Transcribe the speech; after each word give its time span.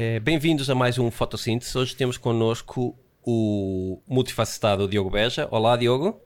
É, 0.00 0.20
Bem-vindos 0.20 0.70
a 0.70 0.76
mais 0.76 0.96
um 0.96 1.10
Fotossíntese. 1.10 1.76
Hoje 1.76 1.96
temos 1.96 2.16
connosco 2.16 2.96
o 3.26 4.00
multifacetado 4.06 4.86
Diogo 4.86 5.10
Beja. 5.10 5.48
Olá, 5.50 5.76
Diogo. 5.76 6.22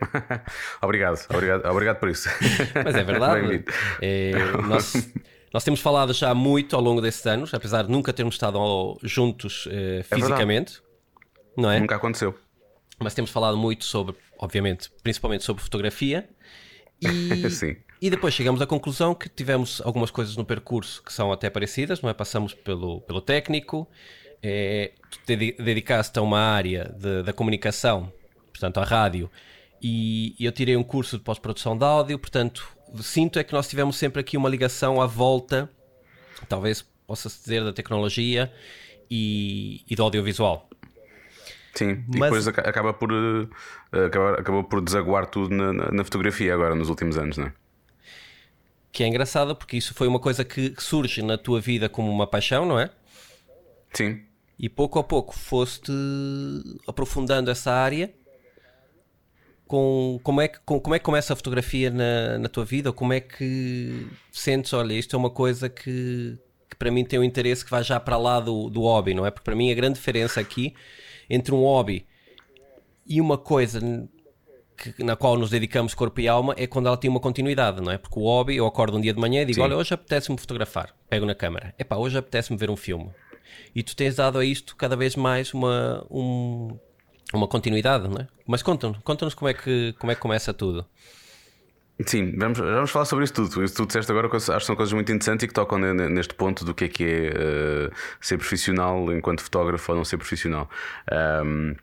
obrigado, 0.80 1.18
obrigado, 1.28 1.66
obrigado 1.66 1.98
por 1.98 2.08
isso. 2.08 2.28
Mas 2.84 2.94
é 2.94 3.02
verdade. 3.02 3.64
é, 4.00 4.30
nós, 4.64 5.12
nós, 5.52 5.64
temos 5.64 5.80
falado 5.80 6.12
já 6.12 6.32
muito 6.32 6.76
ao 6.76 6.80
longo 6.80 7.00
desses 7.00 7.26
anos, 7.26 7.52
apesar 7.52 7.82
de 7.82 7.90
nunca 7.90 8.12
termos 8.12 8.36
estado 8.36 8.96
juntos 9.02 9.66
é, 9.72 10.04
fisicamente. 10.04 10.80
É 11.58 11.60
não 11.60 11.68
é? 11.68 11.80
Nunca 11.80 11.96
aconteceu. 11.96 12.38
Mas 13.00 13.12
temos 13.12 13.32
falado 13.32 13.56
muito 13.56 13.84
sobre, 13.86 14.14
obviamente, 14.38 14.88
principalmente 15.02 15.42
sobre 15.42 15.64
fotografia. 15.64 16.30
E, 17.02 17.48
Sim. 17.48 17.76
E 18.00 18.08
depois 18.08 18.32
chegamos 18.32 18.62
à 18.62 18.66
conclusão 18.66 19.14
que 19.14 19.28
tivemos 19.28 19.82
algumas 19.84 20.10
coisas 20.10 20.34
no 20.36 20.44
percurso 20.44 21.02
que 21.02 21.12
são 21.12 21.30
até 21.30 21.50
parecidas, 21.50 22.00
não 22.00 22.08
é? 22.08 22.14
Passamos 22.14 22.54
pelo, 22.54 23.02
pelo 23.02 23.20
técnico, 23.20 23.86
é, 24.42 24.92
dedicaste 25.26 26.18
a 26.18 26.22
uma 26.22 26.38
área 26.38 26.94
de, 26.98 27.22
da 27.22 27.32
comunicação, 27.32 28.10
portanto, 28.50 28.78
à 28.78 28.84
rádio, 28.84 29.30
e, 29.82 30.34
e 30.38 30.44
eu 30.46 30.52
tirei 30.52 30.76
um 30.76 30.82
curso 30.82 31.18
de 31.18 31.24
pós-produção 31.24 31.76
de 31.76 31.84
áudio, 31.84 32.18
portanto, 32.18 32.66
sinto 33.02 33.38
é 33.38 33.44
que 33.44 33.52
nós 33.52 33.68
tivemos 33.68 33.96
sempre 33.96 34.20
aqui 34.20 34.36
uma 34.36 34.48
ligação 34.48 35.00
à 35.00 35.06
volta, 35.06 35.70
talvez 36.48 36.82
possa-se 37.06 37.42
dizer, 37.42 37.64
da 37.64 37.72
tecnologia 37.72 38.50
e, 39.10 39.84
e 39.88 39.94
do 39.94 40.02
audiovisual. 40.02 40.68
Sim, 41.74 42.04
Mas... 42.08 42.16
e 42.16 42.20
depois 42.20 42.48
acaba 42.48 42.92
por, 42.92 43.12
uh, 43.12 43.48
acaba, 44.06 44.32
acabou 44.34 44.64
por 44.64 44.80
desaguar 44.80 45.26
tudo 45.26 45.54
na, 45.54 45.72
na, 45.72 46.04
fotografia 46.04 46.52
agora 46.52 46.74
nos 46.74 46.88
últimos 46.88 47.16
anos, 47.16 47.36
não 47.36 47.46
é? 47.46 47.52
Que 48.92 49.04
é 49.04 49.06
engraçada 49.06 49.54
porque 49.54 49.76
isso 49.76 49.94
foi 49.94 50.08
uma 50.08 50.18
coisa 50.18 50.44
que 50.44 50.74
surge 50.78 51.22
na 51.22 51.38
tua 51.38 51.60
vida 51.60 51.88
como 51.88 52.10
uma 52.10 52.26
paixão, 52.26 52.66
não 52.66 52.78
é? 52.78 52.90
Sim. 53.92 54.20
E 54.58 54.68
pouco 54.68 54.98
a 54.98 55.04
pouco 55.04 55.34
foste 55.34 55.92
aprofundando 56.86 57.50
essa 57.50 57.72
área. 57.72 58.12
Com, 59.66 60.18
como, 60.24 60.40
é 60.40 60.48
que, 60.48 60.58
com, 60.66 60.80
como 60.80 60.96
é 60.96 60.98
que 60.98 61.04
começa 61.04 61.32
a 61.32 61.36
fotografia 61.36 61.90
na, 61.90 62.38
na 62.38 62.48
tua 62.48 62.64
vida? 62.64 62.90
Ou 62.90 62.92
como 62.92 63.12
é 63.12 63.20
que 63.20 64.08
sentes, 64.32 64.72
olha, 64.72 64.94
isto 64.94 65.14
é 65.14 65.18
uma 65.18 65.30
coisa 65.30 65.68
que, 65.68 66.36
que 66.68 66.76
para 66.76 66.90
mim 66.90 67.04
tem 67.04 67.20
um 67.20 67.24
interesse 67.24 67.64
que 67.64 67.70
vai 67.70 67.84
já 67.84 68.00
para 68.00 68.16
lá 68.16 68.40
do, 68.40 68.68
do 68.68 68.82
hobby, 68.82 69.14
não 69.14 69.24
é? 69.24 69.30
Porque 69.30 69.44
para 69.44 69.54
mim 69.54 69.70
a 69.70 69.74
grande 69.74 69.94
diferença 69.94 70.40
aqui 70.40 70.74
entre 71.28 71.54
um 71.54 71.60
hobby 71.60 72.04
e 73.06 73.20
uma 73.20 73.38
coisa 73.38 73.80
que, 74.80 75.04
na 75.04 75.14
qual 75.14 75.36
nos 75.36 75.50
dedicamos 75.50 75.92
corpo 75.92 76.20
e 76.20 76.26
alma 76.26 76.54
é 76.56 76.66
quando 76.66 76.86
ela 76.86 76.96
tem 76.96 77.10
uma 77.10 77.20
continuidade, 77.20 77.82
não 77.82 77.92
é? 77.92 77.98
Porque 77.98 78.18
o 78.18 78.22
hobby, 78.22 78.56
eu 78.56 78.66
acordo 78.66 78.96
um 78.96 79.00
dia 79.00 79.12
de 79.12 79.20
manhã 79.20 79.42
e 79.42 79.44
digo: 79.44 79.56
Sim. 79.56 79.60
Olha, 79.62 79.76
hoje 79.76 79.92
apetece-me 79.92 80.38
fotografar. 80.38 80.94
Pego 81.08 81.26
na 81.26 81.34
câmera. 81.34 81.74
Epá, 81.78 81.96
hoje 81.96 82.16
apetece-me 82.16 82.58
ver 82.58 82.70
um 82.70 82.76
filme. 82.76 83.10
E 83.74 83.82
tu 83.82 83.94
tens 83.94 84.16
dado 84.16 84.38
a 84.38 84.44
isto 84.44 84.74
cada 84.76 84.96
vez 84.96 85.14
mais 85.14 85.52
uma, 85.52 86.04
um, 86.10 86.78
uma 87.34 87.46
continuidade, 87.46 88.08
não 88.08 88.22
é? 88.22 88.28
Mas 88.46 88.62
conta-nos 88.62 88.98
conta 89.02 89.30
como, 89.32 89.48
é 89.48 89.54
que, 89.54 89.94
como 89.98 90.10
é 90.10 90.14
que 90.14 90.20
começa 90.20 90.54
tudo. 90.54 90.86
Sim, 92.06 92.34
vamos, 92.38 92.58
vamos 92.58 92.90
falar 92.90 93.04
sobre 93.04 93.24
isso 93.24 93.34
tudo. 93.34 93.62
Isso 93.62 93.74
tu 93.74 93.86
disseste 93.86 94.10
agora 94.10 94.28
acho 94.34 94.46
que 94.46 94.64
são 94.64 94.74
coisas 94.74 94.92
muito 94.94 95.12
interessantes 95.12 95.44
e 95.44 95.48
que 95.48 95.52
tocam 95.52 95.78
neste 95.78 96.34
ponto 96.34 96.64
do 96.64 96.74
que 96.74 96.84
é 96.84 96.88
que 96.88 97.04
é 97.04 97.88
uh, 97.88 97.92
ser 98.20 98.38
profissional 98.38 99.12
enquanto 99.12 99.42
fotógrafo 99.42 99.92
ou 99.92 99.98
não 99.98 100.04
ser 100.04 100.16
profissional. 100.16 100.70
Um, 101.44 101.74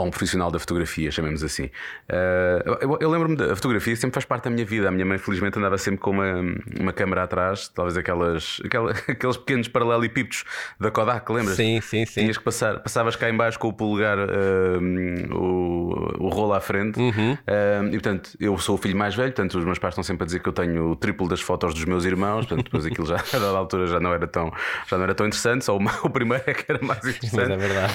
ou 0.00 0.06
um 0.06 0.10
profissional 0.10 0.50
da 0.50 0.58
fotografia, 0.58 1.10
chamemos 1.10 1.42
assim. 1.42 1.64
Uh, 1.64 2.76
eu, 2.80 2.98
eu 3.00 3.10
lembro-me 3.10 3.36
da 3.36 3.54
fotografia, 3.56 3.96
sempre 3.96 4.14
faz 4.14 4.24
parte 4.24 4.44
da 4.44 4.50
minha 4.50 4.64
vida. 4.64 4.88
A 4.88 4.90
minha 4.90 5.04
mãe, 5.04 5.18
felizmente, 5.18 5.58
andava 5.58 5.78
sempre 5.78 6.00
com 6.00 6.10
uma, 6.10 6.40
uma 6.78 6.92
câmera 6.92 7.22
atrás, 7.22 7.68
talvez 7.68 7.96
aquelas, 7.96 8.60
aquela, 8.64 8.92
aqueles 9.08 9.36
pequenos 9.36 9.68
paralelepípedos 9.68 10.44
da 10.78 10.90
Kodak, 10.90 11.30
lembras? 11.32 11.56
Sim, 11.56 11.80
sim, 11.80 12.04
sim. 12.04 12.20
Tinhas 12.20 12.38
que 12.38 12.44
passar, 12.44 12.80
passavas 12.80 13.16
cá 13.16 13.30
embaixo 13.30 13.58
com 13.58 13.68
o 13.68 13.72
polegar, 13.72 14.18
uh, 14.18 15.34
o, 15.34 16.24
o 16.24 16.28
rolo 16.28 16.54
à 16.54 16.60
frente. 16.60 17.00
Uhum. 17.00 17.32
Uh, 17.32 17.86
e 17.88 17.92
portanto, 17.92 18.30
eu 18.38 18.56
sou 18.58 18.74
o 18.74 18.78
filho 18.78 18.96
mais 18.96 19.14
velho, 19.14 19.32
portanto, 19.32 19.58
os 19.58 19.64
meus 19.64 19.78
pais 19.78 19.92
estão 19.92 20.04
sempre 20.04 20.24
a 20.24 20.26
dizer 20.26 20.40
que 20.40 20.48
eu 20.48 20.52
tenho 20.52 20.90
o 20.90 20.96
triplo 20.96 21.28
das 21.28 21.40
fotos 21.40 21.74
dos 21.74 21.84
meus 21.84 22.04
irmãos, 22.04 22.46
portanto, 22.46 22.64
depois 22.64 22.84
aquilo 22.84 23.06
já, 23.06 23.16
a 23.32 23.38
dada 23.38 23.56
altura, 23.58 23.86
já 23.86 24.00
não 24.00 24.12
era 24.12 24.26
tão, 24.26 24.52
já 24.86 24.96
não 24.96 25.04
era 25.04 25.14
tão 25.14 25.26
interessante, 25.26 25.64
só 25.64 25.76
o, 25.76 25.80
o 26.04 26.10
primeiro 26.10 26.44
é 26.46 26.54
que 26.54 26.70
era 26.70 26.84
mais 26.84 27.04
interessante. 27.04 27.36
Mas 27.36 27.50
é 27.50 27.56
verdade. 27.56 27.94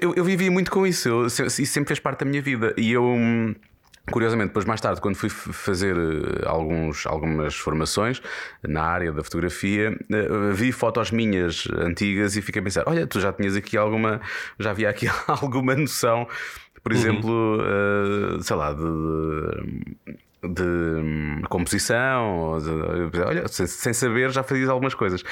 eu, 0.00 0.14
eu 0.14 0.24
vivia 0.24 0.50
muito 0.50 0.69
com 0.70 0.86
isso. 0.86 1.08
Eu, 1.08 1.26
isso 1.26 1.66
sempre 1.66 1.88
fez 1.88 1.98
parte 1.98 2.20
da 2.20 2.26
minha 2.26 2.42
vida. 2.42 2.74
E 2.76 2.92
eu. 2.92 3.04
Curiosamente, 4.10 4.48
depois 4.48 4.64
mais 4.64 4.80
tarde, 4.80 5.00
quando 5.00 5.14
fui 5.14 5.28
fazer 5.28 5.96
eh, 5.96 6.44
alguns, 6.44 7.06
algumas 7.06 7.54
formações 7.54 8.20
na 8.66 8.82
área 8.82 9.12
da 9.12 9.22
fotografia, 9.22 9.96
eh, 10.10 10.52
vi 10.52 10.72
fotos 10.72 11.12
minhas 11.12 11.68
antigas 11.78 12.34
e 12.36 12.42
fiquei 12.42 12.60
a 12.60 12.64
pensar: 12.64 12.84
olha, 12.86 13.06
tu 13.06 13.20
já 13.20 13.32
tinhas 13.32 13.54
aqui 13.54 13.76
alguma, 13.76 14.20
já 14.58 14.70
havia 14.70 14.88
aqui 14.88 15.06
alguma 15.28 15.76
noção, 15.76 16.26
por 16.82 16.92
uhum. 16.92 16.98
exemplo, 16.98 17.58
uhum. 17.60 18.42
sei 18.42 18.56
lá, 18.56 18.72
de, 18.72 18.82
de 18.82 20.16
hum, 20.44 21.42
composição, 21.48 22.58
de, 23.12 23.20
olha, 23.20 23.48
sem, 23.48 23.66
sem, 23.66 23.92
saber 23.92 24.30
já 24.30 24.42
fazias 24.42 24.68
algumas 24.68 24.94
coisas. 24.94 25.22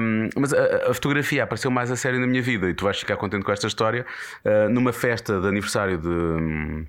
Um, 0.00 0.28
mas 0.36 0.52
a, 0.52 0.90
a, 0.90 0.94
fotografia 0.94 1.44
apareceu 1.44 1.70
mais 1.70 1.90
a 1.90 1.96
sério 1.96 2.18
na 2.20 2.26
minha 2.26 2.42
vida 2.42 2.68
e 2.68 2.74
tu 2.74 2.84
vais 2.84 2.98
ficar 2.98 3.16
contente 3.16 3.44
com 3.44 3.52
esta 3.52 3.66
história. 3.66 4.06
Uh, 4.44 4.68
numa 4.68 4.92
festa 4.92 5.40
de 5.40 5.46
aniversário 5.46 5.98
de, 5.98 6.08
hum, 6.08 6.86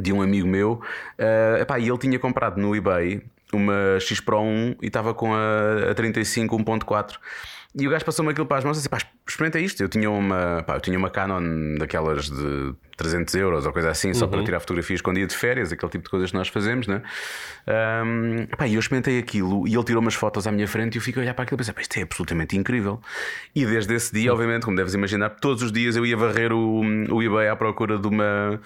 de 0.00 0.12
um 0.12 0.22
amigo 0.22 0.48
meu, 0.48 0.80
uh, 1.18 1.60
epá, 1.60 1.78
e 1.78 1.88
ele 1.88 1.98
tinha 1.98 2.18
comprado 2.18 2.60
no 2.60 2.74
eBay 2.74 3.22
uma 3.52 3.98
X 3.98 4.20
Pro 4.20 4.40
1 4.40 4.76
e 4.82 4.86
estava 4.86 5.14
com 5.14 5.34
a, 5.34 5.90
a 5.90 5.94
35 5.94 6.56
1.4. 6.56 7.16
E 7.74 7.86
o 7.86 7.90
gajo 7.90 8.04
passou-me 8.04 8.30
aquilo 8.30 8.46
para 8.46 8.58
as 8.58 8.64
mãos 8.64 8.76
e 8.76 8.80
disse: 8.80 8.88
pá, 8.88 8.98
experimenta 9.28 9.60
isto. 9.60 9.82
Eu 9.82 9.88
tinha 9.88 10.10
uma, 10.10 10.62
pá, 10.66 10.76
eu 10.76 10.80
tinha 10.80 10.98
uma 10.98 11.10
Canon 11.10 11.76
daquelas 11.78 12.30
de 12.30 12.74
300 12.96 13.34
euros 13.34 13.66
ou 13.66 13.72
coisa 13.72 13.90
assim, 13.90 14.14
só 14.14 14.24
uhum. 14.24 14.30
para 14.30 14.44
tirar 14.44 14.60
fotografias 14.60 15.02
quando 15.02 15.18
ia 15.18 15.26
de 15.26 15.36
férias, 15.36 15.70
aquele 15.70 15.92
tipo 15.92 16.04
de 16.04 16.10
coisas 16.10 16.30
que 16.30 16.36
nós 16.36 16.48
fazemos, 16.48 16.86
né? 16.86 17.02
Um, 17.66 18.46
pá, 18.56 18.66
e 18.66 18.74
eu 18.74 18.80
experimentei 18.80 19.18
aquilo 19.18 19.68
e 19.68 19.74
ele 19.74 19.84
tirou 19.84 20.00
umas 20.00 20.14
fotos 20.14 20.46
à 20.46 20.52
minha 20.52 20.66
frente 20.66 20.94
e 20.94 20.98
eu 20.98 21.02
fiquei 21.02 21.20
a 21.20 21.24
olhar 21.24 21.34
para 21.34 21.44
aquilo 21.44 21.56
e 21.56 21.58
pensei: 21.58 21.74
pá, 21.74 21.82
isto 21.82 21.98
é 21.98 22.02
absolutamente 22.02 22.56
incrível. 22.56 23.00
E 23.54 23.66
desde 23.66 23.94
esse 23.94 24.14
dia, 24.14 24.32
obviamente, 24.32 24.64
como 24.64 24.76
deves 24.76 24.94
imaginar, 24.94 25.28
todos 25.30 25.62
os 25.62 25.70
dias 25.70 25.94
eu 25.94 26.06
ia 26.06 26.16
varrer 26.16 26.52
o, 26.54 26.80
o 26.80 27.22
eBay 27.22 27.48
à 27.48 27.56
procura 27.56 27.98
de 27.98 28.08
uma, 28.08 28.58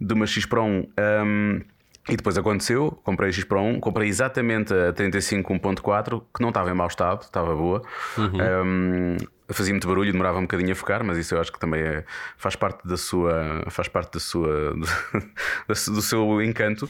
de 0.00 0.14
uma 0.14 0.26
X 0.26 0.44
Pro 0.44 0.64
1. 0.64 0.66
Um, 0.66 1.60
e 2.08 2.16
depois 2.16 2.38
aconteceu, 2.38 2.98
comprei 3.04 3.28
a 3.28 3.32
X 3.32 3.44
Pro 3.44 3.60
1, 3.60 3.80
comprei 3.80 4.08
exatamente 4.08 4.72
a 4.72 4.92
35 4.92 5.52
1.4, 5.54 6.22
que 6.34 6.40
não 6.40 6.48
estava 6.48 6.70
em 6.70 6.74
mau 6.74 6.86
estado, 6.86 7.22
estava 7.22 7.54
boa. 7.54 7.82
Uhum. 8.16 8.64
Um, 8.64 9.16
fazia 9.48 9.72
muito 9.72 9.86
barulho, 9.86 10.12
demorava 10.12 10.38
um 10.38 10.42
bocadinho 10.42 10.72
a 10.72 10.74
focar, 10.74 11.04
mas 11.04 11.18
isso 11.18 11.34
eu 11.34 11.40
acho 11.40 11.52
que 11.52 11.58
também 11.58 11.80
é, 11.80 12.04
faz 12.36 12.56
parte 12.56 12.86
da 12.86 12.96
sua, 12.96 13.64
faz 13.68 13.88
parte 13.88 14.12
da 14.14 14.20
sua, 14.20 14.74
do, 15.68 15.92
do 15.94 16.02
seu 16.02 16.42
encanto. 16.42 16.88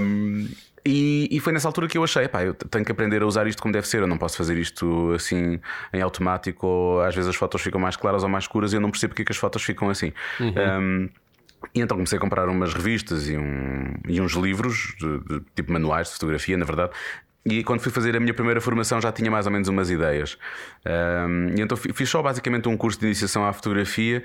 Um, 0.00 0.48
e, 0.86 1.28
e, 1.30 1.40
foi 1.40 1.52
nessa 1.54 1.66
altura 1.66 1.88
que 1.88 1.96
eu 1.96 2.04
achei, 2.04 2.28
pá, 2.28 2.44
eu 2.44 2.52
tenho 2.52 2.84
que 2.84 2.92
aprender 2.92 3.22
a 3.22 3.26
usar 3.26 3.46
isto 3.46 3.62
como 3.62 3.72
deve 3.72 3.88
ser, 3.88 4.02
eu 4.02 4.06
não 4.06 4.18
posso 4.18 4.36
fazer 4.36 4.58
isto 4.58 5.12
assim 5.14 5.58
em 5.94 6.02
automático, 6.02 6.66
ou 6.66 7.00
às 7.00 7.14
vezes 7.14 7.30
as 7.30 7.36
fotos 7.36 7.62
ficam 7.62 7.80
mais 7.80 7.96
claras 7.96 8.22
ou 8.22 8.28
mais 8.28 8.44
escuras 8.44 8.74
e 8.74 8.76
eu 8.76 8.80
não 8.82 8.90
percebo 8.90 9.12
porque 9.12 9.22
é 9.22 9.24
que 9.24 9.32
as 9.32 9.38
fotos 9.38 9.62
ficam 9.62 9.88
assim. 9.88 10.12
Uhum. 10.38 10.52
Um, 10.82 11.08
e 11.74 11.80
então 11.80 11.96
comecei 11.96 12.18
a 12.18 12.20
comprar 12.20 12.48
umas 12.48 12.74
revistas 12.74 13.28
e, 13.28 13.36
um, 13.36 13.94
e 14.08 14.20
uns 14.20 14.32
livros, 14.32 14.94
de, 14.98 15.18
de, 15.20 15.40
tipo 15.54 15.72
manuais 15.72 16.08
de 16.08 16.14
fotografia, 16.14 16.56
na 16.56 16.64
verdade. 16.64 16.92
E 17.46 17.62
quando 17.62 17.80
fui 17.80 17.92
fazer 17.92 18.16
a 18.16 18.20
minha 18.20 18.32
primeira 18.32 18.60
formação 18.60 19.00
já 19.00 19.12
tinha 19.12 19.30
mais 19.30 19.44
ou 19.44 19.52
menos 19.52 19.68
umas 19.68 19.90
ideias. 19.90 20.38
Um, 20.86 21.54
e 21.56 21.60
então 21.60 21.76
fiz 21.76 22.08
só 22.08 22.22
basicamente 22.22 22.68
um 22.68 22.76
curso 22.76 22.98
de 22.98 23.06
iniciação 23.06 23.44
à 23.46 23.52
fotografia 23.52 24.24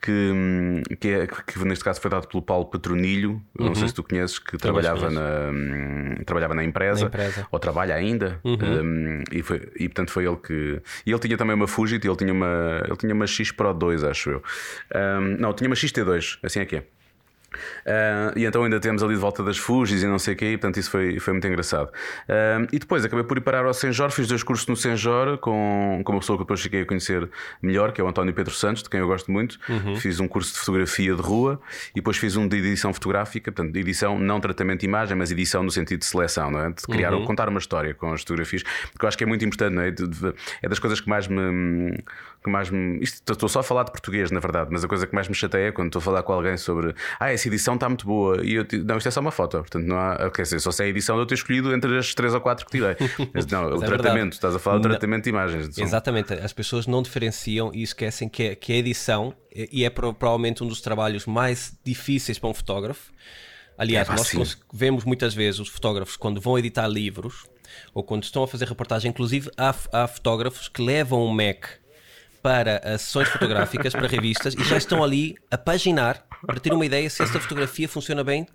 que, 0.00 0.32
que, 1.00 1.08
é, 1.08 1.26
que 1.26 1.58
neste 1.64 1.84
caso 1.84 2.00
foi 2.00 2.10
dado 2.10 2.28
pelo 2.28 2.42
Paulo 2.42 2.66
Petronilho, 2.66 3.42
uhum. 3.58 3.66
não 3.66 3.74
sei 3.74 3.82
uhum. 3.82 3.88
se 3.88 3.94
tu 3.94 4.02
conheces, 4.02 4.38
que 4.38 4.56
trabalhava 4.56 5.10
na, 5.10 5.50
hum, 5.52 6.14
trabalhava 6.24 6.54
na 6.54 6.64
empresa, 6.64 7.02
na 7.02 7.06
empresa, 7.08 7.46
ou 7.50 7.58
trabalha 7.58 7.94
ainda, 7.94 8.40
uhum. 8.44 8.54
um, 8.54 9.22
e, 9.32 9.42
foi, 9.42 9.68
e 9.76 9.88
portanto 9.88 10.10
foi 10.10 10.26
ele 10.26 10.36
que. 10.36 10.80
E 11.04 11.10
ele 11.10 11.18
tinha 11.18 11.36
também 11.36 11.54
uma 11.54 11.66
Fujit, 11.66 12.06
ele 12.06 12.16
tinha 12.16 12.32
uma, 12.32 12.82
ele 12.84 12.96
tinha 12.96 13.14
uma 13.14 13.26
X 13.26 13.50
Pro 13.50 13.74
2, 13.74 14.04
acho 14.04 14.30
eu. 14.30 14.42
Um, 14.94 15.36
não, 15.38 15.52
tinha 15.52 15.68
uma 15.68 15.76
XT2, 15.76 16.38
assim 16.42 16.60
é 16.60 16.64
que 16.64 16.76
é. 16.76 16.84
Uh, 17.48 18.36
e 18.36 18.44
então 18.44 18.62
ainda 18.62 18.78
temos 18.78 19.02
ali 19.02 19.14
de 19.14 19.20
volta 19.20 19.42
das 19.42 19.56
Fugis 19.56 20.02
e 20.02 20.06
não 20.06 20.18
sei 20.18 20.34
o 20.34 20.36
quê, 20.36 20.52
e 20.52 20.58
portanto 20.58 20.78
isso 20.78 20.90
foi, 20.90 21.18
foi 21.18 21.32
muito 21.32 21.46
engraçado. 21.46 21.88
Uh, 21.88 22.68
e 22.72 22.78
depois 22.78 23.04
acabei 23.04 23.24
por 23.24 23.36
ir 23.38 23.40
parar 23.40 23.64
ao 23.64 23.74
Senjor, 23.74 24.10
fiz 24.10 24.28
dois 24.28 24.42
cursos 24.42 24.66
no 24.66 24.76
Senjor 24.76 25.38
com, 25.38 26.02
com 26.04 26.12
uma 26.12 26.20
pessoa 26.20 26.36
que 26.36 26.44
depois 26.44 26.60
fiquei 26.60 26.82
a 26.82 26.86
conhecer 26.86 27.28
melhor, 27.62 27.92
que 27.92 28.00
é 28.00 28.04
o 28.04 28.08
António 28.08 28.34
Pedro 28.34 28.54
Santos, 28.54 28.82
de 28.82 28.90
quem 28.90 29.00
eu 29.00 29.06
gosto 29.06 29.30
muito. 29.30 29.58
Uhum. 29.68 29.96
Fiz 29.96 30.20
um 30.20 30.28
curso 30.28 30.52
de 30.52 30.58
fotografia 30.58 31.14
de 31.14 31.22
rua 31.22 31.60
e 31.92 31.96
depois 31.96 32.16
fiz 32.16 32.36
um 32.36 32.46
de 32.46 32.56
edição 32.56 32.92
fotográfica, 32.92 33.50
portanto, 33.50 33.72
de 33.72 33.80
edição, 33.80 34.18
não 34.18 34.40
tratamento 34.40 34.80
de 34.80 34.86
imagem, 34.86 35.16
mas 35.16 35.30
edição 35.30 35.62
no 35.62 35.70
sentido 35.70 36.00
de 36.00 36.06
seleção, 36.06 36.50
não 36.50 36.60
é? 36.60 36.70
De 36.70 36.82
criar, 36.82 37.12
uhum. 37.12 37.24
contar 37.24 37.48
uma 37.48 37.58
história 37.58 37.94
com 37.94 38.12
as 38.12 38.20
fotografias, 38.20 38.62
porque 38.92 39.04
eu 39.04 39.08
acho 39.08 39.16
que 39.16 39.24
é 39.24 39.26
muito 39.26 39.44
importante, 39.44 39.74
não 39.74 39.82
é? 39.82 39.88
É 40.62 40.68
das 40.68 40.78
coisas 40.78 41.00
que 41.00 41.08
mais 41.08 41.26
me 41.26 41.96
que 42.42 42.50
mais 42.50 42.70
me. 42.70 43.02
Isto, 43.02 43.32
estou 43.32 43.48
só 43.48 43.60
a 43.60 43.62
falar 43.62 43.84
de 43.84 43.90
português, 43.90 44.30
na 44.30 44.40
verdade, 44.40 44.70
mas 44.70 44.84
a 44.84 44.88
coisa 44.88 45.06
que 45.06 45.14
mais 45.14 45.28
me 45.28 45.34
chateia 45.34 45.68
é 45.68 45.72
quando 45.72 45.88
estou 45.88 46.00
a 46.00 46.02
falar 46.02 46.22
com 46.22 46.32
alguém 46.32 46.56
sobre 46.56 46.94
ah, 47.18 47.32
essa 47.32 47.48
edição 47.48 47.74
está 47.74 47.88
muito 47.88 48.06
boa 48.06 48.44
e 48.44 48.54
eu 48.54 48.66
não, 48.84 48.96
isto 48.96 49.08
é 49.08 49.10
só 49.10 49.20
uma 49.20 49.30
foto, 49.30 49.58
portanto 49.58 49.84
não 49.84 49.98
há. 49.98 50.30
Quer 50.30 50.42
dizer, 50.42 50.60
só 50.60 50.70
se 50.70 50.82
é 50.82 50.86
a 50.86 50.88
edição 50.88 51.16
de 51.16 51.22
eu 51.22 51.26
ter 51.26 51.34
escolhido 51.34 51.74
entre 51.74 51.98
as 51.98 52.14
três 52.14 52.34
ou 52.34 52.40
quatro 52.40 52.64
que 52.66 52.72
tirei. 52.72 52.96
Mas, 53.34 53.46
não, 53.46 53.64
o 53.64 53.82
é 53.82 53.86
tratamento, 53.86 54.04
verdade. 54.04 54.34
estás 54.34 54.54
a 54.54 54.58
falar 54.58 54.78
do 54.78 54.88
tratamento 54.88 55.24
de 55.24 55.30
imagens. 55.30 55.78
Exatamente, 55.78 56.32
as 56.34 56.52
pessoas 56.52 56.86
não 56.86 57.02
diferenciam 57.02 57.70
e 57.74 57.82
esquecem 57.82 58.28
que, 58.28 58.54
que 58.56 58.72
a 58.72 58.76
edição, 58.76 59.34
e 59.54 59.84
é 59.84 59.90
provavelmente 59.90 60.62
um 60.62 60.68
dos 60.68 60.80
trabalhos 60.80 61.26
mais 61.26 61.76
difíceis 61.84 62.38
para 62.38 62.48
um 62.48 62.54
fotógrafo. 62.54 63.12
Aliás, 63.76 64.08
é 64.08 64.12
nós 64.12 64.58
vemos 64.72 65.04
muitas 65.04 65.34
vezes 65.34 65.60
os 65.60 65.68
fotógrafos 65.68 66.16
quando 66.16 66.40
vão 66.40 66.58
editar 66.58 66.88
livros 66.88 67.46
ou 67.94 68.02
quando 68.02 68.24
estão 68.24 68.42
a 68.42 68.48
fazer 68.48 68.66
reportagem, 68.66 69.10
inclusive 69.10 69.50
há, 69.56 69.74
há 69.92 70.08
fotógrafos 70.08 70.68
que 70.68 70.82
levam 70.82 71.24
um 71.24 71.32
Mac 71.32 71.66
para 72.42 72.80
sessões 72.98 73.28
fotográficas, 73.28 73.92
para 73.92 74.06
revistas, 74.06 74.54
e 74.54 74.64
já 74.64 74.76
estão 74.76 75.02
ali 75.02 75.36
a 75.50 75.58
paginar 75.58 76.24
para 76.46 76.60
ter 76.60 76.72
uma 76.72 76.86
ideia 76.86 77.08
se 77.10 77.22
esta 77.22 77.40
fotografia 77.40 77.88
funciona 77.88 78.22
bem. 78.22 78.46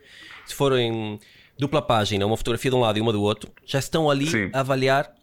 Se 0.46 0.56
for 0.56 0.78
em 0.78 1.20
dupla 1.58 1.82
página, 1.82 2.26
uma 2.26 2.38
fotografia 2.38 2.72
de 2.72 2.78
um 2.78 2.80
lado 2.80 2.98
e 2.98 3.02
uma 3.02 3.12
do 3.12 3.22
outro, 3.22 3.52
já 3.66 3.80
estão 3.80 4.10
ali 4.10 4.28
Sim. 4.28 4.50
a 4.54 4.62
avaliar 4.62 5.14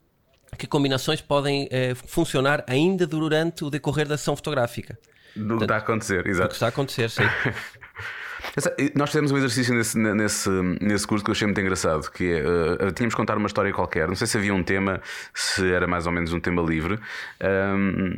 que 0.58 0.66
combinações 0.66 1.20
podem 1.20 1.68
eh, 1.70 1.94
funcionar 1.94 2.64
ainda 2.66 3.06
durante 3.06 3.64
o 3.64 3.70
decorrer 3.70 4.06
da 4.06 4.16
sessão 4.18 4.34
fotográfica. 4.36 4.98
Do 5.34 5.56
que 5.56 5.64
está 5.64 5.76
a 5.76 5.78
acontecer, 5.78 6.26
exato. 6.26 6.48
Do 6.48 6.50
que 6.50 6.54
está 6.54 6.66
a 6.66 6.68
acontecer, 6.70 7.08
sim. 7.08 7.22
Nós 8.96 9.10
fizemos 9.10 9.30
um 9.30 9.36
exercício 9.36 9.74
nesse, 9.74 9.98
nesse, 9.98 10.50
nesse 10.80 11.06
curso 11.06 11.24
que 11.24 11.30
eu 11.30 11.32
achei 11.32 11.46
muito 11.46 11.60
engraçado, 11.60 12.10
que 12.10 12.32
é, 12.32 12.42
uh, 12.42 12.92
tínhamos 12.92 13.14
que 13.14 13.16
contar 13.16 13.36
uma 13.36 13.46
história 13.46 13.72
qualquer, 13.72 14.08
não 14.08 14.16
sei 14.16 14.26
se 14.26 14.36
havia 14.36 14.52
um 14.52 14.62
tema, 14.62 15.00
se 15.32 15.70
era 15.72 15.86
mais 15.86 16.06
ou 16.06 16.12
menos 16.12 16.32
um 16.32 16.40
tema 16.40 16.62
livre. 16.62 16.98
Um, 17.40 18.16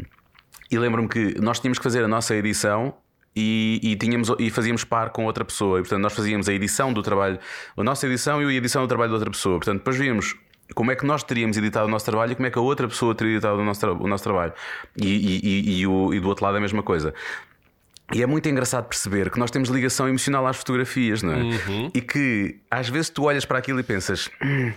e 0.72 0.78
lembro-me 0.78 1.08
que 1.08 1.38
nós 1.38 1.60
tínhamos 1.60 1.78
que 1.78 1.84
fazer 1.84 2.02
a 2.02 2.08
nossa 2.08 2.34
edição 2.34 2.94
e, 3.36 3.78
e, 3.82 3.96
tínhamos, 3.96 4.32
e 4.38 4.50
fazíamos 4.50 4.84
par 4.84 5.10
com 5.10 5.26
outra 5.26 5.44
pessoa. 5.44 5.78
E, 5.78 5.82
portanto, 5.82 6.00
nós 6.00 6.14
fazíamos 6.14 6.48
a 6.48 6.52
edição 6.52 6.92
do 6.92 7.02
trabalho, 7.02 7.38
a 7.76 7.84
nossa 7.84 8.06
edição 8.06 8.42
e 8.42 8.54
a 8.54 8.56
edição 8.56 8.82
do 8.82 8.88
trabalho 8.88 9.10
da 9.10 9.16
outra 9.16 9.30
pessoa. 9.30 9.56
Portanto, 9.56 9.78
depois 9.78 9.96
víamos 9.96 10.34
como 10.74 10.90
é 10.90 10.96
que 10.96 11.04
nós 11.04 11.22
teríamos 11.22 11.56
editado 11.58 11.86
o 11.86 11.90
nosso 11.90 12.06
trabalho 12.06 12.32
e 12.32 12.34
como 12.34 12.46
é 12.46 12.50
que 12.50 12.58
a 12.58 12.62
outra 12.62 12.88
pessoa 12.88 13.14
teria 13.14 13.34
editado 13.34 13.58
o 13.58 13.64
nosso, 13.64 13.86
o 13.86 14.08
nosso 14.08 14.24
trabalho. 14.24 14.52
E, 14.96 15.06
e, 15.06 15.80
e, 15.80 15.86
o, 15.86 16.14
e 16.14 16.20
do 16.20 16.28
outro 16.28 16.44
lado 16.44 16.56
a 16.56 16.60
mesma 16.60 16.82
coisa. 16.82 17.12
E 18.14 18.22
é 18.22 18.26
muito 18.26 18.48
engraçado 18.48 18.86
perceber 18.86 19.30
que 19.30 19.38
nós 19.38 19.50
temos 19.50 19.70
ligação 19.70 20.08
emocional 20.08 20.46
às 20.46 20.56
fotografias, 20.56 21.22
não 21.22 21.32
é? 21.32 21.36
Uhum. 21.36 21.90
E 21.94 22.00
que 22.00 22.60
às 22.70 22.88
vezes 22.88 23.08
tu 23.08 23.24
olhas 23.24 23.44
para 23.44 23.58
aquilo 23.58 23.80
e 23.80 23.82
pensas. 23.82 24.28
Hum, 24.42 24.72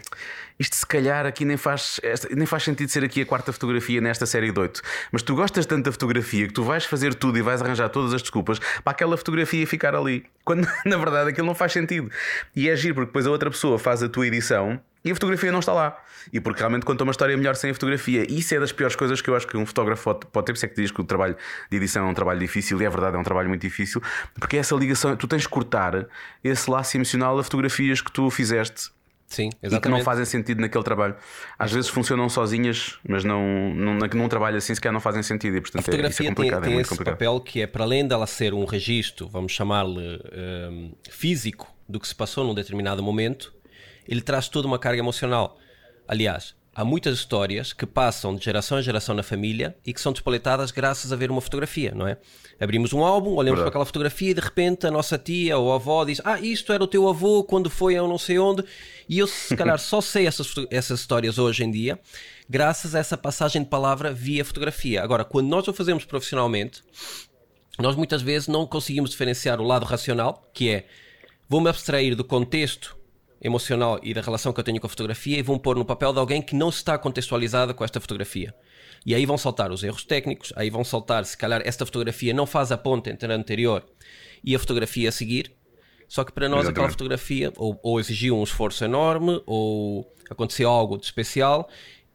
isto 0.59 0.75
se 0.75 0.85
calhar 0.85 1.25
aqui 1.25 1.43
nem 1.43 1.57
faz, 1.57 1.99
nem 2.31 2.45
faz 2.45 2.63
sentido 2.63 2.89
ser 2.89 3.03
aqui 3.03 3.21
a 3.21 3.25
quarta 3.25 3.51
fotografia 3.51 3.99
nesta 3.99 4.25
série 4.25 4.51
de 4.51 4.59
oito. 4.59 4.81
Mas 5.11 5.21
tu 5.21 5.35
gostas 5.35 5.65
tanto 5.65 5.85
da 5.85 5.91
fotografia 5.91 6.47
que 6.47 6.53
tu 6.53 6.63
vais 6.63 6.85
fazer 6.85 7.13
tudo 7.13 7.37
e 7.37 7.41
vais 7.41 7.61
arranjar 7.61 7.89
todas 7.89 8.13
as 8.13 8.21
desculpas 8.21 8.59
para 8.59 8.91
aquela 8.91 9.17
fotografia 9.17 9.65
ficar 9.67 9.95
ali. 9.95 10.25
Quando 10.43 10.67
na 10.85 10.97
verdade 10.97 11.29
aquilo 11.29 11.47
não 11.47 11.55
faz 11.55 11.73
sentido. 11.73 12.09
E 12.55 12.69
é 12.69 12.75
giro 12.75 12.95
porque 12.95 13.07
depois 13.07 13.27
a 13.27 13.31
outra 13.31 13.49
pessoa 13.49 13.77
faz 13.77 14.01
a 14.01 14.09
tua 14.09 14.27
edição 14.27 14.79
e 15.03 15.11
a 15.11 15.13
fotografia 15.13 15.51
não 15.51 15.59
está 15.59 15.71
lá. 15.71 16.01
E 16.33 16.39
porque 16.39 16.59
realmente 16.59 16.85
conta 16.85 17.03
uma 17.03 17.11
história 17.11 17.37
melhor 17.37 17.55
sem 17.55 17.69
a 17.69 17.73
fotografia. 17.73 18.25
Isso 18.27 18.55
é 18.55 18.59
das 18.59 18.71
piores 18.71 18.95
coisas 18.95 19.21
que 19.21 19.29
eu 19.29 19.35
acho 19.35 19.45
que 19.45 19.55
um 19.55 19.65
fotógrafo 19.65 20.15
pode 20.15 20.45
ter. 20.45 20.53
Por 20.53 20.57
isso 20.57 20.65
é 20.65 20.69
que 20.69 20.81
diz 20.81 20.89
que 20.89 20.99
o 20.99 21.03
trabalho 21.03 21.35
de 21.69 21.77
edição 21.77 22.07
é 22.07 22.09
um 22.09 22.13
trabalho 22.13 22.39
difícil, 22.39 22.81
e 22.81 22.85
é 22.85 22.89
verdade, 22.89 23.15
é 23.15 23.19
um 23.19 23.23
trabalho 23.23 23.47
muito 23.47 23.61
difícil, 23.61 24.01
porque 24.39 24.57
é 24.57 24.59
essa 24.59 24.73
ligação, 24.73 25.15
tu 25.15 25.27
tens 25.27 25.43
de 25.43 25.49
cortar 25.49 26.07
esse 26.43 26.69
laço 26.71 26.97
emocional 26.97 27.37
a 27.37 27.43
fotografias 27.43 28.01
que 28.01 28.11
tu 28.11 28.31
fizeste. 28.31 28.89
Sim, 29.27 29.49
exatamente. 29.61 29.75
E 29.75 29.81
que 29.81 29.89
não 29.89 30.03
fazem 30.03 30.25
sentido 30.25 30.61
naquele 30.61 30.83
trabalho. 30.83 31.15
Às 31.57 31.71
vezes 31.71 31.89
funcionam 31.89 32.29
sozinhas, 32.29 32.97
mas 33.07 33.23
não, 33.23 33.73
não, 33.73 33.93
num 33.95 34.29
trabalho 34.29 34.57
assim 34.57 34.75
sequer 34.75 34.91
não 34.91 34.99
fazem 34.99 35.23
sentido. 35.23 35.57
E, 35.57 35.61
portanto, 35.61 35.81
a 35.81 35.83
fotografia 35.83 36.29
é, 36.29 36.31
é 36.31 36.35
tem, 36.35 36.61
tem 36.61 36.77
é 36.77 36.81
esse 36.81 36.89
complicado. 36.89 37.13
papel 37.13 37.39
que 37.39 37.61
é, 37.61 37.67
para 37.67 37.83
além 37.83 38.07
dela 38.07 38.27
ser 38.27 38.53
um 38.53 38.65
registro, 38.65 39.27
vamos 39.27 39.51
chamar-lhe 39.51 40.21
um, 40.69 40.91
físico, 41.09 41.73
do 41.87 41.99
que 41.99 42.07
se 42.07 42.15
passou 42.15 42.43
num 42.43 42.53
determinado 42.53 43.01
momento, 43.03 43.53
ele 44.07 44.21
traz 44.21 44.47
toda 44.47 44.67
uma 44.67 44.79
carga 44.79 44.99
emocional. 44.99 45.57
Aliás, 46.07 46.55
há 46.75 46.83
muitas 46.83 47.17
histórias 47.17 47.71
que 47.71 47.85
passam 47.85 48.35
de 48.35 48.43
geração 48.43 48.77
em 48.77 48.83
geração 48.83 49.15
na 49.15 49.23
família 49.23 49.75
e 49.85 49.93
que 49.93 50.01
são 50.01 50.11
despoletadas 50.11 50.71
graças 50.71 51.13
a 51.13 51.15
ver 51.15 51.31
uma 51.31 51.39
fotografia, 51.39 51.93
não 51.95 52.05
é? 52.05 52.17
Abrimos 52.59 52.91
um 52.91 53.03
álbum, 53.03 53.31
olhamos 53.31 53.59
Verdade. 53.59 53.61
para 53.61 53.69
aquela 53.69 53.85
fotografia 53.85 54.31
e 54.31 54.33
de 54.33 54.41
repente 54.41 54.85
a 54.85 54.91
nossa 54.91 55.17
tia 55.17 55.57
ou 55.57 55.71
a 55.71 55.75
avó 55.75 56.03
diz: 56.03 56.21
Ah, 56.25 56.39
isto 56.39 56.73
era 56.73 56.83
o 56.83 56.87
teu 56.87 57.07
avô 57.07 57.43
quando 57.43 57.69
foi 57.69 57.95
a 57.95 58.01
não 58.01 58.17
sei 58.17 58.37
onde. 58.37 58.63
E 59.07 59.17
eu, 59.17 59.27
se 59.27 59.55
calhar, 59.55 59.79
só 59.79 60.01
sei 60.01 60.27
essas, 60.27 60.53
essas 60.69 60.99
histórias 60.99 61.37
hoje 61.37 61.63
em 61.63 61.71
dia 61.71 61.97
graças 62.47 62.93
a 62.93 62.99
essa 62.99 63.17
passagem 63.17 63.63
de 63.63 63.69
palavra 63.69 64.13
via 64.13 64.45
fotografia. 64.45 65.01
Agora, 65.01 65.23
quando 65.23 65.47
nós 65.47 65.67
o 65.67 65.73
fazemos 65.73 66.05
profissionalmente, 66.05 66.83
nós 67.79 67.95
muitas 67.95 68.21
vezes 68.21 68.47
não 68.47 68.67
conseguimos 68.67 69.09
diferenciar 69.09 69.59
o 69.59 69.63
lado 69.63 69.85
racional, 69.85 70.47
que 70.53 70.69
é 70.69 70.85
vou-me 71.49 71.69
abstrair 71.69 72.15
do 72.15 72.23
contexto 72.23 72.95
emocional 73.45 73.99
e 74.01 74.13
da 74.13 74.21
relação 74.21 74.51
que 74.51 74.59
eu 74.59 74.63
tenho 74.63 74.79
com 74.79 74.87
a 74.87 74.89
fotografia 74.89 75.37
e 75.37 75.41
vão 75.43 75.59
pôr 75.59 75.77
no 75.77 75.85
papel 75.85 76.11
de 76.11 76.19
alguém 76.19 76.41
que 76.41 76.55
não 76.55 76.69
está 76.69 76.97
contextualizada 76.97 77.73
com 77.73 77.83
esta 77.83 77.99
fotografia. 77.99 78.53
E 79.05 79.13
aí 79.13 79.23
vão 79.25 79.37
saltar 79.37 79.71
os 79.71 79.83
erros 79.83 80.03
técnicos, 80.03 80.51
aí 80.55 80.71
vão 80.71 80.83
saltar, 80.83 81.23
se 81.25 81.37
calhar, 81.37 81.61
esta 81.63 81.85
fotografia 81.85 82.33
não 82.33 82.47
faz 82.47 82.71
a 82.71 82.77
ponte 82.77 83.09
entre 83.09 83.31
a 83.31 83.35
anterior 83.35 83.85
e 84.43 84.55
a 84.55 84.59
fotografia 84.59 85.09
a 85.09 85.11
seguir. 85.11 85.51
Só 86.07 86.23
que 86.23 86.31
para 86.31 86.49
nós 86.49 86.61
Exatamente. 86.61 86.77
aquela 86.77 86.89
fotografia 86.89 87.53
ou, 87.55 87.79
ou, 87.83 87.99
exigiu 87.99 88.37
um 88.37 88.43
esforço 88.43 88.83
enorme 88.83 89.41
ou 89.45 90.11
aconteceu 90.29 90.69
algo 90.69 90.97
de 90.97 91.05
especial 91.05 91.69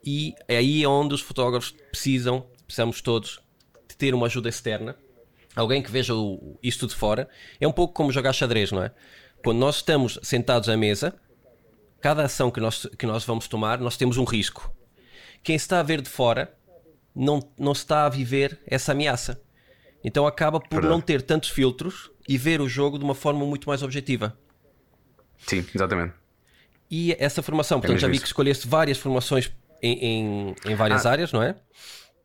e 0.05 0.33
é 0.47 0.57
aí 0.57 0.85
onde 0.85 1.13
os 1.13 1.21
fotógrafos 1.21 1.71
precisam, 1.91 2.45
precisamos 2.65 3.01
todos, 3.01 3.39
de 3.87 3.95
ter 3.95 4.13
uma 4.13 4.25
ajuda 4.25 4.49
externa. 4.49 4.95
Alguém 5.55 5.81
que 5.81 5.91
veja 5.91 6.13
o, 6.15 6.57
isto 6.63 6.87
de 6.87 6.95
fora. 6.95 7.29
É 7.59 7.67
um 7.67 7.71
pouco 7.71 7.93
como 7.93 8.11
jogar 8.11 8.33
xadrez, 8.33 8.71
não 8.71 8.83
é? 8.83 8.91
Quando 9.43 9.57
nós 9.57 9.77
estamos 9.77 10.19
sentados 10.23 10.69
à 10.69 10.77
mesa, 10.77 11.13
cada 11.99 12.23
ação 12.23 12.49
que 12.51 12.59
nós, 12.59 12.87
que 12.97 13.05
nós 13.05 13.23
vamos 13.23 13.47
tomar, 13.47 13.79
nós 13.79 13.97
temos 13.97 14.17
um 14.17 14.23
risco. 14.23 14.73
Quem 15.43 15.55
está 15.55 15.79
a 15.79 15.83
ver 15.83 16.01
de 16.01 16.09
fora 16.09 16.53
não, 17.15 17.39
não 17.57 17.71
está 17.71 18.05
a 18.05 18.09
viver 18.09 18.59
essa 18.65 18.91
ameaça. 18.91 19.41
Então 20.03 20.25
acaba 20.25 20.59
por 20.59 20.69
Verdade. 20.69 20.93
não 20.93 21.01
ter 21.01 21.21
tantos 21.21 21.49
filtros 21.49 22.11
e 22.27 22.37
ver 22.37 22.61
o 22.61 22.67
jogo 22.67 22.97
de 22.97 23.03
uma 23.03 23.15
forma 23.15 23.45
muito 23.45 23.67
mais 23.67 23.83
objetiva. 23.83 24.37
Sim, 25.45 25.65
exatamente. 25.73 26.13
E 26.89 27.15
essa 27.19 27.41
formação, 27.41 27.79
portanto, 27.79 27.97
é 27.97 28.01
já 28.01 28.07
vi 28.07 28.13
isso. 28.13 28.23
que 28.23 28.27
escolheste 28.27 28.67
várias 28.67 28.97
formações 28.97 29.51
em, 29.81 29.93
em, 29.93 30.55
em 30.65 30.75
várias 30.75 31.05
ah. 31.05 31.11
áreas, 31.11 31.31
não 31.31 31.41
é? 31.41 31.55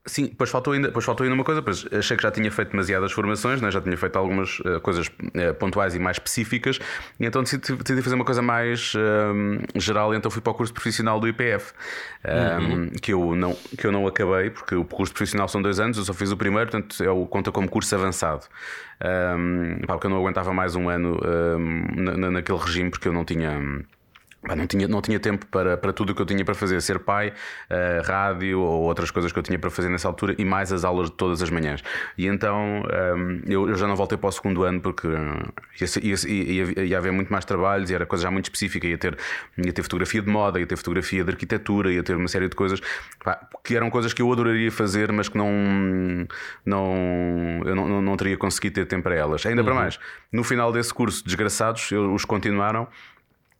Sim, 0.07 0.27
depois 0.27 0.49
faltou, 0.51 0.73
ainda, 0.73 0.87
depois 0.87 1.05
faltou 1.05 1.25
ainda 1.25 1.35
uma 1.35 1.43
coisa, 1.43 1.61
pois 1.61 1.85
achei 1.93 2.17
que 2.17 2.23
já 2.23 2.31
tinha 2.31 2.49
feito 2.49 2.71
demasiadas 2.71 3.11
formações, 3.11 3.61
né? 3.61 3.73
já 3.73 3.81
tinha 3.81 3.97
feito 3.97 4.17
algumas 4.17 4.61
uh, 4.61 4.81
coisas 4.81 5.09
uh, 5.09 5.53
pontuais 5.59 5.97
e 5.97 5.99
mais 5.99 6.15
específicas, 6.17 6.79
e 7.19 7.27
então 7.27 7.43
decidi, 7.43 7.75
decidi 7.75 8.03
fazer 8.03 8.15
uma 8.15 8.25
coisa 8.25 8.41
mais 8.41 8.95
uh, 8.95 9.81
geral, 9.81 10.15
então 10.15 10.31
fui 10.31 10.41
para 10.41 10.53
o 10.53 10.55
curso 10.55 10.73
profissional 10.73 11.19
do 11.19 11.27
IPF, 11.27 11.73
uhum. 12.25 12.91
que, 13.03 13.13
eu 13.13 13.35
não, 13.35 13.53
que 13.77 13.85
eu 13.85 13.91
não 13.91 14.07
acabei, 14.07 14.51
porque 14.51 14.77
o 14.77 14.85
curso 14.85 15.13
profissional 15.13 15.49
são 15.49 15.61
dois 15.61 15.81
anos, 15.81 15.99
eu 15.99 16.05
só 16.05 16.15
fiz 16.15 16.31
o 16.31 16.37
primeiro, 16.37 16.71
portanto 16.71 17.03
é 17.03 17.11
o, 17.11 17.27
conta 17.27 17.51
como 17.51 17.69
curso 17.69 17.93
avançado. 17.95 18.47
Um, 18.99 19.81
porque 19.87 20.07
eu 20.07 20.11
não 20.11 20.19
aguentava 20.19 20.55
mais 20.55 20.75
um 20.75 20.89
ano 20.89 21.21
na, 21.97 22.31
naquele 22.31 22.59
regime, 22.59 22.91
porque 22.91 23.09
eu 23.09 23.13
não 23.13 23.27
tinha 23.27 23.61
não 24.55 24.67
tinha, 24.67 24.87
não 24.87 25.01
tinha 25.01 25.19
tempo 25.19 25.47
para, 25.47 25.77
para 25.77 25.93
tudo 25.93 26.11
o 26.11 26.15
que 26.15 26.23
eu 26.23 26.27
tinha 26.27 26.45
para 26.45 26.55
fazer, 26.55 26.81
ser 26.81 26.99
pai, 26.99 27.33
uh, 27.71 28.07
rádio 28.07 28.61
ou 28.61 28.83
outras 28.83 29.11
coisas 29.11 29.33
que 29.33 29.39
eu 29.39 29.43
tinha 29.43 29.59
para 29.59 29.71
fazer 29.71 29.89
nessa 29.89 30.07
altura 30.07 30.35
e 30.39 30.45
mais 30.45 30.73
as 30.73 30.85
aulas 30.85 31.11
de 31.11 31.17
todas 31.17 31.43
as 31.43 31.51
manhãs. 31.51 31.83
E 32.17 32.27
então 32.27 32.57
um, 32.57 32.83
ehm, 32.91 33.43
eu, 33.47 33.69
eu, 33.69 33.77
já 33.77 33.87
não 33.87 33.97
voltei 33.97 34.19
para 34.19 34.29
o 34.29 34.33
segundo 34.33 34.63
ano 34.63 34.81
porque 34.81 35.09
ia, 35.09 35.87
ia, 36.03 36.17
ia, 36.29 36.85
ia, 36.85 36.99
haver 36.99 37.13
muito 37.13 37.33
mais 37.33 37.45
trabalhos 37.45 37.91
e 37.91 37.95
era 37.95 38.07
coisa 38.07 38.25
já 38.25 38.31
muito 38.31 38.45
específica. 38.45 38.87
Ia 38.87 38.99
ter, 38.99 39.17
ia 39.59 39.73
ter 39.73 39.83
fotografia 39.83 40.23
de 40.23 40.29
moda, 40.29 40.61
ia 40.61 40.67
ter 40.67 40.77
fotografia 40.77 41.25
de 41.25 41.31
arquitetura, 41.31 41.93
ia 41.93 42.03
ter 42.03 42.17
uma 42.17 42.29
série 42.29 42.49
de 42.49 42.55
coisas 42.55 42.81
pá, 43.25 43.41
que 43.65 43.75
eram 43.75 43.91
coisas 43.91 44.13
que 44.13 44.23
eu 44.23 44.31
adoraria 44.33 44.71
fazer, 44.71 45.11
mas 45.13 45.29
que 45.29 45.39
não, 45.39 45.51
não, 46.65 47.63
eu 47.65 47.75
não, 47.75 47.89
não, 47.89 48.03
não 48.03 48.17
teria 48.17 48.37
conseguido 48.37 48.75
ter 48.75 48.87
tempo 48.87 49.05
para 49.05 49.15
elas. 49.15 49.45
Ainda 49.47 49.63
uhum. 49.63 49.67
para 49.67 49.75
mais, 49.75 49.99
no 50.31 50.45
final 50.45 50.73
desse 50.73 50.93
curso, 50.93 51.25
desgraçados, 51.25 51.91
eu, 51.91 52.13
os 52.13 52.25
continuaram 52.25 52.87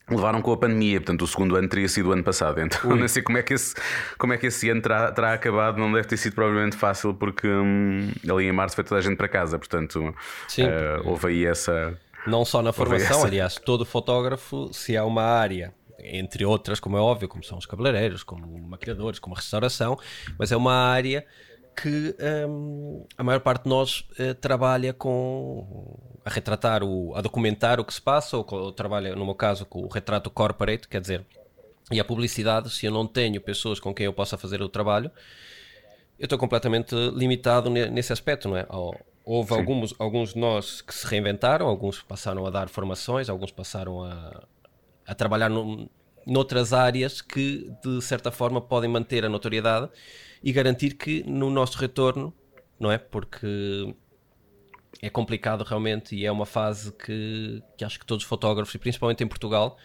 levaram 0.09 0.41
com 0.41 0.53
a 0.53 0.57
pandemia, 0.57 1.01
portanto 1.01 1.23
o 1.23 1.27
segundo 1.27 1.57
ano 1.57 1.69
teria 1.69 1.89
sido 1.89 2.11
o 2.11 2.13
ano 2.13 2.23
passado, 2.23 2.61
então 2.61 2.91
Ui. 2.91 2.99
não 3.01 3.09
sei 3.09 3.23
como 3.23 3.39
é 3.39 3.43
que 3.43 3.55
esse, 3.55 3.75
como 4.17 4.33
é 4.33 4.39
que 4.39 4.47
esse 4.47 4.71
ano 4.71 4.81
terá, 4.81 5.11
terá 5.11 5.33
acabado, 5.33 5.79
não 5.79 5.93
deve 5.93 6.07
ter 6.07 6.17
sido 6.17 6.35
provavelmente 6.35 6.77
fácil 6.77 7.15
porque 7.15 7.49
hum, 7.49 8.13
ali 8.29 8.47
em 8.47 8.53
março 8.53 8.77
foi 8.77 8.85
toda 8.85 9.01
a 9.01 9.03
gente 9.03 9.17
para 9.17 9.29
casa, 9.29 9.59
portanto 9.59 10.01
uh, 10.01 11.09
houve 11.09 11.29
aí 11.29 11.45
essa. 11.45 11.99
Não 12.27 12.45
só 12.45 12.63
na 12.63 12.73
formação, 12.73 13.19
essa... 13.19 13.27
aliás, 13.27 13.57
todo 13.57 13.85
fotógrafo, 13.85 14.71
se 14.73 14.97
há 14.97 15.05
uma 15.05 15.23
área 15.23 15.73
entre 15.99 16.45
outras, 16.45 16.79
como 16.79 16.97
é 16.97 17.01
óbvio, 17.01 17.29
como 17.29 17.43
são 17.43 17.59
os 17.59 17.67
cabeleireiros, 17.67 18.23
como 18.23 18.47
maquiadores, 18.61 19.19
como 19.19 19.35
a 19.35 19.39
restauração, 19.39 19.99
mas 20.39 20.53
é 20.53 20.57
uma 20.57 20.73
área 20.73 21.25
que 21.77 22.17
um, 22.49 23.05
a 23.17 23.23
maior 23.23 23.41
parte 23.41 23.65
de 23.65 23.69
nós 23.69 24.01
uh, 24.19 24.35
trabalha 24.41 24.93
com 24.95 25.99
a 26.25 26.31
retratar, 26.31 26.83
o, 26.83 27.15
a 27.15 27.21
documentar 27.21 27.79
o 27.79 27.85
que 27.85 27.93
se 27.93 28.01
passa, 28.01 28.37
ou, 28.37 28.47
ou 28.51 28.73
trabalha, 28.73 29.15
no 29.15 29.25
meu 29.25 29.35
caso, 29.35 29.67
com 29.67 29.83
o 29.83 29.89
retrato 29.89 30.31
corporate, 30.31 30.89
quer 30.89 31.01
dizer, 31.01 31.25
e 31.93 32.01
a 32.01 32.05
publicidade, 32.05 32.71
se 32.71 32.87
eu 32.87 32.91
não 32.91 33.07
tenho 33.07 33.41
pessoas 33.41 33.79
com 33.79 33.95
quem 33.95 34.07
eu 34.07 34.13
possa 34.13 34.37
fazer 34.37 34.61
o 34.61 34.69
trabalho, 34.69 35.11
eu 36.19 36.25
estou 36.25 36.39
completamente 36.39 36.95
limitado 37.15 37.69
nesse 37.69 38.13
aspecto, 38.13 38.49
não 38.49 38.57
é? 38.57 38.67
Houve 39.25 39.53
alguns, 39.53 39.95
alguns 39.99 40.33
de 40.33 40.41
nós 40.41 40.81
que 40.81 40.95
se 40.95 41.07
reinventaram, 41.07 41.67
alguns 41.67 42.01
passaram 42.03 42.47
a 42.47 42.51
dar 42.51 42.69
formações, 42.69 43.29
alguns 43.29 43.53
passaram 43.53 44.03
a, 44.03 44.43
a 45.07 45.15
trabalhar 45.15 45.51
no, 45.51 45.89
noutras 46.27 46.73
áreas 46.73 47.21
que, 47.21 47.71
de 47.85 48.01
certa 48.03 48.31
forma, 48.31 48.61
podem 48.61 48.91
manter 48.91 49.25
a 49.25 49.29
notoriedade 49.29 49.91
e 50.43 50.53
garantir 50.53 50.95
que 50.95 51.23
no 51.25 51.51
nosso 51.51 51.79
retorno, 51.79 52.33
não 52.79 52.91
é? 52.91 52.99
Porque 52.99 53.95
é 55.03 55.11
complicado 55.11 55.63
realmente 55.63 56.15
e 56.15 56.25
é 56.25 56.33
uma 56.33 56.47
fase 56.47 56.93
que, 56.93 57.63
que 57.77 57.85
acho 57.85 57.99
que 57.99 58.07
todos 58.07 58.25
os 58.25 58.29
fotógrafos, 58.29 58.75
e 58.75 58.79
principalmente 58.79 59.23
em 59.23 59.27
Portugal, 59.27 59.77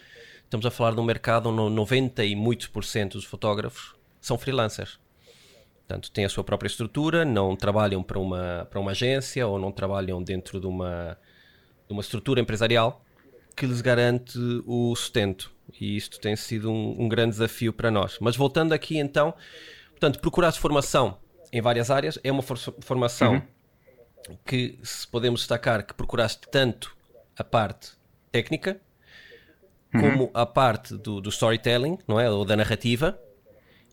estamos 0.43 0.65
a 0.65 0.71
falar 0.71 0.93
de 0.93 0.99
um 0.99 1.03
mercado 1.03 1.49
onde 1.49 1.73
90 1.73 2.23
e 2.23 2.35
muitos 2.35 2.67
por 2.67 2.83
cento 2.83 3.17
dos 3.17 3.25
fotógrafos 3.25 3.95
são 4.19 4.37
freelancers. 4.37 4.99
Portanto, 5.87 6.11
têm 6.11 6.23
a 6.23 6.29
sua 6.29 6.43
própria 6.43 6.67
estrutura, 6.67 7.25
não 7.25 7.55
trabalham 7.55 8.01
para 8.01 8.17
uma, 8.17 8.65
para 8.69 8.79
uma 8.79 8.91
agência 8.91 9.45
ou 9.45 9.59
não 9.59 9.71
trabalham 9.71 10.23
dentro 10.23 10.59
de 10.59 10.67
uma, 10.67 11.17
de 11.87 11.93
uma 11.93 12.01
estrutura 12.01 12.39
empresarial 12.39 13.03
que 13.55 13.65
lhes 13.65 13.81
garante 13.81 14.39
o 14.65 14.95
sustento. 14.95 15.51
E 15.79 15.97
isto 15.97 16.19
tem 16.19 16.35
sido 16.35 16.71
um, 16.71 17.03
um 17.03 17.09
grande 17.09 17.31
desafio 17.31 17.73
para 17.73 17.91
nós. 17.91 18.17
Mas 18.21 18.35
voltando 18.35 18.73
aqui 18.73 18.97
então, 18.97 19.33
portanto, 20.01 20.19
procurar 20.19 20.51
formação 20.53 21.19
em 21.53 21.61
várias 21.61 21.91
áreas 21.91 22.17
é 22.23 22.31
uma 22.31 22.41
for 22.41 22.57
formação 22.57 23.33
uhum. 23.33 24.37
que 24.43 24.79
se 24.81 25.07
podemos 25.07 25.41
destacar 25.41 25.85
que 25.85 25.93
procuraste 25.93 26.47
tanto 26.49 26.97
a 27.37 27.43
parte 27.43 27.91
técnica 28.31 28.81
uhum. 29.93 30.01
como 30.01 30.31
a 30.33 30.43
parte 30.43 30.97
do, 30.97 31.21
do 31.21 31.29
storytelling, 31.29 31.99
não 32.07 32.19
é? 32.19 32.27
Ou 32.31 32.43
da 32.43 32.55
narrativa 32.55 33.19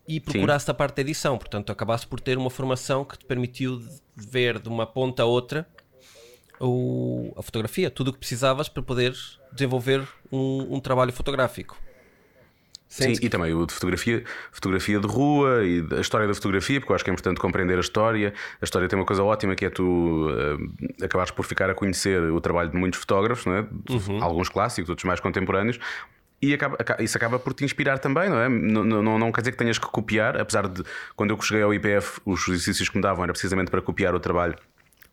e 0.06 0.18
procuraste 0.18 0.64
Sim. 0.66 0.70
a 0.70 0.74
parte 0.74 0.96
da 0.96 1.02
edição. 1.02 1.36
Portanto, 1.36 1.70
acabaste 1.70 2.06
por 2.06 2.20
ter 2.20 2.38
uma 2.38 2.48
formação 2.48 3.04
que 3.04 3.18
te 3.18 3.26
permitiu 3.26 3.78
ver 4.16 4.58
de 4.58 4.68
uma 4.70 4.86
ponta 4.86 5.24
a 5.24 5.26
outra 5.26 5.68
o, 6.58 7.34
a 7.36 7.42
fotografia, 7.42 7.90
tudo 7.90 8.08
o 8.08 8.12
que 8.14 8.18
precisavas 8.18 8.66
para 8.66 8.82
poderes 8.82 9.38
desenvolver 9.52 10.08
um, 10.32 10.76
um 10.76 10.80
trabalho 10.80 11.12
fotográfico. 11.12 11.76
Sim, 12.88 13.12
e 13.20 13.28
também 13.28 13.52
o 13.52 13.66
de 13.66 13.74
fotografia, 13.74 14.24
fotografia 14.50 14.98
de 14.98 15.06
rua 15.06 15.62
e 15.64 15.84
a 15.94 16.00
história 16.00 16.26
da 16.26 16.34
fotografia, 16.34 16.80
porque 16.80 16.90
eu 16.90 16.94
acho 16.94 17.04
que 17.04 17.10
é 17.10 17.12
importante 17.12 17.38
compreender 17.38 17.76
a 17.76 17.80
história. 17.80 18.32
A 18.60 18.64
história 18.64 18.88
tem 18.88 18.98
uma 18.98 19.04
coisa 19.04 19.22
ótima 19.22 19.54
que 19.54 19.66
é 19.66 19.70
tu 19.70 20.28
uh, 20.30 21.04
acabares 21.04 21.30
por 21.30 21.44
ficar 21.44 21.68
a 21.68 21.74
conhecer 21.74 22.20
o 22.22 22.40
trabalho 22.40 22.70
de 22.70 22.76
muitos 22.76 22.98
fotógrafos, 22.98 23.44
não 23.44 23.54
é? 23.54 23.66
Uhum. 23.90 24.22
alguns 24.22 24.48
clássicos, 24.48 24.88
outros 24.88 25.04
mais 25.04 25.20
contemporâneos, 25.20 25.78
e 26.40 26.54
acaba, 26.54 26.78
isso 27.00 27.16
acaba 27.16 27.38
por 27.38 27.52
te 27.52 27.64
inspirar 27.64 27.98
também, 27.98 28.30
não 28.30 28.40
é? 28.40 28.48
Não, 28.48 28.84
não, 28.84 29.18
não, 29.18 29.32
quer 29.32 29.42
dizer 29.42 29.52
que 29.52 29.58
tenhas 29.58 29.78
que 29.78 29.86
copiar, 29.86 30.40
apesar 30.40 30.68
de 30.68 30.82
quando 31.14 31.30
eu 31.30 31.40
cheguei 31.42 31.62
ao 31.62 31.74
IPF, 31.74 32.20
os 32.24 32.48
exercícios 32.48 32.88
que 32.88 32.96
me 32.96 33.02
davam 33.02 33.24
era 33.24 33.32
precisamente 33.32 33.70
para 33.70 33.82
copiar 33.82 34.14
o 34.14 34.20
trabalho 34.20 34.56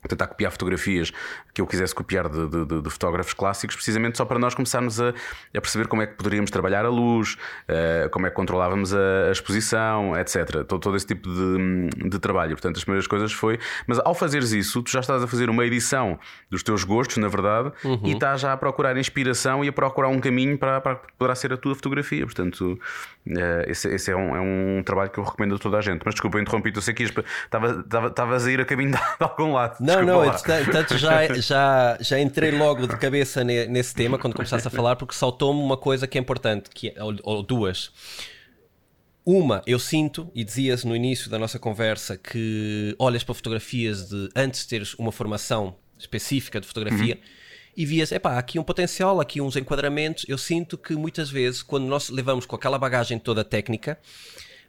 tentar 0.08 0.28
copiar 0.28 0.52
fotografias 0.52 1.12
que 1.54 1.62
eu 1.62 1.68
quisesse 1.68 1.96
copiar 1.96 2.28
de, 2.28 2.48
de, 2.48 2.82
de, 2.82 2.90
fotógrafos 2.90 3.34
clássicos, 3.34 3.76
precisamente 3.76 4.18
só 4.18 4.26
para 4.26 4.38
nós 4.38 4.54
começarmos 4.54 5.00
a, 5.00 5.10
a 5.10 5.62
perceber 5.62 5.88
como 5.88 6.02
é 6.02 6.08
que 6.08 6.16
poderíamos 6.16 6.52
trabalhar 6.52 6.86
a 6.86 6.90
luz, 6.90 7.38
uh, 7.70 8.10
como 8.10 8.28
é 8.28 8.30
que 8.30 8.36
controlávamos 8.36 8.94
a, 8.94 9.30
a 9.30 9.32
exposição, 9.32 10.18
etc. 10.18 10.66
Todo, 10.68 10.80
todo 10.80 10.96
esse 10.96 11.08
tipo 11.08 11.30
de, 11.30 12.10
de, 12.10 12.20
trabalho. 12.20 12.52
Portanto, 12.52 12.78
as 12.78 12.84
primeiras 12.84 13.08
coisas 13.08 13.32
foi. 13.32 13.60
Mas 13.88 14.00
ao 14.00 14.14
fazeres 14.14 14.52
isso, 14.52 14.84
tu 14.84 14.92
já 14.92 15.00
estás 15.00 15.24
a 15.24 15.28
fazer 15.28 15.50
uma 15.50 15.66
edição 15.66 16.20
dos 16.50 16.62
teus 16.62 16.84
gostos, 16.84 17.18
na 17.18 17.28
verdade, 17.28 17.72
uhum. 17.84 18.02
e 18.04 18.12
estás 18.12 18.42
já 18.42 18.54
a 18.54 18.58
procurar 18.58 18.98
inspiração 18.98 19.64
e 19.64 19.70
a 19.70 19.74
procurar 19.74 20.10
um 20.10 20.20
caminho 20.20 20.58
para, 20.58 20.82
para 20.82 20.96
que 20.96 21.14
poderá 21.18 21.36
ser 21.36 21.54
a 21.54 21.58
tua 21.58 21.74
fotografia. 21.74 22.26
Portanto, 22.26 22.80
uh, 23.28 23.70
esse, 23.70 23.88
esse 23.90 24.12
é, 24.12 24.16
um, 24.16 24.36
é, 24.36 24.42
um, 24.42 24.84
trabalho 24.84 25.10
que 25.10 25.20
eu 25.20 25.24
recomendo 25.24 25.56
a 25.56 25.60
toda 25.60 25.78
a 25.78 25.82
gente. 25.82 26.02
Mas 26.06 26.16
desculpa, 26.16 26.40
interrompi-te, 26.40 26.76
eu 26.76 26.82
sei 26.82 26.94
que 26.94 27.04
estavas 27.04 28.46
a 28.46 28.52
ir 28.52 28.60
a 28.60 28.66
caminho 28.66 28.92
de 28.92 28.98
algum 29.20 29.54
lado. 29.54 29.78
Não, 29.80 29.95
não, 30.04 30.26
não, 30.26 30.26
entretanto 30.26 30.98
já, 30.98 31.34
já, 31.36 31.98
já 32.00 32.20
entrei 32.20 32.52
logo 32.52 32.88
de 32.88 32.98
cabeça 32.98 33.44
nesse 33.44 33.94
tema 33.94 34.18
quando 34.18 34.36
começaste 34.36 34.68
a 34.68 34.72
falar, 34.72 34.96
porque 34.96 35.14
saltou-me 35.14 35.62
uma 35.62 35.78
coisa 35.78 36.08
que 36.08 36.18
é 36.18 36.22
importante, 36.22 36.70
que 36.70 36.94
é, 36.96 37.04
ou, 37.04 37.16
ou 37.24 37.44
duas. 37.44 37.92
Uma, 39.26 39.64
eu 39.66 39.80
sinto, 39.80 40.30
e 40.36 40.44
dizias 40.44 40.84
no 40.84 40.96
início 40.96 41.32
da 41.32 41.40
nossa 41.40 41.58
conversa, 41.58 42.16
que 42.16 42.96
olhas 43.00 43.24
para 43.24 43.34
fotografias 43.34 44.10
de 44.10 44.30
antes 44.36 44.62
de 44.62 44.68
teres 44.68 44.94
uma 44.96 45.12
formação 45.12 45.76
específica 45.98 46.62
de 46.62 46.68
fotografia 46.68 47.16
uhum. 47.16 47.22
e 47.76 47.86
vias, 47.88 48.12
epá, 48.12 48.38
aqui 48.38 48.60
um 48.60 48.64
potencial, 48.64 49.20
aqui 49.20 49.42
uns 49.42 49.56
enquadramentos. 49.56 50.26
Eu 50.28 50.38
sinto 50.38 50.78
que 50.78 50.96
muitas 50.96 51.30
vezes, 51.30 51.64
quando 51.64 51.86
nós 51.86 52.10
levamos 52.10 52.46
com 52.46 52.56
aquela 52.56 52.78
bagagem 52.78 53.18
toda 53.18 53.44
técnica, 53.44 53.98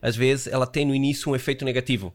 às 0.00 0.16
vezes 0.16 0.47
ela 0.47 0.66
tem 0.66 0.87
no 0.87 0.95
início 0.95 1.30
um 1.30 1.37
efeito 1.37 1.62
negativo. 1.64 2.14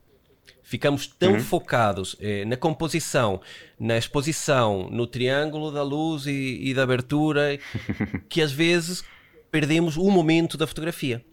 Ficamos 0.72 1.06
tão 1.06 1.34
uhum. 1.34 1.40
focados 1.42 2.16
eh, 2.22 2.46
na 2.46 2.56
composição, 2.56 3.42
na 3.78 3.98
exposição, 3.98 4.90
no 4.90 5.06
triângulo 5.06 5.70
da 5.70 5.84
luz 5.84 6.26
e, 6.26 6.62
e 6.64 6.74
da 6.74 6.84
abertura, 6.84 7.60
que 8.30 8.42
às 8.42 8.54
vezes 8.54 9.04
perdemos 9.52 9.98
o 9.98 10.10
momento 10.10 10.58
da 10.58 10.66
fotografia. 10.66 11.26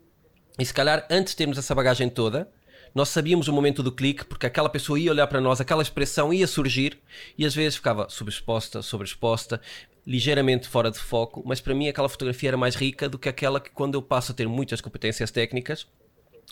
E 0.58 0.64
se 0.64 0.74
calhar, 0.74 1.06
antes 1.08 1.34
de 1.34 1.36
termos 1.36 1.56
essa 1.56 1.72
bagagem 1.72 2.08
toda, 2.10 2.50
nós 2.92 3.10
sabíamos 3.10 3.46
o 3.46 3.52
momento 3.52 3.80
do 3.80 3.92
clique, 3.92 4.24
porque 4.24 4.44
aquela 4.44 4.68
pessoa 4.68 4.98
ia 4.98 5.12
olhar 5.12 5.28
para 5.28 5.40
nós, 5.40 5.60
aquela 5.60 5.82
expressão 5.82 6.34
ia 6.34 6.48
surgir 6.48 6.98
e 7.38 7.46
às 7.46 7.54
vezes 7.54 7.76
ficava 7.76 8.08
subexposta, 8.10 8.82
sobreexposta, 8.82 9.60
ligeiramente 10.04 10.66
fora 10.66 10.90
de 10.90 10.98
foco, 10.98 11.44
mas 11.46 11.60
para 11.60 11.76
mim 11.76 11.86
aquela 11.86 12.08
fotografia 12.08 12.50
era 12.50 12.56
mais 12.56 12.74
rica 12.74 13.08
do 13.08 13.20
que 13.20 13.28
aquela 13.28 13.60
que, 13.60 13.70
quando 13.70 13.94
eu 13.94 14.02
passo 14.02 14.32
a 14.32 14.34
ter 14.34 14.48
muitas 14.48 14.80
competências 14.80 15.30
técnicas, 15.30 15.86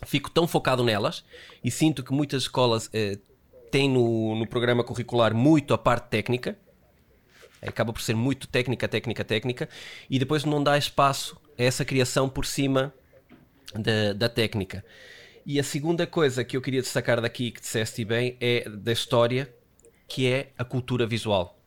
fico 0.04 0.30
tão 0.30 0.46
focado 0.46 0.84
nelas 0.84 1.24
e 1.62 1.70
sinto 1.70 2.02
que 2.02 2.12
muitas 2.12 2.42
escolas 2.42 2.90
eh, 2.92 3.18
têm 3.70 3.88
no, 3.88 4.36
no 4.36 4.46
programa 4.46 4.84
curricular 4.84 5.34
muito 5.34 5.72
a 5.72 5.78
parte 5.78 6.08
técnica, 6.08 6.58
acaba 7.62 7.92
por 7.92 8.02
ser 8.02 8.14
muito 8.14 8.46
técnica, 8.46 8.86
técnica, 8.86 9.24
técnica, 9.24 9.68
e 10.08 10.18
depois 10.18 10.44
não 10.44 10.62
dá 10.62 10.76
espaço 10.76 11.40
a 11.58 11.62
essa 11.62 11.84
criação 11.84 12.28
por 12.28 12.44
cima 12.44 12.92
da, 13.74 14.12
da 14.12 14.28
técnica. 14.28 14.84
E 15.44 15.60
a 15.60 15.64
segunda 15.64 16.06
coisa 16.06 16.44
que 16.44 16.56
eu 16.56 16.60
queria 16.60 16.82
destacar 16.82 17.20
daqui, 17.20 17.50
que 17.50 17.60
disseste 17.60 18.04
bem, 18.04 18.36
é 18.40 18.68
da 18.68 18.92
história, 18.92 19.52
que 20.08 20.26
é 20.26 20.50
a 20.58 20.64
cultura 20.64 21.06
visual. 21.06 21.58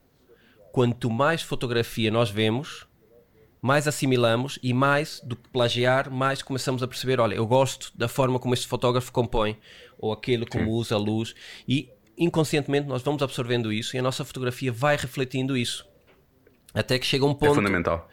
Quanto 0.71 1.09
mais 1.09 1.41
fotografia 1.41 2.12
nós 2.12 2.29
vemos, 2.29 2.86
mais 3.62 3.88
assimilamos 3.88 4.58
e 4.63 4.74
mais 4.74 5.22
do 5.24 5.36
que 5.36 5.50
plagiar, 5.50 6.10
mais 6.10 6.42
começamos 6.42 6.82
a 6.82 6.88
perceber, 6.88 7.20
olha, 7.20 7.36
eu 7.36 7.46
gosto 7.46 7.92
da 7.96 8.08
forma 8.08 8.39
como 8.39 8.54
este 8.54 8.68
fotógrafo 8.68 9.12
compõe, 9.12 9.58
ou 9.98 10.13
aquele 10.13 10.46
como 10.46 10.66
Sim. 10.66 10.72
usa 10.72 10.96
a 10.96 10.98
luz, 10.98 11.36
e 11.68 11.89
inconscientemente 12.18 12.88
nós 12.88 13.01
vamos 13.01 13.22
absorvendo 13.22 13.72
isso 13.72 13.96
e 13.96 14.00
a 14.00 14.01
nossa 14.01 14.25
fotografia 14.25 14.72
vai 14.72 14.96
refletindo 14.96 15.56
isso. 15.56 15.88
Até 16.74 17.00
que 17.00 17.06
chega 17.06 17.25
um 17.25 17.32
é 17.32 17.36
ponto 17.36 17.60
é 17.60 18.04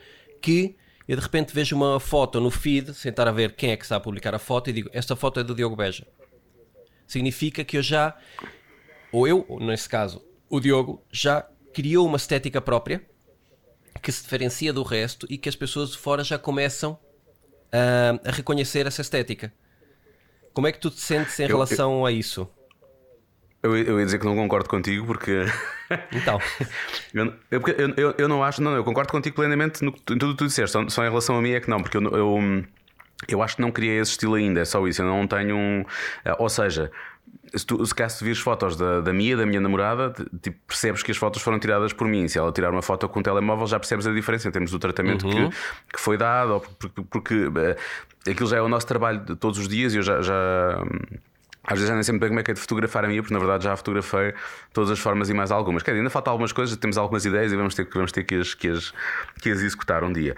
que 0.41 0.77
eu 1.07 1.17
de 1.17 1.23
repente 1.23 1.55
vejo 1.55 1.77
uma 1.77 2.01
foto 2.01 2.41
no 2.41 2.51
feed, 2.51 2.95
sentar 2.95 3.29
a 3.29 3.33
ver 3.33 3.55
quem 3.55 3.71
é 3.71 3.77
que 3.77 3.85
está 3.85 3.97
a 3.97 4.01
publicar 4.01 4.35
a 4.35 4.39
foto 4.39 4.71
e 4.71 4.73
digo, 4.73 4.91
esta 4.93 5.15
foto 5.15 5.41
é 5.41 5.45
do 5.45 5.55
Diogo 5.55 5.77
Beja. 5.77 6.07
Significa 7.07 7.65
que 7.65 7.77
eu 7.77 7.83
já, 7.83 8.17
ou 9.13 9.29
eu, 9.29 9.45
ou 9.49 9.61
nesse 9.61 9.89
caso, 9.89 10.25
o 10.49 10.59
Diogo, 10.59 11.03
já 11.13 11.49
criou 11.73 12.07
uma 12.07 12.17
estética 12.17 12.61
própria 12.61 13.05
que 13.99 14.11
se 14.13 14.23
diferencia 14.23 14.73
do 14.73 14.83
resto 14.83 15.27
e 15.31 15.39
que 15.39 15.49
as 15.49 15.57
pessoas 15.57 15.91
de 15.91 15.99
fora 15.99 16.25
já 16.25 16.39
começam 16.39 16.99
a, 17.73 18.29
a 18.29 18.33
reconhecer 18.33 18.87
essa 18.87 19.03
estética. 19.03 19.53
Como 20.53 20.67
é 20.67 20.73
que 20.73 20.79
tu 20.79 20.91
te 20.91 21.01
sentes 21.01 21.39
em 21.39 21.45
eu, 21.45 21.49
relação 21.49 21.99
eu, 21.99 22.07
a 22.07 22.13
isso? 22.13 22.49
Eu, 23.63 23.77
eu 23.77 23.99
ia 23.99 24.05
dizer 24.07 24.19
que 24.19 24.25
não 24.25 24.37
concordo 24.37 24.69
contigo 24.69 25.07
porque. 25.07 25.45
Então. 26.13 26.41
eu, 27.15 27.63
eu, 27.97 28.15
eu, 28.19 28.29
não 28.29 28.43
acho. 28.43 28.61
Não, 28.61 28.75
eu 28.75 28.83
concordo 28.83 29.13
contigo 29.13 29.37
plenamente 29.37 29.85
no, 29.85 29.91
em 29.91 30.19
tudo 30.19 30.31
o 30.31 30.33
que 30.33 30.39
tu 30.39 30.47
disseste. 30.47 30.73
Só, 30.73 30.89
só, 30.89 31.05
em 31.05 31.09
relação 31.09 31.37
a 31.37 31.41
mim 31.41 31.53
é 31.53 31.61
que 31.61 31.71
não, 31.71 31.81
porque 31.81 31.97
eu, 31.97 32.65
eu, 33.29 33.41
acho 33.41 33.55
que 33.55 33.63
não 33.63 33.71
criei 33.71 34.01
esse 34.01 34.11
estilo 34.11 34.35
ainda. 34.35 34.61
É 34.61 34.65
só 34.65 34.85
isso. 34.89 35.03
Eu 35.03 35.07
não 35.07 35.29
tenho 35.29 35.55
um. 35.55 35.85
Eh, 36.25 36.35
ou 36.41 36.49
seja, 36.49 36.91
se, 37.55 37.67
tu, 37.67 37.85
se 37.85 37.95
caso 37.95 38.25
vires 38.25 38.39
fotos 38.39 38.77
da, 38.77 39.01
da 39.01 39.13
minha, 39.13 39.37
da 39.37 39.47
minha 39.47 39.61
namorada, 39.61 40.13
tipo, 40.43 40.59
percebes 40.67 41.03
que 41.03 41.11
as 41.11 41.17
fotos 41.17 41.43
foram 41.43 41.59
tiradas 41.59 41.93
por 41.93 42.07
mim. 42.07 42.29
Se 42.29 42.39
ela 42.39 42.53
tirar 42.53 42.71
uma 42.71 42.83
foto 42.83 43.09
com 43.09 43.21
um 43.21 43.23
telemóvel, 43.23 43.67
já 43.67 43.79
percebes 43.79 44.07
a 44.07 44.13
diferença 44.13 44.49
em 44.49 44.51
termos 44.51 44.71
do 44.71 44.79
tratamento 44.79 45.27
uhum. 45.27 45.51
que, 45.51 45.57
que 45.95 46.01
foi 46.01 46.17
dado, 46.17 46.63
porque, 46.79 47.03
porque 47.03 47.47
uh, 47.47 48.31
aquilo 48.31 48.49
já 48.49 48.59
é 48.59 48.63
o 48.63 48.69
nosso 48.69 48.87
trabalho 48.87 49.21
de 49.21 49.37
todos 49.37 49.59
os 49.59 49.69
dias 49.69 49.95
e 49.95 49.99
eu 49.99 50.03
já. 50.03 50.21
já 50.23 50.83
às 51.69 51.73
vezes 51.73 51.89
já 51.89 51.95
nem 51.95 52.03
sempre 52.05 52.21
bem 52.21 52.29
como 52.29 52.39
é 52.39 52.45
que 52.45 52.53
é 52.53 52.55
de 52.55 52.61
fotografar 52.61 53.05
a 53.05 53.09
minha, 53.09 53.21
porque 53.21 53.35
na 53.35 53.41
verdade 53.41 53.65
já 53.65 53.77
fotografei 53.77 54.33
todas 54.73 54.89
as 54.89 55.01
formas 55.01 55.29
e 55.29 55.35
mais 55.35 55.51
algumas. 55.51 55.83
Quer 55.83 55.91
dizer, 55.91 55.99
ainda 55.99 56.11
falta 56.11 56.31
algumas 56.31 56.53
coisas, 56.53 56.77
temos 56.77 56.97
algumas 56.97 57.25
ideias 57.25 57.53
e 57.53 57.57
vamos 57.57 57.75
ter, 57.75 57.89
vamos 57.93 58.13
ter 58.13 58.23
que, 58.23 58.37
as, 58.37 58.55
que, 58.55 58.69
as, 58.69 58.95
que 59.43 59.51
as 59.51 59.61
executar 59.61 60.05
um 60.05 60.13
dia. 60.13 60.37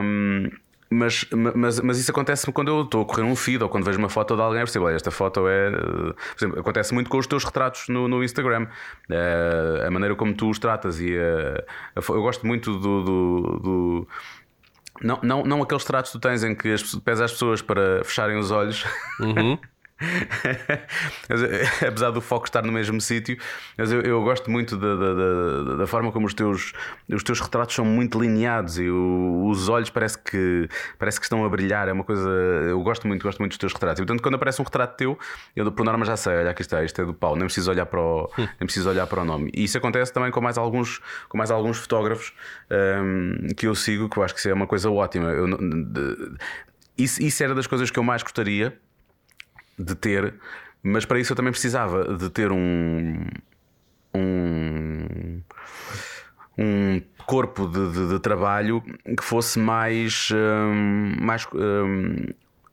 Um, 0.00 0.50
mas, 0.92 1.26
mas, 1.32 1.80
mas 1.80 1.98
isso 1.98 2.10
acontece 2.10 2.50
quando 2.52 2.68
eu 2.68 2.82
estou 2.82 3.02
a 3.02 3.04
correr 3.04 3.22
um 3.22 3.34
feed 3.34 3.62
ou 3.62 3.68
quando 3.68 3.84
vejo 3.84 3.98
uma 3.98 4.08
foto 4.08 4.36
de 4.36 4.42
alguém, 4.42 4.60
eu 4.60 4.64
percebo, 4.64 4.88
esta 4.88 5.10
foto 5.10 5.48
é. 5.48 5.70
Por 5.70 6.14
exemplo, 6.36 6.60
acontece 6.60 6.94
muito 6.94 7.10
com 7.10 7.18
os 7.18 7.26
teus 7.26 7.44
retratos 7.44 7.88
no, 7.88 8.08
no 8.08 8.22
Instagram. 8.22 8.66
Uh, 9.10 9.86
a 9.86 9.90
maneira 9.90 10.14
como 10.14 10.34
tu 10.34 10.50
os 10.50 10.58
tratas. 10.58 11.00
E 11.00 11.16
uh, 11.16 11.64
eu 11.96 12.22
gosto 12.22 12.46
muito 12.46 12.78
do, 12.78 13.02
do, 13.02 13.58
do. 13.58 14.08
não, 15.02 15.18
não, 15.22 15.42
não 15.44 15.62
aqueles 15.62 15.84
tratos 15.84 16.12
que 16.12 16.18
tu 16.18 16.20
tens 16.20 16.44
em 16.44 16.54
que 16.54 16.72
as, 16.72 16.94
pés 16.96 17.20
às 17.20 17.32
pessoas 17.32 17.62
para 17.62 18.04
fecharem 18.04 18.36
os 18.38 18.50
olhos. 18.50 18.84
Uhum. 19.20 19.58
Apesar 21.86 22.10
do 22.10 22.20
foco 22.20 22.46
estar 22.46 22.62
no 22.62 22.72
mesmo 22.72 23.00
sítio, 23.00 23.38
mas 23.76 23.92
eu, 23.92 24.00
eu, 24.02 24.22
gosto 24.22 24.50
muito 24.50 24.76
da, 24.76 24.94
da, 24.96 25.76
da, 25.76 25.86
forma 25.86 26.10
como 26.12 26.26
os 26.26 26.34
teus, 26.34 26.72
os 27.08 27.22
teus 27.22 27.40
retratos 27.40 27.74
são 27.74 27.84
muito 27.84 28.20
lineados 28.20 28.78
e 28.78 28.88
o, 28.88 29.46
os 29.48 29.68
olhos 29.68 29.90
parece 29.90 30.18
que, 30.18 30.68
parece 30.98 31.18
que 31.18 31.26
estão 31.26 31.44
a 31.44 31.48
brilhar. 31.48 31.88
É 31.88 31.92
uma 31.92 32.04
coisa. 32.04 32.28
Eu 32.28 32.80
gosto 32.82 33.06
muito, 33.06 33.22
gosto 33.22 33.38
muito 33.38 33.52
dos 33.52 33.58
teus 33.58 33.72
retratos. 33.72 34.00
E, 34.00 34.02
portanto, 34.06 34.22
quando 34.22 34.34
aparece 34.34 34.60
um 34.60 34.64
retrato 34.64 34.96
teu, 34.96 35.18
eu 35.54 35.70
por 35.72 35.84
norma 35.84 36.04
já 36.04 36.16
sei, 36.16 36.36
olha 36.36 36.50
aqui 36.50 36.62
está, 36.62 36.82
isto 36.84 37.00
é 37.00 37.04
do 37.04 37.14
Paulo, 37.14 37.36
nem 37.36 37.46
preciso 37.46 37.70
olhar 37.70 37.86
para 37.86 38.00
o, 38.00 38.30
nem 38.36 38.46
preciso 38.60 38.88
olhar 38.88 39.06
para 39.06 39.22
o 39.22 39.24
nome. 39.24 39.50
E 39.54 39.64
isso 39.64 39.78
acontece 39.78 40.12
também 40.12 40.30
com 40.30 40.40
mais 40.40 40.58
alguns, 40.58 41.00
com 41.28 41.38
mais 41.38 41.50
alguns 41.50 41.78
fotógrafos 41.78 42.32
um, 42.70 43.48
que 43.56 43.66
eu 43.66 43.74
sigo, 43.74 44.08
que 44.08 44.16
eu 44.16 44.22
acho 44.22 44.34
que 44.34 44.40
isso 44.40 44.48
é 44.48 44.54
uma 44.54 44.66
coisa 44.66 44.90
ótima. 44.90 45.30
Eu, 45.30 45.46
de, 45.46 46.36
isso, 46.96 47.22
isso 47.22 47.42
era 47.42 47.54
das 47.54 47.66
coisas 47.66 47.90
que 47.90 47.98
eu 47.98 48.02
mais 48.02 48.22
gostaria 48.22 48.78
de 49.78 49.94
ter, 49.94 50.34
mas 50.82 51.04
para 51.04 51.18
isso 51.18 51.32
eu 51.32 51.36
também 51.36 51.52
precisava 51.52 52.16
de 52.16 52.30
ter 52.30 52.50
um. 52.52 53.26
um 54.14 55.40
um 56.58 57.00
corpo 57.26 57.66
de, 57.66 57.92
de, 57.92 58.08
de, 58.10 58.18
trabalho 58.18 58.82
que 59.16 59.24
fosse 59.24 59.58
mais, 59.58 60.28
um, 60.30 61.16
mais 61.18 61.46
um, 61.54 62.26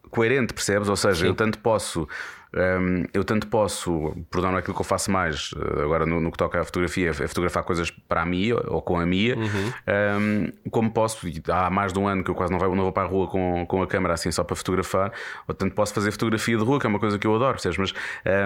coerente, 0.10 0.54
percebes? 0.54 0.90
Ou 0.90 0.98
seja, 0.98 1.22
Sim. 1.22 1.28
eu 1.28 1.34
tanto 1.34 1.60
posso 1.60 2.08
um, 2.54 3.06
eu 3.14 3.24
tanto 3.24 3.48
posso, 3.48 4.16
por 4.30 4.42
não 4.42 4.56
aquilo 4.56 4.74
que 4.74 4.82
eu 4.82 4.86
faço 4.86 5.12
mais 5.12 5.52
eh, 5.56 5.84
agora 5.84 6.06
no, 6.06 6.20
no, 6.20 6.32
que 6.32 6.38
toca 6.38 6.60
à 6.60 6.64
fotografia, 6.64 7.10
é 7.10 7.14
fotografar 7.14 7.64
coisas 7.64 7.92
para 7.92 8.24
a 8.24 8.26
Mia 8.26 8.56
ou 8.68 8.82
com 8.82 9.00
a 9.00 9.06
Mia, 9.06 9.38
uhum. 9.38 9.72
um, 10.20 10.70
como 10.72 10.92
posso, 10.92 11.28
há 11.50 11.70
mais 11.70 11.94
de 11.94 12.00
um 12.00 12.08
ano 12.08 12.24
que 12.24 12.32
eu 12.32 12.36
quase 12.36 12.52
não, 12.52 12.60
vai, 12.60 12.68
não 12.70 12.84
vou 12.84 12.92
para 12.92 13.04
a 13.04 13.10
rua 13.10 13.28
com, 13.28 13.66
com 13.68 13.84
a 13.84 13.88
câmera 13.88 14.16
assim 14.16 14.32
só 14.32 14.44
para 14.44 14.56
fotografar, 14.56 15.12
ou 15.48 15.54
tanto 15.54 15.76
posso 15.76 15.94
fazer 15.94 16.12
fotografia 16.12 16.58
de 16.58 16.64
rua, 16.64 16.80
que 16.80 16.88
é 16.88 16.90
uma 16.90 17.00
coisa 17.00 17.20
que 17.20 17.28
eu 17.28 17.36
adoro, 17.36 17.54
percebes? 17.54 17.78
Mas 17.78 17.94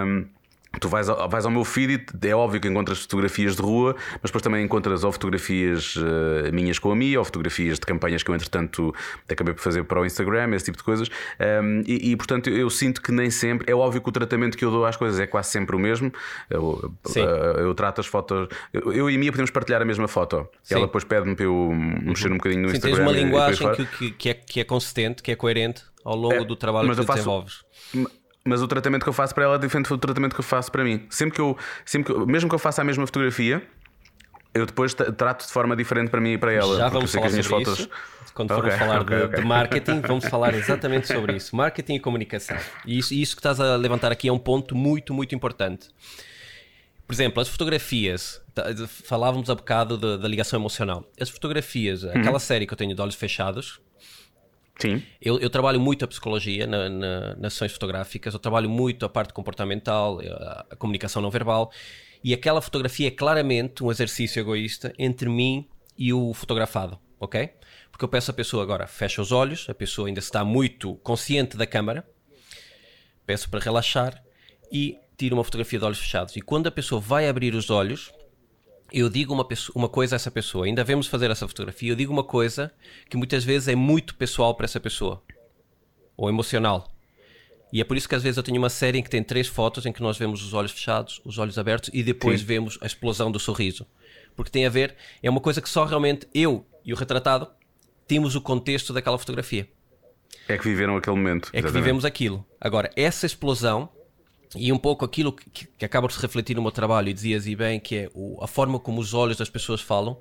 um, 0.05 0.25
Tu 0.80 0.88
vais 0.88 1.08
ao, 1.08 1.30
vais 1.30 1.46
ao 1.46 1.51
meu 1.51 1.63
feed 1.63 2.03
e 2.24 2.27
é 2.27 2.36
óbvio 2.36 2.60
que 2.60 2.68
encontras 2.68 3.00
fotografias 3.01 3.56
de 3.56 3.62
rua, 3.62 3.96
mas 4.13 4.32
depois 4.32 4.42
também 4.42 4.65
encontras 4.65 5.03
ou 5.03 5.12
fotografias 5.12 5.96
uh, 5.96 6.51
minhas 6.51 6.80
com 6.80 6.92
a 6.92 6.96
minha, 6.96 7.20
ou 7.20 7.25
fotografias 7.25 7.80
de 7.80 7.86
campanhas 7.86 8.24
que 8.24 8.32
eu, 8.32 8.36
entretanto, 8.36 8.94
acabei 9.30 9.53
por 9.53 9.62
fazer 9.62 9.84
para 9.84 10.01
o 10.01 10.06
Instagram, 10.06 10.56
esse 10.56 10.65
tipo 10.65 10.77
de 10.77 10.84
coisas. 10.84 11.10
Um, 11.39 11.84
e, 11.86 12.12
e, 12.12 12.15
portanto, 12.15 12.50
eu 12.50 12.70
sinto 12.72 13.01
que 13.03 13.12
nem 13.12 13.30
sempre. 13.30 13.72
É 13.72 13.75
óbvio 13.75 14.01
que 14.01 14.10
o 14.10 14.12
tratamento 14.12 14.58
que 14.58 14.65
eu 14.65 14.72
dou 14.72 14.84
às 14.86 14.98
coisas 14.98 15.20
é 15.20 15.27
quase 15.27 15.50
sempre 15.50 15.75
o 15.75 15.80
mesmo. 15.80 16.12
Eu, 16.50 16.92
uh, 17.06 17.60
eu 17.60 17.74
trato 17.75 18.01
as 18.01 18.08
fotos. 18.08 18.48
Eu, 18.74 18.92
eu, 18.92 19.10
e 19.12 19.15
a 19.15 19.20
minha 19.20 19.32
podemos 19.32 19.51
partilhar 19.51 19.82
a 19.82 19.86
mesma 19.86 20.08
foto. 20.08 20.48
Sim. 20.63 20.75
Ela 20.75 20.88
depois 20.88 21.03
pede-me 21.03 21.36
para 21.36 21.46
eu 21.46 21.72
mexer 22.01 22.32
um 22.32 22.38
bocadinho 22.38 22.63
no 22.63 22.70
Sim, 22.70 22.77
Instagram. 22.77 22.98
Tens 22.98 23.08
uma 23.08 23.12
linguagem 23.12 23.75
que, 23.75 24.12
que, 24.12 24.30
é, 24.30 24.34
que 24.34 24.60
é 24.60 24.63
consistente, 24.63 25.22
que 25.22 25.32
é 25.32 25.36
coerente 25.36 25.84
ao 26.03 26.15
longo 26.15 26.34
é, 26.34 26.44
do 26.44 26.56
trabalho 26.56 26.89
que 26.89 26.96
tu 26.96 27.03
faço, 27.03 27.20
desenvolves 27.20 27.63
mas 28.45 28.62
o 28.62 28.67
tratamento 28.67 29.03
que 29.03 29.09
eu 29.09 29.13
faço 29.13 29.33
para 29.33 29.45
ela 29.45 29.55
é 29.55 29.57
diferente 29.57 29.89
do 29.89 29.97
tratamento 29.97 30.33
que 30.33 30.39
eu 30.39 30.45
faço 30.45 30.71
para 30.71 30.83
mim. 30.83 31.05
Sempre 31.09 31.35
que 31.35 31.41
eu, 31.41 31.57
sempre 31.85 32.13
que 32.13 32.19
eu, 32.19 32.25
mesmo 32.27 32.50
que 32.50 32.55
eu 32.55 32.59
faça 32.59 32.81
a 32.81 32.85
mesma 32.85 33.05
fotografia, 33.05 33.65
eu 34.53 34.65
depois 34.65 34.93
trato 34.93 35.45
de 35.45 35.51
forma 35.51 35.75
diferente 35.75 36.09
para 36.09 36.21
mim 36.21 36.33
e 36.33 36.38
para 36.38 36.51
ela. 36.51 36.77
Já 36.77 36.89
vamos 36.89 37.12
falar 37.12 37.29
sobre 37.29 37.43
fotos... 37.43 37.79
isso. 37.79 37.89
Quando 38.33 38.51
okay, 38.51 38.71
formos 38.71 38.79
falar 38.79 39.01
okay, 39.01 39.17
de, 39.17 39.23
okay. 39.25 39.39
de, 39.39 39.45
marketing, 39.45 40.01
vamos 40.01 40.25
falar 40.25 40.55
exatamente 40.55 41.07
sobre 41.07 41.35
isso. 41.35 41.55
Marketing 41.55 41.93
e 41.95 42.00
comunicação. 42.00 42.57
E 42.83 42.97
isso, 42.97 43.13
isso 43.13 43.35
que 43.35 43.39
estás 43.39 43.59
a 43.59 43.75
levantar 43.75 44.12
aqui 44.12 44.27
é 44.27 44.33
um 44.33 44.39
ponto 44.39 44.75
muito, 44.75 45.13
muito 45.13 45.35
importante. 45.35 45.89
Por 47.05 47.13
exemplo, 47.13 47.41
as 47.41 47.47
fotografias. 47.47 48.41
Tá, 48.55 48.65
falávamos 48.88 49.50
há 49.50 49.55
bocado 49.55 49.97
da, 49.97 50.17
da 50.17 50.27
ligação 50.27 50.59
emocional. 50.59 51.07
As 51.19 51.29
fotografias, 51.29 52.03
aquela 52.05 52.33
uhum. 52.33 52.39
série 52.39 52.65
que 52.65 52.73
eu 52.73 52.77
tenho 52.77 52.95
de 52.95 53.01
olhos 53.01 53.15
fechados, 53.15 53.79
Sim. 54.80 55.03
Eu, 55.22 55.39
eu, 55.39 55.50
trabalho 55.50 55.80
muito 55.80 56.03
a 56.03 56.08
psicologia 56.08 56.65
na, 56.65 56.89
na, 56.89 57.36
nas 57.36 57.53
sessões 57.53 57.72
fotográficas, 57.72 58.34
eu 58.34 58.39
trabalho 58.39 58.70
muito 58.70 59.06
a 59.06 59.10
parte 59.10 59.34
comportamental, 59.34 60.20
a, 60.20 60.65
a, 60.72 60.75
comunicação 60.75 61.22
não 61.22 61.30
verbal, 61.30 61.72
e 62.24 62.34
aquela 62.34 62.62
fotografia 62.62 63.08
é 63.08 63.12
claramente 63.12 63.84
um 63.84 63.92
exercício 63.92 64.39
egoísta 64.39 64.94
entre 64.98 65.30
mim 65.30 65.68
e 65.98 66.12
o 66.12 66.34
fotografado, 66.34 67.00
ok? 67.20 67.51
Porque 67.92 68.03
eu 68.03 68.10
peço 68.10 68.32
à 68.32 68.34
pessoa 68.34 68.63
agora, 68.63 68.88
fecha 68.88 69.22
os 69.22 69.32
olhos, 69.32 69.68
a 69.70 69.75
pessoa 69.75 70.08
ainda 70.08 70.20
está 70.20 70.44
muito 70.44 70.96
consciente 70.96 71.56
da 71.56 71.68
câmara, 71.68 72.06
peço 73.25 73.50
para 73.50 73.60
relaxar 73.60 74.24
e 74.72 74.98
tiro 75.15 75.36
uma 75.36 75.44
fotografia 75.44 75.77
de 75.77 75.86
olhos 75.86 76.00
fechados. 76.00 76.36
E 76.36 76.42
quando 76.42 76.68
a 76.68 76.72
pessoa 76.72 77.00
vai 77.00 77.27
abrir 77.27 77.53
os 77.53 77.70
olhos, 77.70 78.12
eu 78.93 79.09
digo 79.09 79.34
uma, 79.34 79.43
pessoa, 79.43 79.73
uma 79.75 79.89
coisa 79.89 80.15
a 80.15 80.17
essa 80.17 80.29
pessoa, 80.29 80.67
ainda 80.67 80.84
vemos 80.84 81.08
fazer 81.08 81.32
essa 81.32 81.47
fotografia, 81.47 81.91
eu 81.91 81.95
digo 81.95 82.13
uma 82.13 82.23
coisa 82.23 82.71
que 83.10 83.17
muitas 83.17 83.43
vezes 83.43 83.67
é 83.67 83.75
muito 83.75 84.13
pessoal 84.13 84.53
para 84.53 84.65
essa 84.65 84.79
pessoa, 84.79 85.23
ou 86.15 86.29
emocional. 86.29 86.88
E 87.71 87.82
é 87.82 87.84
por 87.84 87.97
isso 87.97 88.08
que 88.08 88.13
às 88.13 88.21
vezes 88.21 88.38
eu 88.38 88.43
tenho 88.43 88.60
uma 88.60 88.69
série 88.69 88.99
em 88.99 89.03
que 89.03 89.10
tem 89.10 89.23
três 89.23 89.47
fotos 89.47 89.88
em 89.88 89.91
que 89.91 90.01
nós 90.01 90.15
vemos 90.15 90.43
os 90.43 90.53
olhos 90.53 90.71
fechados, 90.71 91.19
os 91.25 91.39
olhos 91.39 91.58
abertos 91.58 91.89
e 91.91 92.03
depois 92.03 92.41
Sim. 92.41 92.45
vemos 92.45 92.77
a 92.82 92.86
explosão 92.86 93.32
do 93.32 93.39
sorriso. 93.39 93.88
Porque 94.36 94.51
tem 94.51 94.67
a 94.67 94.69
ver, 94.69 94.95
é 95.23 95.29
uma 95.29 95.41
coisa 95.41 95.60
que 95.60 95.67
só 95.67 95.84
realmente 95.84 96.27
eu 96.32 96.63
e 96.86 96.93
o 96.93 96.95
retratado 96.95 97.47
temos 98.08 98.36
o 98.36 98.41
contexto 98.41 98.93
daquela 98.93 99.17
fotografia. 99.17 99.67
É 100.47 100.56
que 100.56 100.65
viveram 100.65 100.95
aquele 100.95 101.15
momento. 101.15 101.45
É 101.45 101.58
exatamente. 101.58 101.65
que 101.65 101.79
vivemos 101.79 102.06
aquilo. 102.06 102.45
Agora, 102.62 102.91
essa 102.95 103.25
explosão 103.25 103.89
e 104.56 104.72
um 104.72 104.78
pouco 104.78 105.04
aquilo 105.04 105.32
que, 105.32 105.68
que 105.68 105.86
acaba 105.86 106.08
de 106.08 106.13
se 106.13 106.22
refletir 106.22 106.56
no 106.56 106.62
meu 106.62 106.72
trabalho, 106.72 107.10
e 107.10 107.13
dizias 107.13 107.48
e 107.48 107.56
bem, 107.56 107.80
que 107.80 107.96
é 107.96 108.10
o, 108.13 108.44
a 108.44 108.48
forma 108.48 108.80
como 108.80 109.00
os 109.00 109.13
olhos 109.13 109.38
das 109.38 109.50
pessoas 109.50 109.82
falam, 109.82 110.20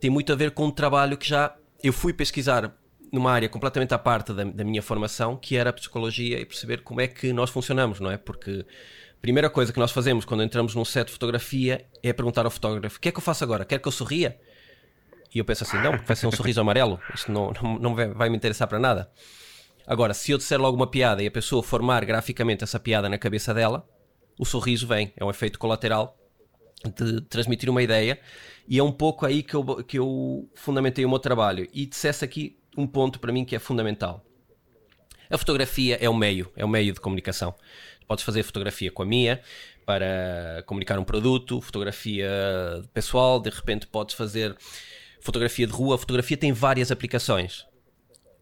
tem 0.00 0.10
muito 0.10 0.32
a 0.32 0.36
ver 0.36 0.50
com 0.52 0.66
um 0.66 0.70
trabalho 0.70 1.16
que 1.16 1.28
já 1.28 1.54
eu 1.82 1.92
fui 1.92 2.12
pesquisar 2.12 2.74
numa 3.12 3.30
área 3.30 3.48
completamente 3.48 3.94
à 3.94 3.98
parte 3.98 4.32
da, 4.32 4.44
da, 4.44 4.64
minha 4.64 4.82
formação, 4.82 5.36
que 5.36 5.56
era 5.56 5.70
a 5.70 5.72
psicologia 5.72 6.40
e 6.40 6.44
perceber 6.44 6.82
como 6.82 7.00
é 7.00 7.06
que 7.06 7.32
nós 7.32 7.50
funcionamos, 7.50 8.00
não 8.00 8.10
é? 8.10 8.16
Porque 8.16 8.66
primeira 9.20 9.48
coisa 9.48 9.72
que 9.72 9.78
nós 9.78 9.92
fazemos 9.92 10.24
quando 10.24 10.42
entramos 10.42 10.74
num 10.74 10.84
set 10.84 11.06
de 11.06 11.12
fotografia 11.12 11.86
é 12.02 12.12
perguntar 12.12 12.44
ao 12.44 12.50
fotógrafo: 12.50 12.96
o 12.96 13.00
que 13.00 13.08
é 13.08 13.12
que 13.12 13.18
eu 13.18 13.22
faço 13.22 13.44
agora? 13.44 13.64
Quer 13.64 13.78
que 13.78 13.86
eu 13.86 13.92
sorria? 13.92 14.38
E 15.34 15.38
eu 15.38 15.44
penso 15.44 15.64
assim: 15.64 15.78
não, 15.78 15.96
vai 15.98 16.16
ser 16.16 16.26
um 16.26 16.32
sorriso 16.32 16.60
amarelo, 16.60 17.00
isto 17.14 17.30
não, 17.30 17.52
não, 17.52 17.78
não 17.78 17.94
vai 17.94 18.28
me 18.28 18.36
interessar 18.36 18.66
para 18.66 18.78
nada. 18.78 19.10
Agora, 19.86 20.14
se 20.14 20.32
eu 20.32 20.38
disser 20.38 20.60
logo 20.60 20.76
uma 20.76 20.86
piada 20.86 21.22
e 21.22 21.26
a 21.26 21.30
pessoa 21.30 21.62
formar 21.62 22.04
graficamente 22.04 22.64
essa 22.64 22.80
piada 22.80 23.08
na 23.08 23.18
cabeça 23.18 23.52
dela, 23.52 23.86
o 24.38 24.44
sorriso 24.44 24.86
vem. 24.86 25.12
É 25.16 25.24
um 25.24 25.30
efeito 25.30 25.58
colateral 25.58 26.16
de 26.96 27.20
transmitir 27.22 27.68
uma 27.68 27.82
ideia. 27.82 28.18
E 28.66 28.78
é 28.78 28.82
um 28.82 28.92
pouco 28.92 29.26
aí 29.26 29.42
que 29.42 29.54
eu, 29.54 29.64
que 29.84 29.98
eu 29.98 30.48
fundamentei 30.54 31.04
o 31.04 31.08
meu 31.08 31.18
trabalho. 31.18 31.68
E 31.72 31.86
dissesse 31.86 32.24
aqui 32.24 32.58
um 32.76 32.86
ponto 32.86 33.20
para 33.20 33.32
mim 33.32 33.44
que 33.44 33.54
é 33.54 33.58
fundamental. 33.58 34.24
A 35.30 35.38
fotografia 35.38 35.96
é 36.00 36.08
um 36.08 36.14
meio, 36.14 36.50
é 36.56 36.64
um 36.64 36.68
meio 36.68 36.92
de 36.92 37.00
comunicação. 37.00 37.54
Podes 38.06 38.24
fazer 38.24 38.42
fotografia 38.42 38.90
com 38.90 39.02
a 39.02 39.06
minha 39.06 39.40
para 39.86 40.62
comunicar 40.66 40.98
um 40.98 41.04
produto, 41.04 41.60
fotografia 41.60 42.28
pessoal, 42.92 43.40
de 43.40 43.50
repente 43.50 43.86
podes 43.86 44.14
fazer 44.14 44.56
fotografia 45.20 45.66
de 45.66 45.72
rua. 45.72 45.94
A 45.94 45.98
fotografia 45.98 46.36
tem 46.36 46.52
várias 46.52 46.90
aplicações. 46.90 47.66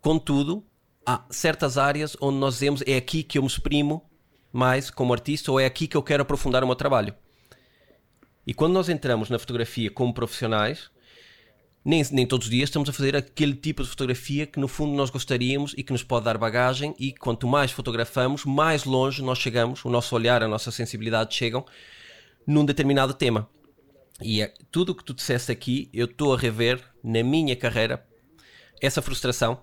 Contudo, 0.00 0.64
há 1.04 1.24
certas 1.30 1.78
áreas 1.78 2.16
onde 2.20 2.38
nós 2.38 2.54
dizemos 2.54 2.82
é 2.86 2.96
aqui 2.96 3.22
que 3.22 3.38
eu 3.38 3.42
me 3.42 3.48
exprimo 3.48 4.08
mais 4.52 4.90
como 4.90 5.12
artista 5.12 5.50
ou 5.50 5.58
é 5.58 5.66
aqui 5.66 5.86
que 5.86 5.96
eu 5.96 6.02
quero 6.02 6.22
aprofundar 6.22 6.62
o 6.62 6.66
meu 6.66 6.76
trabalho. 6.76 7.14
E 8.46 8.52
quando 8.52 8.74
nós 8.74 8.88
entramos 8.88 9.30
na 9.30 9.38
fotografia 9.38 9.90
como 9.90 10.12
profissionais, 10.12 10.90
nem, 11.84 12.02
nem 12.12 12.26
todos 12.26 12.46
os 12.46 12.50
dias 12.50 12.68
estamos 12.68 12.88
a 12.88 12.92
fazer 12.92 13.16
aquele 13.16 13.54
tipo 13.54 13.82
de 13.82 13.88
fotografia 13.88 14.46
que 14.46 14.60
no 14.60 14.68
fundo 14.68 14.94
nós 14.94 15.10
gostaríamos 15.10 15.74
e 15.76 15.82
que 15.82 15.92
nos 15.92 16.02
pode 16.02 16.24
dar 16.24 16.38
bagagem 16.38 16.94
e 16.98 17.12
quanto 17.12 17.46
mais 17.46 17.72
fotografamos, 17.72 18.44
mais 18.44 18.84
longe 18.84 19.22
nós 19.22 19.38
chegamos, 19.38 19.84
o 19.84 19.90
nosso 19.90 20.14
olhar, 20.14 20.42
a 20.42 20.48
nossa 20.48 20.70
sensibilidade 20.70 21.34
chegam 21.34 21.64
num 22.46 22.64
determinado 22.64 23.14
tema. 23.14 23.48
E 24.20 24.42
é, 24.42 24.52
tudo 24.70 24.90
o 24.90 24.94
que 24.94 25.04
tu 25.04 25.14
disseste 25.14 25.50
aqui, 25.50 25.88
eu 25.92 26.04
estou 26.04 26.34
a 26.34 26.38
rever 26.38 26.80
na 27.02 27.22
minha 27.22 27.56
carreira 27.56 28.06
essa 28.80 29.02
frustração 29.02 29.60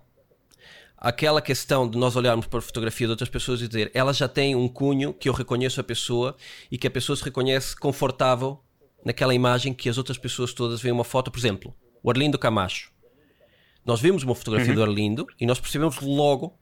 aquela 1.00 1.42
questão 1.42 1.90
de 1.90 1.98
nós 1.98 2.16
olharmos 2.16 2.46
para 2.46 2.60
a 2.60 2.62
fotografia 2.62 3.08
de 3.08 3.12
outras 3.12 3.30
pessoas 3.30 3.62
e 3.62 3.68
dizer 3.68 3.90
ela 3.94 4.14
já 4.14 4.28
tem 4.28 4.56
um 4.56 4.68
cunho 4.68 5.14
que 5.14 5.30
eu 5.30 5.34
reconheço 5.34 5.80
a 5.80 5.84
pessoa 5.84 6.36
e 6.70 6.78
que 6.78 6.88
a 6.88 6.92
pessoa 6.92 7.16
se 7.16 7.24
reconhece 7.24 7.76
confortável 7.76 8.60
naquela 9.06 9.34
imagem 9.34 9.74
que 9.74 9.88
as 9.88 9.98
outras 9.98 10.18
pessoas 10.18 10.54
todas 10.54 10.82
veem 10.82 10.94
uma 10.94 11.06
foto, 11.06 11.32
por 11.32 11.40
exemplo, 11.40 11.74
o 12.04 12.10
Arlindo 12.10 12.38
Camacho. 12.38 12.92
Nós 13.86 14.02
vimos 14.02 14.24
uma 14.24 14.36
fotografia 14.36 14.72
uhum. 14.72 14.76
do 14.76 14.84
Arlindo 14.84 15.28
e 15.40 15.46
nós 15.46 15.60
percebemos 15.60 16.02
logo 16.02 16.54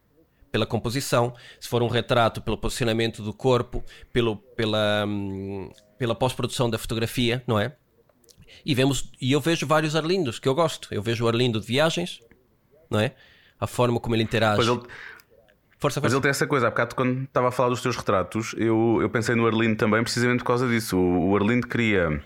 pela 0.52 0.65
composição, 0.65 1.34
se 1.60 1.67
for 1.67 1.82
um 1.84 1.88
retrato, 1.88 2.41
pelo 2.41 2.58
posicionamento 2.58 3.21
do 3.21 3.34
corpo, 3.34 3.84
pelo, 4.13 4.38
pela, 4.38 5.06
hum, 5.06 5.69
pela 5.97 6.15
pós-produção 6.15 6.69
da 6.69 6.78
fotografia, 6.78 7.43
não 7.45 7.60
é? 7.60 7.76
E, 8.65 8.73
vemos, 8.73 9.12
e 9.19 9.32
eu 9.32 9.41
vejo 9.41 9.67
vários 9.67 9.95
Arlindos 9.95 10.39
que 10.39 10.47
eu 10.47 10.56
gosto. 10.56 10.88
Eu 10.91 11.02
vejo 11.02 11.26
o 11.26 11.28
Arlindo 11.28 11.60
de 11.60 11.67
viagens, 11.67 12.21
não 12.89 13.00
é? 13.00 13.13
A 13.60 13.67
forma 13.67 14.00
como 14.00 14.15
ele 14.15 14.24
interage. 14.24 14.56
Pois 14.56 14.67
ele... 14.67 14.82
Força, 15.80 16.02
força. 16.02 16.02
Mas 16.02 16.13
ele 16.13 16.22
tem 16.22 16.32
essa 16.32 16.48
coisa, 16.48 16.67
há 16.67 16.70
bocado 16.72 16.96
quando 16.96 17.24
estava 17.24 17.50
a 17.50 17.52
falar 17.52 17.70
dos 17.70 17.82
teus 17.82 17.96
retratos, 17.96 18.56
eu, 18.58 18.98
eu 19.00 19.10
pensei 19.10 19.36
no 19.36 19.46
Arlindo 19.46 19.76
também, 19.76 20.02
precisamente 20.02 20.39
por 20.39 20.46
causa 20.48 20.67
disso. 20.67 20.98
O, 20.98 21.30
o 21.30 21.36
Arlindo 21.36 21.67
cria 21.67 22.22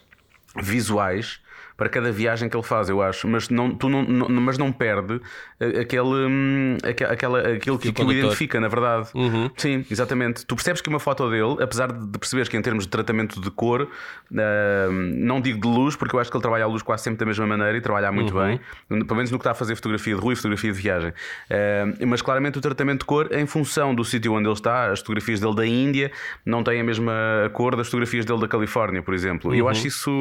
visuais 0.56 1.41
para 1.82 1.89
cada 1.89 2.12
viagem 2.12 2.48
que 2.48 2.56
ele 2.56 2.63
faz, 2.63 2.89
eu 2.89 3.02
acho. 3.02 3.28
Mas 3.28 3.50
não, 3.50 3.74
tu 3.74 3.89
não, 3.89 4.04
não 4.04 4.30
mas 4.39 4.56
não 4.56 4.72
perde 4.72 5.20
aquele, 5.82 6.28
hum, 6.28 6.78
aquela, 6.84 7.39
aquilo 7.56 7.80
que, 7.80 7.91
que 7.91 8.04
o 8.04 8.12
identifica, 8.12 8.60
na 8.60 8.67
verdade. 8.67 9.10
Uhum. 9.15 9.50
Sim, 9.58 9.84
exatamente. 9.89 10.46
Tu 10.46 10.56
percebes 10.56 10.80
que 10.80 10.89
uma 10.89 11.00
foto 11.00 11.28
dele, 11.32 11.58
apesar 11.60 11.91
de 11.91 12.20
perceberes 12.20 12.48
que 12.48 12.56
em 12.56 12.62
termos 12.62 12.84
de 12.84 12.89
tratamento 12.91 13.41
de 13.41 13.50
cor, 13.50 13.82
uh, 13.82 14.91
não 14.91 15.41
digo 15.41 15.60
de 15.60 15.67
luz, 15.67 15.96
porque 15.96 16.15
eu 16.15 16.20
acho 16.20 16.30
que 16.30 16.38
ele 16.38 16.44
trabalha 16.44 16.65
a 16.65 16.67
luz 16.67 16.84
quase 16.84 17.02
sempre 17.02 17.17
da 17.17 17.26
mesma 17.26 17.48
maneira 17.48 17.76
e 17.76 17.82
trabalha 17.82 18.12
muito 18.12 18.38
uhum. 18.38 18.46
bem, 18.46 18.60
pelo 18.88 19.15
menos 19.15 19.32
no 19.32 19.39
que 19.39 19.41
está 19.41 19.50
a 19.50 19.56
fazer 19.56 19.76
fotografia 19.76 20.13
de 20.13 20.22
rua 20.22 20.34
e 20.34 20.36
fotografia 20.36 20.72
de 20.72 20.80
viagem. 20.80 21.10
Uh, 21.10 22.06
mas 22.06 22.22
claramente 22.22 22.60
o 22.60 22.62
tratamento 22.62 23.00
de 23.00 23.06
cor, 23.06 23.28
em 23.34 23.48
função 23.48 23.96
do 23.96 24.06
sítio 24.06 24.34
onde 24.34 24.48
ele 24.48 24.54
está, 24.54 24.91
as 24.91 25.00
fotografias 25.00 25.39
dele 25.39 25.56
da 25.56 25.65
Índia 25.65 26.12
não 26.46 26.63
têm 26.63 26.80
a 26.80 26.84
mesma 26.84 27.12
cor 27.54 27.76
das 27.76 27.88
fotografias 27.88 28.24
dele 28.24 28.39
da 28.39 28.48
Califórnia, 28.48 29.02
por 29.02 29.15
exemplo. 29.15 29.56
E 29.56 29.58
eu 29.58 29.65
uhum. 29.65 29.72
acho 29.72 29.88
isso 29.88 30.12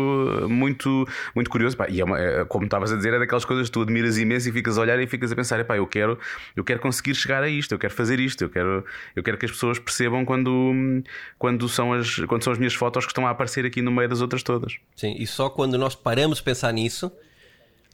muito, 0.49 1.07
muito 1.35 1.50
curioso. 1.51 1.77
Pá, 1.77 1.87
e 1.89 2.01
é, 2.01 2.05
uma, 2.05 2.19
é 2.19 2.45
como 2.45 2.65
estavas 2.65 2.93
a 2.93 2.97
dizer, 2.97 3.13
é 3.13 3.19
daquelas 3.19 3.45
coisas 3.45 3.67
que 3.67 3.73
tu 3.73 3.83
admiras 3.83 4.17
imenso 4.17 4.49
e 4.49 4.53
ficas 4.53 4.79
a 4.79 4.81
olhar 4.81 4.99
e 4.99 5.07
ficas 5.07 5.31
a 5.31 5.37
pensar: 5.37 5.63
pá, 5.65 5.77
eu 5.77 5.87
quero, 5.87 6.19
eu 6.57 6.65
quero 6.65 6.81
conseguir 6.81 7.15
chegar 7.15 7.43
a 7.43 7.49
isto, 7.49 7.73
eu 7.73 7.79
quero 7.79 7.93
fazer 7.93 8.19
isto, 8.19 8.43
eu 8.43 8.49
quero, 8.49 8.85
eu 9.15 9.23
quero 9.23 9.37
que 9.37 9.45
as 9.45 9.51
pessoas 9.51 9.79
percebam 9.79 10.25
quando, 10.25 11.03
quando, 11.39 11.69
são 11.69 11.93
as, 11.93 12.17
quando 12.21 12.43
são 12.43 12.53
as 12.53 12.59
minhas 12.59 12.75
fotos 12.75 13.05
que 13.05 13.13
estão 13.13 13.27
a 13.27 13.31
aparecer 13.31 13.67
aqui 13.67 13.83
no 13.83 13.91
meio 13.91 14.09
das 14.09 14.21
outras 14.21 14.43
todas. 14.43 14.77
Sim, 14.97 15.17
e 15.19 15.27
só 15.27 15.51
quando 15.51 15.77
nós 15.77 15.95
paramos 15.95 16.39
de 16.39 16.45
pensar 16.45 16.73
nisso 16.73 17.13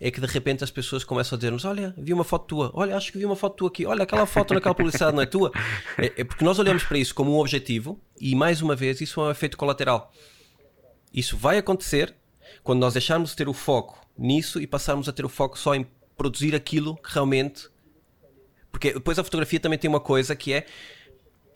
é 0.01 0.11
que 0.11 0.21
de 0.21 0.27
repente 0.27 0.63
as 0.63 0.71
pessoas 0.71 1.05
começam 1.05 1.37
a 1.37 1.39
dizer-nos: 1.39 1.65
Olha, 1.65 1.95
vi 1.97 2.13
uma 2.13 2.25
foto 2.25 2.47
tua, 2.47 2.71
olha, 2.75 2.97
acho 2.97 3.11
que 3.11 3.19
vi 3.19 3.25
uma 3.25 3.37
foto 3.37 3.57
tua 3.57 3.69
aqui, 3.69 3.87
olha, 3.87 4.03
aquela 4.03 4.27
foto 4.27 4.55
naquela 4.55 4.75
publicidade 4.75 5.15
não 5.15 5.23
é 5.23 5.27
tua. 5.27 5.51
É, 5.99 6.13
é, 6.21 6.25
porque 6.25 6.45
nós 6.45 6.59
olhamos 6.59 6.85
para 6.85 6.99
isso 6.99 7.15
como 7.15 7.33
um 7.35 7.39
objetivo 7.39 7.99
e, 8.21 8.35
mais 8.35 8.61
uma 8.61 8.77
vez, 8.77 9.01
isso 9.01 9.21
é 9.21 9.25
um 9.25 9.31
efeito 9.31 9.57
colateral. 9.57 10.13
Isso 11.13 11.37
vai 11.37 11.57
acontecer 11.57 12.15
quando 12.67 12.81
nós 12.81 12.95
deixarmos 12.95 13.31
de 13.31 13.37
ter 13.37 13.49
o 13.49 13.53
foco 13.53 14.05
nisso 14.19 14.61
e 14.61 14.67
passarmos 14.67 15.09
a 15.09 15.13
ter 15.13 15.25
o 15.25 15.29
foco 15.29 15.57
só 15.57 15.73
em 15.73 15.87
produzir 16.17 16.53
aquilo 16.53 16.97
que 16.97 17.15
realmente. 17.15 17.69
Porque 18.73 18.93
depois 18.93 19.17
a 19.21 19.23
fotografia 19.23 19.61
também 19.61 19.79
tem 19.79 19.89
uma 19.89 20.01
coisa 20.01 20.35
que 20.35 20.53
é. 20.53 20.67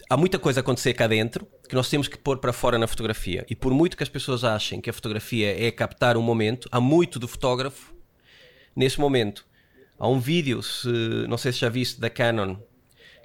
Há 0.09 0.17
muita 0.17 0.39
coisa 0.39 0.61
a 0.61 0.63
acontecer 0.63 0.95
cá 0.95 1.09
dentro 1.09 1.49
que 1.69 1.75
nós 1.75 1.91
temos 1.91 2.07
que 2.07 2.17
pôr 2.17 2.39
para 2.39 2.53
fora 2.53 2.79
na 2.79 2.87
fotografia. 2.87 3.45
E 3.51 3.57
por 3.57 3.75
muito 3.75 3.97
que 3.97 4.05
as 4.05 4.09
pessoas 4.09 4.45
achem 4.45 4.81
que 4.81 4.89
a 4.89 4.93
fotografia 4.93 5.67
é 5.67 5.73
captar 5.73 6.17
um 6.17 6.23
momento, 6.23 6.69
há 6.71 6.81
muito 6.81 7.19
do 7.19 7.27
fotógrafo 7.27 7.93
nesse 8.77 9.01
momento. 9.01 9.45
Há 9.99 10.07
um 10.07 10.21
vídeo, 10.21 10.63
se, 10.63 10.89
não 11.29 11.37
sei 11.37 11.51
se 11.51 11.59
já 11.59 11.69
viste, 11.69 12.01
da 12.01 12.09
Canon, 12.09 12.55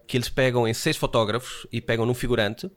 que 0.07 0.17
eles 0.17 0.27
pegam 0.27 0.67
em 0.67 0.73
seis 0.73 0.97
fotógrafos 0.97 1.67
e 1.71 1.79
pegam 1.79 2.03
num 2.03 2.15
figurante 2.15 2.67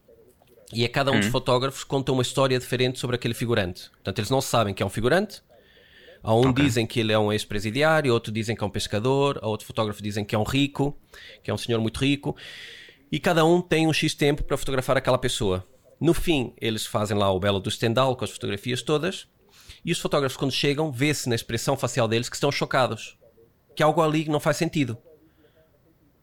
e 0.73 0.85
a 0.85 0.89
cada 0.89 1.11
um 1.11 1.17
dos 1.17 1.27
uhum. 1.27 1.33
fotógrafos 1.33 1.83
conta 1.83 2.13
uma 2.13 2.23
história 2.23 2.59
diferente 2.59 2.99
sobre 2.99 3.17
aquele 3.17 3.35
figurante. 3.35 3.91
Portanto, 3.91 4.19
eles 4.19 4.31
não 4.31 4.41
sabem 4.41 4.75
que 4.75 4.83
é 4.83 4.87
um 4.87 4.91
figurante. 4.91 5.43
A 6.23 6.35
um 6.35 6.51
okay. 6.51 6.65
dizem 6.65 6.87
que 6.87 7.01
ele 7.01 7.13
é 7.13 7.19
um 7.19 7.33
ex-presidiário, 7.33 8.13
outro 8.13 8.33
dizem 8.33 8.55
que 8.55 8.63
é 8.63 8.67
um 8.67 8.71
pescador, 8.71 9.39
outro 9.43 9.67
fotógrafo 9.67 10.03
dizem 10.03 10.25
que 10.25 10.35
é 10.35 10.39
um 10.39 10.43
rico, 10.43 10.99
que 11.43 11.51
é 11.51 11.55
um 11.55 11.57
senhor 11.57 11.81
muito 11.81 11.99
rico. 11.99 12.37
E 13.11 13.19
cada 13.19 13.45
um 13.45 13.63
tem 13.63 13.87
um 13.87 13.93
X 13.93 14.15
tempo 14.15 14.43
para 14.43 14.57
fotografar 14.57 14.97
aquela 14.97 15.17
pessoa. 15.17 15.67
No 16.01 16.13
fim, 16.13 16.53
eles 16.61 16.85
fazem 16.85 17.17
lá 17.17 17.33
o 17.33 17.41
belo 17.41 17.59
do 17.59 17.71
Stendhal 17.71 18.15
com 18.15 18.25
as 18.25 18.31
fotografias 18.31 18.83
todas. 18.83 19.27
E 19.85 19.93
os 19.93 19.99
fotógrafos, 19.99 20.37
quando 20.37 20.53
chegam, 20.53 20.93
vê-se 20.93 21.29
na 21.29 21.35
expressão 21.35 21.77
facial 21.77 22.07
deles 22.07 22.29
que 22.29 22.37
estão 22.37 22.53
chocados. 22.53 23.17
Que 23.75 23.83
algo 23.83 24.03
ali 24.03 24.29
não 24.29 24.41
faz 24.41 24.57
sentido. 24.57 24.99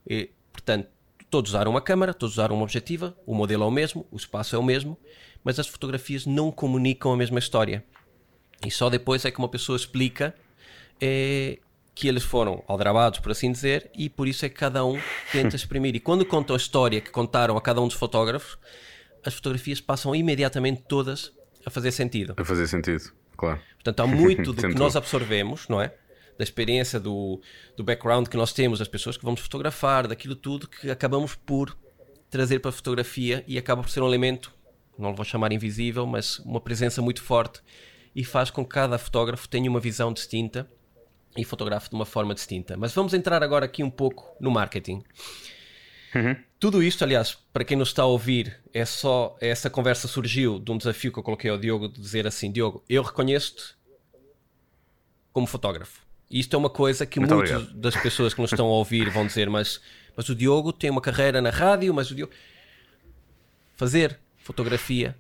E, 0.08 0.30
portanto, 0.52 0.90
Todos 1.36 1.52
usaram 1.52 1.70
uma 1.70 1.82
câmera, 1.82 2.14
todos 2.14 2.36
usaram 2.36 2.56
uma 2.56 2.64
objetiva, 2.64 3.14
o 3.26 3.36
modelo 3.36 3.66
é 3.66 3.68
o 3.68 3.70
mesmo, 3.70 4.08
o 4.10 4.16
espaço 4.16 4.56
é 4.56 4.58
o 4.58 4.64
mesmo, 4.64 4.98
mas 5.44 5.60
as 5.60 5.68
fotografias 5.68 6.26
não 6.26 6.50
comunicam 6.50 7.12
a 7.12 7.18
mesma 7.18 7.40
história. 7.40 7.84
E 8.66 8.72
só 8.72 8.90
depois 8.90 9.26
é 9.26 9.32
que 9.32 9.38
uma 9.38 9.50
pessoa 9.50 9.76
explica 9.76 10.34
é, 11.02 11.60
que 11.94 12.08
eles 12.08 12.24
foram 12.24 12.64
aldrabados, 12.70 13.20
por 13.20 13.34
assim 13.34 13.52
dizer, 13.52 13.92
e 13.94 14.10
por 14.10 14.30
isso 14.30 14.46
é 14.46 14.50
que 14.50 14.56
cada 14.56 14.86
um 14.86 14.98
tenta 15.30 15.58
exprimir. 15.58 15.94
E 15.94 16.00
quando 16.00 16.26
contam 16.26 16.54
a 16.54 16.58
história 16.58 17.02
que 17.02 17.12
contaram 17.12 17.58
a 17.58 17.62
cada 17.62 17.82
um 17.82 17.88
dos 17.90 17.98
fotógrafos, 17.98 18.58
as 19.22 19.34
fotografias 19.34 19.82
passam 19.82 20.16
imediatamente 20.16 20.84
todas 20.88 21.34
a 21.66 21.70
fazer 21.70 21.92
sentido. 21.92 22.34
A 22.38 22.46
fazer 22.46 22.66
sentido, 22.66 23.12
claro. 23.36 23.60
Portanto, 23.74 24.00
há 24.00 24.08
muito 24.08 24.54
do 24.56 24.70
que 24.70 24.74
nós 24.74 24.96
absorvemos, 24.96 25.68
não 25.68 25.82
é? 25.82 25.94
Da 26.38 26.44
experiência, 26.44 27.00
do, 27.00 27.42
do 27.76 27.84
background 27.84 28.28
que 28.28 28.38
nós 28.38 28.54
temos, 28.54 28.80
das 28.80 28.88
pessoas 28.88 29.18
que 29.18 29.24
vamos 29.24 29.40
fotografar, 29.40 30.08
daquilo 30.08 30.36
tudo 30.36 30.68
que 30.68 30.90
acabamos 30.90 31.36
por 31.36 31.76
trazer 32.30 32.60
para 32.60 32.70
a 32.70 32.74
fotografia 32.74 33.44
e 33.48 33.58
acaba 33.58 33.82
por 33.82 33.90
ser 33.90 34.02
um 34.02 34.08
elemento, 34.08 34.54
não 34.98 35.16
vou 35.16 35.24
chamar 35.24 35.52
invisível, 35.52 36.06
mas 36.06 36.40
uma 36.40 36.60
presença 36.60 37.02
muito 37.02 37.22
forte 37.22 37.62
e 38.16 38.24
faz 38.24 38.50
com 38.50 38.64
que 38.64 38.72
cada 38.72 38.98
fotógrafo 38.98 39.48
tenha 39.48 39.70
uma 39.70 39.80
visão 39.80 40.12
distinta 40.12 40.70
e 41.38 41.44
fotografe 41.44 41.90
de 41.90 41.96
uma 41.96 42.06
forma 42.06 42.34
distinta. 42.34 42.78
Mas 42.78 42.94
vamos 42.94 43.14
entrar 43.14 43.44
agora 43.44 43.66
aqui 43.66 43.84
um 43.84 43.90
pouco 43.90 44.36
no 44.40 44.50
marketing. 44.50 45.04
Uhum. 46.16 46.36
Tudo 46.58 46.82
isto, 46.82 47.04
aliás, 47.04 47.38
para 47.52 47.66
quem 47.66 47.76
nos 47.76 47.90
está 47.90 48.04
a 48.04 48.06
ouvir, 48.06 48.58
é 48.74 48.86
só 48.86 49.36
essa 49.42 49.70
conversa 49.70 50.08
surgiu 50.08 50.60
de 50.60 50.72
um 50.72 50.78
desafio 50.78 51.12
que 51.12 51.20
eu 51.20 51.24
coloquei 51.24 51.52
ao 51.52 51.58
Diogo 51.58 51.90
de 51.90 52.00
dizer 52.00 52.26
assim: 52.26 52.50
Diogo, 52.52 52.84
eu 52.88 53.04
reconheço-te 53.04 53.76
como 55.34 55.46
fotógrafo. 55.46 56.05
Isto 56.30 56.56
é 56.56 56.60
uma 56.60 56.70
coisa 56.70 57.06
que 57.06 57.20
muitas 57.20 57.72
das 57.74 57.96
pessoas 57.96 58.34
que 58.34 58.42
nos 58.42 58.52
estão 58.52 58.66
a 58.68 58.72
ouvir 58.72 59.10
vão 59.10 59.26
dizer, 59.26 59.50
mas, 59.50 59.80
mas 60.16 60.28
o 60.28 60.36
Diogo 60.36 60.74
tem 60.74 60.90
uma 60.90 61.02
carreira 61.02 61.42
na 61.42 61.50
rádio, 61.50 61.94
mas 61.94 62.10
o 62.10 62.16
Diogo. 62.16 62.34
Fazer 63.76 64.20
fotografia 64.38 65.16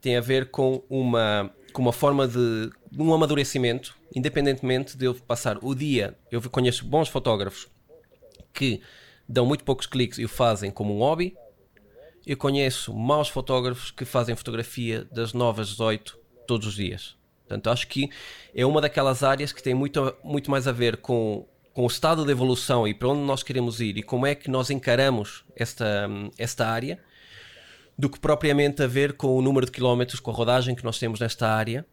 tem 0.00 0.16
a 0.16 0.20
ver 0.20 0.50
com 0.50 0.82
uma, 0.90 1.50
com 1.72 1.82
uma 1.82 1.92
forma 1.92 2.26
de, 2.26 2.70
de 2.90 3.00
um 3.00 3.14
amadurecimento, 3.14 3.96
independentemente 4.14 4.96
de 4.96 5.04
eu 5.04 5.14
passar 5.14 5.58
o 5.62 5.74
dia. 5.74 6.18
Eu 6.30 6.42
conheço 6.50 6.84
bons 6.84 7.08
fotógrafos 7.08 7.68
que 8.52 8.82
dão 9.28 9.46
muito 9.46 9.64
poucos 9.64 9.86
cliques 9.86 10.18
e 10.18 10.24
o 10.24 10.28
fazem 10.28 10.70
como 10.70 10.94
um 10.94 10.98
hobby. 10.98 11.36
Eu 12.26 12.36
conheço 12.36 12.92
maus 12.94 13.28
fotógrafos 13.28 13.90
que 13.90 14.04
fazem 14.04 14.34
fotografia 14.34 15.04
das 15.12 15.32
9 15.32 15.62
às 15.62 15.68
18 15.68 16.18
todos 16.46 16.66
os 16.66 16.74
dias. 16.74 17.16
Portanto, 17.46 17.70
acho 17.70 17.86
que 17.88 18.10
é 18.54 18.64
uma 18.64 18.80
daquelas 18.80 19.22
áreas 19.22 19.52
que 19.52 19.62
tem 19.62 19.74
muito, 19.74 20.14
muito 20.24 20.50
mais 20.50 20.66
a 20.66 20.72
ver 20.72 20.96
com, 20.98 21.46
com 21.72 21.84
o 21.84 21.86
estado 21.86 22.24
de 22.24 22.30
evolução 22.30 22.86
e 22.86 22.94
para 22.94 23.08
onde 23.08 23.22
nós 23.22 23.42
queremos 23.42 23.80
ir 23.80 23.98
e 23.98 24.02
como 24.02 24.26
é 24.26 24.34
que 24.34 24.50
nós 24.50 24.70
encaramos 24.70 25.44
esta, 25.56 26.08
esta 26.38 26.66
área, 26.66 26.98
do 27.98 28.08
que 28.08 28.18
propriamente 28.18 28.82
a 28.82 28.86
ver 28.86 29.14
com 29.14 29.28
o 29.36 29.42
número 29.42 29.66
de 29.66 29.72
quilómetros, 29.72 30.20
com 30.20 30.30
a 30.30 30.34
rodagem 30.34 30.74
que 30.74 30.84
nós 30.84 30.98
temos 30.98 31.20
nesta 31.20 31.48
área, 31.48 31.86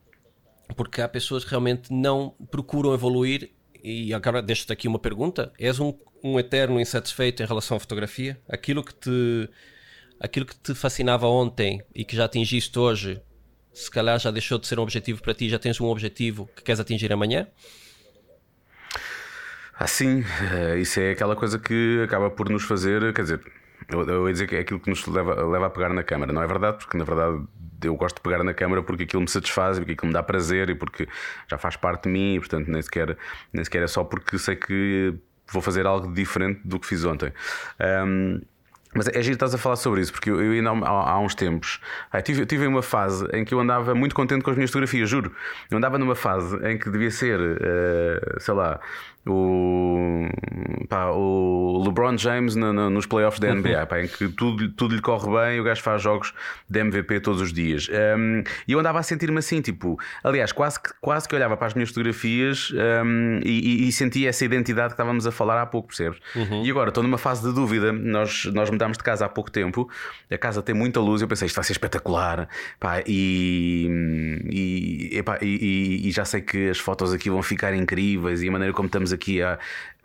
porque 0.75 1.01
há 1.01 1.09
pessoas 1.09 1.43
que 1.43 1.49
realmente 1.49 1.91
não 1.91 2.35
procuram 2.49 2.93
evoluir. 2.93 3.51
E 3.83 4.13
agora 4.13 4.41
deixo-te 4.41 4.73
aqui 4.73 4.87
uma 4.87 4.99
pergunta: 4.99 5.51
és 5.57 5.79
um, 5.79 5.93
um 6.23 6.39
eterno 6.39 6.79
insatisfeito 6.79 7.41
em 7.41 7.45
relação 7.45 7.77
à 7.77 7.79
fotografia? 7.79 8.39
Aquilo 8.47 8.83
que 8.83 8.93
te 8.93 9.49
aquilo 10.19 10.45
que 10.45 10.55
te 10.55 10.75
fascinava 10.75 11.27
ontem 11.27 11.81
e 11.95 12.03
que 12.03 12.15
já 12.15 12.25
atingiste 12.25 12.77
hoje 12.77 13.21
se 13.73 13.89
calhar 13.89 14.19
já 14.19 14.31
deixou 14.31 14.57
de 14.57 14.67
ser 14.67 14.79
um 14.79 14.83
objetivo 14.83 15.21
para 15.21 15.33
ti, 15.33 15.49
já 15.49 15.59
tens 15.59 15.79
um 15.79 15.85
objetivo 15.85 16.49
que 16.55 16.63
queres 16.63 16.79
atingir 16.79 17.11
amanhã? 17.11 17.47
Ah, 19.73 19.87
sim, 19.87 20.25
eh, 20.51 20.79
isso 20.79 20.99
é 20.99 21.11
aquela 21.11 21.35
coisa 21.35 21.57
que 21.57 22.01
acaba 22.03 22.29
por 22.29 22.49
nos 22.49 22.63
fazer, 22.63 23.13
quer 23.13 23.21
dizer, 23.21 23.41
eu, 23.87 24.27
ia 24.27 24.33
dizer 24.33 24.47
que 24.47 24.55
é 24.55 24.59
aquilo 24.59 24.79
que 24.79 24.89
nos 24.89 25.05
leva, 25.07 25.33
leva 25.45 25.67
a 25.67 25.69
pegar 25.69 25.89
na 25.89 26.03
câmara, 26.03 26.33
não 26.33 26.43
é 26.43 26.47
verdade? 26.47 26.77
Porque 26.77 26.97
na 26.97 27.03
verdade 27.03 27.43
eu 27.83 27.95
gosto 27.95 28.17
de 28.17 28.21
pegar 28.21 28.43
na 28.43 28.53
câmara 28.53 28.83
porque 28.83 29.03
aquilo 29.03 29.21
me 29.21 29.29
satisfaz, 29.29 29.77
porque 29.77 29.93
aquilo 29.93 30.07
me 30.07 30.13
dá 30.13 30.21
prazer 30.21 30.69
e 30.69 30.75
porque 30.75 31.07
já 31.49 31.57
faz 31.57 31.75
parte 31.75 32.03
de 32.03 32.09
mim 32.09 32.35
e 32.35 32.39
portanto 32.39 32.67
nem 32.67 32.81
sequer, 32.81 33.17
nem 33.53 33.63
sequer 33.63 33.83
é 33.83 33.87
só 33.87 34.03
porque 34.03 34.37
sei 34.37 34.55
que 34.55 35.13
vou 35.51 35.61
fazer 35.61 35.85
algo 35.85 36.13
diferente 36.13 36.61
do 36.63 36.79
que 36.79 36.85
fiz 36.85 37.03
ontem. 37.05 37.31
Um, 38.05 38.41
mas 38.95 39.07
é 39.07 39.21
giro 39.21 39.33
estás 39.33 39.53
a 39.53 39.57
falar 39.57 39.75
sobre 39.75 40.01
isso, 40.01 40.11
porque 40.11 40.29
eu, 40.29 40.39
ainda 40.39 40.71
há, 40.71 41.11
há 41.11 41.19
uns 41.19 41.35
tempos 41.35 41.79
ah, 42.11 42.21
tive, 42.21 42.45
tive 42.45 42.65
uma 42.65 42.81
fase 42.81 43.25
em 43.33 43.45
que 43.45 43.53
eu 43.53 43.59
andava 43.59 43.93
muito 43.93 44.15
contente 44.15 44.43
com 44.43 44.49
as 44.49 44.55
minhas 44.55 44.71
fotografias, 44.71 45.09
juro. 45.09 45.31
Eu 45.69 45.77
andava 45.77 45.97
numa 45.97 46.15
fase 46.15 46.55
em 46.67 46.77
que 46.77 46.89
devia 46.89 47.11
ser, 47.11 47.39
uh, 47.39 48.39
sei 48.39 48.53
lá, 48.53 48.79
o, 49.29 50.29
pá, 50.87 51.11
o 51.11 51.83
LeBron 51.85 52.17
James 52.17 52.55
no, 52.55 52.73
no, 52.73 52.89
nos 52.89 53.05
playoffs 53.05 53.39
da 53.39 53.53
NBA, 53.53 53.85
pá, 53.85 54.01
em 54.01 54.07
que 54.07 54.27
tudo, 54.29 54.69
tudo 54.69 54.95
lhe 54.95 55.01
corre 55.01 55.29
bem, 55.31 55.59
o 55.59 55.63
gajo 55.63 55.81
faz 55.81 56.01
jogos 56.01 56.33
de 56.69 56.79
MVP 56.79 57.19
todos 57.21 57.41
os 57.41 57.53
dias. 57.53 57.87
Um, 57.89 58.43
e 58.67 58.73
eu 58.73 58.79
andava 58.79 58.99
a 58.99 59.03
sentir-me 59.03 59.37
assim, 59.39 59.61
tipo, 59.61 59.99
aliás, 60.23 60.51
quase 60.51 60.81
que, 60.81 60.89
quase 60.99 61.27
que 61.27 61.35
olhava 61.35 61.55
para 61.55 61.67
as 61.67 61.73
minhas 61.73 61.89
fotografias 61.89 62.71
um, 63.03 63.39
e, 63.43 63.87
e, 63.87 63.91
sentia 63.91 64.29
essa 64.29 64.43
identidade 64.43 64.89
que 64.89 64.93
estávamos 64.93 65.27
a 65.27 65.31
falar 65.31 65.61
há 65.61 65.65
pouco, 65.65 65.89
percebes? 65.89 66.19
Uhum. 66.35 66.65
E 66.65 66.71
agora 66.71 66.89
estou 66.89 67.03
numa 67.03 67.17
fase 67.17 67.47
de 67.47 67.53
dúvida. 67.53 67.91
Nós, 67.91 68.45
nós 68.45 68.69
mudámos 68.69 68.97
de 68.97 69.03
casa 69.03 69.25
há 69.25 69.29
pouco 69.29 69.51
tempo, 69.51 69.89
a 70.31 70.37
casa 70.37 70.61
tem 70.61 70.73
muita 70.73 70.99
luz, 70.99 71.21
eu 71.21 71.27
pensei, 71.27 71.45
isto 71.45 71.55
vai 71.55 71.63
ser 71.63 71.73
espetacular, 71.73 72.47
pá, 72.79 73.01
e, 73.05 73.87
e, 74.49 75.17
epá, 75.17 75.37
e, 75.41 76.07
e 76.07 76.11
já 76.11 76.25
sei 76.25 76.41
que 76.41 76.69
as 76.69 76.79
fotos 76.79 77.13
aqui 77.13 77.29
vão 77.29 77.43
ficar 77.43 77.73
incríveis 77.73 78.41
e 78.41 78.47
a 78.47 78.51
maneira 78.51 78.73
como 78.73 78.87
estamos 78.87 79.13
aqui 79.13 79.18
aqui. 79.19 79.41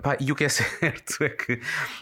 Pá, 0.03 0.17
e 0.21 0.31
o 0.33 0.35
que 0.35 0.45
é 0.45 0.49
certo 0.51 1.23
é 1.23 1.29
que 1.29 1.61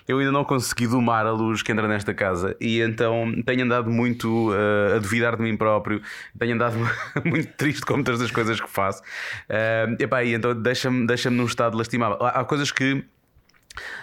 eu 0.09 0.19
ainda 0.19 0.33
não 0.33 0.45
consegui 0.45 0.87
domar 0.87 1.27
a 1.27 1.31
luz 1.31 1.63
que 1.63 1.71
entra 1.71 1.87
nesta 1.87 2.15
casa 2.15 2.57
e 2.61 2.81
então 2.81 3.33
tenho 3.45 3.65
andado 3.65 3.91
muito 3.91 4.51
uh, 4.51 4.97
a 4.97 4.99
duvidar 4.99 5.37
de 5.37 5.43
mim 5.43 5.57
próprio, 5.57 6.03
tenho 6.39 6.55
andado 6.55 6.77
muito 7.25 7.53
triste 7.53 7.83
com 7.85 7.95
muitas 7.95 8.19
das 8.19 8.31
coisas 8.31 8.61
que 8.61 8.69
faço. 8.69 9.03
Uh, 9.49 10.03
epá, 10.03 10.25
e 10.25 10.35
então 10.35 10.55
deixa-me 10.55 11.07
deixa 11.07 11.31
num 11.31 11.45
estado 11.45 11.77
lastimável. 11.77 12.19
Há, 12.21 12.41
há 12.41 12.45
coisas 12.45 12.73
que 12.73 13.05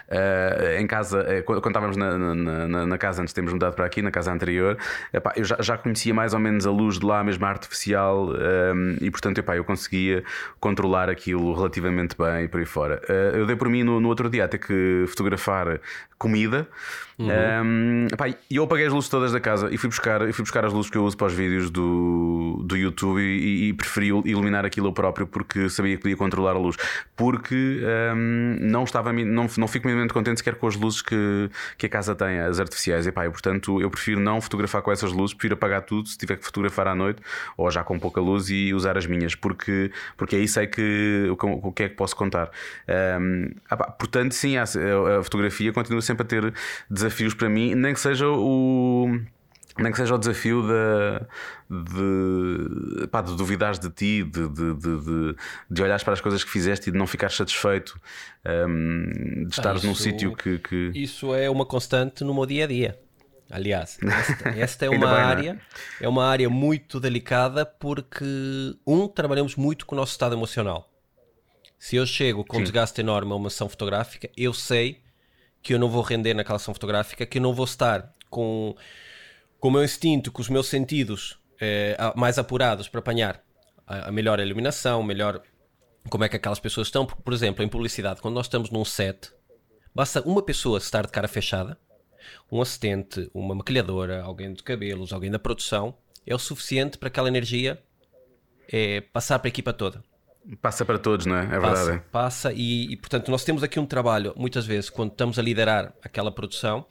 Uh, 0.09 0.79
em 0.79 0.87
casa, 0.87 1.21
uh, 1.21 1.43
quando 1.43 1.67
estávamos 1.67 1.95
na, 1.95 2.17
na, 2.17 2.85
na, 2.87 2.97
casa 2.97 3.21
antes 3.21 3.31
de 3.31 3.35
termos 3.35 3.53
mudado 3.53 3.75
para 3.75 3.85
aqui, 3.85 4.01
na 4.01 4.11
casa 4.11 4.31
anterior, 4.31 4.77
epá, 5.13 5.33
eu 5.35 5.43
já, 5.43 5.57
já, 5.59 5.77
conhecia 5.77 6.13
mais 6.13 6.33
ou 6.33 6.39
menos 6.39 6.65
a 6.65 6.71
luz 6.71 6.97
de 6.97 7.05
lá, 7.05 7.23
mesmo 7.23 7.45
artificial, 7.45 8.29
um, 8.29 8.97
e 8.99 9.11
portanto 9.11 9.37
epá, 9.37 9.55
eu 9.55 9.63
conseguia 9.63 10.23
controlar 10.59 11.09
aquilo 11.09 11.53
relativamente 11.53 12.15
bem 12.17 12.45
e 12.45 12.47
por 12.47 12.59
aí 12.59 12.65
fora. 12.65 13.01
Uh, 13.07 13.37
eu 13.37 13.45
dei 13.45 13.55
por 13.55 13.69
mim 13.69 13.83
no, 13.83 13.99
no 13.99 14.09
outro 14.09 14.29
dia 14.29 14.45
a 14.45 14.47
ter 14.47 14.57
que 14.57 15.05
fotografar 15.07 15.79
comida. 16.17 16.67
Uhum. 17.19 17.27
Um, 17.27 18.07
e 18.49 18.55
eu 18.55 18.63
apaguei 18.63 18.85
as 18.85 18.93
luzes 18.93 19.09
todas 19.09 19.33
da 19.33 19.41
casa 19.41 19.67
e 19.73 19.77
fui 19.77 19.89
buscar, 19.89 20.21
fui 20.31 20.41
buscar 20.41 20.63
as 20.63 20.71
luzes 20.71 20.89
que 20.89 20.97
eu 20.97 21.03
uso 21.03 21.17
para 21.17 21.27
os 21.27 21.33
vídeos 21.33 21.69
do, 21.69 22.63
do 22.63 22.77
YouTube 22.77 23.19
e, 23.19 23.67
e 23.67 23.73
preferi 23.73 24.07
iluminar 24.07 24.65
aquilo 24.65 24.87
eu 24.87 24.93
próprio 24.93 25.27
porque 25.27 25.69
sabia 25.69 25.97
que 25.97 26.03
podia 26.03 26.15
controlar 26.15 26.51
a 26.51 26.57
luz. 26.57 26.77
Porque 27.17 27.81
um, 28.15 28.57
não 28.61 28.85
estava 28.85 29.11
não, 29.11 29.47
não 29.57 29.67
fico 29.67 29.85
minimamente 29.85 30.13
contente 30.13 30.37
sequer 30.37 30.55
com 30.55 30.65
as 30.65 30.77
luzes 30.77 31.01
que, 31.01 31.49
que 31.77 31.87
a 31.87 31.89
casa 31.89 32.15
tem, 32.15 32.39
as 32.39 32.57
artificiais. 32.57 33.05
E, 33.05 33.11
pá, 33.11 33.25
eu, 33.25 33.31
portanto, 33.31 33.81
eu 33.81 33.89
prefiro 33.89 34.21
não 34.21 34.39
fotografar 34.39 34.81
com 34.81 34.89
essas 34.89 35.11
luzes, 35.11 35.33
prefiro 35.33 35.55
apagar 35.55 35.81
tudo 35.81 36.07
se 36.07 36.17
tiver 36.17 36.37
que 36.37 36.45
fotografar 36.45 36.87
à 36.87 36.95
noite 36.95 37.21
ou 37.57 37.69
já 37.69 37.83
com 37.83 37.99
pouca 37.99 38.21
luz 38.21 38.49
e 38.49 38.73
usar 38.73 38.97
as 38.97 39.05
minhas, 39.05 39.35
porque, 39.35 39.91
porque 40.15 40.37
aí 40.37 40.47
sei 40.47 40.67
que, 40.67 41.27
o, 41.29 41.67
o 41.67 41.71
que 41.73 41.83
é 41.83 41.89
que 41.89 41.95
posso 41.95 42.15
contar. 42.15 42.49
Um, 42.87 43.49
ah, 43.69 43.75
pá, 43.75 43.91
portanto, 43.91 44.31
sim, 44.31 44.55
a, 44.55 44.63
a 44.63 45.23
fotografia 45.23 45.73
continua 45.73 46.01
sempre 46.01 46.23
a 46.23 46.25
ter 46.25 46.53
desafios 46.89 47.08
para 47.35 47.49
mim, 47.49 47.75
nem 47.75 47.93
que 47.93 47.99
seja 47.99 48.27
o 48.27 49.07
nem 49.77 49.91
que 49.91 49.97
seja 49.97 50.15
o 50.15 50.17
desafio 50.17 50.61
de, 50.61 51.83
de, 51.89 53.07
pá, 53.07 53.21
de 53.21 53.35
duvidares 53.35 53.79
de 53.79 53.89
ti, 53.89 54.23
de, 54.23 54.47
de, 54.49 54.73
de, 54.75 55.35
de 55.69 55.81
olhares 55.81 56.03
para 56.03 56.13
as 56.13 56.21
coisas 56.21 56.43
que 56.43 56.49
fizeste 56.49 56.89
e 56.89 56.91
de 56.91 56.97
não 56.97 57.07
ficar 57.07 57.31
satisfeito, 57.31 57.99
um, 58.45 59.45
de 59.45 59.53
estares 59.53 59.83
ah, 59.83 59.87
num 59.87 59.95
sítio 59.95 60.35
que, 60.35 60.59
que, 60.59 60.91
Isso 60.93 61.33
é 61.33 61.49
uma 61.49 61.65
constante 61.65 62.23
no 62.23 62.33
meu 62.33 62.45
dia 62.45 62.65
a 62.65 62.67
dia. 62.67 62.99
Aliás, 63.49 63.97
esta, 64.03 64.49
esta 64.49 64.85
é 64.85 64.89
uma 64.91 65.07
bem, 65.07 65.15
é? 65.15 65.21
área, 65.21 65.61
é? 65.99 66.05
é 66.05 66.09
uma 66.09 66.25
área 66.25 66.49
muito 66.49 66.99
delicada 66.99 67.65
porque, 67.65 68.25
um, 68.85 69.07
trabalhamos 69.07 69.55
muito 69.55 69.85
com 69.85 69.95
o 69.95 69.97
nosso 69.97 70.11
estado 70.11 70.35
emocional. 70.35 70.87
Se 71.79 71.95
eu 71.95 72.05
chego 72.05 72.43
com 72.43 72.57
um 72.57 72.61
desgaste 72.61 72.99
enorme 72.99 73.31
a 73.31 73.35
uma 73.35 73.49
sessão 73.49 73.69
fotográfica, 73.69 74.29
eu 74.35 74.53
sei 74.53 75.01
que 75.61 75.73
eu 75.73 75.79
não 75.79 75.89
vou 75.89 76.01
render 76.01 76.33
naquela 76.33 76.55
ação 76.55 76.73
fotográfica, 76.73 77.25
que 77.25 77.37
eu 77.37 77.41
não 77.41 77.53
vou 77.53 77.65
estar 77.65 78.13
com, 78.29 78.75
com 79.59 79.67
o 79.67 79.71
meu 79.71 79.83
instinto, 79.83 80.31
com 80.31 80.41
os 80.41 80.49
meus 80.49 80.67
sentidos 80.67 81.39
eh, 81.59 81.97
mais 82.15 82.37
apurados 82.37 82.87
para 82.87 82.99
apanhar 82.99 83.43
a, 83.85 84.07
a, 84.07 84.11
melhor 84.11 84.39
iluminação, 84.39 85.03
melhor 85.03 85.41
como 86.09 86.23
é 86.23 86.29
que 86.29 86.35
aquelas 86.37 86.59
pessoas 86.59 86.87
estão. 86.87 87.05
Porque, 87.05 87.21
por 87.21 87.33
exemplo, 87.33 87.63
em 87.63 87.67
publicidade, 87.67 88.21
quando 88.21 88.35
nós 88.35 88.45
estamos 88.45 88.69
num 88.69 88.85
set, 88.85 89.31
basta 89.93 90.21
uma 90.21 90.41
pessoa 90.41 90.77
estar 90.77 91.05
de 91.05 91.11
cara 91.11 91.27
fechada, 91.27 91.77
um 92.51 92.61
assistente, 92.61 93.29
uma 93.33 93.53
maquilhadora, 93.55 94.21
alguém 94.21 94.53
de 94.53 94.63
cabelos, 94.63 95.11
alguém 95.11 95.29
da 95.29 95.39
produção, 95.39 95.95
é 96.25 96.33
o 96.33 96.39
suficiente 96.39 96.97
para 96.97 97.07
aquela 97.07 97.27
energia 97.27 97.81
é, 98.71 99.01
passar 99.01 99.39
para 99.39 99.47
a 99.47 99.49
equipa 99.49 99.73
toda. 99.73 100.03
Passa 100.61 100.83
para 100.83 100.97
todos, 100.97 101.25
não 101.25 101.35
é? 101.35 101.43
É 101.43 101.59
passa, 101.59 101.85
verdade. 101.85 102.03
Passa 102.11 102.53
e, 102.53 102.93
e, 102.93 102.97
portanto, 102.97 103.29
nós 103.29 103.43
temos 103.43 103.61
aqui 103.61 103.79
um 103.79 103.85
trabalho, 103.85 104.33
muitas 104.35 104.65
vezes, 104.65 104.89
quando 104.89 105.11
estamos 105.11 105.37
a 105.37 105.41
liderar 105.41 105.93
aquela 106.01 106.31
produção, 106.31 106.85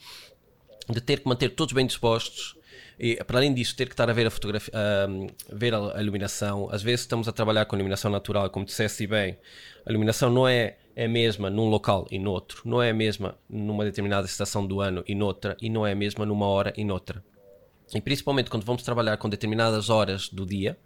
de 0.89 1.01
ter 1.01 1.21
que 1.21 1.29
manter 1.29 1.51
todos 1.51 1.75
bem 1.75 1.87
dispostos. 1.87 2.57
E, 2.99 3.17
para 3.25 3.39
além 3.39 3.53
disso, 3.53 3.77
ter 3.77 3.87
que 3.87 3.93
estar 3.93 4.09
a 4.09 4.13
ver 4.13 4.27
a 4.27 4.31
fotografia, 4.31 4.73
a 4.75 5.55
ver 5.55 5.75
a, 5.75 6.01
iluminação. 6.01 6.69
Às 6.71 6.83
vezes 6.83 7.01
estamos 7.01 7.29
a 7.29 7.33
trabalhar 7.33 7.65
com 7.65 7.77
iluminação 7.77 8.11
natural, 8.11 8.49
como 8.51 8.65
disseste 8.65 9.07
bem. 9.07 9.37
A 9.85 9.91
iluminação 9.91 10.31
não 10.31 10.47
é, 10.47 10.77
é 10.95 11.05
a 11.05 11.09
mesma 11.09 11.51
num 11.51 11.69
local 11.69 12.07
e 12.11 12.19
noutro, 12.19 12.63
não 12.65 12.83
é 12.83 12.91
a 12.91 12.95
mesma 12.95 13.37
numa 13.49 13.85
determinada 13.85 14.27
estação 14.27 14.67
do 14.67 14.81
ano 14.81 15.05
e 15.07 15.15
noutra, 15.15 15.57
e 15.61 15.69
não 15.69 15.87
é 15.87 15.93
a 15.93 15.97
mesma 15.97 16.27
numa 16.27 16.47
hora 16.47 16.73
e 16.77 16.85
noutra. 16.85 17.23
E 17.95 18.01
principalmente 18.01 18.51
quando 18.51 18.65
vamos 18.65 18.83
trabalhar 18.83 19.17
com 19.17 19.29
determinadas 19.29 19.89
horas 19.89 20.29
do 20.29 20.45
dia, 20.45 20.77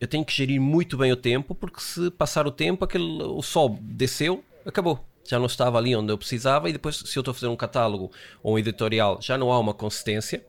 eu 0.00 0.08
tenho 0.08 0.24
que 0.24 0.32
gerir 0.32 0.60
muito 0.60 0.96
bem 0.96 1.12
o 1.12 1.16
tempo, 1.16 1.54
porque 1.54 1.80
se 1.80 2.10
passar 2.12 2.46
o 2.46 2.50
tempo, 2.50 2.84
aquele, 2.84 3.22
o 3.22 3.42
sol 3.42 3.78
desceu, 3.82 4.42
acabou. 4.64 5.04
Já 5.28 5.38
não 5.38 5.46
estava 5.46 5.76
ali 5.76 5.94
onde 5.94 6.10
eu 6.10 6.16
precisava, 6.16 6.70
e 6.70 6.72
depois, 6.72 6.96
se 6.96 7.16
eu 7.16 7.20
estou 7.20 7.32
a 7.32 7.34
fazer 7.34 7.48
um 7.48 7.56
catálogo 7.56 8.10
ou 8.42 8.54
um 8.54 8.58
editorial, 8.58 9.20
já 9.20 9.36
não 9.36 9.52
há 9.52 9.58
uma 9.58 9.74
consistência. 9.74 10.44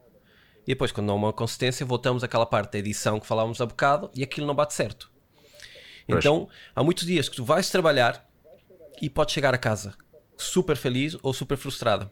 E 0.65 0.67
depois, 0.67 0.91
quando 0.91 1.07
não 1.07 1.15
há 1.15 1.17
uma 1.17 1.33
consistência, 1.33 1.85
voltamos 1.85 2.23
àquela 2.23 2.45
parte 2.45 2.71
da 2.71 2.79
edição 2.79 3.19
que 3.19 3.27
falávamos 3.27 3.59
há 3.59 3.65
bocado 3.65 4.09
e 4.15 4.23
aquilo 4.23 4.47
não 4.47 4.55
bate 4.55 4.73
certo. 4.73 5.11
Então, 6.07 6.47
há 6.75 6.83
muitos 6.83 7.05
dias 7.05 7.27
que 7.27 7.35
tu 7.35 7.43
vais 7.43 7.69
trabalhar 7.69 8.25
e 9.01 9.09
podes 9.09 9.33
chegar 9.33 9.53
a 9.53 9.57
casa 9.57 9.93
super 10.37 10.75
feliz 10.75 11.17
ou 11.21 11.33
super 11.33 11.57
frustrado. 11.57 12.09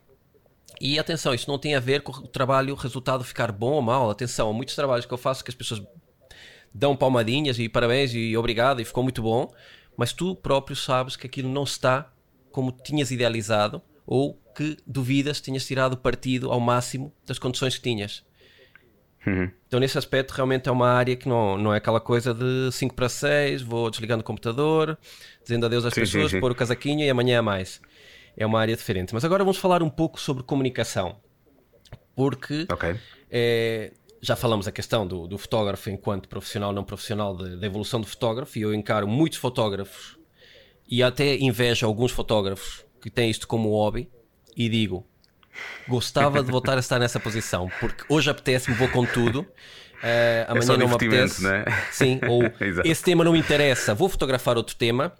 E 0.80 1.00
atenção, 1.00 1.34
isso 1.34 1.50
não 1.50 1.58
tem 1.58 1.76
a 1.76 1.80
ver 1.80 2.02
com 2.02 2.12
o 2.12 2.28
trabalho, 2.28 2.74
o 2.74 2.78
resultado 2.78 3.24
ficar 3.24 3.52
bom 3.52 3.72
ou 3.72 3.82
mal. 3.82 4.10
Atenção, 4.10 4.50
há 4.50 4.54
muitos 4.54 4.76
trabalhos 4.76 5.06
que 5.06 5.14
eu 5.14 5.18
faço 5.18 5.44
que 5.44 5.50
as 5.50 5.56
pessoas 5.56 5.82
dão 6.74 6.96
palmadinhas 6.96 7.60
e 7.60 7.68
parabéns 7.68 8.14
e 8.14 8.36
obrigado 8.38 8.82
e 8.82 8.86
ficou 8.86 9.04
muito 9.04 9.22
bom, 9.22 9.52
mas 9.98 10.14
tu 10.14 10.36
próprio 10.36 10.76
sabes 10.76 11.16
que 11.16 11.28
aquilo 11.28 11.50
não 11.50 11.64
está 11.64 12.12
como 12.52 12.72
tinhas 12.72 13.12
idealizado 13.12 13.82
ou 14.06 14.40
que 14.56 14.78
duvidas 14.86 15.40
tinhas 15.40 15.66
tirado 15.66 15.98
partido 15.98 16.52
ao 16.52 16.60
máximo 16.60 17.14
das 17.26 17.38
condições 17.38 17.76
que 17.76 17.82
tinhas. 17.82 18.24
Uhum. 19.26 19.52
Então, 19.68 19.80
nesse 19.80 19.98
aspecto, 19.98 20.32
realmente 20.32 20.70
é 20.70 20.72
uma 20.72 20.90
área 20.90 21.16
que 21.16 21.28
não, 21.28 21.58
não 21.58 21.74
é 21.74 21.78
aquela 21.78 22.00
coisa 22.00 22.34
de 22.34 22.72
5 22.72 22.96
para 22.96 23.10
6, 23.10 23.62
vou 23.62 23.90
desligando 23.90 24.22
o 24.22 24.24
computador, 24.24 24.98
dizendo 25.44 25.66
adeus 25.66 25.86
às 25.86 25.94
sim, 25.94 26.02
pessoas, 26.02 26.32
sim, 26.32 26.38
sim. 26.38 26.40
pôr 26.40 26.52
o 26.52 26.56
casaquinho 26.56 27.02
e 27.02 27.10
amanhã 27.10 27.38
é 27.38 27.42
mais. 27.42 27.82
É 28.38 28.46
uma 28.46 28.60
área 28.60 28.76
diferente. 28.76 29.14
Mas 29.14 29.26
agora 29.26 29.44
vamos 29.44 29.58
falar 29.58 29.84
um 29.84 29.90
pouco 29.90 30.20
sobre 30.20 30.44
comunicação. 30.44 31.18
Porque 32.16 32.66
okay. 32.72 32.96
é, 33.30 33.92
já 34.22 34.36
falamos 34.36 34.68
a 34.68 34.72
questão 34.72 35.08
do, 35.08 35.28
do 35.28 35.38
fotógrafo 35.38 35.90
enquanto 35.90 36.28
profissional, 36.28 36.74
não 36.74 36.84
profissional, 36.84 37.36
da 37.36 37.66
evolução 37.66 38.02
do 38.02 38.08
fotógrafo, 38.08 38.58
e 38.58 38.62
eu 38.62 38.74
encaro 38.74 39.08
muitos 39.08 39.38
fotógrafos 39.38 40.18
e 40.88 41.04
até 41.04 41.38
invejo 41.38 41.86
alguns 41.86 42.12
fotógrafos 42.12 42.86
que 43.02 43.10
têm 43.10 43.30
isto 43.30 43.48
como 43.48 43.70
hobby 43.70 44.10
e 44.56 44.68
digo, 44.68 45.06
gostava 45.88 46.44
de 46.44 46.52
voltar 46.52 46.76
a 46.76 46.80
estar 46.80 47.00
nessa 47.00 47.20
posição, 47.20 47.70
porque 47.80 48.04
hoje 48.10 48.30
apetece-me, 48.30 48.76
vou 48.76 48.90
com 48.90 49.06
tudo. 49.06 49.42
Uh, 49.42 50.48
amanhã 50.48 50.74
é 50.74 50.78
não 50.78 50.88
me 50.88 50.94
apetece. 50.94 51.44
Né? 51.44 51.66
Sim, 51.92 52.20
ou 52.28 52.42
esse 52.84 53.04
tema 53.04 53.24
não 53.24 53.34
me 53.34 53.40
interessa, 53.40 53.94
vou 53.94 54.10
fotografar 54.10 54.58
outro 54.58 54.76
tema. 54.76 55.14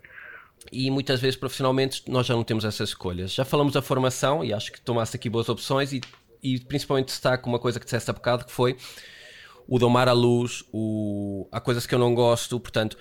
E 0.72 0.92
muitas 0.92 1.22
vezes 1.22 1.36
profissionalmente 1.36 2.04
nós 2.08 2.28
já 2.28 2.34
não 2.34 2.44
temos 2.44 2.66
essas 2.66 2.90
escolhas. 2.90 3.34
Já 3.34 3.46
falamos 3.46 3.74
da 3.74 3.82
formação 3.82 4.44
e 4.44 4.54
acho 4.54 4.72
que 4.72 4.82
tomaste 4.82 5.16
aqui 5.16 5.30
boas 5.30 5.48
opções 5.48 5.94
e 5.94 6.02
e 6.42 6.60
principalmente 6.60 7.08
destaco 7.08 7.50
uma 7.50 7.60
coisa 7.60 7.80
que 7.80 7.86
disseste 7.86 8.10
há 8.10 8.14
bocado 8.14 8.46
que 8.46 8.52
foi 8.52 8.78
o 9.68 9.78
domar 9.78 10.10
a 10.10 10.14
luz, 10.14 10.64
o, 10.74 11.48
há 11.52 11.60
coisas 11.62 11.86
que 11.86 11.94
eu 11.94 12.00
não 12.00 12.16
gosto, 12.16 12.60
portanto, 12.60 12.98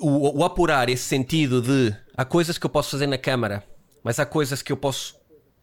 o, 0.00 0.40
o, 0.40 0.44
apurar 0.44 0.88
esse 0.88 1.04
sentido 1.04 1.60
de 1.60 1.94
há 2.16 2.24
coisas 2.24 2.56
que 2.56 2.64
eu 2.64 2.70
posso 2.70 2.92
fazer 2.92 3.06
na 3.06 3.18
câmara, 3.18 3.62
mas 4.02 4.18
há 4.18 4.24
coisas 4.24 4.62
que 4.62 4.72
eu 4.72 4.76
posso 4.76 5.16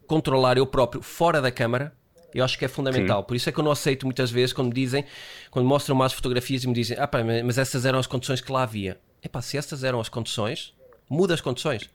controlar 0.06 0.56
eu 0.56 0.66
próprio 0.66 1.02
fora 1.02 1.40
da 1.40 1.50
câmara. 1.50 1.92
Eu 2.32 2.44
acho 2.44 2.58
que 2.58 2.64
é 2.64 2.68
fundamental. 2.68 3.20
Sim. 3.20 3.26
Por 3.26 3.36
isso 3.36 3.48
é 3.48 3.52
que 3.52 3.58
eu 3.58 3.64
não 3.64 3.72
aceito 3.72 4.06
muitas 4.06 4.30
vezes 4.30 4.54
quando 4.54 4.68
me 4.68 4.72
dizem, 4.72 5.04
quando 5.50 5.66
mostram 5.66 5.94
mais 5.94 6.14
fotografias 6.14 6.64
e 6.64 6.66
me 6.66 6.72
dizem, 6.72 6.96
ah 6.98 7.06
pá, 7.06 7.18
mas 7.44 7.58
essas 7.58 7.84
eram 7.84 7.98
as 7.98 8.06
condições 8.06 8.40
que 8.40 8.50
lá 8.50 8.62
havia. 8.62 8.98
É 9.20 9.28
pá, 9.28 9.42
se 9.42 9.58
essas 9.58 9.84
eram 9.84 10.00
as 10.00 10.08
condições, 10.08 10.72
muda 11.10 11.34
as 11.34 11.42
condições. 11.42 11.90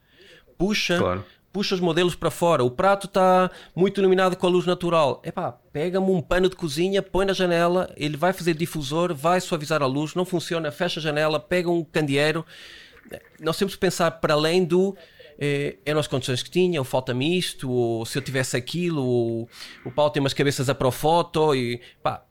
Puxa, 0.58 1.00
claro 1.00 1.26
puxa 1.58 1.74
os 1.74 1.82
modelos 1.82 2.14
para 2.14 2.30
fora, 2.30 2.64
o 2.64 2.70
prato 2.70 3.08
está 3.08 3.50
muito 3.76 4.00
iluminado 4.00 4.36
com 4.36 4.46
a 4.46 4.50
luz 4.52 4.68
natural. 4.68 5.20
Epá, 5.26 5.54
pega-me 5.74 6.12
um 6.12 6.22
pano 6.22 6.48
de 6.48 6.56
cozinha, 6.56 7.02
põe 7.02 7.26
na 7.26 7.34
janela, 7.34 7.92
ele 7.98 8.16
vai 8.16 8.32
fazer 8.32 8.54
difusor, 8.54 9.16
vai 9.16 9.42
suavizar 9.42 9.82
a 9.82 9.88
luz, 9.88 10.14
não 10.14 10.24
funciona, 10.24 10.72
fecha 10.72 11.00
a 11.00 11.04
janela, 11.04 11.40
pega 11.40 11.68
um 11.68 11.84
candeeiro. 11.84 12.46
Nós 13.40 13.58
temos 13.58 13.74
que 13.74 13.80
pensar 13.80 14.12
para 14.12 14.36
além 14.36 14.64
do 14.66 14.96
eh, 15.40 15.78
eram 15.84 16.00
as 16.00 16.06
condições 16.06 16.44
que 16.44 16.52
tinha, 16.52 16.80
ou 16.80 16.86
falta-me 16.86 17.36
isto, 17.36 17.72
ou 17.72 18.06
se 18.06 18.20
eu 18.20 18.22
tivesse 18.22 18.56
aquilo, 18.56 19.04
ou 19.04 19.50
o 19.84 19.90
pau 19.90 20.12
tem 20.12 20.20
umas 20.20 20.36
cabeças 20.36 20.70
a 20.70 20.76
pro 20.76 20.92
foto 20.92 21.56
e 21.56 21.82
pá, 22.04 22.24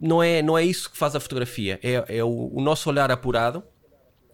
não 0.00 0.22
é, 0.22 0.40
não 0.40 0.56
é 0.56 0.64
isso 0.64 0.90
que 0.90 0.96
faz 0.96 1.14
a 1.14 1.20
fotografia, 1.20 1.78
é, 1.82 2.16
é 2.16 2.24
o, 2.24 2.50
o 2.54 2.62
nosso 2.62 2.88
olhar 2.88 3.10
apurado 3.10 3.62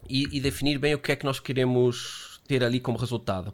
e, 0.09 0.37
e 0.37 0.39
definir 0.39 0.79
bem 0.79 0.93
o 0.93 0.99
que 0.99 1.11
é 1.11 1.17
que 1.17 1.25
nós 1.25 1.37
queremos 1.37 2.39
ter 2.47 2.63
ali 2.63 2.79
como 2.79 2.97
resultado. 2.97 3.53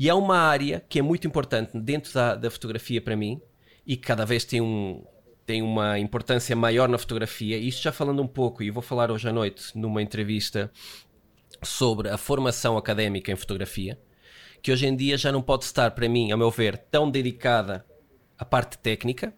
E 0.00 0.08
é 0.08 0.14
uma 0.14 0.38
área 0.38 0.80
que 0.88 1.00
é 1.00 1.02
muito 1.02 1.26
importante 1.26 1.76
dentro 1.76 2.14
da, 2.14 2.36
da 2.36 2.48
fotografia 2.52 3.02
para 3.02 3.16
mim 3.16 3.42
e 3.84 3.96
que 3.96 4.06
cada 4.06 4.24
vez 4.24 4.44
tem, 4.44 4.60
um, 4.60 5.04
tem 5.44 5.60
uma 5.60 5.98
importância 5.98 6.54
maior 6.54 6.88
na 6.88 6.96
fotografia. 6.96 7.58
Isto 7.58 7.82
já 7.82 7.90
falando 7.90 8.22
um 8.22 8.26
pouco, 8.28 8.62
e 8.62 8.70
vou 8.70 8.80
falar 8.80 9.10
hoje 9.10 9.28
à 9.28 9.32
noite 9.32 9.76
numa 9.76 10.00
entrevista 10.00 10.70
sobre 11.64 12.08
a 12.10 12.16
formação 12.16 12.78
académica 12.78 13.32
em 13.32 13.34
fotografia, 13.34 13.98
que 14.62 14.70
hoje 14.70 14.86
em 14.86 14.94
dia 14.94 15.18
já 15.18 15.32
não 15.32 15.42
pode 15.42 15.64
estar, 15.64 15.90
para 15.90 16.08
mim, 16.08 16.30
a 16.30 16.36
meu 16.36 16.52
ver, 16.52 16.78
tão 16.78 17.10
dedicada 17.10 17.84
à 18.38 18.44
parte 18.44 18.78
técnica 18.78 19.34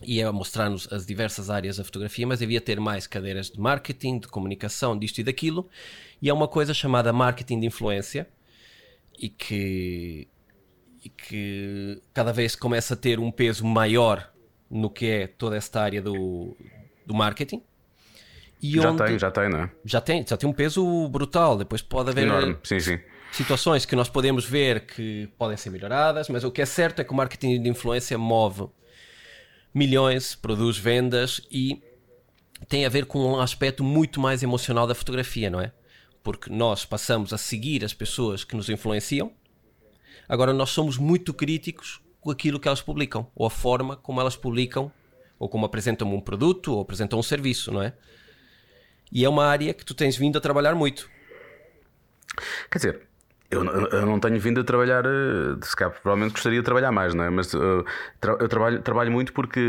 e 0.00 0.22
a 0.22 0.30
mostrar-nos 0.30 0.92
as 0.92 1.04
diversas 1.04 1.50
áreas 1.50 1.78
da 1.78 1.84
fotografia, 1.84 2.24
mas 2.24 2.38
devia 2.38 2.60
ter 2.60 2.78
mais 2.78 3.08
cadeiras 3.08 3.50
de 3.50 3.58
marketing, 3.58 4.20
de 4.20 4.28
comunicação, 4.28 4.96
disto 4.96 5.18
e 5.18 5.24
daquilo, 5.24 5.68
e 6.20 6.28
é 6.28 6.32
uma 6.32 6.46
coisa 6.46 6.72
chamada 6.72 7.12
marketing 7.12 7.58
de 7.58 7.66
influência 7.66 8.28
e 9.22 9.28
que, 9.28 10.28
e 11.04 11.08
que 11.08 12.02
cada 12.12 12.32
vez 12.32 12.56
começa 12.56 12.94
a 12.94 12.96
ter 12.96 13.20
um 13.20 13.30
peso 13.30 13.64
maior 13.64 14.28
no 14.68 14.90
que 14.90 15.06
é 15.06 15.26
toda 15.28 15.56
esta 15.56 15.80
área 15.80 16.02
do, 16.02 16.56
do 17.06 17.14
marketing. 17.14 17.62
E 18.60 18.72
já 18.72 18.90
onde, 18.90 19.04
tem, 19.04 19.18
já 19.18 19.30
tem, 19.30 19.48
não 19.48 19.60
é? 19.60 19.70
Já 19.84 20.00
tem, 20.00 20.26
já 20.26 20.36
tem 20.36 20.50
um 20.50 20.52
peso 20.52 21.08
brutal. 21.08 21.56
Depois 21.56 21.80
pode 21.80 22.10
haver 22.10 22.24
Enorme. 22.24 22.56
Sim, 22.64 22.80
sim. 22.80 22.98
situações 23.30 23.86
que 23.86 23.94
nós 23.94 24.08
podemos 24.08 24.44
ver 24.44 24.86
que 24.86 25.28
podem 25.38 25.56
ser 25.56 25.70
melhoradas, 25.70 26.28
mas 26.28 26.42
o 26.42 26.50
que 26.50 26.60
é 26.60 26.66
certo 26.66 27.00
é 27.00 27.04
que 27.04 27.12
o 27.12 27.14
marketing 27.14 27.62
de 27.62 27.68
influência 27.68 28.18
move 28.18 28.68
milhões, 29.72 30.34
produz 30.34 30.76
vendas 30.76 31.40
e 31.50 31.80
tem 32.68 32.84
a 32.84 32.88
ver 32.88 33.06
com 33.06 33.18
um 33.18 33.40
aspecto 33.40 33.84
muito 33.84 34.20
mais 34.20 34.42
emocional 34.42 34.86
da 34.86 34.94
fotografia, 34.94 35.48
não 35.48 35.60
é? 35.60 35.72
Porque 36.22 36.50
nós 36.50 36.84
passamos 36.84 37.32
a 37.32 37.38
seguir 37.38 37.84
as 37.84 37.92
pessoas 37.92 38.44
que 38.44 38.56
nos 38.56 38.68
influenciam, 38.68 39.32
agora 40.28 40.52
nós 40.52 40.70
somos 40.70 40.96
muito 40.96 41.34
críticos 41.34 42.00
com 42.20 42.30
aquilo 42.30 42.60
que 42.60 42.68
elas 42.68 42.80
publicam, 42.80 43.26
ou 43.34 43.46
a 43.46 43.50
forma 43.50 43.96
como 43.96 44.20
elas 44.20 44.36
publicam, 44.36 44.92
ou 45.38 45.48
como 45.48 45.66
apresentam 45.66 46.12
um 46.14 46.20
produto, 46.20 46.74
ou 46.74 46.80
apresentam 46.80 47.18
um 47.18 47.22
serviço, 47.22 47.72
não 47.72 47.82
é? 47.82 47.92
E 49.10 49.24
é 49.24 49.28
uma 49.28 49.44
área 49.44 49.74
que 49.74 49.84
tu 49.84 49.94
tens 49.94 50.16
vindo 50.16 50.38
a 50.38 50.40
trabalhar 50.40 50.74
muito. 50.74 51.10
Quer 52.70 52.78
dizer, 52.78 53.08
eu, 53.52 53.64
eu, 53.64 54.06
não 54.06 54.18
tenho 54.18 54.40
vindo 54.40 54.60
a 54.60 54.64
trabalhar, 54.64 55.04
eh, 55.04 55.56
se 55.60 55.76
calhar 55.76 55.92
provavelmente 55.92 56.32
gostaria 56.32 56.58
de 56.58 56.64
trabalhar 56.64 56.90
mais, 56.90 57.12
não 57.12 57.22
é? 57.22 57.30
Mas 57.30 57.52
uh, 57.52 57.84
eu 58.40 58.48
trabalho, 58.48 58.80
trabalho 58.80 59.12
muito 59.12 59.32
porque 59.32 59.60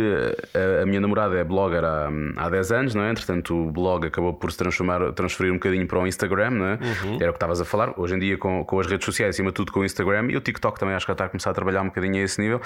a, 0.56 0.84
a, 0.84 0.86
minha 0.86 1.02
namorada 1.02 1.36
é 1.38 1.44
blogger 1.44 1.84
há, 1.84 2.10
há 2.38 2.50
10 2.50 2.72
anos, 2.72 2.96
não 2.96 3.04
é? 3.04 3.12
Entretanto, 3.12 3.54
o 3.54 3.72
blog 3.72 4.08
acabou 4.08 4.34
por 4.34 4.52
se 4.52 4.58
transformar, 4.58 5.12
transferir 5.12 5.52
um 5.52 5.56
bocadinho 5.56 5.86
para 5.86 6.00
o 6.00 6.08
Instagram, 6.08 6.52
não 6.52 6.66
é? 6.66 6.74
Uhum. 6.74 7.16
Era 7.20 7.30
o 7.30 7.34
que 7.34 7.38
estavas 7.38 7.60
a 7.60 7.66
falar. 7.66 7.94
Hoje 7.98 8.16
em 8.16 8.20
dia, 8.20 8.38
com, 8.38 8.64
com 8.64 8.80
as 8.80 8.88
redes 8.88 9.06
sociais, 9.06 9.36
acima 9.36 9.50
de 9.50 9.56
tudo 9.56 9.72
com 9.72 9.82
o 9.82 9.86
Instagram 9.86 10.28
e 10.30 10.38
o 10.38 10.42
TikTok 10.42 10.80
também, 10.80 10.96
acho 10.96 11.06
que 11.06 11.10
já 11.10 11.14
está 11.14 11.26
a 11.26 11.30
começar 11.30 11.52
a 11.52 11.54
trabalhar 11.54 11.82
um 11.82 11.88
bocadinho 11.88 12.16
a 12.16 12.20
esse 12.20 12.42
nível. 12.42 12.62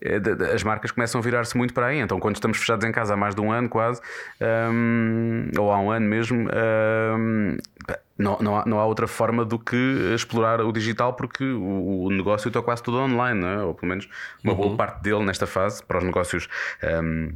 Eh, 0.00 0.20
as 0.54 0.62
marcas 0.62 0.90
começam 0.90 1.20
a 1.20 1.22
virar-se 1.22 1.56
muito 1.56 1.74
para 1.74 1.86
aí. 1.86 1.98
Então, 1.98 2.18
quando 2.18 2.36
estamos 2.36 2.56
fechados 2.56 2.84
em 2.86 2.92
casa 2.92 3.14
há 3.14 3.16
mais 3.16 3.34
de 3.34 3.40
um 3.40 3.52
ano, 3.52 3.68
quase, 3.68 4.00
um, 4.40 5.50
ou 5.58 5.70
há 5.70 5.78
um 5.78 5.90
ano 5.90 6.06
mesmo, 6.06 6.48
um, 6.48 7.56
não, 8.22 8.38
não, 8.40 8.56
há, 8.56 8.64
não 8.64 8.80
há 8.80 8.86
outra 8.86 9.06
forma 9.06 9.44
do 9.44 9.58
que 9.58 9.76
explorar 10.14 10.60
o 10.60 10.72
digital 10.72 11.14
porque 11.14 11.44
o, 11.44 12.04
o 12.04 12.10
negócio 12.10 12.48
está 12.48 12.62
quase 12.62 12.82
tudo 12.82 12.98
online, 12.98 13.40
não 13.40 13.48
é? 13.48 13.62
ou 13.62 13.74
pelo 13.74 13.88
menos 13.88 14.08
uma 14.42 14.52
uhum. 14.52 14.58
boa 14.58 14.76
parte 14.76 15.02
dele 15.02 15.24
nesta 15.24 15.46
fase 15.46 15.82
para 15.82 15.98
os 15.98 16.04
negócios. 16.04 16.48
Um, 16.82 17.32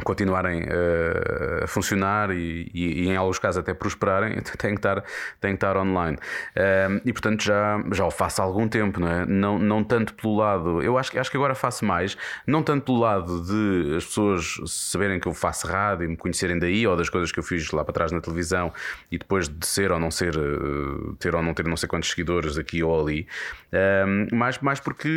continuarem 0.00 0.62
uh, 0.62 1.64
a 1.64 1.66
funcionar 1.66 2.30
e, 2.30 2.70
e, 2.72 3.02
e, 3.02 3.08
em 3.08 3.16
alguns 3.16 3.38
casos 3.38 3.58
até 3.58 3.74
prosperarem, 3.74 4.40
tem 4.58 4.70
que 4.70 4.78
estar, 4.78 5.02
tem 5.40 5.52
que 5.52 5.56
estar 5.56 5.76
online. 5.76 6.16
Uh, 6.16 7.00
e 7.04 7.12
portanto 7.12 7.42
já, 7.42 7.82
já 7.92 8.04
o 8.04 8.10
faço 8.10 8.42
há 8.42 8.44
algum 8.44 8.68
tempo, 8.68 9.00
não 9.00 9.08
é? 9.08 9.26
Não, 9.26 9.58
não 9.58 9.84
tanto 9.84 10.14
pelo 10.14 10.36
lado, 10.36 10.82
eu 10.82 10.98
acho, 10.98 11.18
acho 11.18 11.30
que 11.30 11.36
agora 11.36 11.54
faço 11.54 11.84
mais, 11.84 12.16
não 12.46 12.62
tanto 12.62 12.84
pelo 12.84 12.98
lado 12.98 13.42
de 13.42 13.96
as 13.96 14.04
pessoas 14.04 14.60
saberem 14.66 15.18
que 15.20 15.28
eu 15.28 15.34
faço 15.34 15.66
rádio 15.66 16.04
e 16.04 16.08
me 16.08 16.16
conhecerem 16.16 16.58
daí, 16.58 16.86
ou 16.86 16.96
das 16.96 17.08
coisas 17.08 17.32
que 17.32 17.38
eu 17.38 17.42
fiz 17.42 17.70
lá 17.70 17.84
para 17.84 17.94
trás 17.94 18.12
na 18.12 18.20
televisão 18.20 18.72
e 19.10 19.18
depois 19.18 19.48
de 19.48 19.66
ser 19.66 19.92
ou 19.92 19.98
não 19.98 20.10
ser, 20.10 20.36
uh, 20.36 21.14
ter 21.18 21.34
ou 21.34 21.42
não 21.42 21.54
ter 21.54 21.66
não 21.66 21.76
sei 21.76 21.88
quantos 21.88 22.10
seguidores 22.10 22.58
aqui 22.58 22.82
ou 22.82 23.00
ali, 23.00 23.26
mais, 24.32 24.58
mais 24.58 24.80
porque 24.80 25.08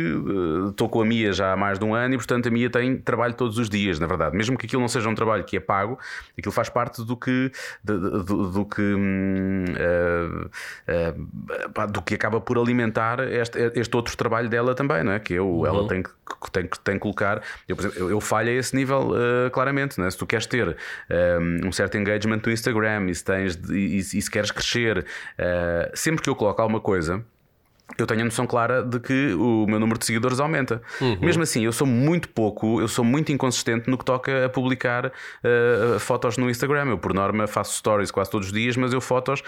estou 0.70 0.88
com 0.88 1.02
a 1.02 1.04
Mia 1.04 1.32
já 1.32 1.52
há 1.52 1.56
mais 1.56 1.78
de 1.78 1.84
um 1.84 1.94
ano 1.94 2.14
e 2.14 2.16
portanto 2.16 2.46
a 2.46 2.50
Mia 2.50 2.70
tem 2.70 2.96
trabalho 2.96 3.34
todos 3.34 3.58
os 3.58 3.68
dias, 3.68 3.98
na 3.98 4.06
verdade, 4.06 4.36
mesmo 4.36 4.56
que 4.56 4.66
aquilo 4.74 4.80
não 4.80 4.88
seja 4.88 5.08
um 5.08 5.14
trabalho 5.14 5.44
que 5.44 5.56
é 5.56 5.60
pago, 5.60 5.98
aquilo 6.36 6.52
faz 6.52 6.68
parte 6.68 7.04
do 7.04 7.16
que, 7.16 7.52
do, 7.82 8.22
do, 8.24 8.50
do 8.50 8.64
que, 8.64 8.82
uh, 8.82 10.50
uh, 10.88 11.86
do 11.92 12.02
que 12.02 12.14
acaba 12.14 12.40
por 12.40 12.58
alimentar 12.58 13.20
este, 13.20 13.58
este 13.76 13.96
outro 13.96 14.16
trabalho 14.16 14.48
dela 14.48 14.74
também, 14.74 15.04
não 15.04 15.12
é? 15.12 15.20
Que 15.20 15.34
eu, 15.34 15.48
uhum. 15.48 15.66
ela 15.66 15.88
tem 15.88 16.02
que, 16.02 16.10
tem, 16.50 16.68
tem 16.82 16.94
que 16.94 17.00
colocar. 17.00 17.40
Eu, 17.68 17.76
por 17.76 17.82
exemplo, 17.82 17.98
eu, 18.00 18.10
eu 18.10 18.20
falho 18.20 18.50
a 18.50 18.52
esse 18.52 18.74
nível 18.74 19.10
uh, 19.10 19.50
claramente, 19.52 19.98
não 19.98 20.06
é? 20.06 20.10
Se 20.10 20.18
tu 20.18 20.26
queres 20.26 20.46
ter 20.46 20.76
um 21.64 21.70
certo 21.70 21.96
engagement 21.96 22.40
no 22.44 22.52
Instagram 22.52 23.06
e 23.08 23.14
se, 23.14 23.24
tens, 23.24 23.54
e, 23.70 23.98
e 23.98 24.02
se 24.02 24.30
queres 24.30 24.50
crescer, 24.50 25.06
sempre 25.94 26.22
que 26.22 26.28
eu 26.28 26.34
coloco 26.34 26.60
alguma 26.60 26.80
coisa 26.80 27.24
eu 27.98 28.06
tenho 28.06 28.22
a 28.22 28.24
noção 28.24 28.46
clara 28.46 28.82
de 28.82 28.98
que 28.98 29.34
o 29.34 29.66
meu 29.66 29.78
número 29.78 29.98
de 29.98 30.06
seguidores 30.06 30.40
aumenta. 30.40 30.82
Uhum. 31.00 31.18
Mesmo 31.20 31.42
assim, 31.42 31.64
eu 31.64 31.72
sou 31.72 31.86
muito 31.86 32.28
pouco, 32.28 32.80
eu 32.80 32.88
sou 32.88 33.04
muito 33.04 33.30
inconsistente 33.30 33.88
no 33.88 33.96
que 33.96 34.04
toca 34.04 34.46
a 34.46 34.48
publicar 34.48 35.06
uh, 35.06 35.98
fotos 36.00 36.36
no 36.36 36.50
Instagram. 36.50 36.88
Eu, 36.88 36.98
por 36.98 37.14
norma, 37.14 37.46
faço 37.46 37.76
stories 37.76 38.10
quase 38.10 38.30
todos 38.30 38.48
os 38.48 38.52
dias, 38.52 38.76
mas 38.76 38.92
eu 38.92 39.00
fotos. 39.00 39.42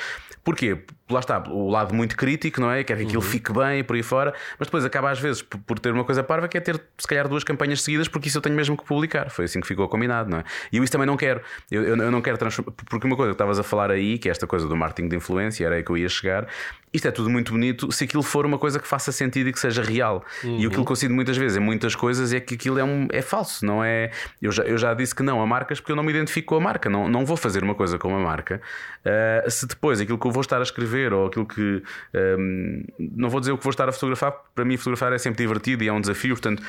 Porquê? 0.45 0.79
Lá 1.11 1.21
está, 1.21 1.43
o 1.49 1.69
lado 1.71 1.95
muito 1.95 2.17
crítico, 2.17 2.61
não 2.61 2.71
é? 2.71 2.85
Quer 2.85 2.97
que 2.97 3.05
aquilo 3.05 3.23
uhum. 3.23 3.29
fique 3.29 3.53
bem 3.53 3.83
por 3.83 3.97
aí 3.97 4.03
fora, 4.03 4.35
mas 4.59 4.69
depois 4.69 4.85
acaba 4.85 5.11
às 5.11 5.19
vezes 5.19 5.43
por, 5.43 5.79
ter 5.79 5.93
uma 5.93 6.05
coisa 6.05 6.23
parva 6.23 6.47
que 6.47 6.57
é 6.57 6.61
ter, 6.61 6.81
se 6.99 7.07
calhar, 7.07 7.27
duas 7.29 7.43
campanhas 7.43 7.83
seguidas, 7.83 8.07
porque 8.07 8.29
isso 8.29 8.39
eu 8.39 8.43
tenho 8.43 8.55
mesmo 8.55 8.77
que 8.77 8.85
publicar. 8.85 9.31
Foi 9.31 9.47
assim 9.47 9.61
que 9.61 9.67
ficou 9.67 9.89
combinado, 9.89 10.31
não 10.31 10.39
é? 10.39 10.45
E 10.71 10.77
eu 10.77 10.85
isso 10.85 10.93
também 10.93 11.07
não 11.07 11.17
quero. 11.17 11.41
Eu, 11.71 11.83
eu, 11.83 11.97
eu 11.97 12.11
não 12.11 12.21
quero 12.21 12.37
transformar. 12.39 12.73
Porque 12.73 13.07
uma 13.07 13.17
coisa 13.17 13.31
que 13.31 13.35
estavas 13.35 13.59
a 13.59 13.63
falar 13.63 13.91
aí, 13.91 14.19
que 14.19 14.29
é 14.29 14.31
esta 14.31 14.47
coisa 14.47 14.69
do 14.69 14.77
marketing 14.77 15.09
de 15.09 15.17
influência, 15.17 15.65
era 15.65 15.77
aí 15.77 15.83
que 15.83 15.91
eu 15.91 15.97
ia 15.97 16.09
chegar, 16.09 16.47
isto 16.93 17.09
é 17.09 17.11
tudo 17.11 17.29
muito 17.29 17.53
bonito 17.53 17.93
se 17.93 18.05
aquilo 18.05 18.23
for 18.27 18.45
uma 18.47 18.59
coisa 18.59 18.79
que 18.79 18.87
faça 18.87 19.13
sentido 19.13 19.49
e 19.49 19.53
que 19.53 19.61
seja 19.61 19.83
real. 19.83 20.25
Uhum. 20.43 20.59
E 20.59 20.67
aquilo 20.67 20.85
que 20.85 20.93
eu 20.93 20.97
sinto 20.97 21.15
muitas 21.15 21.37
vezes 21.37 21.57
em 21.57 21.61
muitas 21.61 21.95
coisas 21.95 22.33
é 22.33 22.41
que 22.41 22.55
aquilo 22.55 22.79
é, 22.79 22.85
um, 22.85 23.09
é 23.11 23.23
falso, 23.23 23.65
não 23.65 23.83
é? 23.83 24.11
Eu 24.41 24.53
já, 24.53 24.63
eu 24.65 24.79
já 24.79 24.95
disse 24.95 25.15
que 25.15 25.23
não 25.23 25.41
a 25.41 25.47
marcas 25.47 25.81
porque 25.81 25.93
eu 25.93 25.97
não 25.97 26.03
me 26.03 26.11
identifico 26.11 26.49
com 26.49 26.57
a 26.57 26.61
marca, 26.61 26.89
não, 26.89 27.09
não 27.09 27.25
vou 27.25 27.37
fazer 27.37 27.63
uma 27.63 27.75
coisa 27.75 27.99
com 27.99 28.09
uma 28.09 28.21
marca. 28.21 28.61
Uh, 29.05 29.51
se 29.51 29.67
depois 29.67 30.01
aquilo 30.01 30.19
que 30.19 30.27
eu 30.27 30.31
vou 30.31 30.41
estar 30.41 30.59
a 30.59 30.63
escrever 30.63 31.13
ou 31.13 31.27
aquilo 31.27 31.47
que. 31.47 31.83
Um, 32.15 32.83
ehm, 32.99 33.11
não 33.17 33.31
vou 33.31 33.41
dizer 33.41 33.53
o 33.53 33.59
que 33.59 33.65
vou 33.65 33.71
estar 33.71 33.89
a 33.89 33.93
fotografar, 33.93 34.33
para 34.55 34.65
mim 34.65 34.77
fotografar 34.77 35.13
é 35.13 35.19
sempre 35.19 35.43
divertido 35.43 35.85
e 35.85 35.89
é 35.89 35.93
um 35.93 36.01
desafio, 36.01 36.35
portanto 36.35 36.63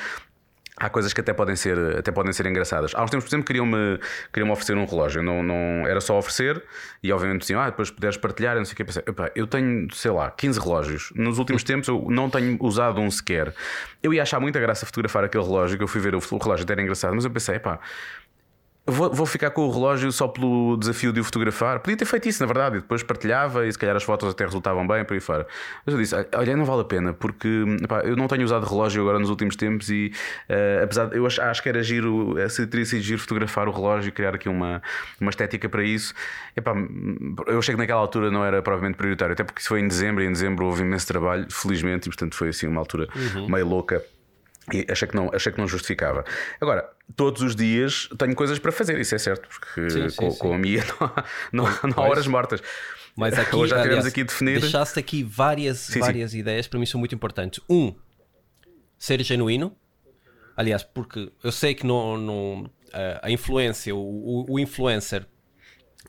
Há 0.80 0.88
coisas 0.88 1.12
que 1.12 1.20
até 1.20 1.32
podem 1.32 1.56
ser, 1.56 1.76
até 1.98 2.12
podem 2.12 2.32
ser 2.32 2.46
engraçadas. 2.46 2.92
Há 2.94 3.02
uns 3.02 3.10
tempos, 3.10 3.24
por 3.24 3.30
exemplo, 3.30 3.46
queriam-me 3.46 3.98
queriam 4.32 4.50
oferecer 4.52 4.76
um 4.76 4.84
relógio. 4.84 5.22
Não, 5.22 5.42
não, 5.42 5.86
era 5.86 6.00
só 6.00 6.16
oferecer 6.16 6.62
e, 7.02 7.12
obviamente, 7.12 7.40
diziam, 7.40 7.60
ah, 7.60 7.70
depois 7.70 7.90
puderes 7.90 8.16
partilhar. 8.16 8.56
Não 8.56 8.64
sei 8.64 8.74
o 8.74 8.76
que. 8.76 8.82
Eu 8.82 8.86
pensei, 8.86 9.02
eu 9.34 9.46
tenho, 9.46 9.92
sei 9.92 10.10
lá, 10.10 10.30
15 10.30 10.60
relógios. 10.60 11.12
Nos 11.16 11.38
últimos 11.38 11.64
tempos 11.64 11.88
eu 11.88 12.06
não 12.08 12.30
tenho 12.30 12.56
usado 12.60 13.00
um 13.00 13.10
sequer. 13.10 13.52
Eu 14.02 14.14
ia 14.14 14.22
achar 14.22 14.38
muita 14.38 14.60
graça 14.60 14.86
fotografar 14.86 15.24
aquele 15.24 15.44
relógio, 15.44 15.76
que 15.76 15.82
eu 15.82 15.88
fui 15.88 16.00
ver 16.00 16.14
o, 16.14 16.18
o 16.18 16.38
relógio 16.38 16.64
até 16.64 16.74
era 16.74 16.82
engraçado, 16.82 17.14
mas 17.14 17.24
eu 17.24 17.30
pensei, 17.30 17.58
pá, 17.58 17.80
Vou, 18.90 19.12
vou, 19.12 19.26
ficar 19.26 19.50
com 19.50 19.66
o 19.66 19.70
relógio 19.70 20.10
só 20.10 20.26
pelo 20.26 20.74
desafio 20.78 21.12
de 21.12 21.20
o 21.20 21.24
fotografar. 21.24 21.78
Podia 21.80 21.96
ter 21.98 22.06
feito 22.06 22.26
isso, 22.26 22.42
na 22.42 22.46
verdade, 22.46 22.78
e 22.78 22.80
depois 22.80 23.02
partilhava 23.02 23.66
e 23.66 23.72
se 23.72 23.78
calhar 23.78 23.94
as 23.94 24.02
fotos 24.02 24.30
até 24.30 24.44
resultavam 24.44 24.86
bem 24.86 25.04
por 25.04 25.12
aí 25.12 25.20
fora. 25.20 25.46
Mas 25.84 25.94
eu 25.94 26.00
disse: 26.00 26.14
olha, 26.34 26.56
não 26.56 26.64
vale 26.64 26.80
a 26.80 26.84
pena, 26.84 27.12
porque 27.12 27.64
eu 28.04 28.16
não 28.16 28.26
tenho 28.26 28.44
usado 28.44 28.64
relógio 28.64 29.02
agora 29.02 29.18
nos 29.18 29.28
últimos 29.28 29.56
tempos 29.56 29.90
e 29.90 30.10
uh, 30.48 30.84
apesar 30.84 31.04
de, 31.04 31.18
eu 31.18 31.26
acho, 31.26 31.42
acho, 31.42 31.62
que 31.62 31.68
era 31.68 31.82
giro, 31.82 32.34
se 32.48 32.66
teria 32.66 32.86
sido 32.86 33.02
giro 33.02 33.20
fotografar 33.20 33.68
o 33.68 33.72
relógio 33.72 34.08
e 34.08 34.12
criar 34.12 34.34
aqui 34.34 34.48
uma, 34.48 34.80
uma 35.20 35.28
estética 35.28 35.68
para 35.68 35.82
isso. 35.82 36.14
Eu 37.46 37.58
achei 37.58 37.74
que 37.74 37.78
naquela 37.80 38.00
altura 38.00 38.30
não 38.30 38.42
era 38.42 38.62
provavelmente 38.62 38.96
prioritário, 38.96 39.34
até 39.34 39.44
porque 39.44 39.60
isso 39.60 39.68
foi 39.68 39.80
em 39.80 39.88
dezembro 39.88 40.24
e 40.24 40.26
em 40.26 40.32
dezembro 40.32 40.64
houve 40.64 40.82
imenso 40.82 41.06
trabalho, 41.06 41.46
felizmente, 41.50 42.08
e 42.08 42.10
portanto 42.10 42.34
foi 42.34 42.48
assim 42.48 42.66
uma 42.66 42.80
altura 42.80 43.06
uhum. 43.14 43.50
meio 43.50 43.66
louca. 43.66 44.02
E 44.72 44.86
achei 44.90 45.08
que, 45.08 45.14
não, 45.14 45.30
achei 45.32 45.52
que 45.52 45.58
não 45.58 45.66
justificava. 45.66 46.24
Agora, 46.60 46.88
todos 47.16 47.42
os 47.42 47.56
dias 47.56 48.08
tenho 48.18 48.34
coisas 48.34 48.58
para 48.58 48.72
fazer, 48.72 48.98
isso 49.00 49.14
é 49.14 49.18
certo, 49.18 49.48
porque 49.48 49.90
sim, 49.90 50.08
sim, 50.08 50.16
com, 50.16 50.30
sim. 50.30 50.38
com, 50.38 50.52
a 50.52 50.58
minha 50.58 50.84
não 51.00 51.06
há, 51.06 51.24
não, 51.52 51.64
não 51.64 52.04
há 52.04 52.08
horas 52.08 52.26
mortas. 52.26 52.60
Mas 53.16 53.36
aqui, 53.36 53.56
Hoje 53.56 53.70
já 53.70 53.82
tivemos 53.82 54.06
aqui 54.06 54.22
definir. 54.22 54.60
Deixaste 54.60 54.98
aqui 54.98 55.24
várias, 55.24 55.90
várias 55.98 56.34
ideias, 56.34 56.68
para 56.68 56.78
mim 56.78 56.86
são 56.86 56.98
muito 56.98 57.14
importantes. 57.14 57.60
Um, 57.68 57.94
ser 58.96 59.22
genuíno. 59.22 59.76
Aliás, 60.56 60.82
porque 60.82 61.30
eu 61.42 61.52
sei 61.52 61.74
que 61.74 61.86
não, 61.86 62.16
não, 62.16 62.70
a 63.22 63.30
influência, 63.30 63.94
o, 63.94 64.44
o 64.48 64.58
influencer 64.58 65.26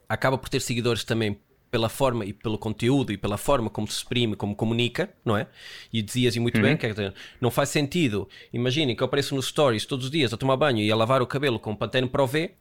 acaba 0.08 0.38
por 0.38 0.50
ter 0.50 0.60
seguidores 0.60 1.04
também 1.04 1.40
pela 1.72 1.90
forma 1.90 2.26
e 2.26 2.34
pelo 2.34 2.58
conteúdo 2.58 3.12
e 3.12 3.18
pela 3.18 3.38
forma 3.38 3.70
como 3.70 3.88
se 3.88 3.98
exprime, 3.98 4.36
como 4.36 4.56
comunica, 4.56 5.10
não 5.24 5.38
é? 5.38 5.48
E 5.94 6.02
dizias 6.02 6.36
e 6.36 6.40
muito 6.40 6.58
uhum. 6.58 6.64
bem, 6.64 6.78
quer 6.78 6.92
dizer, 6.92 7.14
não 7.40 7.52
faz 7.52 7.70
sentido. 7.70 8.28
Imaginem 8.52 8.96
que 8.96 9.04
eu 9.04 9.06
apareço 9.06 9.36
nos 9.36 9.48
stories 9.48 9.86
todos 9.86 10.06
os 10.06 10.12
dias 10.12 10.34
a 10.34 10.38
tomar 10.38 10.58
banho 10.58 10.80
e 10.80 10.92
a 10.92 10.96
lavar 10.96 11.22
o 11.22 11.28
cabelo 11.28 11.60
com 11.60 11.76
Pantene 11.76 12.08
Pro 12.08 12.26
V 12.26 12.52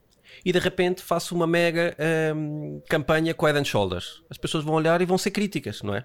e 0.45 0.53
de 0.53 0.59
repente 0.59 1.03
faço 1.03 1.35
uma 1.35 1.47
mega 1.47 1.97
um, 2.37 2.81
campanha 2.89 3.35
com 3.35 3.47
Head 3.47 3.59
and 3.59 3.65
Shoulders. 3.65 4.23
As 4.29 4.37
pessoas 4.37 4.65
vão 4.65 4.75
olhar 4.75 5.01
e 5.01 5.07
vão 5.07 5.19
ser 5.19 5.31
críticas, 5.31 5.83
não 5.83 5.95
é? 5.95 6.05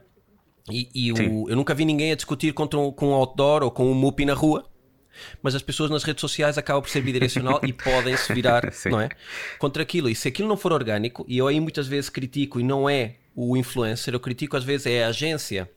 E, 0.71 0.89
e 0.95 1.11
o, 1.11 1.49
eu 1.49 1.55
nunca 1.57 1.73
vi 1.73 1.83
ninguém 1.83 2.13
a 2.13 2.15
discutir 2.15 2.53
contra 2.53 2.79
um, 2.79 2.91
com 2.91 3.09
um 3.09 3.13
outdoor 3.13 3.63
ou 3.63 3.71
com 3.71 3.85
um 3.85 3.93
mupi 3.93 4.23
na 4.23 4.33
rua 4.33 4.65
mas 5.41 5.55
as 5.55 5.61
pessoas 5.61 5.89
nas 5.89 6.03
redes 6.03 6.21
sociais 6.21 6.57
acabam 6.57 6.81
por 6.81 6.89
ser 6.89 7.01
bidirecional 7.01 7.59
e 7.63 7.71
podem 7.73 8.15
se 8.17 8.33
virar 8.33 8.71
não 8.85 8.99
é? 8.99 9.09
contra 9.59 9.83
aquilo. 9.83 10.09
E 10.09 10.15
se 10.15 10.27
aquilo 10.27 10.47
não 10.47 10.57
for 10.57 10.71
orgânico, 10.73 11.25
e 11.27 11.37
eu 11.37 11.47
aí 11.47 11.59
muitas 11.59 11.87
vezes 11.87 12.09
critico 12.09 12.59
e 12.59 12.63
não 12.63 12.89
é 12.89 13.15
o 13.35 13.57
influencer, 13.57 14.13
eu 14.13 14.19
critico 14.19 14.55
às 14.55 14.63
vezes 14.63 14.85
é 14.87 15.03
a 15.03 15.07
agência 15.07 15.69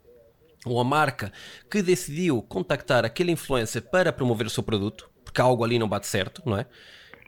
ou 0.64 0.80
a 0.80 0.84
marca 0.84 1.32
que 1.70 1.80
decidiu 1.80 2.42
contactar 2.42 3.04
aquele 3.04 3.30
influencer 3.30 3.82
para 3.82 4.12
promover 4.12 4.46
o 4.46 4.50
seu 4.50 4.62
produto, 4.62 5.08
porque 5.24 5.40
algo 5.40 5.64
ali 5.64 5.78
não 5.78 5.88
bate 5.88 6.06
certo, 6.06 6.42
não 6.44 6.58
é? 6.58 6.66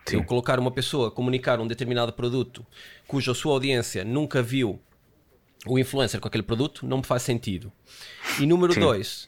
Sim. 0.04 0.16
Eu 0.16 0.24
colocar 0.24 0.58
uma 0.58 0.70
pessoa 0.70 1.08
a 1.08 1.10
comunicar 1.10 1.60
um 1.60 1.66
determinado 1.66 2.12
produto 2.12 2.66
cuja 3.06 3.34
sua 3.34 3.52
audiência 3.52 4.04
nunca 4.04 4.42
viu 4.42 4.80
o 5.66 5.78
influencer 5.78 6.20
com 6.20 6.28
aquele 6.28 6.42
produto, 6.42 6.86
não 6.86 6.98
me 6.98 7.04
faz 7.04 7.22
sentido. 7.22 7.72
E 8.40 8.46
número 8.46 8.72
Sim. 8.72 8.80
dois, 8.80 9.27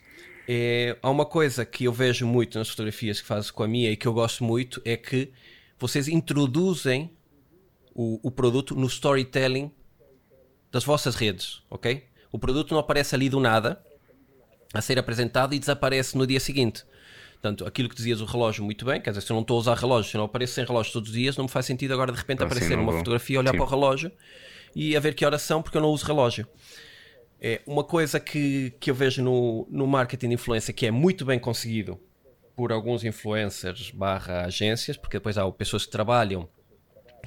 é, 0.53 0.99
há 1.01 1.09
uma 1.09 1.25
coisa 1.25 1.65
que 1.65 1.85
eu 1.85 1.93
vejo 1.93 2.27
muito 2.27 2.59
nas 2.59 2.69
fotografias 2.69 3.21
que 3.21 3.27
fazes 3.29 3.53
com 3.53 3.63
a 3.63 3.69
minha 3.69 3.89
e 3.89 3.97
que 3.97 4.09
eu 4.09 4.13
gosto 4.13 4.43
muito 4.43 4.83
é 4.85 4.97
que 4.97 5.31
vocês 5.79 6.09
introduzem 6.09 7.09
o, 7.95 8.19
o 8.21 8.33
produto 8.33 8.75
no 8.75 8.89
storytelling 8.89 9.71
das 10.73 10.83
vossas 10.83 11.15
redes, 11.15 11.63
ok? 11.71 12.05
O 12.33 12.39
produto 12.39 12.73
não 12.73 12.81
aparece 12.81 13.15
ali 13.15 13.29
do 13.29 13.39
nada 13.39 13.81
a 14.75 14.81
ser 14.81 14.99
apresentado 14.99 15.55
e 15.55 15.59
desaparece 15.61 16.19
no 16.19 16.27
dia 16.27 16.41
seguinte. 16.41 16.85
Portanto, 17.35 17.65
aquilo 17.65 17.89
que 17.89 17.95
dizias 17.95 18.21
o 18.21 18.25
relógio 18.25 18.65
muito 18.65 18.85
bem, 18.85 19.01
quer 19.01 19.11
dizer, 19.11 19.21
se 19.21 19.31
eu 19.31 19.37
não 19.37 19.43
estou 19.43 19.57
a 19.57 19.61
usar 19.61 19.77
relógio, 19.77 20.11
se 20.11 20.17
eu 20.17 20.19
não 20.19 20.25
apareço 20.25 20.55
sem 20.55 20.65
relógio 20.65 20.93
todos 20.93 21.11
os 21.11 21.15
dias, 21.15 21.37
não 21.37 21.45
me 21.45 21.51
faz 21.51 21.65
sentido 21.65 21.95
agora 21.95 22.11
de 22.11 22.19
repente 22.19 22.43
ah, 22.43 22.47
aparecer 22.47 22.75
sim, 22.75 22.75
uma 22.75 22.93
fotografia, 22.93 23.39
olhar 23.39 23.53
Sim. 23.53 23.57
para 23.57 23.67
o 23.67 23.69
relógio 23.69 24.11
e 24.75 24.97
a 24.97 25.01
ver 25.01 25.15
que 25.15 25.25
horas 25.25 25.43
são 25.43 25.63
porque 25.63 25.79
eu 25.79 25.81
não 25.81 25.91
uso 25.91 26.05
relógio. 26.05 26.45
É 27.41 27.63
uma 27.67 27.83
coisa 27.83 28.21
que, 28.21 28.75
que 28.79 28.91
eu 28.91 28.95
vejo 28.95 29.23
no, 29.23 29.67
no 29.71 29.87
marketing 29.87 30.29
de 30.29 30.35
influência 30.35 30.75
que 30.75 30.85
é 30.87 30.91
muito 30.91 31.25
bem 31.25 31.39
conseguido 31.39 31.99
por 32.55 32.71
alguns 32.71 33.03
influencers 33.03 33.91
barra 33.91 34.45
agências, 34.45 34.97
porque 34.97 35.17
depois 35.17 35.39
há 35.39 35.51
pessoas 35.51 35.87
que 35.87 35.91
trabalham 35.91 36.47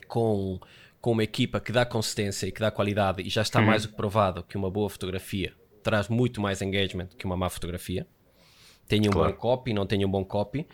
com, 0.08 0.60
com 1.02 1.12
uma 1.12 1.24
equipa 1.24 1.60
que 1.60 1.72
dá 1.72 1.84
consistência 1.84 2.46
e 2.46 2.52
que 2.52 2.60
dá 2.60 2.70
qualidade 2.70 3.24
e 3.24 3.30
já 3.30 3.42
está 3.42 3.60
uhum. 3.60 3.66
mais 3.66 3.82
do 3.82 3.90
que 3.90 3.96
provado 3.96 4.44
que 4.44 4.56
uma 4.56 4.70
boa 4.70 4.90
fotografia 4.90 5.54
traz 5.82 6.08
muito 6.08 6.40
mais 6.40 6.62
engagement 6.62 7.08
que 7.18 7.26
uma 7.26 7.36
má 7.36 7.50
fotografia. 7.50 8.08
Tenha 8.88 9.10
um 9.10 9.14
claro. 9.14 9.34
bom 9.34 9.38
copy, 9.40 9.74
não 9.74 9.88
tenha 9.88 10.06
um 10.06 10.12
bom 10.12 10.24
copy. 10.24 10.68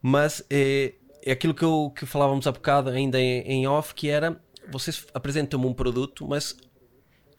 Mas 0.00 0.44
é, 0.48 0.94
é 1.22 1.32
aquilo 1.32 1.52
que, 1.52 1.64
eu, 1.64 1.92
que 1.94 2.06
falávamos 2.06 2.46
há 2.46 2.52
bocado 2.52 2.88
ainda 2.90 3.20
em, 3.20 3.40
em 3.42 3.66
off, 3.66 3.94
que 3.94 4.08
era 4.08 4.40
vocês 4.70 5.06
apresentam-me 5.14 5.66
um 5.66 5.72
produto, 5.72 6.26
mas 6.26 6.56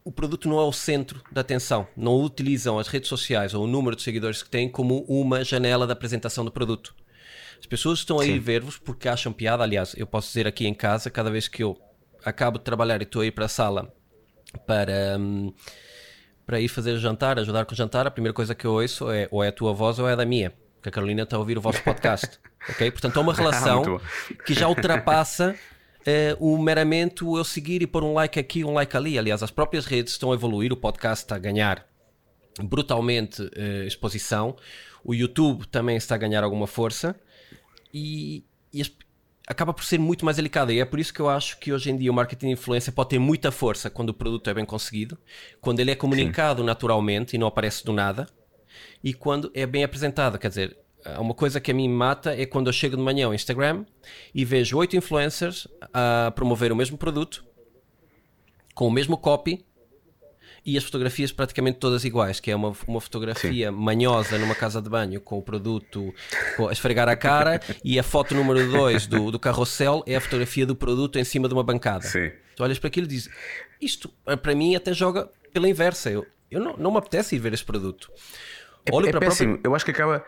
o 0.04 0.12
produto 0.12 0.48
não 0.48 0.60
é 0.60 0.64
o 0.64 0.72
centro 0.72 1.22
da 1.32 1.42
atenção. 1.42 1.88
Não 1.96 2.22
utilizam 2.22 2.80
as 2.80 2.88
redes 2.88 3.10
sociais 3.10 3.54
ou 3.54 3.64
o 3.64 3.68
número 3.68 3.96
de 3.96 4.02
seguidores 4.02 4.42
que 4.42 4.50
têm 4.50 4.70
como 4.70 5.04
uma 5.08 5.44
janela 5.44 5.86
da 5.86 5.94
apresentação 5.94 6.44
do 6.46 6.52
produto. 6.52 6.96
As 7.60 7.66
pessoas 7.66 8.00
estão 8.00 8.20
aí 8.20 8.40
ver-vos 8.40 8.78
porque 8.78 9.10
acham 9.10 9.34
piada. 9.34 9.64
Aliás, 9.64 9.94
eu 9.98 10.08
posso 10.08 10.28
dizer 10.28 10.48
aqui 10.48 10.66
em 10.66 10.74
casa, 10.74 11.10
cada 11.10 11.30
vez 11.30 11.48
que 11.48 11.62
eu 11.62 11.78
acabo 12.24 12.58
de 12.58 12.64
trabalhar 12.64 13.02
e 13.02 13.04
estou 13.04 13.22
aí 13.22 13.32
para 13.32 13.46
a 13.46 13.50
sala 13.50 13.94
para, 14.66 15.18
um, 15.20 15.54
para 16.46 16.60
ir 16.60 16.68
fazer 16.70 16.98
jantar, 16.98 17.38
ajudar 17.38 17.66
com 17.66 17.74
o 17.74 17.78
jantar, 17.78 18.08
a 18.08 18.12
primeira 18.12 18.34
coisa 18.34 18.56
que 18.56 18.66
eu 18.66 18.72
ouço 18.74 19.12
é 19.12 19.28
ou 19.30 19.44
é 19.44 19.50
a 19.50 19.52
tua 19.52 19.74
voz 19.74 20.00
ou 20.00 20.08
é 20.08 20.14
a 20.14 20.16
da 20.16 20.26
minha. 20.26 20.54
Que 20.82 20.88
a 20.88 20.92
Carolina 20.92 21.24
está 21.24 21.36
a 21.36 21.40
ouvir 21.40 21.58
o 21.58 21.62
vosso 21.62 21.84
podcast. 21.84 22.40
ok? 22.70 22.90
Portanto, 22.92 23.20
é 23.20 23.22
uma 23.22 23.34
relação 23.34 24.00
que 24.46 24.54
já 24.54 24.70
ultrapassa 24.70 25.56
uh, 26.10 26.44
o 26.44 26.58
meramente 26.58 27.24
eu 27.24 27.44
seguir 27.44 27.82
e 27.82 27.88
pôr 27.88 28.04
um 28.04 28.14
like 28.14 28.40
aqui, 28.40 28.64
um 28.64 28.74
like 28.74 28.96
ali. 28.96 29.18
Aliás, 29.18 29.44
as 29.44 29.52
próprias 29.52 29.86
redes 29.86 30.14
estão 30.14 30.32
a 30.32 30.36
evoluir, 30.36 30.74
o 30.74 30.78
podcast 30.78 31.24
está 31.24 31.36
a 31.36 31.40
ganhar 31.40 31.88
brutalmente 32.62 33.42
uh, 33.42 33.84
exposição, 33.86 34.56
o 35.04 35.14
YouTube 35.14 35.68
também 35.68 35.96
está 35.96 36.16
a 36.16 36.18
ganhar 36.18 36.44
alguma 36.44 36.68
força 36.68 37.16
e, 37.94 38.44
e 38.74 38.82
acaba 39.48 39.74
por 39.74 39.84
ser 39.84 39.98
muito 39.98 40.26
mais 40.26 40.38
delicado. 40.38 40.72
E 40.72 40.80
é 40.80 40.86
por 40.86 41.00
isso 41.00 41.14
que 41.14 41.20
eu 41.20 41.30
acho 41.30 41.60
que 41.60 41.72
hoje 41.72 41.90
em 41.90 41.98
dia 41.98 42.12
o 42.12 42.14
marketing 42.14 42.48
de 42.48 42.54
influência 42.54 42.92
pode 42.92 43.10
ter 43.10 43.20
muita 43.20 43.52
força 43.52 43.90
quando 43.90 44.10
o 44.10 44.14
produto 44.14 44.50
é 44.50 44.54
bem 44.54 44.66
conseguido, 44.66 45.18
quando 45.62 45.80
ele 45.80 45.92
é 45.92 45.96
comunicado 45.96 46.62
Sim. 46.62 46.66
naturalmente 46.66 47.36
e 47.36 47.40
não 47.40 47.48
aparece 47.48 47.86
do 47.86 47.94
nada, 47.94 48.28
e 49.04 49.14
quando 49.14 49.52
é 49.54 49.66
bem 49.66 49.84
apresentado. 49.84 50.38
Quer 50.38 50.50
dizer, 50.50 50.78
uma 51.20 51.34
coisa 51.34 51.60
que 51.60 51.72
a 51.72 51.74
mim 51.74 51.88
me 51.88 51.96
mata 51.96 52.40
é 52.40 52.46
quando 52.46 52.68
eu 52.68 52.74
chego 52.74 52.96
de 52.98 53.02
manhã 53.02 53.28
ao 53.28 53.34
Instagram 53.34 53.86
e 54.34 54.44
vejo 54.44 54.78
oito 54.78 54.96
influencers 54.96 55.68
a 55.94 56.32
promover 56.36 56.72
o 56.72 56.76
mesmo 56.76 56.98
produto 56.98 57.44
com 58.74 58.88
o 58.88 58.92
mesmo 58.92 59.18
copy 59.18 59.66
e 60.66 60.78
as 60.78 60.84
fotografias 60.84 61.32
praticamente 61.32 61.80
todas 61.80 62.04
iguais, 62.04 62.40
que 62.40 62.52
é 62.52 62.56
uma, 62.56 62.74
uma 62.88 63.02
fotografia 63.02 63.70
Sim. 63.72 63.76
manhosa 63.76 64.38
numa 64.38 64.56
casa 64.56 64.82
de 64.82 64.90
banho 64.90 65.20
com 65.22 65.38
o 65.38 65.42
produto 65.42 66.14
a 66.68 66.72
esfregar 66.72 67.08
a 67.10 67.16
cara 67.16 67.62
e 67.84 67.98
a 67.98 68.04
foto 68.04 68.36
número 68.36 68.70
2 68.72 69.08
do, 69.08 69.32
do 69.32 69.40
carrossel 69.40 70.04
é 70.06 70.16
a 70.16 70.22
fotografia 70.22 70.66
do 70.66 70.76
produto 70.76 71.18
em 71.18 71.24
cima 71.24 71.48
de 71.48 71.54
uma 71.54 71.64
bancada. 71.64 72.06
Sim. 72.06 72.32
Tu 72.56 72.64
olhas 72.64 72.78
para 72.78 72.88
aquilo 72.88 73.06
e 73.06 73.10
dizes, 73.10 73.30
isto 73.82 74.10
para 74.42 74.54
mim 74.54 74.76
até 74.76 74.94
joga 74.94 75.30
pela 75.52 75.68
inversa, 75.68 76.10
eu, 76.10 76.26
eu 76.52 76.60
não, 76.60 76.78
não 76.78 76.92
me 76.92 76.98
apetece 76.98 77.36
ir 77.36 77.40
ver 77.40 77.54
este 77.54 77.66
produto. 77.66 78.12
É, 78.86 78.96
Olho 78.96 79.08
é 79.08 79.12
para 79.12 79.20
péssimo, 79.22 79.54
própria... 79.54 79.70
eu 79.70 79.76
acho 79.76 79.86
que 79.86 79.92
acaba 79.92 80.24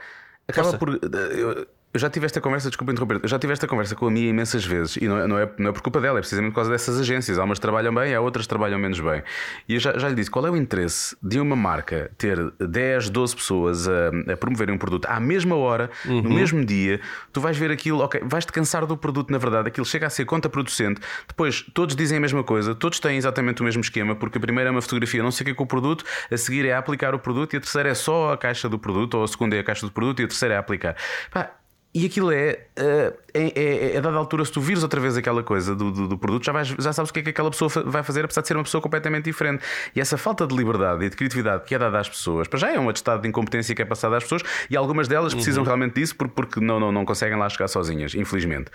acaba 0.47 0.77
Força. 0.77 0.77
por. 0.77 0.99
Eu, 1.37 1.67
eu 1.93 1.99
já 1.99 2.09
tive 2.09 2.25
esta 2.25 2.39
conversa, 2.39 2.69
desculpa 2.69 2.91
interromper, 2.91 3.19
eu 3.21 3.27
já 3.27 3.37
tive 3.37 3.51
esta 3.51 3.67
conversa 3.67 3.95
com 3.95 4.07
a 4.07 4.11
minha 4.11 4.29
imensas 4.29 4.63
vezes 4.63 4.95
e 4.95 5.07
não 5.07 5.17
é, 5.17 5.27
não, 5.27 5.37
é, 5.37 5.49
não 5.57 5.69
é 5.69 5.73
por 5.73 5.81
culpa 5.81 5.99
dela, 5.99 6.19
é 6.19 6.21
precisamente 6.21 6.51
por 6.51 6.55
causa 6.55 6.71
dessas 6.71 6.99
agências. 6.99 7.37
Há 7.37 7.43
umas 7.43 7.57
que 7.57 7.61
trabalham 7.61 7.93
bem, 7.93 8.15
há 8.15 8.21
outras 8.21 8.45
que 8.45 8.49
trabalham 8.49 8.79
menos 8.79 8.99
bem. 8.99 9.21
E 9.67 9.73
eu 9.73 9.79
já, 9.79 9.97
já 9.97 10.07
lhe 10.07 10.15
disse: 10.15 10.31
qual 10.31 10.45
é 10.45 10.51
o 10.51 10.55
interesse 10.55 11.15
de 11.21 11.39
uma 11.39 11.55
marca 11.55 12.09
ter 12.17 12.37
10, 12.59 13.09
12 13.09 13.35
pessoas 13.35 13.87
a, 13.89 14.09
a 14.31 14.37
promoverem 14.37 14.73
um 14.73 14.77
produto 14.77 15.05
à 15.07 15.19
mesma 15.19 15.55
hora, 15.55 15.89
uhum. 16.05 16.21
no 16.21 16.29
mesmo 16.29 16.63
dia? 16.63 17.01
Tu 17.33 17.41
vais 17.41 17.57
ver 17.57 17.71
aquilo, 17.71 17.99
ok, 17.99 18.21
vais-te 18.23 18.51
cansar 18.53 18.85
do 18.85 18.95
produto, 18.95 19.29
na 19.29 19.37
verdade, 19.37 19.67
aquilo 19.67 19.85
chega 19.85 20.07
a 20.07 20.09
ser 20.09 20.25
contraproducente. 20.25 21.01
Depois, 21.27 21.61
todos 21.73 21.95
dizem 21.95 22.17
a 22.17 22.21
mesma 22.21 22.43
coisa, 22.43 22.73
todos 22.73 22.99
têm 22.99 23.17
exatamente 23.17 23.61
o 23.61 23.65
mesmo 23.65 23.81
esquema, 23.81 24.15
porque 24.15 24.37
a 24.37 24.41
primeira 24.41 24.69
é 24.69 24.71
uma 24.71 24.81
fotografia, 24.81 25.21
não 25.21 25.31
sei 25.31 25.43
o 25.43 25.45
que 25.45 25.51
é 25.51 25.55
com 25.55 25.63
o 25.63 25.67
produto, 25.67 26.05
a 26.31 26.37
seguir 26.37 26.65
é 26.65 26.73
a 26.73 26.77
aplicar 26.77 27.13
o 27.13 27.19
produto 27.19 27.53
e 27.53 27.57
a 27.57 27.59
terceira 27.59 27.89
é 27.89 27.93
só 27.93 28.31
a 28.31 28.37
caixa 28.37 28.69
do 28.69 28.79
produto, 28.79 29.15
ou 29.15 29.23
a 29.23 29.27
segunda 29.27 29.55
é 29.55 29.59
a 29.59 29.63
caixa 29.63 29.85
do 29.85 29.91
produto 29.91 30.21
e 30.21 30.25
a 30.25 30.27
terceira 30.27 30.55
é 30.55 30.57
a 30.57 30.59
aplicar. 30.61 30.95
Pá, 31.31 31.51
e 31.93 32.05
aquilo 32.05 32.31
é, 32.31 32.67
uh, 32.79 33.17
é, 33.33 33.51
é, 33.53 33.93
é, 33.93 33.97
a 33.97 34.01
dada 34.01 34.15
altura, 34.15 34.45
se 34.45 34.51
tu 34.51 34.61
vires 34.61 34.81
outra 34.81 34.99
vez 35.01 35.17
aquela 35.17 35.43
coisa 35.43 35.75
do, 35.75 35.91
do, 35.91 36.07
do, 36.07 36.17
produto, 36.17 36.45
já, 36.45 36.53
vais, 36.53 36.67
já 36.67 36.93
sabes 36.93 37.09
o 37.09 37.13
que 37.13 37.19
é 37.19 37.23
que 37.23 37.29
aquela 37.31 37.51
pessoa 37.51 37.69
vai 37.85 38.01
fazer, 38.01 38.23
apesar 38.23 38.41
de 38.41 38.47
ser 38.47 38.55
uma 38.55 38.63
pessoa 38.63 38.81
completamente 38.81 39.25
diferente. 39.25 39.61
E 39.93 39.99
essa 39.99 40.17
falta 40.17 40.47
de 40.47 40.55
liberdade 40.55 41.03
e 41.03 41.09
de 41.09 41.17
criatividade 41.17 41.65
que 41.65 41.75
é 41.75 41.79
dada 41.79 41.99
às 41.99 42.07
pessoas, 42.07 42.47
para 42.47 42.59
já 42.59 42.71
é 42.71 42.79
um 42.79 42.87
atestado 42.87 43.23
de 43.23 43.27
incompetência 43.27 43.75
que 43.75 43.81
é 43.81 43.85
passado 43.85 44.15
às 44.15 44.23
pessoas, 44.23 44.41
e 44.69 44.77
algumas 44.77 45.09
delas 45.09 45.33
precisam 45.33 45.63
uhum. 45.63 45.67
realmente 45.67 45.95
disso 45.95 46.15
porque, 46.15 46.33
porque 46.33 46.59
não, 46.61 46.79
não, 46.79 46.93
não 46.93 47.03
conseguem 47.03 47.37
lá 47.37 47.49
chegar 47.49 47.67
sozinhas, 47.67 48.15
infelizmente. 48.15 48.71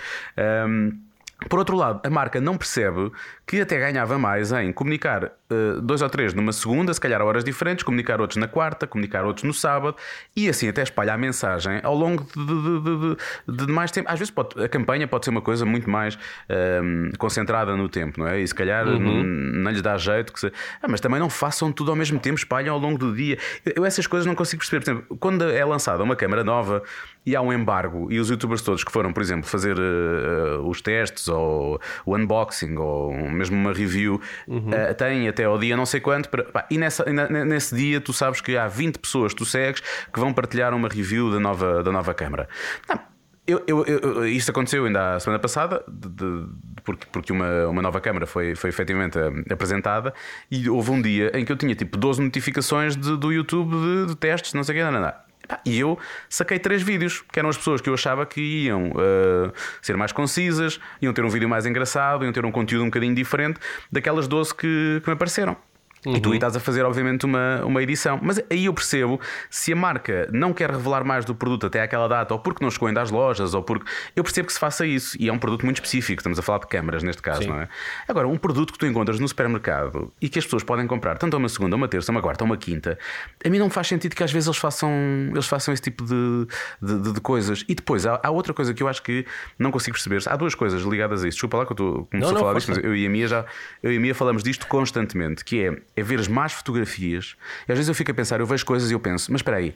Um, 0.68 1.05
por 1.50 1.58
outro 1.58 1.76
lado, 1.76 2.00
a 2.02 2.08
marca 2.08 2.40
não 2.40 2.56
percebe 2.56 3.12
que 3.46 3.60
até 3.60 3.78
ganhava 3.78 4.18
mais 4.18 4.52
em 4.52 4.72
comunicar 4.72 5.24
uh, 5.24 5.80
dois 5.82 6.00
ou 6.00 6.08
três 6.08 6.32
numa 6.32 6.52
segunda, 6.52 6.92
se 6.92 7.00
calhar 7.00 7.20
a 7.20 7.24
horas 7.24 7.44
diferentes, 7.44 7.84
comunicar 7.84 8.20
outros 8.20 8.38
na 8.38 8.48
quarta, 8.48 8.86
comunicar 8.86 9.24
outros 9.24 9.44
no 9.44 9.52
sábado 9.52 9.96
e 10.34 10.48
assim 10.48 10.66
até 10.66 10.82
espalhar 10.82 11.14
a 11.14 11.18
mensagem 11.18 11.80
ao 11.82 11.94
longo 11.94 12.24
de, 12.24 12.44
de, 12.44 13.56
de, 13.56 13.66
de 13.66 13.72
mais 13.72 13.90
tempo. 13.90 14.10
Às 14.10 14.18
vezes 14.18 14.30
pode, 14.30 14.60
a 14.62 14.68
campanha 14.68 15.06
pode 15.06 15.26
ser 15.26 15.30
uma 15.30 15.42
coisa 15.42 15.66
muito 15.66 15.88
mais 15.90 16.14
uh, 16.14 17.18
concentrada 17.18 17.76
no 17.76 17.88
tempo, 17.88 18.18
não 18.18 18.28
é? 18.28 18.40
E 18.40 18.48
se 18.48 18.54
calhar 18.54 18.88
uhum. 18.88 19.22
não, 19.22 19.70
lhes 19.70 19.82
dá 19.82 19.96
jeito 19.98 20.32
se... 20.40 20.50
ah, 20.82 20.88
mas 20.88 21.00
também 21.00 21.20
não 21.20 21.28
façam 21.28 21.70
tudo 21.70 21.90
ao 21.90 21.96
mesmo 21.96 22.18
tempo, 22.18 22.38
espalham 22.38 22.74
ao 22.74 22.80
longo 22.80 22.98
do 22.98 23.14
dia. 23.14 23.38
Eu 23.76 23.84
essas 23.84 24.06
coisas 24.06 24.26
não 24.26 24.34
consigo 24.34 24.60
perceber. 24.60 24.82
Por 24.82 24.90
exemplo, 24.90 25.16
quando 25.18 25.44
é 25.44 25.64
lançada 25.64 26.02
uma 26.02 26.16
câmera 26.16 26.42
nova 26.42 26.82
e 27.26 27.34
há 27.34 27.42
um 27.42 27.52
embargo 27.52 28.06
e 28.10 28.20
os 28.20 28.30
youtubers 28.30 28.62
todos 28.62 28.84
que 28.84 28.92
foram, 28.92 29.12
por 29.12 29.20
exemplo, 29.20 29.50
fazer 29.50 29.76
uh, 29.76 30.66
os 30.66 30.80
testes 30.80 31.26
ou 31.26 31.80
o 32.06 32.16
unboxing 32.16 32.76
ou 32.76 33.12
mesmo 33.12 33.56
uma 33.56 33.72
review 33.72 34.20
uhum. 34.46 34.70
uh, 34.70 34.94
têm 34.94 35.28
até 35.28 35.44
ao 35.44 35.58
dia 35.58 35.76
não 35.76 35.84
sei 35.84 36.00
quanto 36.00 36.28
para, 36.28 36.44
pá, 36.44 36.66
e 36.70 36.78
nessa, 36.78 37.04
nesse 37.44 37.74
dia 37.74 38.00
tu 38.00 38.12
sabes 38.12 38.40
que 38.40 38.56
há 38.56 38.68
20 38.68 38.98
pessoas 39.00 39.32
que 39.32 39.38
tu 39.38 39.44
segues 39.44 39.82
que 40.12 40.20
vão 40.20 40.32
partilhar 40.32 40.72
uma 40.72 40.88
review 40.88 41.32
da 41.32 41.40
nova, 41.40 41.82
da 41.82 41.90
nova 41.90 42.14
câmara. 42.14 42.48
Não. 42.88 43.16
Eu, 43.46 43.62
eu, 43.68 43.84
eu, 43.84 44.26
isto 44.26 44.50
aconteceu 44.50 44.84
ainda 44.86 45.14
a 45.14 45.20
semana 45.20 45.38
passada, 45.38 45.84
de, 45.86 46.08
de, 46.08 46.48
porque, 46.82 47.06
porque 47.12 47.32
uma, 47.32 47.68
uma 47.68 47.80
nova 47.80 48.00
câmara 48.00 48.26
foi, 48.26 48.56
foi 48.56 48.70
efetivamente 48.70 49.16
eh, 49.16 49.52
apresentada 49.52 50.12
e 50.50 50.68
houve 50.68 50.90
um 50.90 51.00
dia 51.00 51.30
em 51.32 51.44
que 51.44 51.52
eu 51.52 51.56
tinha 51.56 51.72
tipo 51.72 51.96
12 51.96 52.20
notificações 52.22 52.96
de, 52.96 53.16
do 53.16 53.30
YouTube 53.30 53.70
de, 53.70 54.06
de 54.06 54.16
testes, 54.16 54.52
não 54.52 54.64
sei 54.64 54.74
o 54.74 54.78
que, 54.78 54.84
não, 54.84 54.90
não, 54.90 55.00
não. 55.00 55.25
E 55.64 55.78
eu 55.78 55.98
saquei 56.28 56.58
três 56.58 56.82
vídeos, 56.82 57.22
que 57.32 57.38
eram 57.38 57.48
as 57.48 57.56
pessoas 57.56 57.80
que 57.80 57.88
eu 57.88 57.94
achava 57.94 58.24
que 58.26 58.40
iam 58.40 58.90
uh, 58.90 59.52
ser 59.82 59.96
mais 59.96 60.12
concisas, 60.12 60.80
iam 61.00 61.12
ter 61.12 61.24
um 61.24 61.28
vídeo 61.28 61.48
mais 61.48 61.66
engraçado, 61.66 62.24
iam 62.24 62.32
ter 62.32 62.44
um 62.44 62.52
conteúdo 62.52 62.82
um 62.82 62.86
bocadinho 62.86 63.14
diferente 63.14 63.60
daquelas 63.90 64.28
12 64.28 64.54
que, 64.54 65.00
que 65.02 65.08
me 65.08 65.14
apareceram. 65.14 65.56
Uhum. 66.04 66.16
E 66.16 66.20
tu 66.20 66.30
aí 66.30 66.36
estás 66.36 66.56
a 66.56 66.60
fazer, 66.60 66.84
obviamente, 66.84 67.24
uma, 67.24 67.64
uma 67.64 67.82
edição. 67.82 68.18
Mas 68.22 68.40
aí 68.50 68.66
eu 68.66 68.74
percebo 68.74 69.20
se 69.50 69.72
a 69.72 69.76
marca 69.76 70.28
não 70.32 70.52
quer 70.52 70.70
revelar 70.70 71.04
mais 71.04 71.24
do 71.24 71.34
produto 71.34 71.66
até 71.66 71.82
aquela 71.82 72.08
data, 72.08 72.34
ou 72.34 72.40
porque 72.40 72.62
não 72.62 72.70
chegou 72.70 72.88
ainda 72.88 73.02
às 73.02 73.10
lojas, 73.10 73.54
ou 73.54 73.62
porque. 73.62 73.90
Eu 74.14 74.22
percebo 74.22 74.46
que 74.46 74.52
se 74.52 74.58
faça 74.58 74.86
isso. 74.86 75.16
E 75.20 75.28
é 75.28 75.32
um 75.32 75.38
produto 75.38 75.64
muito 75.64 75.76
específico. 75.76 76.20
Estamos 76.20 76.38
a 76.38 76.42
falar 76.42 76.58
de 76.60 76.66
câmaras 76.66 77.02
neste 77.02 77.22
caso, 77.22 77.42
Sim. 77.42 77.48
não 77.48 77.60
é? 77.60 77.68
Agora, 78.08 78.28
um 78.28 78.36
produto 78.36 78.72
que 78.72 78.78
tu 78.78 78.86
encontras 78.86 79.18
no 79.18 79.28
supermercado 79.28 80.12
e 80.20 80.28
que 80.28 80.38
as 80.38 80.44
pessoas 80.44 80.62
podem 80.62 80.86
comprar 80.86 81.18
tanto 81.18 81.34
a 81.34 81.38
uma 81.38 81.48
segunda, 81.48 81.76
uma 81.76 81.88
terça, 81.88 82.10
uma 82.10 82.22
quarta, 82.22 82.44
uma 82.44 82.56
quinta, 82.56 82.98
a 83.44 83.48
mim 83.48 83.58
não 83.58 83.70
faz 83.70 83.88
sentido 83.88 84.14
que 84.14 84.22
às 84.22 84.32
vezes 84.32 84.46
eles 84.46 84.58
façam, 84.58 84.90
eles 85.30 85.46
façam 85.46 85.72
esse 85.72 85.82
tipo 85.82 86.04
de, 86.04 86.46
de, 86.80 87.12
de, 87.12 87.20
coisas. 87.20 87.64
E 87.68 87.74
depois 87.74 88.06
há, 88.06 88.20
há, 88.22 88.30
outra 88.30 88.52
coisa 88.54 88.72
que 88.72 88.82
eu 88.82 88.88
acho 88.88 89.02
que 89.02 89.26
não 89.58 89.70
consigo 89.70 89.94
perceber. 89.94 90.22
Há 90.26 90.36
duas 90.36 90.54
coisas 90.54 90.82
ligadas 90.82 91.24
a 91.24 91.28
isso. 91.28 91.36
Desculpa 91.36 91.58
lá 91.58 91.66
que 91.66 91.72
eu 91.72 91.74
estou 91.74 92.08
começando 92.10 92.36
a 92.36 92.40
falar 92.40 92.54
disto, 92.54 92.68
mas 92.68 92.84
eu 92.84 92.94
e 92.94 93.06
a 93.06 93.10
Mia 93.10 93.26
já 93.26 93.44
eu 93.82 93.92
e 93.92 93.96
a 93.96 94.00
Mia 94.00 94.14
falamos 94.14 94.42
disto 94.42 94.66
constantemente, 94.66 95.44
que 95.44 95.62
é, 95.62 95.76
é 95.96 96.02
ver 96.02 96.20
as 96.20 96.28
más 96.28 96.52
fotografias. 96.52 97.36
E 97.66 97.72
às 97.72 97.78
vezes 97.78 97.88
eu 97.88 97.94
fico 97.94 98.10
a 98.10 98.14
pensar, 98.14 98.38
eu 98.40 98.46
vejo 98.46 98.64
coisas 98.64 98.90
e 98.90 98.94
eu 98.94 99.00
penso, 99.00 99.32
mas 99.32 99.40
espera 99.40 99.56
aí, 99.56 99.74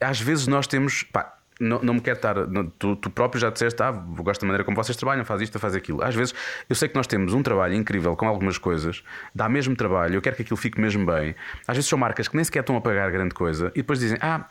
às 0.00 0.20
vezes 0.20 0.46
nós 0.46 0.66
temos. 0.66 1.02
Pá, 1.02 1.36
não, 1.58 1.80
não 1.80 1.94
me 1.94 2.00
quero 2.00 2.16
estar. 2.16 2.46
Não, 2.46 2.66
tu, 2.66 2.96
tu, 2.96 3.10
próprio 3.10 3.40
já 3.40 3.50
disseste, 3.50 3.82
ah, 3.82 3.90
gosto 3.90 4.42
da 4.42 4.46
maneira 4.46 4.64
como 4.64 4.76
vocês 4.76 4.96
trabalham, 4.96 5.24
faz 5.24 5.40
isto, 5.40 5.58
faz 5.58 5.74
aquilo. 5.74 6.02
Às 6.02 6.14
vezes 6.14 6.34
eu 6.68 6.76
sei 6.76 6.88
que 6.88 6.94
nós 6.94 7.06
temos 7.06 7.32
um 7.32 7.42
trabalho 7.42 7.74
incrível 7.74 8.14
com 8.14 8.28
algumas 8.28 8.58
coisas, 8.58 9.02
dá 9.34 9.48
mesmo 9.48 9.74
trabalho, 9.74 10.16
eu 10.16 10.22
quero 10.22 10.36
que 10.36 10.42
aquilo 10.42 10.56
fique 10.56 10.80
mesmo 10.80 11.06
bem. 11.06 11.34
Às 11.66 11.76
vezes 11.76 11.88
são 11.88 11.98
marcas 11.98 12.28
que 12.28 12.36
nem 12.36 12.44
sequer 12.44 12.60
estão 12.60 12.76
a 12.76 12.80
pagar 12.80 13.10
grande 13.10 13.34
coisa 13.34 13.72
e 13.74 13.78
depois 13.78 13.98
dizem, 13.98 14.18
ah 14.20 14.46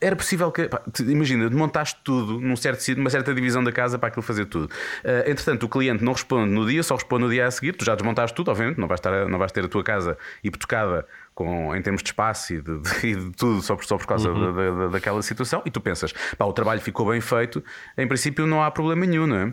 era 0.00 0.16
possível 0.16 0.50
que. 0.50 0.68
Pá, 0.68 0.82
imagina, 1.00 1.48
desmontaste 1.48 2.00
tudo 2.02 2.40
num 2.40 2.56
certo 2.56 2.80
sítio, 2.80 2.98
numa 2.98 3.10
certa 3.10 3.34
divisão 3.34 3.62
da 3.62 3.70
casa 3.70 3.98
para 3.98 4.08
aquilo 4.08 4.22
fazer 4.22 4.46
tudo. 4.46 4.64
Uh, 5.04 5.30
entretanto, 5.30 5.64
o 5.64 5.68
cliente 5.68 6.02
não 6.02 6.12
responde 6.12 6.50
no 6.50 6.66
dia, 6.66 6.82
só 6.82 6.94
responde 6.94 7.24
no 7.24 7.30
dia 7.30 7.46
a 7.46 7.50
seguir. 7.50 7.74
Tu 7.74 7.84
já 7.84 7.94
desmontaste 7.94 8.34
tudo, 8.34 8.50
obviamente, 8.50 8.78
não 8.78 8.88
vais, 8.88 8.98
estar, 8.98 9.28
não 9.28 9.38
vais 9.38 9.52
ter 9.52 9.64
a 9.64 9.68
tua 9.68 9.84
casa 9.84 10.16
hipotecada 10.42 11.06
com, 11.34 11.74
em 11.76 11.82
termos 11.82 12.02
de 12.02 12.08
espaço 12.08 12.54
e 12.54 12.62
de, 12.62 12.78
de, 12.78 13.14
de 13.26 13.30
tudo 13.32 13.62
só 13.62 13.76
por, 13.76 13.84
só 13.84 13.98
por 13.98 14.06
causa 14.06 14.30
uhum. 14.30 14.54
da, 14.54 14.70
da, 14.70 14.88
daquela 14.88 15.22
situação. 15.22 15.62
E 15.66 15.70
tu 15.70 15.80
pensas, 15.80 16.12
pá, 16.36 16.44
o 16.44 16.52
trabalho 16.52 16.80
ficou 16.80 17.08
bem 17.08 17.20
feito, 17.20 17.62
em 17.96 18.08
princípio 18.08 18.46
não 18.46 18.62
há 18.62 18.70
problema 18.70 19.04
nenhum, 19.06 19.26
não 19.26 19.36
é? 19.36 19.52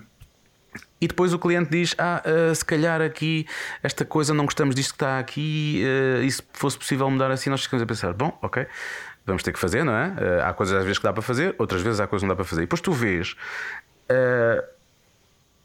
E 0.99 1.07
depois 1.07 1.33
o 1.33 1.39
cliente 1.39 1.69
diz: 1.69 1.95
Ah, 1.97 2.23
uh, 2.25 2.53
se 2.53 2.65
calhar 2.65 3.01
aqui 3.01 3.45
esta 3.83 4.03
coisa 4.03 4.33
não 4.33 4.45
gostamos 4.45 4.75
disto 4.75 4.91
que 4.91 4.95
está 4.95 5.19
aqui, 5.19 5.83
uh, 5.83 6.23
e 6.23 6.31
se 6.31 6.41
fosse 6.53 6.77
possível 6.77 7.09
mudar 7.09 7.29
assim, 7.29 7.49
nós 7.49 7.63
ficamos 7.63 7.83
a 7.83 7.85
pensar: 7.85 8.13
Bom, 8.13 8.37
ok, 8.41 8.65
vamos 9.28 9.43
ter 9.43 9.51
que 9.51 9.59
fazer, 9.59 9.84
não 9.84 9.93
é? 9.93 10.07
Uh, 10.07 10.45
há 10.45 10.53
coisas 10.53 10.75
às 10.75 10.84
vezes 10.84 10.97
que 10.97 11.03
dá 11.03 11.13
para 11.13 11.21
fazer, 11.21 11.53
outras 11.59 11.82
vezes 11.82 11.99
há 11.99 12.07
coisas 12.07 12.23
que 12.23 12.28
não 12.28 12.34
dá 12.34 12.36
para 12.36 12.45
fazer. 12.45 12.61
E 12.61 12.65
depois 12.65 12.82
tu 12.82 12.93
vês 12.93 13.36
uh, 14.09 14.63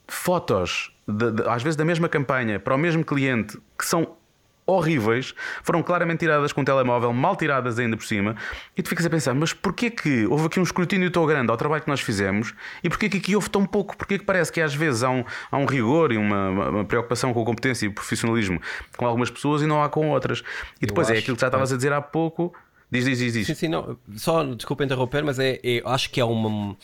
fotos, 0.07 0.95
de, 1.09 1.31
de, 1.31 1.49
às 1.49 1.63
vezes 1.63 1.77
da 1.77 1.85
mesma 1.85 2.09
campanha, 2.09 2.61
para 2.61 2.75
o 2.75 2.79
mesmo 2.79 3.05
cliente, 3.05 3.59
que 3.79 3.87
são 3.87 4.17
horríveis, 4.65 5.35
foram 5.63 5.83
claramente 5.83 6.21
tiradas 6.21 6.53
com 6.53 6.61
um 6.61 6.65
telemóvel, 6.65 7.13
mal 7.13 7.37
tiradas 7.37 7.79
ainda 7.79 7.97
por 7.97 8.05
cima, 8.05 8.37
e 8.77 8.83
tu 8.83 8.89
ficas 8.89 9.05
a 9.05 9.11
pensar, 9.11 9.35
mas 9.35 9.53
porquê 9.53 9.91
que 9.91 10.25
houve 10.27 10.47
aqui 10.47 10.61
um 10.61 10.63
escrutínio 10.63 11.11
tão 11.11 11.27
grande 11.27 11.51
ao 11.51 11.57
trabalho 11.57 11.83
que 11.83 11.89
nós 11.89 12.01
fizemos 12.01 12.55
e 12.83 12.89
porquê 12.89 13.09
que 13.09 13.19
aqui 13.19 13.35
houve 13.35 13.51
tão 13.51 13.67
pouco? 13.67 13.97
Porquê 13.97 14.19
que 14.19 14.25
parece 14.25 14.53
que 14.53 14.61
às 14.61 14.75
vezes 14.75 15.03
há 15.03 15.11
um, 15.11 15.25
há 15.51 15.57
um 15.57 15.67
rigor 15.67 16.13
e 16.13 16.17
uma, 16.17 16.69
uma 16.69 16.85
preocupação 16.85 17.33
com 17.33 17.43
a 17.43 17.45
competência 17.45 17.87
e 17.87 17.89
o 17.89 17.93
profissionalismo 17.93 18.61
com 18.97 19.07
algumas 19.07 19.31
pessoas 19.31 19.63
e 19.63 19.67
não 19.67 19.83
há 19.83 19.89
com 19.89 20.11
outras? 20.11 20.43
E 20.81 20.87
depois 20.87 21.11
é 21.11 21.19
aquilo 21.19 21.37
que 21.37 21.41
já 21.41 21.49
estavas 21.49 21.73
a 21.73 21.77
dizer 21.77 21.93
há 21.93 22.01
pouco 22.01 22.55
Diz, 22.93 23.07
diz, 23.07 23.19
diz, 23.19 23.33
diz. 23.33 23.47
Sim, 23.47 23.55
sim, 23.55 23.69
não. 23.69 23.99
Só, 24.17 24.45
desculpa 24.45 24.85
interromper, 24.85 25.25
mas 25.25 25.39
é, 25.39 25.59
é, 25.65 25.81
acho 25.83 26.11
que 26.11 26.21
é 26.21 26.25
uma. 26.25 26.77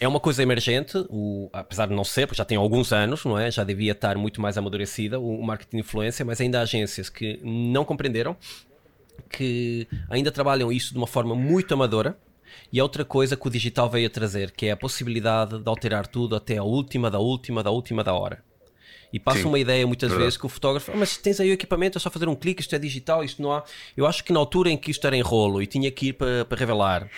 É 0.00 0.08
uma 0.08 0.18
coisa 0.18 0.42
emergente, 0.42 0.98
o, 1.08 1.48
apesar 1.52 1.86
de 1.86 1.94
não 1.94 2.02
ser, 2.02 2.26
porque 2.26 2.38
já 2.38 2.44
tem 2.44 2.58
alguns 2.58 2.92
anos, 2.92 3.24
não 3.24 3.38
é? 3.38 3.48
Já 3.48 3.62
devia 3.62 3.92
estar 3.92 4.18
muito 4.18 4.40
mais 4.40 4.58
amadurecida 4.58 5.20
o, 5.20 5.38
o 5.38 5.46
marketing 5.46 5.76
de 5.76 5.80
influência, 5.82 6.24
mas 6.24 6.40
ainda 6.40 6.58
há 6.58 6.62
agências 6.62 7.08
que 7.08 7.38
não 7.44 7.84
compreenderam, 7.84 8.36
que 9.30 9.86
ainda 10.10 10.32
trabalham 10.32 10.72
isso 10.72 10.92
de 10.92 10.98
uma 10.98 11.06
forma 11.06 11.36
muito 11.36 11.72
amadora. 11.72 12.18
E 12.72 12.80
a 12.80 12.82
outra 12.82 13.04
coisa 13.04 13.36
que 13.36 13.46
o 13.46 13.50
digital 13.50 13.88
veio 13.88 14.08
a 14.08 14.10
trazer, 14.10 14.50
que 14.50 14.66
é 14.66 14.72
a 14.72 14.76
possibilidade 14.76 15.60
de 15.60 15.68
alterar 15.68 16.08
tudo 16.08 16.34
até 16.34 16.56
a 16.58 16.64
última, 16.64 17.08
da 17.08 17.20
última, 17.20 17.62
da 17.62 17.70
última 17.70 18.02
da 18.02 18.12
hora. 18.12 18.42
E 19.12 19.20
passa 19.20 19.46
uma 19.46 19.58
ideia 19.58 19.86
muitas 19.86 20.08
verdade. 20.08 20.24
vezes 20.24 20.38
que 20.38 20.46
o 20.46 20.48
fotógrafo, 20.48 20.90
ah, 20.90 20.96
mas 20.96 21.16
tens 21.18 21.38
aí 21.38 21.50
o 21.50 21.52
equipamento, 21.52 21.98
é 21.98 22.00
só 22.00 22.10
fazer 22.10 22.28
um 22.28 22.34
clique, 22.34 22.62
isto 22.62 22.74
é 22.74 22.78
digital, 22.78 23.22
isto 23.22 23.42
não 23.42 23.52
há. 23.52 23.62
Eu 23.96 24.06
acho 24.06 24.24
que 24.24 24.32
na 24.32 24.38
altura 24.38 24.70
em 24.70 24.76
que 24.76 24.90
isto 24.90 25.06
era 25.06 25.16
em 25.16 25.20
rolo 25.20 25.60
e 25.60 25.66
tinha 25.66 25.90
que 25.90 26.08
ir 26.08 26.12
para, 26.14 26.44
para 26.46 26.58
revelar, 26.58 27.10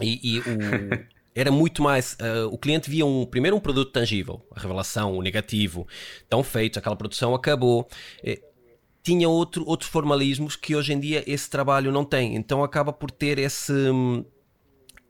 e, 0.00 0.36
e 0.36 0.38
o, 0.40 0.42
era 1.34 1.52
muito 1.52 1.80
mais. 1.80 2.14
Uh, 2.14 2.52
o 2.52 2.58
cliente 2.58 2.90
via 2.90 3.06
um, 3.06 3.24
primeiro 3.24 3.56
um 3.56 3.60
produto 3.60 3.92
tangível, 3.92 4.44
a 4.54 4.60
revelação, 4.60 5.16
o 5.16 5.22
negativo, 5.22 5.86
tão 6.28 6.42
feito, 6.42 6.78
aquela 6.78 6.96
produção 6.96 7.34
acabou. 7.34 7.88
É, 8.24 8.40
tinha 9.04 9.28
outro, 9.28 9.64
outros 9.66 9.88
formalismos 9.88 10.56
que 10.56 10.74
hoje 10.74 10.92
em 10.92 10.98
dia 10.98 11.22
esse 11.26 11.48
trabalho 11.48 11.92
não 11.92 12.04
tem. 12.04 12.34
Então 12.34 12.64
acaba 12.64 12.92
por 12.92 13.10
ter 13.10 13.38
esse, 13.38 13.72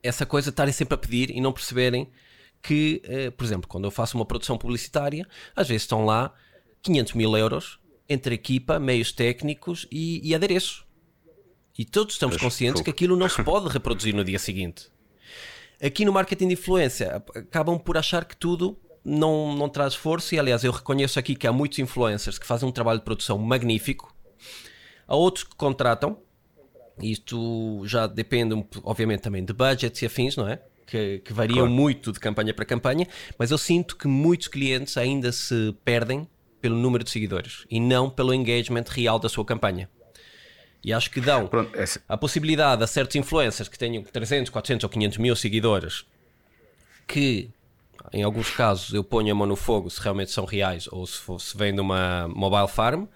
essa 0.02 0.26
coisa 0.26 0.50
de 0.50 0.52
estarem 0.52 0.72
sempre 0.72 0.94
a 0.94 0.98
pedir 0.98 1.30
e 1.30 1.40
não 1.40 1.52
perceberem 1.52 2.08
que, 2.62 3.00
eh, 3.04 3.30
por 3.30 3.44
exemplo, 3.44 3.68
quando 3.68 3.84
eu 3.84 3.90
faço 3.90 4.16
uma 4.16 4.26
produção 4.26 4.58
publicitária, 4.58 5.26
às 5.54 5.68
vezes 5.68 5.82
estão 5.82 6.04
lá 6.04 6.32
500 6.82 7.14
mil 7.14 7.36
euros 7.36 7.78
entre 8.08 8.34
equipa, 8.34 8.78
meios 8.78 9.12
técnicos 9.12 9.86
e, 9.90 10.20
e 10.26 10.34
adereço. 10.34 10.86
E 11.78 11.84
todos 11.84 12.14
estamos 12.14 12.36
Mas, 12.36 12.42
conscientes 12.42 12.82
que 12.82 12.90
aquilo 12.90 13.16
não 13.16 13.28
se 13.28 13.42
pode 13.44 13.68
reproduzir 13.68 14.14
no 14.14 14.24
dia 14.24 14.38
seguinte. 14.38 14.90
Aqui 15.80 16.04
no 16.04 16.12
marketing 16.12 16.48
de 16.48 16.54
influência, 16.54 17.22
acabam 17.34 17.78
por 17.78 17.96
achar 17.96 18.24
que 18.24 18.36
tudo 18.36 18.76
não, 19.04 19.54
não 19.54 19.68
traz 19.68 19.92
esforço, 19.92 20.34
e 20.34 20.38
aliás, 20.38 20.64
eu 20.64 20.72
reconheço 20.72 21.18
aqui 21.18 21.36
que 21.36 21.46
há 21.46 21.52
muitos 21.52 21.78
influencers 21.78 22.38
que 22.38 22.46
fazem 22.46 22.68
um 22.68 22.72
trabalho 22.72 22.98
de 22.98 23.04
produção 23.04 23.38
magnífico, 23.38 24.12
há 25.06 25.14
outros 25.14 25.44
que 25.44 25.54
contratam, 25.54 26.18
isto 27.00 27.82
já 27.86 28.08
depende, 28.08 28.54
obviamente, 28.82 29.20
também 29.20 29.44
de 29.44 29.52
budgets 29.52 30.02
e 30.02 30.06
afins, 30.06 30.36
não 30.36 30.48
é? 30.48 30.60
Que, 30.88 31.20
que 31.24 31.32
variam 31.32 31.66
claro. 31.66 31.72
muito 31.72 32.12
de 32.12 32.18
campanha 32.18 32.54
para 32.54 32.64
campanha, 32.64 33.06
mas 33.38 33.50
eu 33.50 33.58
sinto 33.58 33.96
que 33.96 34.08
muitos 34.08 34.48
clientes 34.48 34.96
ainda 34.96 35.30
se 35.30 35.74
perdem 35.84 36.26
pelo 36.60 36.76
número 36.76 37.04
de 37.04 37.10
seguidores 37.10 37.64
e 37.70 37.78
não 37.78 38.10
pelo 38.10 38.34
engagement 38.34 38.84
real 38.88 39.18
da 39.18 39.28
sua 39.28 39.44
campanha. 39.44 39.88
E 40.82 40.92
acho 40.92 41.10
que 41.10 41.20
dão 41.20 41.46
Pronto, 41.46 41.76
essa... 41.78 42.00
a 42.08 42.16
possibilidade 42.16 42.82
a 42.82 42.86
certos 42.86 43.16
influencers 43.16 43.68
que 43.68 43.78
tenham 43.78 44.02
300, 44.02 44.50
400 44.50 44.84
ou 44.84 44.90
500 44.90 45.18
mil 45.18 45.36
seguidores 45.36 46.06
que 47.06 47.50
em 48.12 48.22
alguns 48.22 48.50
casos 48.50 48.94
eu 48.94 49.02
ponho 49.02 49.32
a 49.32 49.34
mão 49.34 49.46
no 49.46 49.56
fogo 49.56 49.90
se 49.90 50.00
realmente 50.00 50.30
são 50.30 50.44
reais 50.44 50.88
ou 50.90 51.06
se, 51.06 51.18
for, 51.18 51.40
se 51.40 51.56
vem 51.56 51.74
de 51.74 51.80
uma 51.80 52.28
mobile 52.28 52.68
farm. 52.68 53.06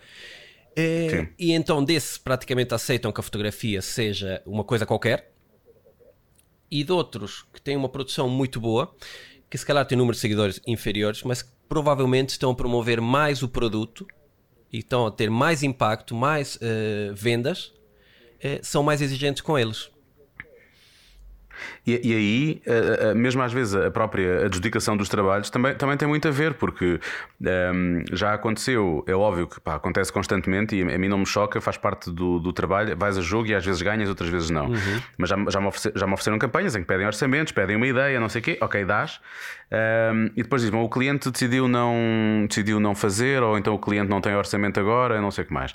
É, 0.75 1.29
e 1.39 1.53
então 1.53 1.85
desse 1.85 2.19
praticamente 2.19 2.75
aceitam 2.75 3.13
que 3.13 3.21
a 3.21 3.23
fotografia 3.23 3.83
seja 3.83 4.43
uma 4.47 4.65
coisa 4.65 4.87
qualquer 4.87 5.32
e 6.73 6.83
de 6.83 6.91
outros 6.91 7.45
que 7.53 7.61
têm 7.61 7.77
uma 7.77 7.89
produção 7.91 8.31
muito 8.31 8.59
boa, 8.59 8.97
que 9.51 9.59
se 9.59 9.67
calhar 9.67 9.87
têm 9.87 9.99
número 9.99 10.15
de 10.15 10.21
seguidores 10.21 10.59
inferiores, 10.67 11.23
mas 11.23 11.43
que 11.43 11.51
provavelmente 11.69 12.31
estão 12.31 12.51
a 12.51 12.55
promover 12.55 12.99
mais 12.99 13.43
o 13.43 13.49
produto 13.49 14.07
e 14.73 14.79
estão 14.79 15.07
a 15.07 15.11
ter 15.11 15.31
mais 15.31 15.63
impacto, 15.63 16.15
mais 16.15 16.57
uh, 16.57 17.15
vendas, 17.15 17.67
uh, 17.67 18.59
são 18.63 18.83
mais 18.83 19.03
exigentes 19.03 19.43
com 19.43 19.59
eles. 19.59 19.91
E, 21.87 22.01
e 22.03 22.15
aí, 22.15 22.63
mesmo 23.15 23.43
às 23.43 23.53
vezes, 23.53 23.75
a 23.75 23.91
própria 23.91 24.47
adjudicação 24.47 24.97
dos 24.97 25.09
trabalhos 25.09 25.51
também, 25.51 25.75
também 25.75 25.97
tem 25.97 26.09
muito 26.09 26.27
a 26.29 26.31
ver, 26.31 26.55
porque 26.55 27.01
um, 27.41 27.47
ehm, 27.47 28.05
já 28.13 28.35
aconteceu, 28.35 29.05
é 29.07 29.15
óbvio 29.15 29.47
que 29.47 29.61
pá, 29.61 29.75
acontece 29.75 30.13
constantemente 30.13 30.77
e 30.77 30.83
a 30.83 30.99
mim 30.99 31.09
não 31.09 31.19
me 31.19 31.27
choca, 31.27 31.61
faz 31.61 31.77
parte 31.77 32.11
do, 32.11 32.39
do 32.39 32.53
trabalho. 32.53 32.97
Vais 32.97 33.19
a 33.19 33.21
jogo 33.21 33.49
e 33.49 33.55
às 33.55 33.65
vezes 33.65 33.83
ganhas, 33.83 34.09
outras 34.09 34.29
vezes 34.29 34.51
não. 34.51 34.67
Uhum. 34.67 35.01
Mas 35.19 35.31
já, 35.31 35.37
já, 35.49 35.61
me 35.61 35.67
ofereceram, 35.67 35.99
já 35.99 36.07
me 36.07 36.13
ofereceram 36.13 36.39
campanhas 36.39 36.75
em 36.75 36.81
que 36.81 36.87
pedem 36.87 37.07
orçamentos, 37.07 37.53
pedem 37.53 37.77
uma 37.77 37.87
ideia, 37.87 38.19
não 38.21 38.29
sei 38.29 38.41
o 38.41 38.45
quê, 38.45 38.59
ok, 38.61 38.85
dás. 38.85 39.21
Um, 39.71 39.77
ehm, 39.77 40.27
e 40.37 40.43
depois 40.43 40.63
dizem, 40.63 40.79
o 40.79 40.89
cliente 40.89 41.31
decidiu 41.31 41.69
não, 41.69 42.47
decidiu 42.49 42.79
não 42.79 42.95
fazer, 42.95 43.43
ou 43.43 43.59
então 43.59 43.75
o 43.75 43.79
cliente 43.79 44.09
não 44.09 44.21
tem 44.21 44.35
orçamento 44.35 44.79
agora, 44.79 45.21
não 45.21 45.31
sei 45.31 45.45
o 45.45 45.47
que 45.47 45.53
mais. 45.53 45.75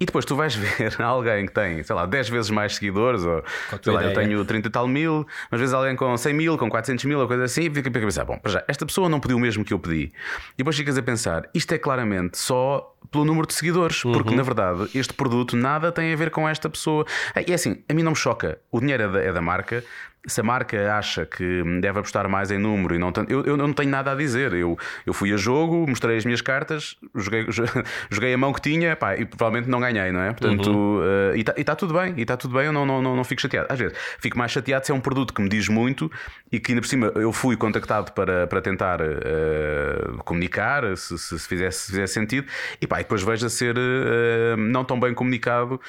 E 0.00 0.06
depois 0.06 0.24
tu 0.24 0.34
vais 0.34 0.54
ver 0.56 1.00
alguém 1.00 1.46
que 1.46 1.52
tem, 1.52 1.82
sei 1.82 1.94
lá, 1.94 2.06
10 2.06 2.30
vezes 2.30 2.50
mais 2.50 2.74
seguidores, 2.76 3.22
ou 3.22 3.44
sei 3.82 3.92
lá, 3.92 4.02
eu 4.02 4.14
tenho 4.14 4.44
30 4.44 4.66
e 4.66 4.70
tal 4.70 4.88
mil, 4.88 5.26
mas 5.50 5.60
vezes 5.60 5.74
alguém 5.74 5.94
com 5.94 6.16
100 6.16 6.32
mil, 6.32 6.56
com 6.56 6.70
400 6.70 7.04
mil, 7.04 7.20
ou 7.20 7.28
coisa 7.28 7.44
assim, 7.44 7.66
e 7.66 7.70
fica 7.70 7.88
a 7.88 7.92
pensar, 7.92 8.24
bom, 8.24 8.40
já, 8.46 8.64
esta 8.66 8.86
pessoa 8.86 9.08
não 9.08 9.20
pediu 9.20 9.36
o 9.36 9.40
mesmo 9.40 9.64
que 9.64 9.74
eu 9.74 9.78
pedi. 9.78 10.10
E 10.54 10.58
depois 10.58 10.76
ficas 10.76 10.96
a 10.96 11.02
pensar, 11.02 11.48
isto 11.52 11.72
é 11.74 11.78
claramente 11.78 12.38
só 12.38 12.96
pelo 13.10 13.24
número 13.24 13.46
de 13.46 13.54
seguidores, 13.54 14.04
uhum. 14.04 14.12
porque 14.12 14.34
na 14.34 14.42
verdade 14.42 14.88
este 14.94 15.12
produto 15.12 15.56
nada 15.56 15.90
tem 15.92 16.12
a 16.12 16.16
ver 16.16 16.30
com 16.30 16.48
esta 16.48 16.68
pessoa. 16.68 17.04
E 17.46 17.50
é 17.50 17.54
assim, 17.54 17.82
a 17.88 17.94
mim 17.94 18.02
não 18.02 18.12
me 18.12 18.16
choca, 18.16 18.58
o 18.70 18.80
dinheiro 18.80 19.02
é 19.02 19.08
da, 19.08 19.20
é 19.20 19.32
da 19.32 19.40
marca, 19.40 19.84
se 20.26 20.40
a 20.40 20.44
marca 20.44 20.94
acha 20.94 21.24
que 21.24 21.62
deve 21.80 21.98
apostar 21.98 22.28
mais 22.28 22.50
em 22.50 22.58
número 22.58 22.94
e 22.94 22.98
não 22.98 23.10
tanto. 23.10 23.32
Eu, 23.32 23.44
eu 23.44 23.56
não 23.56 23.72
tenho 23.72 23.90
nada 23.90 24.12
a 24.12 24.14
dizer. 24.14 24.52
Eu, 24.52 24.78
eu 25.06 25.14
fui 25.14 25.32
a 25.32 25.36
jogo, 25.36 25.86
mostrei 25.88 26.16
as 26.16 26.24
minhas 26.24 26.40
cartas, 26.40 26.96
joguei, 27.14 27.46
joguei 28.10 28.34
a 28.34 28.38
mão 28.38 28.52
que 28.52 28.60
tinha 28.60 28.94
pá, 28.96 29.16
e 29.16 29.24
provavelmente 29.24 29.68
não 29.68 29.80
ganhei, 29.80 30.12
não 30.12 30.20
é? 30.20 30.32
Portanto, 30.32 30.70
uhum. 30.70 30.98
uh, 30.98 31.36
e 31.36 31.40
está 31.40 31.52
tá 31.52 31.76
tudo 31.76 31.94
bem, 31.94 32.14
e 32.16 32.22
está 32.22 32.36
tudo 32.36 32.54
bem, 32.54 32.66
eu 32.66 32.72
não, 32.72 32.84
não, 32.84 33.00
não, 33.00 33.16
não 33.16 33.24
fico 33.24 33.40
chateado. 33.40 33.66
Às 33.70 33.78
vezes 33.78 33.96
fico 34.18 34.36
mais 34.36 34.52
chateado 34.52 34.84
se 34.84 34.92
é 34.92 34.94
um 34.94 35.00
produto 35.00 35.32
que 35.32 35.40
me 35.40 35.48
diz 35.48 35.68
muito 35.68 36.10
e 36.52 36.60
que 36.60 36.72
ainda 36.72 36.82
por 36.82 36.88
cima 36.88 37.12
eu 37.14 37.32
fui 37.32 37.56
contactado 37.56 38.12
para, 38.12 38.46
para 38.46 38.60
tentar 38.60 39.00
uh, 39.00 40.18
comunicar, 40.24 40.96
se, 40.96 41.18
se, 41.18 41.38
se, 41.38 41.48
fizesse, 41.48 41.86
se 41.86 41.92
fizesse 41.92 42.14
sentido, 42.14 42.46
e, 42.80 42.86
pá, 42.86 43.00
e 43.00 43.04
depois 43.04 43.22
vejo 43.22 43.46
a 43.46 43.50
ser 43.50 43.76
uh, 43.76 44.56
não 44.58 44.84
tão 44.84 45.00
bem 45.00 45.14
comunicado 45.14 45.80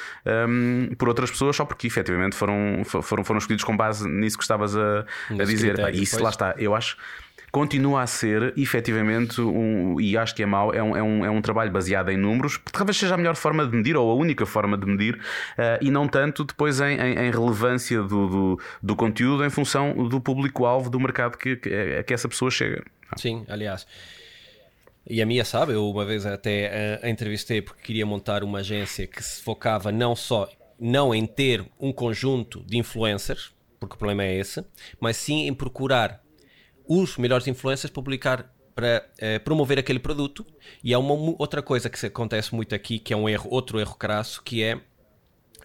um, 0.48 0.90
por 0.98 1.10
outras 1.10 1.30
pessoas, 1.30 1.56
só 1.56 1.66
porque 1.66 1.88
efetivamente 1.88 2.36
foram, 2.36 2.84
foram, 2.86 3.24
foram 3.24 3.38
escolhidos 3.40 3.64
com 3.64 3.76
base 3.76 4.08
nisso 4.22 4.38
que 4.38 4.44
estavas 4.44 4.76
a, 4.76 5.06
a 5.30 5.44
dizer. 5.44 5.74
Critério, 5.74 6.02
isso 6.02 6.22
lá 6.22 6.30
está. 6.30 6.56
Eu 6.58 6.74
acho 6.74 6.96
continua 7.52 8.02
a 8.02 8.08
ser 8.08 8.54
efetivamente 8.58 9.42
um, 9.42 10.00
e 10.00 10.18
acho 10.18 10.34
que 10.34 10.42
é 10.42 10.46
mau, 10.46 10.74
é 10.74 10.82
um, 10.82 10.96
é 10.96 11.04
um, 11.04 11.26
é 11.26 11.30
um 11.30 11.42
trabalho 11.42 11.70
baseado 11.70 12.10
em 12.10 12.18
números, 12.18 12.58
porque 12.58 12.78
talvez 12.78 12.98
seja 12.98 13.14
a 13.14 13.18
melhor 13.18 13.36
forma 13.36 13.68
de 13.68 13.76
medir 13.76 13.98
ou 13.98 14.10
a 14.10 14.16
única 14.16 14.46
forma 14.46 14.78
de 14.78 14.86
medir, 14.86 15.16
uh, 15.16 15.78
e 15.82 15.92
não 15.92 16.08
tanto 16.08 16.46
depois 16.46 16.80
em, 16.80 16.98
em, 16.98 17.28
em 17.28 17.32
relevância 17.32 18.02
do, 18.02 18.28
do, 18.28 18.60
do, 18.82 18.96
conteúdo 18.96 19.44
em 19.44 19.50
função 19.50 20.08
do 20.08 20.22
público-alvo 20.22 20.90
do 20.90 21.00
mercado 21.00 21.38
que, 21.38 21.58
que, 21.58 21.70
a 22.00 22.04
que 22.04 22.14
essa 22.14 22.30
pessoa 22.30 22.50
chega. 22.50 22.84
Sim, 23.18 23.44
aliás. 23.50 23.86
E 25.06 25.22
a 25.22 25.26
minha 25.26 25.44
sabe, 25.44 25.74
eu 25.74 25.90
uma 25.90 26.06
vez 26.06 26.26
até 26.26 27.00
a, 27.04 27.08
a 27.08 27.10
entrevistei 27.10 27.62
porque 27.62 27.82
queria 27.82 28.06
montar 28.06 28.44
uma 28.44 28.60
agência 28.60 29.06
que 29.06 29.22
se 29.22 29.42
focava 29.42 29.92
não 29.92 30.16
só 30.16 30.48
não 30.80 31.14
em 31.14 31.26
ter 31.26 31.66
um 31.80 31.92
conjunto 31.92 32.64
de 32.66 32.78
influencers, 32.78 33.52
porque 33.82 33.96
o 33.96 33.98
problema 33.98 34.24
é 34.24 34.38
esse, 34.38 34.64
mas 35.00 35.18
sim 35.18 35.48
em 35.48 35.54
procurar 35.54 36.24
os 36.88 37.18
melhores 37.18 37.48
influencers 37.48 37.92
para 37.92 38.02
publicar 38.02 38.54
para 38.76 39.06
eh, 39.18 39.40
promover 39.40 39.78
aquele 39.78 40.00
produto. 40.00 40.46
E 40.82 40.94
há 40.94 41.00
uma 41.00 41.36
outra 41.38 41.62
coisa 41.62 41.90
que 41.90 42.06
acontece 42.06 42.56
muito 42.56 42.74
aqui, 42.74 43.00
que 43.00 43.14
é 43.14 43.18
um 43.18 43.28
erro, 43.28 43.50
outro 43.52 43.80
erro 43.80 43.96
crasso, 43.96 44.42
que 44.42 44.64
é, 44.64 44.80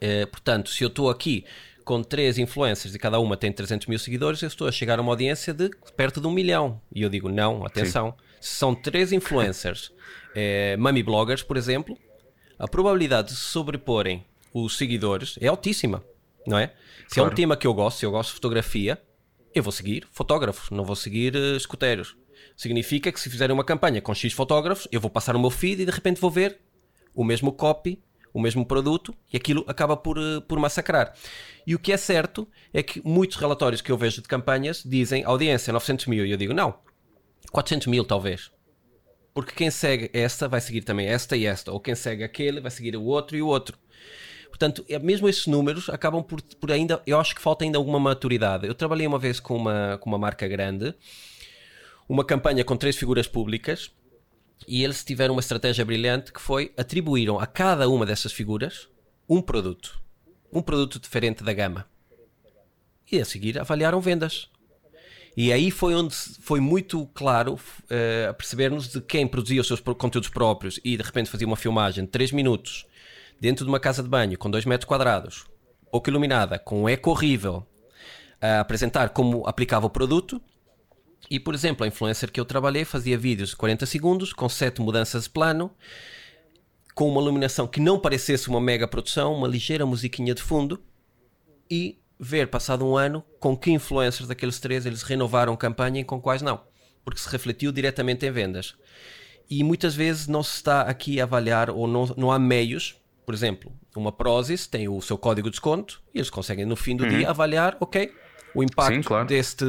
eh, 0.01 0.27
portanto, 0.27 0.71
se 0.71 0.83
eu 0.83 0.89
estou 0.89 1.09
aqui 1.09 1.45
com 1.85 2.03
três 2.03 2.37
influencers 2.37 2.95
e 2.95 2.99
cada 2.99 3.21
uma 3.21 3.37
tem 3.37 3.53
300 3.53 3.87
mil 3.87 3.99
seguidores, 3.99 4.43
eu 4.43 4.49
estou 4.49 4.67
a 4.67 4.73
chegar 4.73 4.99
a 4.99 5.03
uma 5.03 5.12
audiência 5.12 5.55
de 5.55 5.71
perto 5.97 6.21
de 6.21 6.27
um 6.27 6.33
milhão. 6.33 6.81
E 6.93 7.03
eu 7.03 7.09
digo, 7.09 7.29
não, 7.29 7.64
atenção, 7.64 8.14
se 8.41 8.57
são 8.57 8.75
três 8.75 9.12
influencers, 9.12 9.93
eh, 10.35 10.77
mummy 10.79 11.03
bloggers, 11.03 11.43
por 11.45 11.57
exemplo, 11.57 11.97
a 12.59 12.67
probabilidade 12.67 13.29
de 13.29 13.37
sobreporem 13.37 14.25
os 14.53 14.77
seguidores 14.77 15.39
é 15.41 15.47
altíssima, 15.47 16.03
não 16.47 16.59
é? 16.59 16.73
Se 17.09 17.15
claro. 17.17 17.31
é 17.31 17.33
um 17.33 17.35
tema 17.35 17.57
que 17.57 17.67
eu 17.67 17.75
gosto, 17.75 17.99
se 17.99 18.07
eu 18.07 18.11
gosto 18.11 18.31
de 18.31 18.35
fotografia, 18.35 19.01
eu 19.55 19.63
vou 19.63 19.73
seguir 19.73 20.07
fotógrafos, 20.13 20.71
não 20.71 20.85
vou 20.85 20.97
seguir 20.97 21.35
uh, 21.35 21.57
escuteiros. 21.57 22.17
Significa 22.57 23.11
que 23.11 23.21
se 23.21 23.31
fizerem 23.31 23.55
uma 23.55 23.65
campanha 23.65 24.01
com 24.01 24.15
X 24.15 24.33
fotógrafos, 24.33 24.87
eu 24.93 25.01
vou 25.01 25.11
passar 25.11 25.35
o 25.35 25.41
meu 25.41 25.51
feed 25.51 25.83
e 25.83 25.87
de 25.87 25.91
repente 25.91 26.21
vou 26.21 26.31
ver 26.31 26.61
o 27.15 27.25
mesmo 27.25 27.53
copy, 27.53 28.03
o 28.33 28.41
mesmo 28.41 28.67
produto 28.67 29.15
e 29.33 29.37
aquilo 29.37 29.65
acaba 29.67 29.97
por, 29.97 30.19
uh, 30.19 30.43
por 30.43 30.59
massacrar. 30.59 31.15
E 31.67 31.75
o 31.75 31.79
que 31.79 31.93
é 31.93 31.97
certo 31.97 32.47
é 32.73 32.83
que 32.83 33.01
muitos 33.03 33.39
relatórios 33.39 33.81
que 33.81 33.91
eu 33.91 33.97
vejo 33.97 34.21
de 34.21 34.29
campanhas 34.29 34.83
dizem 34.85 35.25
audiência 35.25 35.73
900 35.73 36.07
mil 36.07 36.27
e 36.27 36.31
eu 36.31 36.37
digo 36.37 36.53
não, 36.53 36.79
400 37.51 37.87
mil 37.87 38.05
talvez. 38.05 38.51
Porque 39.33 39.55
quem 39.55 39.71
segue 39.71 40.11
esta 40.13 40.49
vai 40.49 40.61
seguir 40.61 40.83
também 40.83 41.07
esta 41.09 41.37
e 41.37 41.47
esta, 41.47 41.73
ou 41.73 41.81
quem 41.81 41.95
segue 41.95 42.25
aquele 42.25 42.61
vai 42.61 42.71
seguir 42.71 42.97
o 42.97 43.05
outro 43.05 43.37
e 43.37 43.43
o 43.43 43.47
outro. 43.47 43.79
Portanto, 44.57 44.87
é, 44.89 44.99
mesmo 44.99 45.29
esses 45.29 45.47
números 45.47 45.91
acabam 45.91 46.23
por, 46.23 46.41
por 46.41 46.73
ainda. 46.73 47.03
Eu 47.07 47.21
acho 47.21 47.35
que 47.35 47.43
falta 47.43 47.63
ainda 47.63 47.77
alguma 47.77 48.01
maturidade. 48.01 48.67
Eu 48.67 48.75
trabalhei 48.75 49.07
uma 49.07 49.19
vez 49.19 49.39
com 49.39 49.55
uma, 49.55 49.99
com 49.99 50.09
uma 50.09 50.17
marca 50.17 50.49
grande, 50.49 50.95
uma 52.09 52.25
campanha 52.25 52.65
com 52.65 52.75
três 52.75 52.97
figuras 52.97 53.29
públicas, 53.29 53.91
e 54.67 54.83
eles 54.83 55.05
tiveram 55.05 55.35
uma 55.35 55.41
estratégia 55.41 55.85
brilhante 55.85 56.33
que 56.33 56.41
foi 56.41 56.73
atribuíram 56.75 57.39
a 57.39 57.47
cada 57.47 57.87
uma 57.87 58.07
dessas 58.07 58.33
figuras 58.33 58.89
um 59.29 59.43
produto. 59.43 60.01
Um 60.51 60.63
produto 60.63 60.99
diferente 60.99 61.45
da 61.45 61.53
gama. 61.53 61.87
E 63.13 63.21
a 63.21 63.27
seguir 63.27 63.59
avaliaram 63.59 64.01
vendas. 64.01 64.49
E 65.37 65.53
aí 65.53 65.71
foi 65.71 65.95
onde 65.95 66.15
foi 66.15 66.61
muito 66.61 67.05
claro 67.13 67.55
uh, 67.55 68.31
a 68.31 68.33
perceber-nos 68.33 68.89
de 68.89 69.03
quem 69.03 69.27
produzia 69.27 69.61
os 69.61 69.67
seus 69.67 69.81
conteúdos 69.81 70.31
próprios 70.31 70.81
e 70.83 70.97
de 70.97 71.03
repente 71.03 71.29
fazia 71.29 71.47
uma 71.47 71.59
filmagem 71.59 72.05
de 72.07 72.11
3 72.11 72.33
minutos 72.33 72.87
dentro 73.41 73.64
de 73.64 73.68
uma 73.68 73.80
casa 73.80 74.03
de 74.03 74.09
banho 74.09 74.39
com 74.39 74.51
2 74.51 74.64
metros 74.64 74.87
quadrados, 74.87 75.47
pouco 75.91 76.11
iluminada, 76.11 76.59
com 76.59 76.82
um 76.82 76.89
eco 76.89 77.11
horrível, 77.11 77.66
a 78.41 78.61
apresentar 78.61 79.11
como 79.11 79.47
aplicava 79.47 79.87
o 79.87 79.91
produto. 79.91 80.41
E, 81.30 81.41
por 81.41 81.55
exemplo, 81.55 81.84
a 81.84 81.89
influencer 81.89 82.30
que 82.30 82.39
eu 82.39 82.45
trabalhei 82.45 82.84
fazia 82.84 83.18
vídeos 83.18 83.51
de 83.51 83.57
40 83.57 83.87
segundos, 83.87 84.32
com 84.32 84.49
7 84.49 84.80
mudanças 84.80 85.24
de 85.24 85.30
plano, 85.30 85.70
com 86.95 87.09
uma 87.09 87.20
iluminação 87.20 87.66
que 87.66 87.80
não 87.80 87.99
parecesse 87.99 88.49
uma 88.49 88.61
mega 88.61 88.87
produção, 88.87 89.34
uma 89.34 89.49
ligeira 89.49 89.84
musiquinha 89.84 90.34
de 90.34 90.43
fundo, 90.43 90.80
e 91.70 91.99
ver, 92.18 92.49
passado 92.49 92.87
um 92.87 92.97
ano, 92.97 93.24
com 93.41 93.57
que 93.57 93.72
influencers 93.72 94.28
daqueles 94.28 94.61
três 94.61 94.87
eles 94.87 95.03
renovaram 95.03 95.57
campanha 95.57 96.01
e 96.01 96.05
com 96.05 96.20
quais 96.20 96.43
não. 96.43 96.61
Porque 97.05 97.20
se 97.20 97.28
refletiu 97.28 97.72
diretamente 97.72 98.24
em 98.24 98.30
vendas. 98.30 98.74
E 99.49 99.62
muitas 99.64 99.95
vezes 99.95 100.26
não 100.26 100.43
se 100.43 100.57
está 100.57 100.82
aqui 100.82 101.20
a 101.20 101.24
avaliar, 101.24 101.70
ou 101.70 101.87
não, 101.87 102.07
não 102.16 102.32
há 102.32 102.39
meios 102.39 102.97
por 103.27 103.35
exemplo, 103.35 103.72
uma 103.97 104.12
Prozis 104.12 104.68
tem 104.68 104.89
o 104.89 105.03
seu 105.03 105.18
código 105.18 105.49
de 105.49 105.55
desconto 105.55 106.01
e 106.14 106.18
eles 106.18 106.31
conseguem 106.31 106.64
no 106.64 106.77
fim 106.77 106.97
do 106.97 107.03
uhum. 107.03 107.11
dia 107.11 107.29
avaliar, 107.29 107.77
ok, 107.81 108.14
o 108.55 108.62
impacto 108.62 108.95
Sim, 108.95 109.03
claro. 109.03 109.27
deste, 109.27 109.66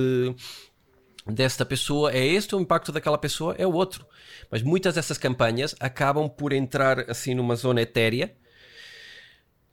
desta 1.25 1.65
pessoa 1.65 2.13
é 2.13 2.23
este, 2.23 2.55
o 2.55 2.61
impacto 2.61 2.91
daquela 2.91 3.17
pessoa 3.17 3.55
é 3.57 3.65
o 3.65 3.73
outro. 3.73 4.05
Mas 4.51 4.61
muitas 4.61 4.93
dessas 4.93 5.17
campanhas 5.17 5.75
acabam 5.79 6.29
por 6.29 6.53
entrar 6.53 7.09
assim 7.09 7.33
numa 7.33 7.55
zona 7.55 7.81
etérea 7.81 8.31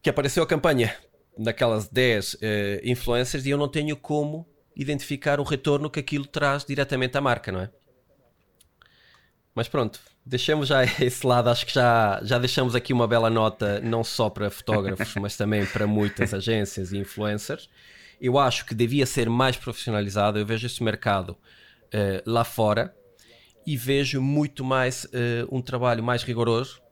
que 0.03 0.09
apareceu 0.09 0.43
a 0.43 0.47
campanha 0.47 0.97
daquelas 1.37 1.87
10 1.87 2.35
uh, 2.35 2.39
eh, 2.41 2.81
influencers 2.85 3.45
e 3.45 3.51
eu 3.51 3.59
não 3.59 3.69
tenho 3.69 3.97
como 3.97 4.49
identificar 4.75 5.39
o 5.41 5.43
retorno 5.43 5.91
que 5.91 6.01
aquilo 6.01 6.27
traz 6.27 6.65
diretamente 6.65 7.19
à 7.19 7.21
marca, 7.21 7.53
não 7.53 7.61
é? 7.61 7.71
Mas 9.55 9.69
pronto, 9.69 10.01
deixamos 10.25 10.69
já 10.69 10.85
esse 11.01 11.27
lado, 11.27 11.51
acho 11.51 11.67
que 11.67 11.75
já, 11.75 12.21
já 12.23 12.39
deixamos 12.39 12.75
aqui 12.75 12.93
uma 12.93 13.07
bela 13.07 13.29
nota, 13.31 13.81
não 13.81 14.03
só 14.03 14.31
para 14.31 14.51
fotógrafos, 14.51 15.15
mas 15.21 15.37
também 15.37 15.67
para 15.67 15.87
muitas 15.87 16.33
agências 16.33 16.93
e 16.93 16.99
influencers. 16.99 17.69
Eu 18.21 18.39
acho 18.39 18.65
que 18.65 18.75
devia 18.75 19.07
ser 19.07 19.29
mais 19.29 19.57
profissionalizado. 19.57 20.39
Eu 20.39 20.47
vejo 20.47 20.67
esse 20.67 20.83
mercado 20.83 21.31
uh, 21.31 22.23
lá 22.25 22.45
fora 22.45 22.95
e 23.67 23.77
vejo 23.77 24.21
muito 24.21 24.65
mais 24.65 25.05
uh, 25.05 25.49
um 25.51 25.61
trabalho 25.61 26.03
mais 26.03 26.23
rigoroso 26.23 26.84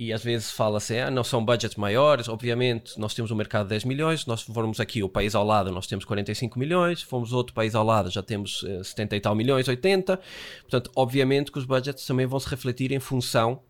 e 0.00 0.14
às 0.14 0.24
vezes 0.24 0.50
fala-se, 0.50 0.98
ah, 0.98 1.10
não 1.10 1.22
são 1.22 1.44
budgets 1.44 1.76
maiores, 1.76 2.26
obviamente 2.26 2.98
nós 2.98 3.12
temos 3.12 3.30
um 3.30 3.34
mercado 3.34 3.64
de 3.64 3.68
10 3.68 3.84
milhões, 3.84 4.24
nós 4.24 4.40
formos 4.40 4.80
aqui 4.80 5.02
o 5.02 5.10
país 5.10 5.34
ao 5.34 5.44
lado 5.44 5.70
nós 5.70 5.86
temos 5.86 6.06
45 6.06 6.58
milhões, 6.58 7.02
fomos 7.02 7.34
outro 7.34 7.52
país 7.52 7.74
ao 7.74 7.84
lado 7.84 8.10
já 8.10 8.22
temos 8.22 8.64
eh, 8.66 8.82
70 8.82 9.16
e 9.16 9.20
tal 9.20 9.34
milhões, 9.34 9.68
80, 9.68 10.18
portanto 10.62 10.90
obviamente 10.96 11.52
que 11.52 11.58
os 11.58 11.66
budgets 11.66 12.06
também 12.06 12.24
vão 12.24 12.40
se 12.40 12.48
refletir 12.48 12.92
em 12.92 12.98
função 12.98 13.62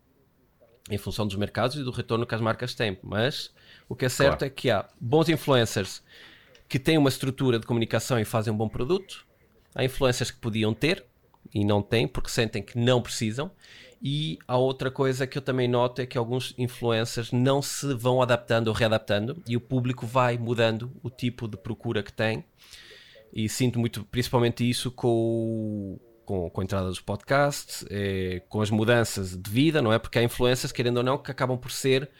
em 0.88 0.96
função 0.96 1.26
dos 1.26 1.34
mercados 1.34 1.76
e 1.76 1.82
do 1.82 1.90
retorno 1.90 2.24
que 2.24 2.34
as 2.36 2.40
marcas 2.40 2.76
têm, 2.76 2.96
mas 3.02 3.52
o 3.88 3.96
que 3.96 4.04
é 4.04 4.08
certo 4.08 4.38
claro. 4.38 4.44
é 4.44 4.50
que 4.50 4.70
há 4.70 4.88
bons 5.00 5.28
influencers 5.28 6.00
que 6.68 6.78
têm 6.78 6.96
uma 6.96 7.08
estrutura 7.08 7.58
de 7.58 7.66
comunicação 7.66 8.20
e 8.20 8.24
fazem 8.24 8.52
um 8.52 8.56
bom 8.56 8.68
produto, 8.68 9.26
há 9.74 9.82
influencers 9.82 10.30
que 10.30 10.38
podiam 10.38 10.72
ter 10.72 11.04
e 11.52 11.64
não 11.64 11.82
têm 11.82 12.06
porque 12.06 12.30
sentem 12.30 12.62
que 12.62 12.78
não 12.78 13.02
precisam 13.02 13.50
e 14.02 14.38
a 14.48 14.56
outra 14.56 14.90
coisa 14.90 15.26
que 15.26 15.36
eu 15.36 15.42
também 15.42 15.68
noto 15.68 16.00
é 16.00 16.06
que 16.06 16.16
alguns 16.16 16.54
influencers 16.56 17.32
não 17.32 17.60
se 17.60 17.92
vão 17.94 18.22
adaptando 18.22 18.68
ou 18.68 18.74
readaptando 18.74 19.42
e 19.46 19.56
o 19.56 19.60
público 19.60 20.06
vai 20.06 20.38
mudando 20.38 20.90
o 21.02 21.10
tipo 21.10 21.46
de 21.46 21.58
procura 21.58 22.02
que 22.02 22.12
tem. 22.12 22.42
E 23.30 23.46
sinto 23.48 23.78
muito, 23.78 24.02
principalmente 24.04 24.68
isso 24.68 24.90
com, 24.90 26.00
com, 26.24 26.48
com 26.48 26.60
a 26.60 26.64
entrada 26.64 26.88
dos 26.88 26.98
podcasts, 26.98 27.84
é, 27.90 28.40
com 28.48 28.62
as 28.62 28.70
mudanças 28.70 29.36
de 29.36 29.50
vida, 29.50 29.82
não 29.82 29.92
é? 29.92 29.98
Porque 29.98 30.18
há 30.18 30.22
influencers, 30.22 30.72
querendo 30.72 30.96
ou 30.96 31.02
não, 31.02 31.18
que 31.18 31.30
acabam 31.30 31.58
por 31.58 31.70
ser 31.70 32.10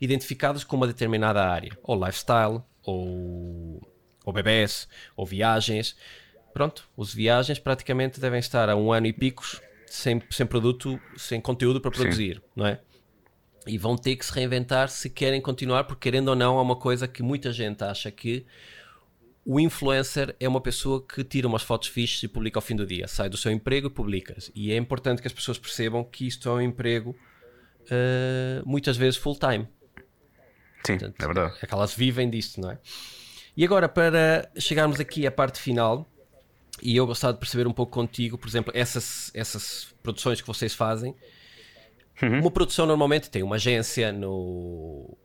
identificados 0.00 0.62
com 0.62 0.76
uma 0.76 0.86
determinada 0.86 1.44
área, 1.44 1.76
ou 1.82 1.96
lifestyle, 1.96 2.62
ou, 2.84 3.82
ou 4.24 4.32
bebés, 4.32 4.88
ou 5.16 5.26
viagens. 5.26 5.96
Pronto, 6.52 6.88
os 6.96 7.12
viagens 7.12 7.58
praticamente 7.58 8.20
devem 8.20 8.38
estar 8.38 8.70
a 8.70 8.76
um 8.76 8.92
ano 8.92 9.08
e 9.08 9.12
picos 9.12 9.60
sem, 9.94 10.20
sem 10.28 10.44
produto, 10.44 11.00
sem 11.16 11.40
conteúdo 11.40 11.80
para 11.80 11.90
produzir, 11.90 12.36
Sim. 12.36 12.42
não 12.56 12.66
é? 12.66 12.80
E 13.66 13.78
vão 13.78 13.96
ter 13.96 14.16
que 14.16 14.26
se 14.26 14.32
reinventar 14.32 14.88
se 14.88 15.08
querem 15.08 15.40
continuar, 15.40 15.84
porque 15.84 16.10
querendo 16.10 16.28
ou 16.28 16.36
não, 16.36 16.58
é 16.58 16.60
uma 16.60 16.76
coisa 16.76 17.06
que 17.06 17.22
muita 17.22 17.52
gente 17.52 17.82
acha 17.82 18.10
que 18.10 18.44
o 19.44 19.60
influencer 19.60 20.34
é 20.40 20.48
uma 20.48 20.60
pessoa 20.60 21.06
que 21.06 21.22
tira 21.22 21.46
umas 21.46 21.62
fotos 21.62 21.88
fixas 21.88 22.22
e 22.24 22.28
publica 22.28 22.58
ao 22.58 22.62
fim 22.62 22.74
do 22.74 22.84
dia, 22.84 23.06
sai 23.06 23.28
do 23.28 23.36
seu 23.36 23.52
emprego 23.52 23.86
e 23.86 23.90
publica. 23.90 24.36
E 24.54 24.72
é 24.72 24.76
importante 24.76 25.22
que 25.22 25.28
as 25.28 25.32
pessoas 25.32 25.58
percebam 25.58 26.02
que 26.02 26.26
isto 26.26 26.48
é 26.48 26.52
um 26.52 26.60
emprego 26.60 27.10
uh, 27.82 28.68
muitas 28.68 28.96
vezes 28.96 29.16
full 29.16 29.38
time. 29.38 29.68
Sim, 30.84 30.98
Portanto, 30.98 31.22
é 31.22 31.26
verdade. 31.26 31.54
É 31.62 31.66
que 31.66 31.74
elas 31.74 31.94
vivem 31.94 32.28
disto, 32.28 32.60
não 32.60 32.72
é? 32.72 32.78
E 33.56 33.64
agora, 33.64 33.88
para 33.88 34.50
chegarmos 34.58 34.98
aqui 34.98 35.26
à 35.26 35.30
parte 35.30 35.60
final, 35.60 36.10
e 36.82 36.96
eu 36.96 37.06
gostava 37.06 37.32
de 37.32 37.38
perceber 37.38 37.66
um 37.66 37.72
pouco 37.72 37.92
contigo, 37.92 38.36
por 38.36 38.48
exemplo, 38.48 38.72
essas, 38.74 39.30
essas 39.34 39.94
produções 40.02 40.40
que 40.40 40.46
vocês 40.46 40.74
fazem. 40.74 41.14
Uhum. 42.22 42.40
Uma 42.40 42.50
produção 42.50 42.86
normalmente 42.86 43.30
tem 43.30 43.42
uma 43.42 43.56
agência, 43.56 44.12
no... 44.12 45.16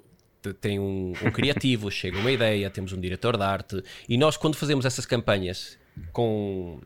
tem 0.59 0.79
um, 0.79 1.13
um 1.23 1.31
criativo, 1.31 1.89
chega 1.91 2.17
uma 2.17 2.31
ideia, 2.31 2.69
temos 2.69 2.93
um 2.93 2.99
diretor 2.99 3.37
de 3.37 3.43
arte, 3.43 3.83
e 4.07 4.17
nós, 4.17 4.37
quando 4.37 4.55
fazemos 4.55 4.85
essas 4.85 5.05
campanhas 5.05 5.77
com 6.11 6.79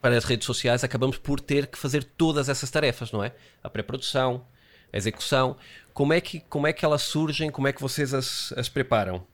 para 0.00 0.16
as 0.16 0.24
redes 0.24 0.46
sociais, 0.46 0.82
acabamos 0.82 1.18
por 1.18 1.40
ter 1.40 1.66
que 1.66 1.76
fazer 1.76 2.02
todas 2.02 2.48
essas 2.48 2.70
tarefas, 2.70 3.12
não 3.12 3.22
é? 3.22 3.34
A 3.62 3.68
pré-produção, 3.68 4.46
a 4.90 4.96
execução. 4.96 5.58
Como 5.92 6.14
é, 6.14 6.20
que, 6.22 6.40
como 6.40 6.66
é 6.66 6.72
que 6.72 6.86
elas 6.86 7.02
surgem? 7.02 7.50
Como 7.50 7.68
é 7.68 7.72
que 7.72 7.82
vocês 7.82 8.14
as, 8.14 8.50
as 8.56 8.66
preparam? 8.66 9.26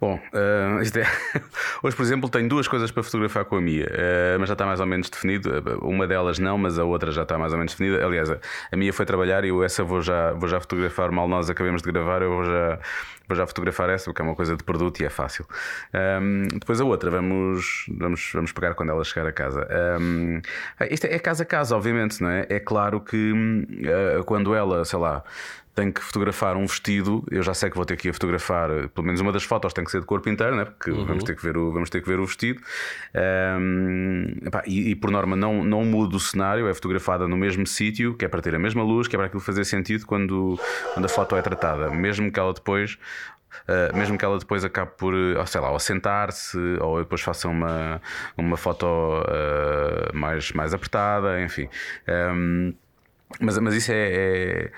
Bom, 0.00 0.14
uh, 0.14 0.98
é... 0.98 1.40
hoje, 1.82 1.96
por 1.96 2.02
exemplo, 2.02 2.28
tenho 2.28 2.48
duas 2.48 2.68
coisas 2.68 2.90
para 2.90 3.02
fotografar 3.02 3.44
com 3.44 3.56
a 3.56 3.60
Mia, 3.60 3.86
uh, 3.86 4.38
mas 4.38 4.48
já 4.48 4.54
está 4.54 4.66
mais 4.66 4.80
ou 4.80 4.86
menos 4.86 5.08
definido. 5.08 5.50
Uma 5.82 6.06
delas 6.06 6.38
não, 6.38 6.58
mas 6.58 6.78
a 6.78 6.84
outra 6.84 7.12
já 7.12 7.22
está 7.22 7.38
mais 7.38 7.52
ou 7.52 7.58
menos 7.58 7.74
definida. 7.74 8.04
Aliás, 8.04 8.30
a 8.30 8.76
Mia 8.76 8.92
foi 8.92 9.06
trabalhar 9.06 9.44
e 9.44 9.48
eu 9.48 9.62
essa 9.62 9.82
vou 9.84 10.02
já, 10.02 10.32
vou 10.32 10.48
já 10.48 10.60
fotografar. 10.60 11.10
Mal 11.10 11.28
nós 11.28 11.48
acabemos 11.50 11.82
de 11.82 11.90
gravar, 11.90 12.22
eu 12.22 12.30
vou 12.30 12.44
já, 12.44 12.78
vou 13.28 13.36
já 13.36 13.46
fotografar 13.46 13.88
essa, 13.90 14.06
porque 14.06 14.22
é 14.22 14.24
uma 14.24 14.34
coisa 14.34 14.56
de 14.56 14.62
produto 14.62 15.00
e 15.00 15.04
é 15.04 15.10
fácil. 15.10 15.46
Um, 16.20 16.48
depois 16.48 16.80
a 16.80 16.84
outra, 16.84 17.10
vamos, 17.10 17.86
vamos, 17.88 18.30
vamos 18.32 18.52
pegar 18.52 18.74
quando 18.74 18.90
ela 18.90 19.04
chegar 19.04 19.26
a 19.26 19.32
casa. 19.32 19.66
Um, 20.00 20.40
isto 20.90 21.06
é 21.06 21.18
casa 21.18 21.42
a 21.42 21.46
casa, 21.46 21.76
obviamente, 21.76 22.22
não 22.22 22.30
é? 22.30 22.46
É 22.48 22.60
claro 22.60 23.00
que 23.00 23.32
uh, 23.32 24.24
quando 24.24 24.54
ela, 24.54 24.84
sei 24.84 24.98
lá 24.98 25.22
tenho 25.74 25.92
que 25.92 26.00
fotografar 26.00 26.56
um 26.56 26.66
vestido, 26.66 27.24
eu 27.30 27.42
já 27.42 27.52
sei 27.52 27.68
que 27.68 27.76
vou 27.76 27.84
ter 27.84 27.96
que 27.96 28.08
ir 28.08 28.12
fotografar, 28.12 28.70
pelo 28.90 29.04
menos 29.04 29.20
uma 29.20 29.32
das 29.32 29.42
fotos 29.42 29.72
tem 29.72 29.83
que 29.84 29.90
ser 29.90 30.00
de 30.00 30.06
corpo 30.06 30.28
inteiro, 30.28 30.56
né? 30.56 30.64
porque 30.64 30.90
uhum. 30.90 31.04
vamos, 31.04 31.24
ter 31.24 31.36
que 31.36 31.42
ver 31.42 31.56
o, 31.56 31.72
vamos 31.72 31.90
ter 31.90 32.00
que 32.00 32.08
ver 32.08 32.18
o 32.18 32.26
vestido. 32.26 32.60
Um, 33.14 34.26
epá, 34.44 34.62
e, 34.66 34.90
e, 34.90 34.96
por 34.96 35.10
norma 35.10 35.36
não, 35.36 35.64
não 35.64 35.84
mudo 35.84 36.16
o 36.16 36.20
cenário, 36.20 36.68
é 36.68 36.74
fotografada 36.74 37.28
no 37.28 37.36
mesmo 37.36 37.66
sítio, 37.66 38.14
que 38.14 38.24
é 38.24 38.28
para 38.28 38.40
ter 38.40 38.54
a 38.54 38.58
mesma 38.58 38.82
luz, 38.82 39.08
que 39.08 39.16
é 39.16 39.18
para 39.18 39.26
aquilo 39.26 39.40
fazer 39.40 39.64
sentido 39.64 40.06
quando, 40.06 40.58
quando 40.92 41.04
a 41.04 41.08
foto 41.08 41.36
é 41.36 41.42
tratada, 41.42 41.90
mesmo 41.90 42.30
que 42.30 42.38
ela 42.38 42.52
depois 42.52 42.98
Uh, 43.68 43.96
mesmo 43.96 44.18
que 44.18 44.24
ela 44.24 44.36
depois 44.36 44.64
acabe 44.64 44.90
por, 44.98 45.14
sei 45.46 45.60
lá, 45.60 45.70
ou 45.70 45.78
sentar-se, 45.78 46.58
ou 46.80 46.98
depois 46.98 47.20
faça 47.20 47.48
uma, 47.48 48.02
uma 48.36 48.56
foto 48.56 48.84
uh, 48.84 50.14
mais, 50.14 50.52
mais 50.52 50.74
apertada, 50.74 51.40
enfim. 51.40 51.68
Um, 52.08 52.74
mas, 53.40 53.58
mas 53.58 53.74
isso 53.74 53.90
é, 53.92 53.96
é, 53.96 54.72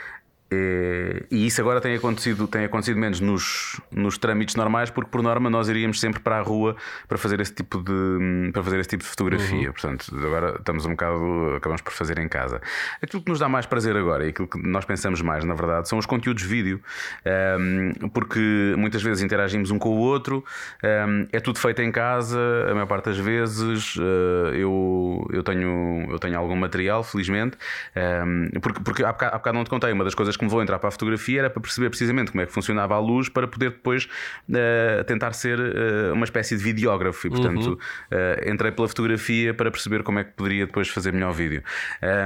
é, 0.48 1.24
e 1.30 1.46
isso 1.46 1.60
agora 1.60 1.80
tem 1.80 1.96
acontecido, 1.96 2.46
tem 2.46 2.64
acontecido 2.64 2.98
menos 2.98 3.20
nos, 3.20 3.80
nos 3.90 4.16
trâmites 4.16 4.54
normais, 4.54 4.90
porque 4.90 5.10
por 5.10 5.22
norma 5.22 5.50
nós 5.50 5.68
iríamos 5.68 5.98
sempre 5.98 6.20
para 6.20 6.38
a 6.38 6.42
rua 6.42 6.76
para 7.08 7.18
fazer 7.18 7.40
esse 7.40 7.52
tipo 7.52 7.82
de, 7.82 8.52
para 8.52 8.62
fazer 8.62 8.78
esse 8.78 8.90
tipo 8.90 9.02
de 9.02 9.08
fotografia. 9.08 9.66
Uhum. 9.66 9.72
Portanto, 9.72 10.06
agora 10.14 10.56
estamos 10.58 10.86
um 10.86 10.90
bocado, 10.90 11.54
acabamos 11.56 11.82
por 11.82 11.92
fazer 11.92 12.18
em 12.18 12.28
casa. 12.28 12.60
Aquilo 13.02 13.22
que 13.22 13.30
nos 13.30 13.40
dá 13.40 13.48
mais 13.48 13.66
prazer 13.66 13.96
agora 13.96 14.24
e 14.24 14.28
aquilo 14.28 14.46
que 14.46 14.58
nós 14.62 14.84
pensamos 14.84 15.20
mais, 15.20 15.44
na 15.44 15.54
verdade, 15.54 15.88
são 15.88 15.98
os 15.98 16.06
conteúdos 16.06 16.44
vídeo, 16.44 16.80
um, 17.24 17.92
ehm, 18.00 18.08
porque 18.10 18.74
muitas 18.78 19.02
vezes 19.02 19.24
interagimos 19.24 19.72
um 19.72 19.78
com 19.78 19.90
o 19.90 19.98
outro, 19.98 20.44
um, 20.82 20.86
ehm, 20.86 21.28
é 21.32 21.40
tudo 21.40 21.58
feito 21.58 21.82
em 21.82 21.90
casa, 21.90 22.38
a 22.70 22.72
maior 22.72 22.86
parte 22.86 23.06
das 23.06 23.18
vezes. 23.18 23.96
Uh, 23.96 24.54
eu, 24.54 25.28
eu, 25.32 25.42
tenho, 25.42 26.06
eu 26.08 26.18
tenho 26.18 26.38
algum 26.38 26.54
material, 26.54 27.02
felizmente, 27.02 27.56
um, 27.96 28.00
ehm, 28.00 28.60
porque, 28.60 28.80
porque 28.80 29.02
há, 29.02 29.12
bocado, 29.12 29.34
há 29.34 29.38
bocado 29.38 29.56
não 29.56 29.64
te 29.64 29.70
contei, 29.70 29.92
uma 29.92 30.04
das 30.04 30.14
coisas 30.14 30.35
que 30.36 30.44
me 30.44 30.50
vou 30.50 30.62
entrar 30.62 30.78
para 30.78 30.88
a 30.88 30.92
fotografia 30.92 31.40
era 31.40 31.50
para 31.50 31.60
perceber 31.60 31.88
precisamente 31.88 32.30
como 32.30 32.42
é 32.42 32.46
que 32.46 32.52
funcionava 32.52 32.94
a 32.94 32.98
luz 32.98 33.28
para 33.28 33.46
poder 33.46 33.70
depois 33.70 34.08
uh, 34.48 35.04
tentar 35.04 35.32
ser 35.32 35.58
uh, 35.58 36.12
uma 36.12 36.24
espécie 36.24 36.56
de 36.56 36.62
videógrafo 36.62 37.26
e 37.26 37.30
portanto 37.30 37.66
uhum. 37.66 37.74
uh, 37.74 38.50
entrei 38.50 38.72
pela 38.72 38.88
fotografia 38.88 39.54
para 39.54 39.70
perceber 39.70 40.02
como 40.02 40.18
é 40.18 40.24
que 40.24 40.32
poderia 40.32 40.66
depois 40.66 40.88
fazer 40.88 41.12
melhor 41.12 41.32
vídeo 41.32 41.62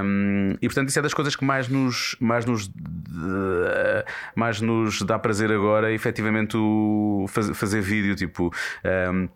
um, 0.05 0.57
e 0.61 0.67
portanto 0.69 0.89
isso 0.89 0.99
é 0.99 1.03
das 1.03 1.15
coisas 1.15 1.37
que 1.37 1.45
mais 1.45 1.69
nos 1.69 2.17
mais 2.21 2.45
nos 2.45 2.71
mais 4.35 4.61
nos 4.61 5.03
dá 5.03 5.19
prazer 5.19 5.51
agora 5.53 5.93
efetivamente 5.93 6.57
o 6.57 7.27
fazer, 7.29 7.55
fazer 7.55 7.81
vídeo 7.81 8.15
tipo 8.15 8.53
um, 9.13 9.29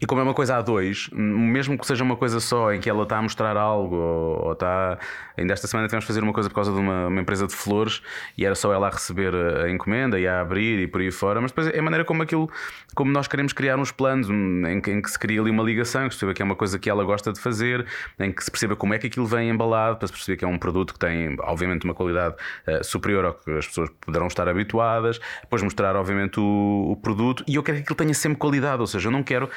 e 0.00 0.06
como 0.06 0.20
é 0.20 0.24
uma 0.24 0.34
coisa 0.34 0.56
a 0.56 0.62
dois, 0.62 1.10
mesmo 1.12 1.76
que 1.76 1.86
seja 1.86 2.04
uma 2.04 2.16
coisa 2.16 2.38
só 2.38 2.72
em 2.72 2.80
que 2.80 2.88
ela 2.88 3.02
está 3.02 3.18
a 3.18 3.22
mostrar 3.22 3.56
algo, 3.56 3.96
ou, 3.96 4.52
está. 4.52 4.98
Ainda 5.36 5.52
esta 5.52 5.66
semana 5.66 5.88
tivemos 5.88 6.04
a 6.04 6.06
fazer 6.06 6.22
uma 6.22 6.32
coisa 6.32 6.48
por 6.48 6.56
causa 6.56 6.72
de 6.72 6.78
uma, 6.78 7.06
uma, 7.06 7.20
empresa 7.20 7.46
de 7.46 7.54
flores 7.54 8.02
e 8.36 8.44
era 8.44 8.54
só 8.54 8.72
ela 8.72 8.88
a 8.88 8.90
receber 8.90 9.32
a 9.34 9.70
encomenda 9.70 10.18
e 10.18 10.26
a 10.26 10.40
abrir 10.40 10.80
e 10.80 10.86
por 10.88 11.00
aí 11.00 11.10
fora, 11.12 11.40
mas 11.40 11.52
depois 11.52 11.68
é 11.68 11.78
a 11.78 11.82
maneira 11.82 12.04
como 12.04 12.22
aquilo, 12.22 12.50
como 12.94 13.12
nós 13.12 13.28
queremos 13.28 13.52
criar 13.52 13.78
uns 13.78 13.92
planos 13.92 14.28
em 14.28 14.80
que, 14.80 14.90
em 14.90 15.00
que 15.00 15.10
se 15.10 15.18
cria 15.18 15.40
ali 15.40 15.50
uma 15.50 15.62
ligação, 15.62 16.08
que 16.08 16.14
se 16.14 16.18
perceba 16.20 16.34
que 16.34 16.42
é 16.42 16.44
uma 16.44 16.56
coisa 16.56 16.78
que 16.78 16.90
ela 16.90 17.04
gosta 17.04 17.32
de 17.32 17.40
fazer, 17.40 17.86
em 18.18 18.32
que 18.32 18.42
se 18.42 18.50
perceba 18.50 18.74
como 18.74 18.94
é 18.94 18.98
que 18.98 19.06
aquilo 19.06 19.26
vem 19.26 19.50
embalado, 19.50 19.96
para 19.96 20.08
se 20.08 20.12
perceber 20.12 20.36
que 20.36 20.44
é 20.44 20.48
um 20.48 20.58
produto 20.58 20.92
que 20.92 20.98
tem, 20.98 21.36
obviamente, 21.40 21.84
uma 21.84 21.94
qualidade 21.94 22.34
uh, 22.66 22.82
superior 22.82 23.24
ao 23.24 23.34
que 23.34 23.50
as 23.52 23.66
pessoas 23.66 23.90
poderão 24.00 24.26
estar 24.26 24.48
habituadas, 24.48 25.20
depois 25.42 25.62
mostrar, 25.62 25.94
obviamente, 25.94 26.40
o, 26.40 26.90
o 26.90 26.96
produto 26.96 27.44
e 27.46 27.54
eu 27.54 27.62
quero 27.62 27.78
que 27.78 27.82
aquilo 27.84 27.96
tenha 27.96 28.14
sempre 28.14 28.38
qualidade, 28.38 28.80
ou 28.80 28.86
seja, 28.86 29.08
eu 29.08 29.12
não 29.12 29.22
quero 29.22 29.48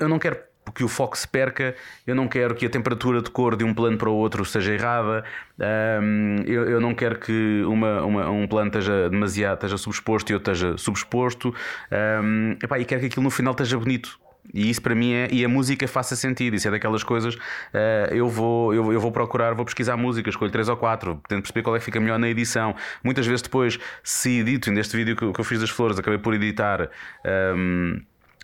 eu 0.00 0.08
não 0.08 0.18
quero 0.18 0.36
que 0.74 0.84
o 0.84 0.88
foco 0.88 1.16
se 1.16 1.26
perca, 1.26 1.74
eu 2.06 2.14
não 2.14 2.28
quero 2.28 2.54
que 2.54 2.64
a 2.66 2.70
temperatura 2.70 3.20
de 3.20 3.30
cor 3.30 3.56
de 3.56 3.64
um 3.64 3.74
plano 3.74 3.96
para 3.98 4.08
o 4.08 4.14
outro 4.14 4.44
seja 4.44 4.72
errada, 4.72 5.24
eu, 6.46 6.80
não 6.80 6.94
quero 6.94 7.18
que 7.18 7.62
uma, 7.64 8.02
uma, 8.02 8.30
um 8.30 8.46
plano 8.46 8.68
esteja 8.68 9.08
demasiado 9.08 9.56
esteja 9.56 9.76
subexposto 9.76 10.30
e 10.30 10.34
outro 10.34 10.52
esteja 10.52 10.76
subexposto, 10.78 11.54
epá, 12.62 12.78
e 12.78 12.84
quero 12.84 13.00
que 13.00 13.06
aquilo 13.08 13.24
no 13.24 13.30
final 13.30 13.52
esteja 13.52 13.78
bonito. 13.78 14.18
E 14.52 14.68
isso 14.68 14.82
para 14.82 14.94
mim 14.94 15.12
é. 15.12 15.28
E 15.30 15.44
a 15.44 15.48
música 15.48 15.86
faça 15.86 16.16
sentido. 16.16 16.56
Isso 16.56 16.66
é 16.66 16.70
daquelas 16.70 17.04
coisas. 17.04 17.34
Uh, 17.34 18.12
eu, 18.12 18.28
vou, 18.28 18.74
eu, 18.74 18.98
vou 18.98 19.12
procurar, 19.12 19.54
vou 19.54 19.64
pesquisar 19.64 19.96
música, 19.96 20.28
escolho 20.28 20.50
três 20.50 20.68
ou 20.68 20.76
quatro, 20.76 21.20
tento 21.28 21.42
perceber 21.42 21.62
qual 21.62 21.76
é 21.76 21.78
que 21.78 21.84
fica 21.84 22.00
melhor 22.00 22.18
na 22.18 22.28
edição. 22.28 22.74
Muitas 23.04 23.26
vezes 23.26 23.42
depois, 23.42 23.78
se 24.02 24.40
edito, 24.40 24.72
neste 24.72 24.96
vídeo 24.96 25.14
que, 25.14 25.30
que 25.32 25.40
eu 25.40 25.44
fiz 25.44 25.60
das 25.60 25.70
flores, 25.70 25.98
acabei 25.98 26.18
por 26.18 26.34
editar. 26.34 26.90
Um, 27.54 28.00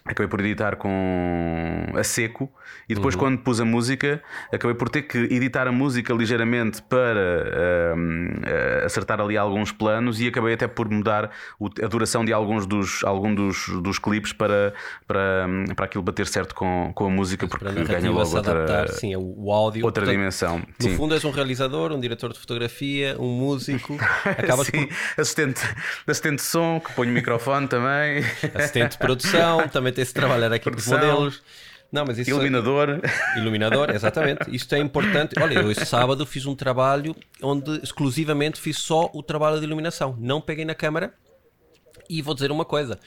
acabei 0.06 0.28
por 0.28 0.40
editar 0.40 0.76
com 0.76 1.86
a 1.94 2.04
seco 2.04 2.50
e 2.88 2.94
depois 2.94 3.14
uhum. 3.14 3.20
quando 3.20 3.38
pus 3.38 3.60
a 3.60 3.64
música 3.64 4.22
acabei 4.52 4.74
por 4.74 4.88
ter 4.88 5.02
que 5.02 5.18
editar 5.18 5.66
a 5.66 5.72
música 5.72 6.14
ligeiramente 6.14 6.80
para 6.82 7.96
uh, 7.96 8.84
acertar 8.84 9.20
ali 9.20 9.36
alguns 9.36 9.72
planos 9.72 10.20
e 10.20 10.28
acabei 10.28 10.54
até 10.54 10.68
por 10.68 10.88
mudar 10.88 11.30
o, 11.58 11.66
a 11.82 11.86
duração 11.88 12.24
de 12.24 12.32
alguns 12.32 12.66
dos, 12.66 13.02
algum 13.04 13.34
dos, 13.34 13.68
dos 13.82 13.98
clipes 13.98 14.32
para, 14.32 14.72
para, 15.06 15.46
para 15.74 15.84
aquilo 15.86 16.04
bater 16.04 16.26
certo 16.26 16.54
com, 16.54 16.92
com 16.94 17.06
a 17.06 17.10
música 17.10 17.48
porque 17.48 17.64
ganha 17.64 18.10
logo 18.10 18.36
outra, 18.36 18.64
adaptar, 18.64 18.88
sim, 18.90 19.12
é 19.12 19.18
o 19.18 19.50
áudio 19.52 19.84
outra 19.84 20.02
Portanto, 20.02 20.16
dimensão 20.16 20.58
no 20.58 20.88
sim. 20.88 20.96
fundo 20.96 21.14
és 21.14 21.24
um 21.24 21.30
realizador, 21.30 21.92
um 21.92 22.00
diretor 22.00 22.32
de 22.32 22.38
fotografia 22.38 23.16
um 23.18 23.32
músico 23.32 23.96
acabas 24.24 24.68
sim, 24.68 24.86
por... 24.86 25.20
assistente, 25.20 25.60
assistente 26.06 26.36
de 26.36 26.42
som 26.42 26.80
que 26.80 26.92
põe 26.92 27.08
o 27.08 27.12
microfone 27.12 27.66
também 27.66 28.24
assistente 28.54 28.92
de 28.92 28.98
produção 28.98 29.68
também 29.68 29.95
tem 29.96 30.02
esse 30.02 30.12
trabalhar 30.12 30.52
aqui 30.52 30.70
com 30.70 30.76
os 30.76 30.86
modelos. 30.86 31.42
Não, 31.90 32.04
mas 32.04 32.18
isso 32.18 32.28
Iluminador. 32.30 33.00
É... 33.02 33.38
Iluminador, 33.38 33.90
exatamente. 33.90 34.54
Isto 34.54 34.74
é 34.74 34.78
importante. 34.78 35.34
Olha, 35.40 35.54
eu 35.54 35.70
esse 35.70 35.86
sábado 35.86 36.26
fiz 36.26 36.44
um 36.44 36.54
trabalho 36.54 37.16
onde 37.42 37.80
exclusivamente 37.82 38.60
fiz 38.60 38.78
só 38.78 39.10
o 39.14 39.22
trabalho 39.22 39.58
de 39.58 39.64
iluminação. 39.64 40.14
Não 40.18 40.40
peguei 40.40 40.64
na 40.64 40.74
câmara 40.74 41.14
e 42.10 42.20
vou 42.20 42.34
dizer 42.34 42.50
uma 42.50 42.64
coisa. 42.64 42.98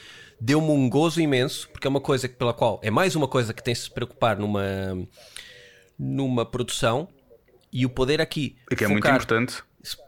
Deu-me 0.41 0.71
um 0.71 0.89
gozo 0.89 1.21
imenso, 1.21 1.69
porque 1.69 1.85
é 1.85 1.89
uma 1.89 2.01
coisa 2.01 2.27
pela 2.27 2.53
qual 2.53 2.79
é 2.81 2.89
mais 2.89 3.15
uma 3.15 3.27
coisa 3.27 3.53
que 3.53 3.61
tem 3.61 3.75
-se, 3.75 3.83
se 3.83 3.91
preocupar 3.91 4.39
numa, 4.39 4.63
numa 5.97 6.45
produção 6.45 7.07
e 7.71 7.85
o 7.85 7.89
poder 7.89 8.21
aqui. 8.21 8.55
E 8.71 8.75
que 8.75 8.85
é 8.85 8.87
muito 8.87 9.07
importante 9.07 9.63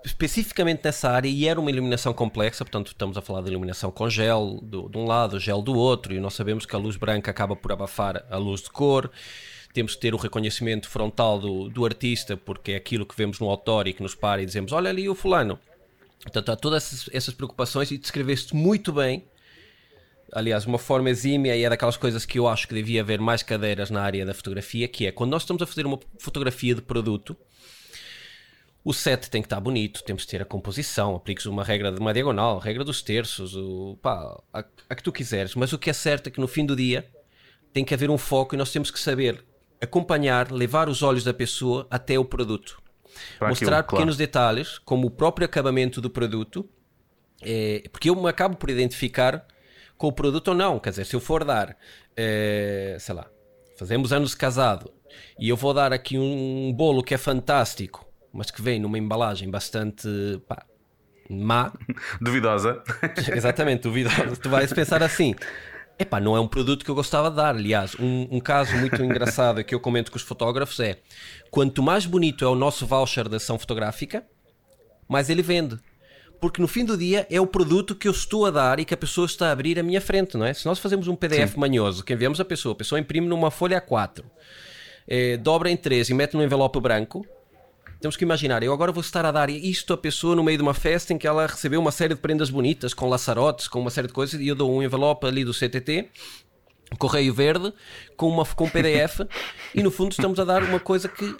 especificamente 0.06 0.82
nessa 0.84 1.10
área 1.10 1.30
e 1.30 1.48
era 1.48 1.60
uma 1.60 1.72
iluminação 1.72 2.14
complexa, 2.14 2.66
portanto 2.66 2.88
estamos 2.88 3.18
a 3.18 3.22
falar 3.22 3.42
de 3.42 3.50
iluminação 3.50 3.90
com 3.90 4.10
gel 4.10 4.60
do, 4.62 4.90
de 4.90 4.98
um 4.98 5.06
lado, 5.06 5.40
gel 5.40 5.62
do 5.62 5.74
outro, 5.74 6.14
e 6.14 6.20
nós 6.20 6.34
sabemos 6.34 6.66
que 6.66 6.76
a 6.76 6.80
luz 6.80 6.98
branca 6.98 7.32
acaba 7.32 7.56
por 7.56 7.72
abafar 7.72 8.26
a 8.30 8.38
luz 8.38 8.62
de 8.62 8.70
cor. 8.70 9.10
Temos 9.74 9.96
que 9.96 10.02
ter 10.02 10.14
o 10.14 10.18
reconhecimento 10.18 10.90
frontal 10.90 11.40
do, 11.40 11.70
do 11.70 11.86
artista, 11.86 12.36
porque 12.36 12.74
é 12.74 12.76
aquilo 12.76 13.06
que 13.06 13.16
vemos 13.16 13.40
no 13.40 13.50
autor 13.50 13.88
e 13.88 13.94
que 13.94 14.04
nos 14.04 14.14
para 14.14 14.42
e 14.42 14.46
dizemos: 14.46 14.74
Olha 14.74 14.90
ali 14.90 15.08
o 15.08 15.16
fulano. 15.16 15.58
Portanto, 16.24 16.52
há 16.52 16.56
todas 16.58 17.10
essas, 17.12 17.34
preocupações 17.34 17.90
e 17.90 17.98
descreveste 17.98 18.54
muito 18.54 18.92
bem. 18.92 19.24
Aliás, 20.34 20.66
uma 20.66 20.78
forma 20.78 21.10
exímia 21.10 21.56
e 21.56 21.64
é 21.64 21.70
daquelas 21.70 21.98
coisas 21.98 22.26
que 22.26 22.38
eu 22.38 22.48
acho 22.48 22.68
que 22.68 22.74
devia 22.74 23.02
haver 23.02 23.20
mais 23.20 23.42
cadeiras 23.42 23.90
na 23.90 24.02
área 24.02 24.26
da 24.26 24.34
fotografia, 24.34 24.88
que 24.88 25.08
é 25.08 25.12
quando 25.12 25.32
nós 25.32 25.42
estamos 25.42 25.62
a 25.62 25.66
fazer 25.66 25.86
uma 25.86 26.00
fotografia 26.20 26.76
de 26.76 26.82
produto, 26.82 27.36
o 28.84 28.94
set 28.94 29.30
tem 29.30 29.42
que 29.42 29.46
estar 29.46 29.60
bonito, 29.60 30.04
temos 30.04 30.26
que 30.26 30.32
ter 30.32 30.42
a 30.42 30.46
composição, 30.46 31.16
apliques 31.16 31.46
uma 31.46 31.64
regra 31.64 31.92
de 31.92 32.00
uma 32.00 32.14
diagonal, 32.14 32.58
regra 32.58 32.84
dos 32.84 33.02
terços, 33.02 33.56
o, 33.56 33.98
pá, 34.02 34.42
a, 34.52 34.64
a, 34.90 34.96
que 34.96 35.04
tu 35.04 35.12
quiseres. 35.12 35.54
Mas 35.54 35.72
o 35.72 35.78
que 35.78 35.90
é 35.90 35.94
certo 35.94 36.28
é 36.28 36.32
que 36.32 36.40
no 36.40 36.48
fim 36.48 36.66
do 36.66 36.76
dia 36.76 37.08
tem 37.72 37.86
que 37.86 37.94
haver 37.94 38.10
um 38.10 38.18
foco 38.18 38.56
e 38.56 38.58
nós 38.58 38.72
temos 38.72 38.90
que 38.90 39.00
saber 39.00 39.44
acompanhar, 39.80 40.52
levar 40.52 40.90
os 40.90 41.04
olhos 41.04 41.24
da 41.24 41.34
pessoa 41.34 41.88
até 41.90 42.18
o 42.18 42.26
produto. 42.26 42.82
Para 43.38 43.50
Mostrar 43.50 43.80
aquilo, 43.80 43.98
pequenos 43.98 44.16
claro. 44.16 44.28
detalhes, 44.28 44.80
como 44.80 45.08
o 45.08 45.12
próprio 45.12 45.46
acabamento 45.46 46.02
do 46.02 46.10
produto, 46.10 46.68
é, 47.42 47.84
porque 47.92 48.10
eu 48.10 48.16
me 48.16 48.30
acabo 48.30 48.56
por 48.56 48.70
identificar 48.70 49.46
com 49.96 50.08
o 50.08 50.12
produto 50.12 50.50
ou 50.50 50.56
não. 50.56 50.80
Quer 50.80 50.92
dizer, 50.92 51.06
se 51.06 51.16
eu 51.16 51.20
for 51.20 51.44
dar, 51.44 51.78
é, 52.16 52.98
sei 53.00 53.14
lá, 53.14 53.30
fazemos 53.78 54.12
anos 54.12 54.32
de 54.32 54.38
casado 54.38 54.92
e 55.40 55.50
eu 55.50 55.58
vou 55.58 55.74
dar 55.74 55.94
aqui 55.94 56.18
um 56.18 56.74
bolo 56.74 57.04
que 57.04 57.14
é 57.14 57.18
fantástico, 57.18 58.11
mas 58.34 58.52
que 58.52 58.62
vem 58.62 58.80
numa 58.80 58.98
embalagem 58.98 59.50
bastante 59.50 60.08
pá, 60.48 60.66
má. 61.30 61.72
Duvidosa. 62.22 62.84
Exatamente, 63.36 63.84
duvidosa. 63.84 64.36
Tu 64.36 64.50
vais 64.50 64.72
pensar 64.74 65.02
assim. 65.04 65.36
Epá, 66.00 66.20
não 66.20 66.36
é 66.36 66.40
um 66.40 66.48
produto 66.48 66.84
que 66.84 66.90
eu 66.90 66.96
gostava 66.96 67.30
de 67.30 67.36
dar. 67.36 67.56
Aliás, 67.56 67.96
um, 68.00 68.28
um 68.32 68.40
caso 68.40 68.76
muito 68.78 69.02
engraçado 69.04 69.64
que 69.64 69.76
eu 69.76 69.80
comento 69.80 70.12
com 70.12 70.18
os 70.18 70.24
fotógrafos 70.24 70.80
é 70.80 70.98
quanto 71.50 71.84
mais 71.84 72.06
bonito 72.06 72.44
é 72.44 72.48
o 72.48 72.56
nosso 72.56 72.88
voucher 72.88 73.30
da 73.30 73.38
ação 73.38 73.60
fotográfica, 73.60 74.24
mais 75.08 75.30
ele 75.30 75.42
vende 75.42 75.80
porque 76.42 76.60
no 76.60 76.68
fim 76.68 76.84
do 76.84 76.98
dia 76.98 77.28
é 77.30 77.40
o 77.40 77.46
produto 77.46 77.94
que 77.94 78.08
eu 78.08 78.12
estou 78.12 78.48
a 78.48 78.52
dar 78.52 78.80
e 78.80 78.84
que 78.84 78.96
a 78.96 78.98
pessoa 78.98 79.28
está 79.28 79.50
a 79.50 79.52
abrir 79.52 79.78
à 79.78 79.84
minha 79.84 80.02
frente, 80.02 80.36
não 80.36 80.44
é? 80.44 80.54
Se 80.56 80.66
nós 80.66 80.80
fazemos 80.80 81.08
um 81.08 81.16
PDF 81.16 81.54
Sim. 81.54 81.60
manhoso 81.60 82.04
que 82.04 82.12
enviamos 82.12 82.40
a 82.40 82.46
pessoa, 82.46 82.74
a 82.74 82.76
pessoa 82.76 83.00
imprime 83.00 83.28
numa 83.28 83.52
folha 83.52 83.80
A4, 83.80 84.24
é, 85.08 85.38
dobra 85.38 85.70
em 85.70 85.78
3 85.78 86.10
e 86.10 86.14
mete 86.16 86.34
num 86.34 86.42
envelope 86.42 86.80
branco, 86.82 87.24
temos 88.02 88.18
que 88.18 88.26
imaginar, 88.26 88.64
eu 88.64 88.74
agora 88.74 88.92
vou 88.92 89.02
estar 89.02 89.24
a 89.26 89.32
dar 89.32 89.50
isto 89.50 89.94
à 89.94 89.98
pessoa 89.98 90.36
no 90.36 90.44
meio 90.44 90.58
de 90.58 90.64
uma 90.64 90.74
festa 90.74 91.14
em 91.14 91.20
que 91.20 91.28
ela 91.28 91.46
recebeu 91.46 91.80
uma 91.80 91.92
série 91.92 92.16
de 92.16 92.20
prendas 92.20 92.50
bonitas, 92.50 92.96
com 92.96 93.08
laçarotes, 93.08 93.68
com 93.68 93.80
uma 93.80 93.92
série 93.92 94.08
de 94.08 94.14
coisas, 94.14 94.42
e 94.42 94.48
eu 94.48 94.56
dou 94.56 94.76
um 94.76 94.82
envelope 94.82 95.26
ali 95.28 95.46
do 95.46 95.54
CTT, 95.54 96.10
correio 96.98 97.32
verde, 97.32 97.72
com, 98.18 98.28
uma, 98.28 98.44
com 98.44 98.66
um 98.66 98.70
PDF, 98.70 99.22
e 99.76 99.84
no 99.84 99.92
fundo 99.92 100.14
estamos 100.14 100.40
a 100.40 100.44
dar 100.44 100.64
uma 100.64 100.80
coisa 100.80 101.08
que, 101.08 101.36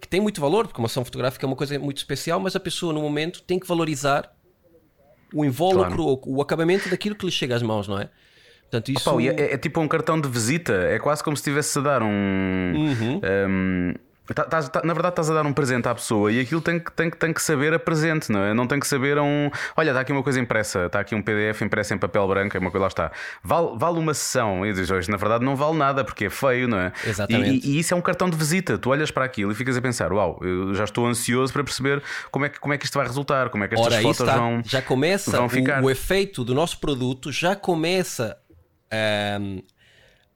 que 0.00 0.08
tem 0.08 0.18
muito 0.18 0.40
valor, 0.40 0.66
porque 0.66 0.80
uma 0.80 0.86
ação 0.86 1.04
fotográfica 1.04 1.44
é 1.44 1.48
uma 1.48 1.56
coisa 1.56 1.78
muito 1.78 1.98
especial, 1.98 2.40
mas 2.40 2.56
a 2.56 2.60
pessoa 2.60 2.94
no 2.94 3.02
momento 3.02 3.42
tem 3.42 3.58
que 3.58 3.66
valorizar 3.66 4.32
o 5.34 5.44
invólucro, 5.44 5.96
claro. 5.96 6.20
o, 6.24 6.36
o, 6.36 6.40
acabamento 6.40 6.88
daquilo 6.88 7.14
que 7.14 7.26
lhe 7.26 7.32
chega 7.32 7.54
às 7.54 7.62
mãos, 7.62 7.86
não 7.86 8.00
é? 8.00 8.08
Portanto, 8.62 8.88
isso... 8.90 9.10
Opa, 9.10 9.22
é, 9.22 9.52
é, 9.52 9.58
tipo 9.58 9.80
um 9.80 9.86
cartão 9.86 10.18
de 10.18 10.28
visita, 10.28 10.72
é 10.72 10.98
quase 10.98 11.22
como 11.22 11.36
se 11.36 11.42
estivesse 11.42 11.78
a 11.78 11.82
dar 11.82 12.02
um, 12.02 12.06
uhum. 12.08 13.20
um 13.48 13.94
Tá, 14.34 14.44
tá, 14.44 14.62
tá, 14.62 14.82
na 14.84 14.92
verdade, 14.92 15.12
estás 15.12 15.30
a 15.30 15.34
dar 15.34 15.46
um 15.46 15.52
presente 15.52 15.88
à 15.88 15.94
pessoa 15.94 16.32
e 16.32 16.40
aquilo 16.40 16.60
tem 16.60 16.80
que, 16.80 16.90
tem, 16.92 17.10
tem 17.10 17.32
que 17.32 17.40
saber 17.40 17.72
a 17.72 17.78
presente, 17.78 18.30
não 18.32 18.40
é? 18.40 18.52
Não 18.52 18.66
tem 18.66 18.80
que 18.80 18.86
saber 18.86 19.18
a 19.18 19.22
um. 19.22 19.50
Olha, 19.76 19.90
está 19.90 20.00
aqui 20.00 20.12
uma 20.12 20.22
coisa 20.22 20.40
impressa, 20.40 20.86
está 20.86 21.00
aqui 21.00 21.14
um 21.14 21.22
PDF 21.22 21.62
impresso 21.62 21.94
em 21.94 21.98
papel 21.98 22.26
branco, 22.26 22.56
é 22.56 22.60
uma 22.60 22.70
coisa 22.70 22.82
lá 22.82 22.88
está. 22.88 23.12
Vale, 23.42 23.76
vale 23.76 23.98
uma 23.98 24.14
sessão. 24.14 24.66
E 24.66 24.72
dizes, 24.72 24.90
hoje, 24.90 25.10
na 25.10 25.16
verdade, 25.16 25.44
não 25.44 25.54
vale 25.54 25.76
nada 25.76 26.04
porque 26.04 26.24
é 26.24 26.30
feio, 26.30 26.66
não 26.66 26.78
é? 26.78 26.92
Exatamente. 27.04 27.66
E, 27.66 27.70
e, 27.70 27.76
e, 27.76 27.78
isso 27.78 27.94
é 27.94 27.96
um 27.96 28.00
cartão 28.00 28.28
de 28.28 28.36
visita. 28.36 28.76
Tu 28.76 28.90
olhas 28.90 29.10
para 29.10 29.24
aquilo 29.24 29.52
e 29.52 29.54
ficas 29.54 29.76
a 29.76 29.80
pensar: 29.80 30.12
uau, 30.12 30.40
eu 30.42 30.74
já 30.74 30.84
estou 30.84 31.06
ansioso 31.06 31.52
para 31.52 31.62
perceber 31.62 32.02
como 32.30 32.44
é 32.46 32.48
que, 32.48 32.58
como 32.58 32.74
é 32.74 32.78
que 32.78 32.84
isto 32.84 32.94
vai 32.94 33.06
resultar, 33.06 33.48
como 33.50 33.62
é 33.62 33.68
que 33.68 33.74
estas 33.74 33.92
Ora, 33.92 34.02
fotos 34.02 34.26
vão. 34.26 34.62
Já 34.64 34.82
começa 34.82 35.30
vão 35.30 35.48
ficar. 35.48 35.82
O, 35.82 35.86
o 35.86 35.90
efeito 35.90 36.44
do 36.44 36.54
nosso 36.54 36.78
produto 36.80 37.30
já 37.30 37.54
começa. 37.54 38.36
Um, 39.40 39.62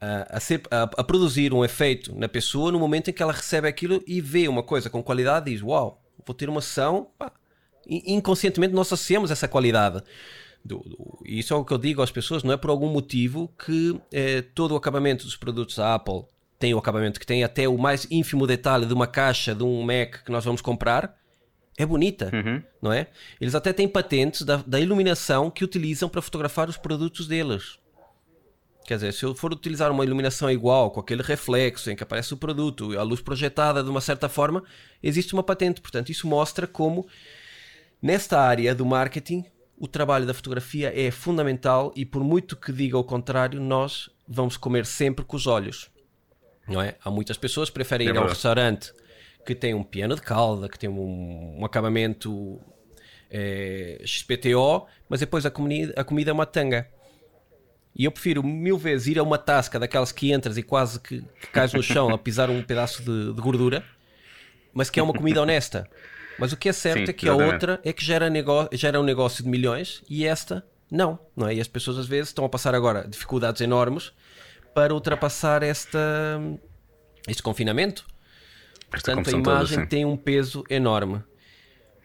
a, 0.01 0.41
ser, 0.41 0.63
a, 0.71 0.83
a, 0.83 1.05
produzir 1.05 1.53
um 1.53 1.65
efeito 1.65 2.15
na 2.19 2.29
pessoa 2.29 2.73
no 2.73 2.79
momento 2.79 3.11
em 3.11 3.13
que 3.13 3.23
ela 3.23 3.33
recebe 3.33 3.69
aquilo 3.69 4.03
e 4.07 4.21
vê 4.21 4.49
uma 4.49 4.63
coisa 4.63 4.89
com 4.89 5.03
qualidade 5.03 5.51
e 5.51 5.55
diz: 5.55 5.63
Uau, 5.63 6.03
vou 6.27 6.35
ter 6.35 6.49
uma 6.49 6.61
ação. 6.61 7.09
Pá. 7.19 7.31
Inconscientemente 7.87 8.73
nós 8.73 8.87
associamos 8.87 9.31
essa 9.31 9.47
qualidade. 9.47 10.03
Do, 10.65 10.79
do, 10.79 11.19
isso 11.25 11.53
é 11.53 11.57
o 11.57 11.65
que 11.65 11.73
eu 11.73 11.79
digo 11.79 12.03
às 12.03 12.11
pessoas: 12.11 12.43
não 12.43 12.53
é 12.53 12.57
por 12.57 12.71
algum 12.71 12.89
motivo 12.89 13.53
que 13.65 14.01
eh, 14.13 14.43
todo 14.55 14.73
o 14.73 14.77
acabamento 14.77 15.25
dos 15.25 15.37
produtos 15.37 15.77
da 15.77 15.95
Apple 15.95 16.25
tem 16.59 16.75
o 16.75 16.79
acabamento 16.79 17.19
que 17.19 17.27
tem, 17.27 17.43
até 17.43 17.67
o 17.67 17.79
mais 17.79 18.07
ínfimo 18.11 18.47
detalhe 18.47 18.85
de 18.85 18.93
uma 18.93 19.07
caixa 19.07 19.55
de 19.55 19.65
um 19.65 19.83
Mac 19.83 20.23
que 20.25 20.31
nós 20.31 20.45
vamos 20.45 20.61
comprar. 20.61 21.19
É 21.79 21.87
bonita, 21.87 22.31
uhum. 22.35 22.63
não 22.83 22.93
é? 22.93 23.07
Eles 23.41 23.55
até 23.55 23.73
têm 23.73 23.89
patentes 23.89 24.43
da, 24.43 24.57
da 24.57 24.79
iluminação 24.79 25.51
que 25.51 25.65
utilizam 25.65 26.11
para 26.11 26.21
fotografar 26.21 26.69
os 26.69 26.77
produtos 26.77 27.27
deles. 27.27 27.80
Quer 28.85 28.95
dizer, 28.95 29.13
se 29.13 29.25
eu 29.25 29.35
for 29.35 29.53
utilizar 29.53 29.91
uma 29.93 30.05
iluminação 30.05 30.51
igual, 30.51 30.91
com 30.91 31.01
aquele 31.01 31.23
reflexo 31.23 31.91
em 31.91 31.97
que 31.97 32.03
aparece 32.03 32.35
o 32.35 32.37
produto, 32.37 32.99
a 32.99 33.03
luz 33.03 33.21
projetada 33.21 33.83
de 33.83 33.91
uma 33.91 34.01
certa 34.01 34.29
forma, 34.29 34.65
existe 35.03 35.33
uma 35.33 35.43
patente. 35.43 35.81
Portanto, 35.81 36.11
isso 36.11 36.27
mostra 36.27 36.67
como, 36.67 37.07
nesta 38.03 38.41
área 38.41 38.75
do 38.75 38.85
marketing, 38.85 39.45
o 39.79 39.87
trabalho 39.87 40.27
da 40.27 40.35
fotografia 40.35 40.93
é 40.95 41.11
fundamental 41.11 41.93
e, 41.95 42.05
por 42.05 42.23
muito 42.23 42.57
que 42.57 42.73
diga 42.73 42.99
o 42.99 43.05
contrário, 43.05 43.61
nós 43.61 44.11
vamos 44.27 44.57
comer 44.57 44.85
sempre 44.85 45.25
com 45.25 45.37
os 45.37 45.47
olhos. 45.47 45.91
Não 46.69 46.81
é? 46.81 46.97
Há 47.03 47.11
muitas 47.11 47.37
pessoas 47.37 47.69
que 47.69 47.75
preferem 47.75 48.09
é 48.09 48.11
ir 48.11 48.17
a 48.17 48.23
um 48.23 48.27
restaurante 48.27 48.93
que 49.45 49.55
tem 49.55 49.75
um 49.75 49.83
piano 49.83 50.15
de 50.15 50.23
cauda, 50.23 50.69
que 50.69 50.79
tem 50.79 50.89
um, 50.89 51.61
um 51.61 51.65
acabamento 51.65 52.61
é, 53.31 54.03
XPTO, 54.05 54.87
mas 55.09 55.21
depois 55.21 55.47
a 55.47 55.49
a 55.49 56.05
comida 56.05 56.31
é 56.31 56.33
uma 56.33 56.47
tanga. 56.47 56.89
E 57.95 58.05
eu 58.05 58.13
prefiro 58.13 58.43
mil 58.43 58.79
vezes 58.79 59.09
ir 59.09 59.19
a 59.19 59.23
uma 59.23 59.37
tasca 59.37 59.79
daquelas 59.79 60.13
que 60.13 60.33
entras 60.33 60.57
e 60.57 60.63
quase 60.63 61.01
que, 61.01 61.23
que 61.41 61.47
cais 61.49 61.73
no 61.73 61.83
chão 61.83 62.11
a 62.11 62.19
pisar 62.19 62.49
um 62.49 62.63
pedaço 62.63 63.03
de, 63.03 63.33
de, 63.33 63.41
gordura, 63.41 63.85
mas 64.73 64.89
que 64.89 65.01
é 65.01 65.03
uma 65.03 65.13
comida 65.13 65.43
honesta. 65.43 65.89
Mas 66.39 66.53
o 66.53 66.57
que 66.57 66.69
é 66.69 66.73
certo 66.73 67.05
Sim, 67.05 67.11
é 67.11 67.13
que 67.13 67.27
exatamente. 67.27 67.51
a 67.51 67.53
outra 67.53 67.81
é 67.85 67.93
que 67.93 68.05
gera, 68.05 68.31
gera 68.73 69.01
um 69.01 69.03
negócio 69.03 69.45
de 69.45 69.51
milhões 69.51 70.03
e 70.09 70.25
esta 70.25 70.65
não, 70.91 71.19
não 71.37 71.47
é? 71.47 71.55
E 71.55 71.61
as 71.61 71.69
pessoas 71.69 71.99
às 71.99 72.07
vezes 72.07 72.29
estão 72.29 72.45
a 72.45 72.49
passar 72.49 72.75
agora 72.75 73.07
dificuldades 73.07 73.61
enormes 73.61 74.13
para 74.75 74.93
ultrapassar 74.93 75.63
esta, 75.63 75.99
este 77.29 77.43
confinamento. 77.43 78.07
Portanto, 78.91 79.29
a 79.29 79.33
imagem 79.33 79.79
toda, 79.79 79.87
tem 79.87 80.05
um 80.05 80.17
peso 80.17 80.65
enorme. 80.69 81.23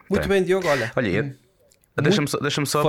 Muito 0.10 0.22
tem. 0.22 0.30
bem, 0.30 0.44
Diogo, 0.44 0.68
olha. 0.68 0.92
Olha, 0.96 1.36
Deixa-me 2.02 2.28
só, 2.28 2.38
deixa 2.39 2.66
só 2.66 2.84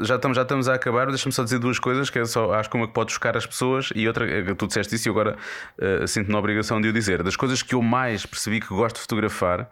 já, 0.00 0.16
estamos, 0.16 0.36
já 0.36 0.42
estamos 0.42 0.68
a 0.68 0.74
acabar, 0.74 1.06
deixa-me 1.06 1.32
só 1.32 1.42
dizer 1.42 1.58
duas 1.58 1.78
coisas 1.78 2.10
que 2.10 2.18
é 2.18 2.24
só, 2.26 2.52
acho 2.52 2.68
que 2.68 2.76
uma 2.76 2.86
que 2.86 2.92
pode 2.92 3.10
chocar 3.10 3.34
as 3.34 3.46
pessoas 3.46 3.88
e 3.94 4.06
outra 4.06 4.26
que 4.26 4.54
tu 4.54 4.66
disseste 4.66 4.94
isso 4.94 5.08
e 5.08 5.10
agora 5.10 5.36
uh, 5.78 6.06
sinto-me 6.06 6.32
na 6.32 6.38
obrigação 6.38 6.78
de 6.78 6.88
o 6.88 6.92
dizer. 6.92 7.22
Das 7.22 7.36
coisas 7.36 7.62
que 7.62 7.74
eu 7.74 7.80
mais 7.80 8.26
percebi 8.26 8.60
que 8.60 8.68
gosto 8.68 8.96
de 8.96 9.02
fotografar 9.02 9.70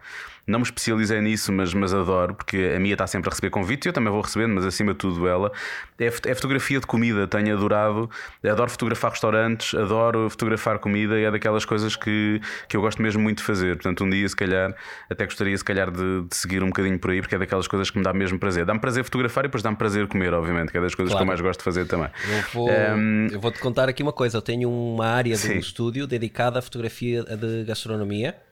não 0.48 0.60
me 0.60 0.64
especializei 0.64 1.20
nisso, 1.20 1.52
mas, 1.52 1.74
mas 1.74 1.92
adoro, 1.92 2.34
porque 2.34 2.72
a 2.74 2.80
Mia 2.80 2.94
está 2.94 3.06
sempre 3.06 3.28
a 3.28 3.30
receber 3.30 3.50
convites, 3.50 3.84
eu 3.84 3.92
também 3.92 4.10
vou 4.10 4.22
recebendo, 4.22 4.54
mas 4.54 4.64
acima 4.64 4.92
de 4.92 4.98
tudo 4.98 5.28
ela. 5.28 5.52
É, 5.98 6.06
é 6.06 6.34
fotografia 6.34 6.80
de 6.80 6.86
comida, 6.86 7.28
tenho 7.28 7.54
adorado, 7.54 8.08
adoro 8.42 8.70
fotografar 8.70 9.10
restaurantes, 9.10 9.74
adoro 9.74 10.30
fotografar 10.30 10.78
comida, 10.78 11.18
e 11.20 11.24
é 11.24 11.30
daquelas 11.30 11.66
coisas 11.66 11.94
que, 11.94 12.40
que 12.66 12.78
eu 12.78 12.80
gosto 12.80 13.02
mesmo 13.02 13.22
muito 13.22 13.38
de 13.38 13.44
fazer. 13.44 13.76
Portanto, 13.76 14.04
um 14.04 14.08
dia, 14.08 14.26
se 14.26 14.34
calhar, 14.34 14.74
até 15.10 15.26
gostaria, 15.26 15.56
se 15.56 15.64
calhar, 15.64 15.90
de, 15.90 16.22
de 16.22 16.34
seguir 16.34 16.62
um 16.62 16.68
bocadinho 16.68 16.98
por 16.98 17.10
aí, 17.10 17.20
porque 17.20 17.34
é 17.34 17.38
daquelas 17.38 17.68
coisas 17.68 17.90
que 17.90 17.98
me 17.98 18.04
dá 18.04 18.14
mesmo 18.14 18.38
prazer. 18.38 18.64
Dá-me 18.64 18.80
prazer 18.80 19.04
fotografar 19.04 19.44
e 19.44 19.48
depois 19.48 19.62
dá-me 19.62 19.76
prazer 19.76 20.06
comer, 20.06 20.32
obviamente, 20.32 20.72
que 20.72 20.78
é 20.78 20.80
das 20.80 20.94
coisas 20.94 21.12
claro. 21.12 21.18
que 21.18 21.22
eu 21.24 21.26
mais 21.26 21.40
gosto 21.42 21.60
de 21.60 21.64
fazer 21.64 21.84
também. 21.84 22.08
Eu 22.26 22.42
vou, 22.54 22.70
um... 22.70 23.26
eu 23.30 23.38
vou 23.38 23.52
te 23.52 23.58
contar 23.58 23.86
aqui 23.86 24.02
uma 24.02 24.14
coisa: 24.14 24.38
eu 24.38 24.42
tenho 24.42 24.70
uma 24.70 25.08
área 25.08 25.36
de 25.36 25.52
um 25.52 25.58
estúdio 25.58 26.06
dedicada 26.06 26.58
à 26.58 26.62
fotografia 26.62 27.22
de 27.22 27.64
gastronomia 27.64 28.47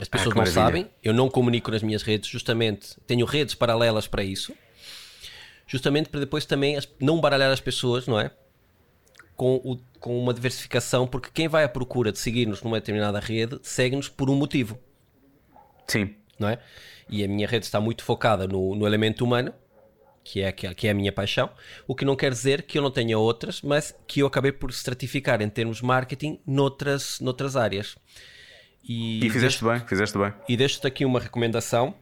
as 0.00 0.08
ah, 0.08 0.10
pessoas 0.10 0.36
ah, 0.36 0.38
não 0.38 0.46
sabem, 0.46 0.90
eu 1.02 1.12
não 1.12 1.28
comunico 1.28 1.70
nas 1.70 1.82
minhas 1.82 2.02
redes, 2.02 2.28
justamente 2.28 2.96
tenho 3.06 3.26
redes 3.26 3.54
paralelas 3.54 4.06
para 4.06 4.24
isso, 4.24 4.54
justamente 5.66 6.08
para 6.08 6.20
depois 6.20 6.46
também 6.46 6.78
não 6.98 7.20
baralhar 7.20 7.50
as 7.50 7.60
pessoas, 7.60 8.06
não 8.06 8.18
é? 8.18 8.30
Com, 9.36 9.56
o, 9.56 9.78
com 9.98 10.18
uma 10.18 10.34
diversificação, 10.34 11.06
porque 11.06 11.30
quem 11.32 11.48
vai 11.48 11.64
à 11.64 11.68
procura 11.68 12.12
de 12.12 12.18
seguir-nos 12.18 12.62
numa 12.62 12.78
determinada 12.78 13.18
rede 13.18 13.58
segue-nos 13.62 14.08
por 14.08 14.28
um 14.28 14.34
motivo. 14.34 14.78
Sim. 15.86 16.14
Não 16.38 16.48
é? 16.48 16.58
E 17.08 17.24
a 17.24 17.28
minha 17.28 17.46
rede 17.46 17.64
está 17.64 17.80
muito 17.80 18.04
focada 18.04 18.46
no, 18.46 18.74
no 18.74 18.86
elemento 18.86 19.24
humano, 19.24 19.54
que 20.22 20.42
é, 20.42 20.52
que 20.52 20.86
é 20.86 20.90
a 20.90 20.94
minha 20.94 21.10
paixão, 21.10 21.50
o 21.86 21.94
que 21.94 22.04
não 22.04 22.14
quer 22.14 22.30
dizer 22.30 22.62
que 22.62 22.78
eu 22.78 22.82
não 22.82 22.90
tenha 22.90 23.18
outras, 23.18 23.62
mas 23.62 23.94
que 24.06 24.20
eu 24.20 24.26
acabei 24.26 24.52
por 24.52 24.70
estratificar 24.70 25.40
em 25.40 25.48
termos 25.48 25.78
de 25.78 25.84
marketing 25.84 26.38
noutras, 26.46 27.18
noutras 27.20 27.56
áreas. 27.56 27.96
E, 28.82 29.26
e 29.26 29.30
fizeste 29.30 29.64
bem, 29.64 29.80
fizeste 29.80 30.18
bem. 30.18 30.32
E 30.48 30.56
deixo-te 30.56 30.86
aqui 30.86 31.04
uma 31.04 31.20
recomendação. 31.20 31.94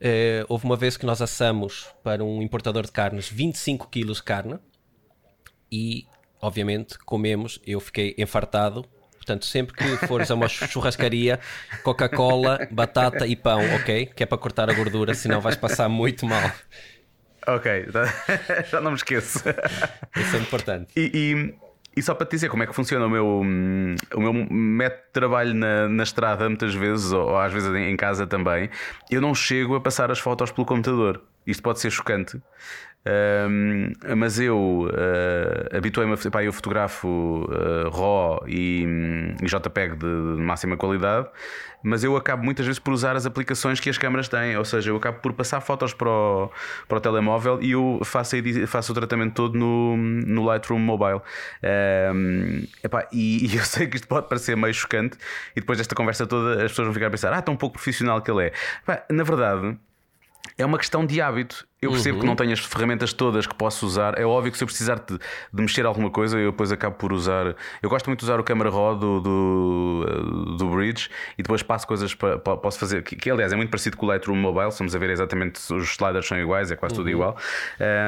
Uh, 0.00 0.44
houve 0.48 0.64
uma 0.64 0.76
vez 0.76 0.96
que 0.96 1.06
nós 1.06 1.22
assamos 1.22 1.88
para 2.02 2.24
um 2.24 2.42
importador 2.42 2.84
de 2.84 2.90
carnes 2.90 3.28
25 3.28 3.88
quilos 3.88 4.16
de 4.16 4.24
carne 4.24 4.58
e, 5.70 6.06
obviamente, 6.40 6.98
comemos. 6.98 7.60
Eu 7.66 7.80
fiquei 7.80 8.14
enfartado. 8.18 8.84
Portanto, 9.16 9.46
sempre 9.46 9.76
que 9.76 10.06
fores 10.08 10.30
a 10.32 10.34
uma 10.34 10.48
churrascaria, 10.50 11.38
Coca-Cola, 11.84 12.66
batata 12.72 13.24
e 13.24 13.36
pão, 13.36 13.60
ok? 13.76 14.06
Que 14.06 14.24
é 14.24 14.26
para 14.26 14.36
cortar 14.36 14.68
a 14.68 14.74
gordura, 14.74 15.14
senão 15.14 15.40
vais 15.40 15.54
passar 15.54 15.88
muito 15.88 16.26
mal. 16.26 16.50
Ok, 17.46 17.86
já 18.70 18.80
não 18.80 18.90
me 18.90 18.96
esqueço. 18.96 19.38
Isso 20.16 20.36
é 20.36 20.38
importante. 20.38 20.92
E, 20.96 21.10
e, 21.14 21.54
e 21.96 22.02
só 22.02 22.14
para 22.14 22.26
te 22.26 22.30
dizer 22.30 22.48
como 22.48 22.62
é 22.62 22.66
que 22.66 22.74
funciona 22.74 23.06
o 23.06 23.10
meu, 23.10 23.26
o 23.40 24.20
meu 24.20 24.32
método 24.32 25.02
de 25.02 25.12
trabalho 25.12 25.54
na, 25.54 25.88
na 25.88 26.02
estrada, 26.02 26.48
muitas 26.48 26.74
vezes, 26.74 27.12
ou, 27.12 27.30
ou, 27.30 27.38
às 27.38 27.52
vezes 27.52 27.72
em 27.74 27.96
casa 27.96 28.26
também, 28.26 28.70
eu 29.10 29.20
não 29.20 29.34
chego 29.34 29.74
a 29.74 29.80
passar 29.80 30.10
as 30.10 30.18
fotos 30.18 30.50
pelo 30.50 30.66
computador. 30.66 31.22
isto 31.46 31.62
pode 31.62 31.80
ser 31.80 31.90
chocante, 31.90 32.40
um, 33.04 33.92
mas 34.16 34.38
eu 34.38 34.86
uh, 34.86 35.76
habituei-me 35.76 36.14
a 36.14 36.30
pá, 36.30 36.44
eu 36.44 36.52
fotografo 36.52 37.08
uh, 37.08 37.90
RAW 37.90 38.44
e, 38.46 38.86
e 39.42 39.46
JPEG 39.46 39.96
de, 39.96 40.36
de, 40.36 40.40
máxima 40.40 40.76
qualidade, 40.76 41.28
mas 41.82 42.04
eu 42.04 42.16
acabo 42.16 42.44
muitas 42.44 42.64
vezes 42.64 42.78
por 42.78 42.92
usar 42.92 43.16
as 43.16 43.26
aplicações 43.26 43.80
que 43.80 43.90
as 43.90 43.98
câmaras 43.98 44.28
têm, 44.28 44.56
ou 44.56 44.64
seja, 44.64 44.90
eu 44.90 44.96
acabo 44.96 45.18
por 45.18 45.32
passar 45.32 45.60
fotos 45.60 45.92
para 45.92 46.08
o, 46.08 46.50
para 46.86 46.98
o 46.98 47.00
telemóvel 47.00 47.60
e 47.60 47.72
eu 47.72 48.00
faço, 48.04 48.36
faço 48.68 48.92
o 48.92 48.94
tratamento 48.94 49.34
todo 49.34 49.58
no, 49.58 49.96
no 49.96 50.44
Lightroom 50.44 50.78
Mobile. 50.78 51.20
Um, 52.14 52.64
epá, 52.84 53.08
e, 53.12 53.46
e, 53.52 53.56
eu 53.56 53.64
sei 53.64 53.88
que 53.88 53.96
isto 53.96 54.06
pode 54.06 54.28
parecer 54.28 54.56
meio 54.56 54.72
chocante, 54.72 55.18
e 55.56 55.60
depois 55.60 55.78
desta 55.78 55.96
conversa 55.96 56.24
toda 56.24 56.62
as 56.62 56.70
pessoas 56.70 56.86
vão 56.86 56.94
ficar 56.94 57.08
a 57.08 57.10
pensar: 57.10 57.32
ah, 57.32 57.42
tão 57.42 57.56
pouco 57.56 57.74
profissional 57.74 58.22
que 58.22 58.30
ele 58.30 58.44
é. 58.44 58.52
Epá, 58.82 59.04
na 59.10 59.24
verdade. 59.24 59.76
É 60.58 60.66
uma 60.66 60.76
questão 60.76 61.06
de 61.06 61.20
hábito. 61.20 61.66
Eu 61.82 61.90
percebo 61.90 62.14
uhum. 62.14 62.20
que 62.20 62.26
não 62.28 62.36
tenho 62.36 62.52
as 62.52 62.60
ferramentas 62.60 63.12
todas 63.12 63.44
que 63.44 63.56
posso 63.56 63.84
usar. 63.84 64.16
É 64.16 64.24
óbvio 64.24 64.52
que 64.52 64.56
se 64.56 64.62
eu 64.62 64.68
precisar 64.68 65.00
de, 65.00 65.18
de, 65.52 65.62
mexer 65.62 65.84
alguma 65.84 66.10
coisa, 66.10 66.38
eu 66.38 66.52
depois 66.52 66.70
acabo 66.70 66.94
por 66.94 67.12
usar. 67.12 67.56
Eu 67.82 67.90
gosto 67.90 68.06
muito 68.06 68.20
de 68.20 68.24
usar 68.24 68.38
o 68.38 68.44
câmera 68.44 68.70
raw 68.70 68.94
do, 68.94 69.20
do, 69.20 70.56
do 70.56 70.70
Bridge 70.70 71.10
e 71.36 71.42
depois 71.42 71.60
passo 71.60 71.84
coisas 71.84 72.14
para, 72.14 72.38
para 72.38 72.56
posso 72.56 72.78
fazer. 72.78 73.02
Que, 73.02 73.16
que, 73.16 73.28
aliás 73.28 73.52
é 73.52 73.56
muito 73.56 73.70
parecido 73.70 73.96
com 73.96 74.06
o 74.06 74.08
Lightroom 74.08 74.36
Mobile. 74.36 74.68
Estamos 74.68 74.94
a 74.94 74.98
ver 75.00 75.10
exatamente 75.10 75.58
os 75.74 75.90
sliders 75.90 76.24
são 76.24 76.38
iguais, 76.38 76.70
é 76.70 76.76
quase 76.76 76.94
uhum. 76.94 77.00
tudo 77.00 77.10
igual. 77.10 77.36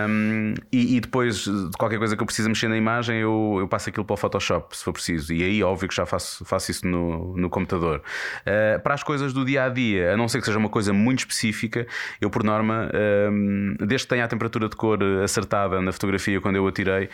Um, 0.09 0.55
e, 0.70 0.97
e, 0.97 1.01
depois 1.01 1.39
de 1.39 1.77
qualquer 1.77 1.99
coisa 1.99 2.16
que 2.16 2.22
eu 2.22 2.27
precise 2.27 2.49
mexer 2.49 2.68
na 2.68 2.77
imagem, 2.77 3.18
eu, 3.18 3.57
eu 3.59 3.66
passo 3.66 3.89
aquilo 3.89 4.05
para 4.05 4.14
o 4.14 4.16
Photoshop 4.16 4.77
se 4.77 4.85
for 4.85 4.93
preciso. 4.93 5.33
E 5.33 5.43
aí, 5.43 5.64
óbvio 5.64 5.89
que 5.89 5.97
já 5.97 6.07
faço, 6.07 6.45
faço 6.45 6.70
isso 6.70 6.87
no, 6.87 7.37
no 7.37 7.51
computador. 7.51 8.03
Uh, 8.47 8.81
para 8.83 8.95
as 8.95 9.03
coisas 9.03 9.33
do 9.33 9.45
dia 9.45 9.64
a 9.64 9.68
dia, 9.68 10.12
a 10.12 10.16
não 10.16 10.29
ser 10.29 10.39
que 10.39 10.47
seja 10.47 10.61
uma 10.61 10.68
coisa 10.68 10.93
muito 10.93 11.18
específica, 11.20 11.89
eu 12.20 12.31
por 12.31 12.45
norma, 12.45 12.89
um, 13.33 13.64
desde 13.81 14.07
que 14.07 14.11
tenha 14.11 14.25
a 14.25 14.29
temperatura 14.29 14.69
de 14.69 14.77
cor 14.77 14.99
acertada 15.23 15.81
na 15.81 15.93
fotografia 15.93 16.41
quando 16.41 16.57
eu 16.57 16.67
a 16.67 16.73
tirei, 16.73 17.09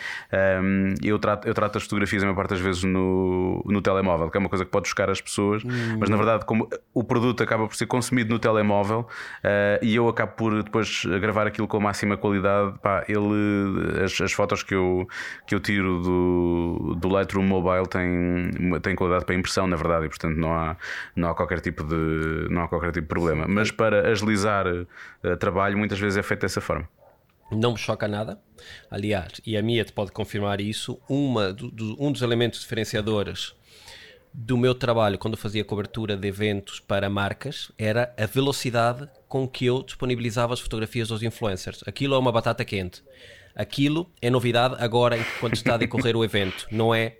um, 0.61 0.93
eu, 1.03 1.19
trato, 1.19 1.47
eu 1.47 1.53
trato 1.53 1.77
as 1.77 1.83
fotografias 1.83 2.23
a 2.23 2.25
maior 2.25 2.35
parte 2.35 2.51
das 2.51 2.59
vezes 2.59 2.83
no, 2.83 3.63
no 3.65 3.81
telemóvel, 3.81 4.29
que 4.29 4.37
é 4.37 4.39
uma 4.39 4.49
coisa 4.49 4.65
que 4.65 4.71
pode 4.71 4.87
chocar 4.87 5.09
as 5.09 5.21
pessoas, 5.21 5.63
hum. 5.63 5.97
mas 5.99 6.09
na 6.09 6.17
verdade, 6.17 6.45
como 6.45 6.67
o 6.93 7.03
produto 7.03 7.43
acaba 7.43 7.67
por 7.67 7.75
ser 7.75 7.85
consumido 7.85 8.29
no 8.29 8.39
telemóvel 8.39 9.01
uh, 9.01 9.83
e 9.83 9.95
eu 9.95 10.07
acabo 10.07 10.33
por 10.33 10.63
depois 10.63 11.03
gravar 11.19 11.47
aquilo 11.47 11.67
com 11.67 11.77
a 11.77 11.79
máxima 11.79 12.17
qualidade, 12.17 12.77
pá, 12.79 13.03
ele, 13.07 14.03
as, 14.03 14.19
as 14.21 14.31
fotos 14.31 14.63
que 14.63 14.75
eu, 14.75 15.07
que 15.45 15.55
eu 15.55 15.59
tiro 15.59 15.99
do, 16.01 16.95
do 16.97 17.09
Lightroom 17.09 17.43
Mobile 17.43 17.87
têm, 17.87 18.79
têm 18.81 18.95
qualidade 18.95 19.25
para 19.25 19.35
impressão, 19.35 19.67
na 19.67 19.75
verdade, 19.75 20.05
e 20.05 20.09
portanto 20.09 20.37
não 20.37 20.53
há, 20.53 20.75
não 21.15 21.29
há 21.29 21.35
qualquer 21.35 21.59
tipo 21.59 21.83
de, 21.83 22.47
não 22.49 22.63
há 22.63 22.67
qualquer 22.67 22.91
tipo 22.91 23.01
de 23.01 23.07
problema. 23.07 23.45
Mas 23.47 23.71
para 23.71 24.09
agilizar 24.09 24.65
uh, 25.23 25.37
trabalho, 25.37 25.77
muitas 25.77 25.99
vezes 25.99 26.17
é 26.17 26.23
feito 26.23 26.41
dessa 26.41 26.61
forma. 26.61 26.87
Não 27.51 27.73
me 27.73 27.77
choca 27.77 28.07
nada. 28.07 28.39
Aliás, 28.89 29.41
e 29.45 29.57
a 29.57 29.61
minha 29.61 29.83
te 29.83 29.91
pode 29.91 30.11
confirmar 30.11 30.61
isso, 30.61 30.99
uma, 31.09 31.51
do, 31.51 31.69
do, 31.69 31.97
um 31.99 32.11
dos 32.11 32.21
elementos 32.21 32.61
diferenciadores 32.61 33.53
do 34.33 34.57
meu 34.57 34.73
trabalho 34.73 35.17
quando 35.17 35.35
fazia 35.35 35.63
cobertura 35.63 36.15
de 36.15 36.25
eventos 36.27 36.79
para 36.79 37.09
marcas 37.09 37.69
era 37.77 38.13
a 38.17 38.25
velocidade 38.25 39.07
com 39.27 39.45
que 39.45 39.65
eu 39.65 39.83
disponibilizava 39.83 40.53
as 40.53 40.61
fotografias 40.61 41.09
dos 41.09 41.21
influencers. 41.21 41.83
Aquilo 41.85 42.15
é 42.15 42.17
uma 42.17 42.31
batata 42.31 42.63
quente. 42.63 43.03
Aquilo 43.53 44.09
é 44.21 44.29
novidade 44.29 44.75
agora 44.79 45.17
enquanto 45.17 45.55
está 45.55 45.73
a 45.73 45.77
decorrer 45.77 46.15
o 46.15 46.23
evento, 46.23 46.65
não 46.71 46.95
é 46.95 47.17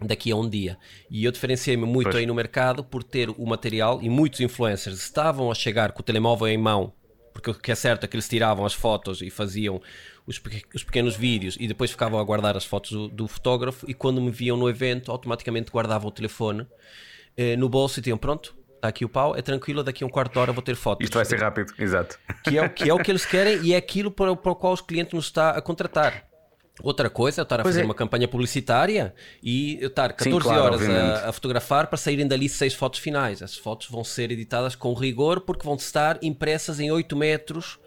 daqui 0.00 0.30
a 0.30 0.36
um 0.36 0.48
dia. 0.48 0.78
E 1.10 1.24
eu 1.24 1.32
diferenciei-me 1.32 1.84
muito 1.84 2.10
pois. 2.10 2.16
aí 2.16 2.26
no 2.26 2.34
mercado 2.34 2.84
por 2.84 3.02
ter 3.02 3.28
o 3.30 3.44
material 3.44 4.00
e 4.00 4.08
muitos 4.08 4.38
influencers 4.40 4.98
estavam 4.98 5.50
a 5.50 5.54
chegar 5.54 5.90
com 5.90 6.00
o 6.00 6.04
telemóvel 6.04 6.46
em 6.46 6.56
mão 6.56 6.92
porque 7.38 7.50
o 7.50 7.54
que 7.54 7.70
é 7.70 7.74
certo 7.76 8.02
é 8.02 8.08
que 8.08 8.16
eles 8.16 8.28
tiravam 8.28 8.66
as 8.66 8.74
fotos 8.74 9.22
e 9.22 9.30
faziam 9.30 9.80
os, 10.26 10.42
os 10.74 10.82
pequenos 10.82 11.14
vídeos 11.14 11.56
e 11.60 11.68
depois 11.68 11.88
ficavam 11.88 12.18
a 12.18 12.24
guardar 12.24 12.56
as 12.56 12.64
fotos 12.64 12.90
do, 12.90 13.08
do, 13.08 13.28
fotógrafo 13.28 13.88
e 13.88 13.94
quando 13.94 14.20
me 14.20 14.32
viam 14.32 14.56
no 14.56 14.68
evento 14.68 15.12
automaticamente 15.12 15.70
guardavam 15.70 16.08
o 16.08 16.10
telefone 16.10 16.66
eh, 17.36 17.56
no 17.56 17.68
bolso 17.68 18.00
e 18.00 18.02
tinham 18.02 18.18
pronto, 18.18 18.56
está 18.74 18.88
aqui 18.88 19.04
o 19.04 19.08
pau, 19.08 19.36
é 19.36 19.42
tranquilo, 19.42 19.84
daqui 19.84 20.02
a 20.02 20.06
um 20.08 20.10
quarto 20.10 20.32
de 20.32 20.38
hora 20.40 20.52
vou 20.52 20.62
ter 20.62 20.74
fotos. 20.74 21.04
Isto 21.04 21.14
vai 21.14 21.24
ser 21.24 21.38
rápido, 21.38 21.72
exato. 21.78 22.18
Que 22.42 22.58
é, 22.58 22.68
que 22.68 22.90
é 22.90 22.92
o 22.92 22.98
que 22.98 23.08
eles 23.08 23.24
querem 23.24 23.62
e 23.62 23.72
é 23.72 23.76
aquilo 23.76 24.10
para, 24.10 24.34
para 24.34 24.50
o 24.50 24.56
qual 24.56 24.72
os 24.72 24.80
clientes 24.80 25.14
nos 25.14 25.26
está 25.26 25.50
a 25.50 25.62
contratar. 25.62 26.27
Outra 26.82 27.10
coisa 27.10 27.40
é 27.40 27.42
eu 27.42 27.44
estar 27.44 27.60
a 27.60 27.62
pois 27.62 27.74
fazer 27.74 27.82
é. 27.82 27.84
uma 27.84 27.94
campanha 27.94 28.28
publicitária 28.28 29.14
e 29.42 29.78
eu 29.80 29.88
estar 29.88 30.12
14 30.12 30.30
Sim, 30.30 30.40
claro, 30.40 30.62
horas 30.62 30.82
a, 30.82 31.28
a, 31.28 31.32
fotografar 31.32 31.86
para 31.88 31.96
saírem 31.96 32.26
dali 32.26 32.48
seis 32.48 32.74
fotos 32.74 33.00
finais. 33.00 33.42
As 33.42 33.56
fotos 33.56 33.88
vão 33.88 34.04
ser 34.04 34.30
editadas 34.30 34.74
com 34.74 34.92
rigor 34.94 35.40
porque 35.40 35.64
vão 35.64 35.76
estar 35.76 36.18
impressas 36.22 36.78
em 36.80 36.90
8 36.90 37.16
metros 37.16 37.78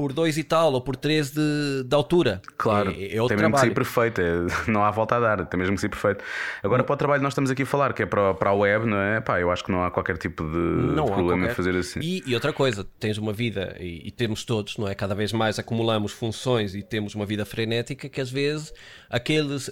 por 0.00 0.14
2 0.14 0.38
e 0.38 0.44
tal, 0.44 0.72
ou 0.72 0.80
por 0.80 0.96
3 0.96 1.30
de, 1.30 1.84
de 1.84 1.94
altura. 1.94 2.40
Claro, 2.56 2.90
é, 2.90 3.14
é 3.14 3.20
outro 3.20 3.36
tem 3.36 3.44
mesmo 3.44 3.54
que 3.54 3.60
ser 3.60 3.74
perfeito, 3.74 4.18
é, 4.18 4.46
não 4.66 4.82
há 4.82 4.90
volta 4.90 5.16
a 5.16 5.20
dar, 5.20 5.44
tem 5.44 5.60
mesmo 5.60 5.74
que 5.74 5.80
ser 5.82 5.90
perfeito. 5.90 6.24
Agora, 6.62 6.82
para 6.82 6.94
o 6.94 6.96
trabalho 6.96 7.22
nós 7.22 7.32
estamos 7.32 7.50
aqui 7.50 7.64
a 7.64 7.66
falar, 7.66 7.92
que 7.92 8.02
é 8.02 8.06
para, 8.06 8.32
para 8.32 8.48
a 8.48 8.54
web, 8.54 8.86
não 8.86 8.96
é? 8.96 9.20
Pá, 9.20 9.38
eu 9.38 9.50
acho 9.50 9.62
que 9.62 9.70
não 9.70 9.84
há 9.84 9.90
qualquer 9.90 10.16
tipo 10.16 10.42
de, 10.42 10.56
não 10.56 11.04
de 11.04 11.12
problema 11.12 11.42
qualquer... 11.42 11.52
em 11.52 11.54
fazer 11.54 11.76
assim. 11.76 12.00
E, 12.00 12.22
e, 12.26 12.34
outra 12.34 12.50
coisa, 12.50 12.82
tens 12.98 13.18
uma 13.18 13.32
vida, 13.32 13.76
e, 13.78 14.08
e, 14.08 14.10
temos 14.10 14.42
todos, 14.42 14.78
não 14.78 14.88
é? 14.88 14.94
Cada 14.94 15.14
vez 15.14 15.34
mais 15.34 15.58
acumulamos 15.58 16.12
funções 16.12 16.74
e 16.74 16.82
temos 16.82 17.14
uma 17.14 17.26
vida 17.26 17.44
frenética 17.44 18.08
que 18.08 18.22
às 18.22 18.30
vezes 18.30 18.72
aqueles 19.10 19.70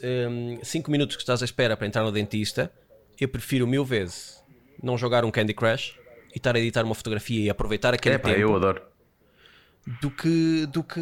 5 0.62 0.90
um, 0.90 0.92
minutos 0.92 1.16
que 1.16 1.22
estás 1.22 1.40
à 1.40 1.44
espera 1.46 1.74
para 1.74 1.86
entrar 1.86 2.02
no 2.02 2.12
dentista, 2.12 2.70
eu 3.18 3.28
prefiro 3.28 3.66
mil 3.66 3.84
vezes 3.84 4.42
não 4.82 4.98
jogar 4.98 5.24
um 5.24 5.30
Candy 5.30 5.54
Crush 5.54 5.98
e 6.34 6.36
estar 6.36 6.54
a 6.54 6.58
editar 6.58 6.84
uma 6.84 6.94
fotografia 6.94 7.46
e 7.46 7.48
aproveitar 7.48 7.94
aquele 7.94 8.16
é, 8.16 8.18
pá, 8.18 8.28
tempo. 8.28 8.40
Eu 8.40 8.54
adoro 8.54 8.82
do 10.00 10.10
que, 10.10 10.66
do 10.66 10.84
que 10.84 11.00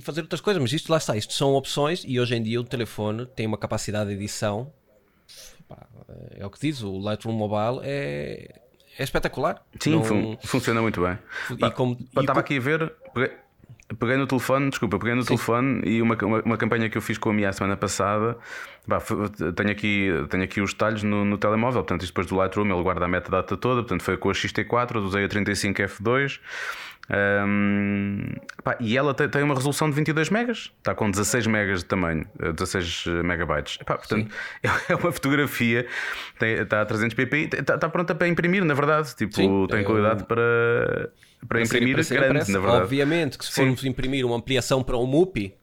fazer 0.00 0.22
outras 0.22 0.40
coisas. 0.40 0.62
Mas 0.62 0.72
isto 0.72 0.90
lá 0.90 0.98
está, 0.98 1.16
isto 1.16 1.32
são 1.32 1.54
opções 1.54 2.04
e 2.06 2.20
hoje 2.20 2.36
em 2.36 2.42
dia 2.42 2.60
o 2.60 2.64
telefone 2.64 3.26
tem 3.26 3.46
uma 3.46 3.58
capacidade 3.58 4.10
de 4.10 4.16
edição. 4.16 4.72
Pá, 5.68 5.86
é 6.30 6.46
o 6.46 6.50
que 6.50 6.60
diz, 6.60 6.82
o 6.82 6.98
Lightroom 6.98 7.32
Mobile 7.32 7.80
é, 7.82 8.60
é 8.98 9.02
espetacular. 9.02 9.62
Sim, 9.80 9.96
Não... 9.96 10.04
fun 10.04 10.36
funciona 10.44 10.80
muito 10.80 11.02
bem. 11.02 11.18
E 11.50 11.70
como, 11.72 11.98
estava 12.16 12.40
aqui 12.40 12.58
a 12.58 12.60
ver, 12.60 12.92
peguei, 13.12 13.36
peguei, 13.98 14.16
no 14.16 14.26
telefone, 14.28 14.70
desculpa, 14.70 14.98
peguei 14.98 15.14
no 15.14 15.22
Sim. 15.22 15.28
telefone 15.28 15.82
e 15.84 16.00
uma, 16.00 16.16
uma, 16.22 16.42
uma, 16.42 16.56
campanha 16.56 16.88
que 16.88 16.96
eu 16.96 17.02
fiz 17.02 17.18
com 17.18 17.30
a 17.30 17.32
minha 17.32 17.52
semana 17.52 17.76
passada. 17.76 18.38
tenho, 19.56 19.70
aqui, 19.70 20.08
tenho 20.30 20.44
aqui 20.44 20.60
os 20.60 20.72
detalhes 20.72 21.02
no, 21.02 21.24
no 21.24 21.36
telemóvel, 21.36 21.82
portanto, 21.82 22.02
isto 22.02 22.12
depois 22.12 22.28
do 22.28 22.36
Lightroom 22.36 22.72
ele 22.72 22.82
guarda 22.84 23.04
a 23.04 23.08
metadata 23.08 23.56
toda, 23.56 23.82
portanto, 23.82 24.02
foi 24.02 24.16
com 24.16 24.30
a 24.30 24.32
XT4, 24.32 25.02
usei 25.02 25.24
a 25.24 25.28
35F2. 25.28 26.38
Um, 27.08 28.34
pá, 28.64 28.76
e 28.80 28.96
ela 28.96 29.14
tem, 29.14 29.28
tem, 29.28 29.42
uma 29.42 29.54
resolução 29.54 29.88
de 29.88 29.94
22 29.94 30.28
megas, 30.28 30.72
está 30.78 30.92
com 30.92 31.08
16 31.08 31.46
megas 31.46 31.80
de 31.80 31.84
tamanho, 31.84 32.26
16 32.36 33.04
eh, 33.06 33.22
megabytes. 33.22 33.76
Pá, 33.78 33.96
portanto, 33.96 34.28
Sim. 34.28 34.30
é 34.88 34.94
uma 34.96 35.12
fotografia, 35.12 35.86
tem, 36.38 36.54
está 36.54 36.82
a 36.82 36.86
300 36.86 37.14
ppi, 37.14 37.48
está, 37.52 37.76
está 37.76 37.88
pronta 37.88 38.12
para 38.12 38.26
imprimir, 38.26 38.64
na 38.64 38.74
verdade. 38.74 39.14
Tipo, 39.14 39.36
Sim, 39.36 39.66
tem 39.68 39.84
qualidade 39.84 40.22
eu... 40.22 40.26
para, 40.26 41.10
para, 41.46 41.62
imprimir 41.62 41.94
para 41.94 42.16
grande, 42.16 42.50
na 42.50 42.58
verdade. 42.58 42.82
Obviamente 42.82 43.38
que 43.38 43.44
se 43.44 43.52
formos 43.52 43.84
imprimir 43.84 44.26
uma 44.26 44.36
ampliação 44.36 44.82
para 44.82 44.98
um 44.98 45.06
MUPI, 45.06 45.54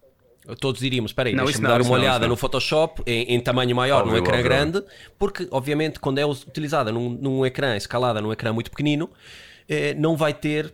todos 0.62 0.80
diríamos, 0.80 1.12
espera 1.12 1.28
aí, 1.28 1.36
deixa-me 1.36 1.68
dar 1.68 1.82
uma 1.82 1.90
não, 1.90 1.92
olhada 1.92 2.26
no 2.26 2.38
Photoshop 2.38 3.04
em, 3.06 3.36
em 3.36 3.40
tamanho 3.42 3.76
maior, 3.76 4.04
óbvio, 4.04 4.14
num 4.14 4.20
ecrã 4.20 4.38
óbvio. 4.38 4.50
grande, 4.50 4.84
porque 5.20 5.46
obviamente 5.52 6.00
quando 6.00 6.20
é 6.20 6.26
utilizada 6.26 6.90
num, 6.90 7.10
num 7.10 7.46
ecrã, 7.46 7.76
escalada 7.76 8.22
num 8.22 8.32
ecrã 8.32 8.54
muito 8.54 8.72
pequenino, 8.72 9.10
eh, 9.68 9.94
não 9.94 10.16
vai 10.16 10.34
ter 10.34 10.74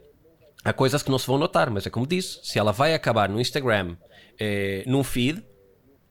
há 0.63 0.73
coisas 0.73 1.03
que 1.03 1.09
não 1.09 1.19
se 1.19 1.27
vão 1.27 1.37
notar, 1.37 1.69
mas 1.69 1.85
é 1.85 1.89
como 1.89 2.05
disse, 2.05 2.39
se 2.43 2.59
ela 2.59 2.71
vai 2.71 2.93
acabar 2.93 3.29
no 3.29 3.39
Instagram, 3.39 3.95
eh, 4.39 4.83
num 4.85 5.03
feed, 5.03 5.43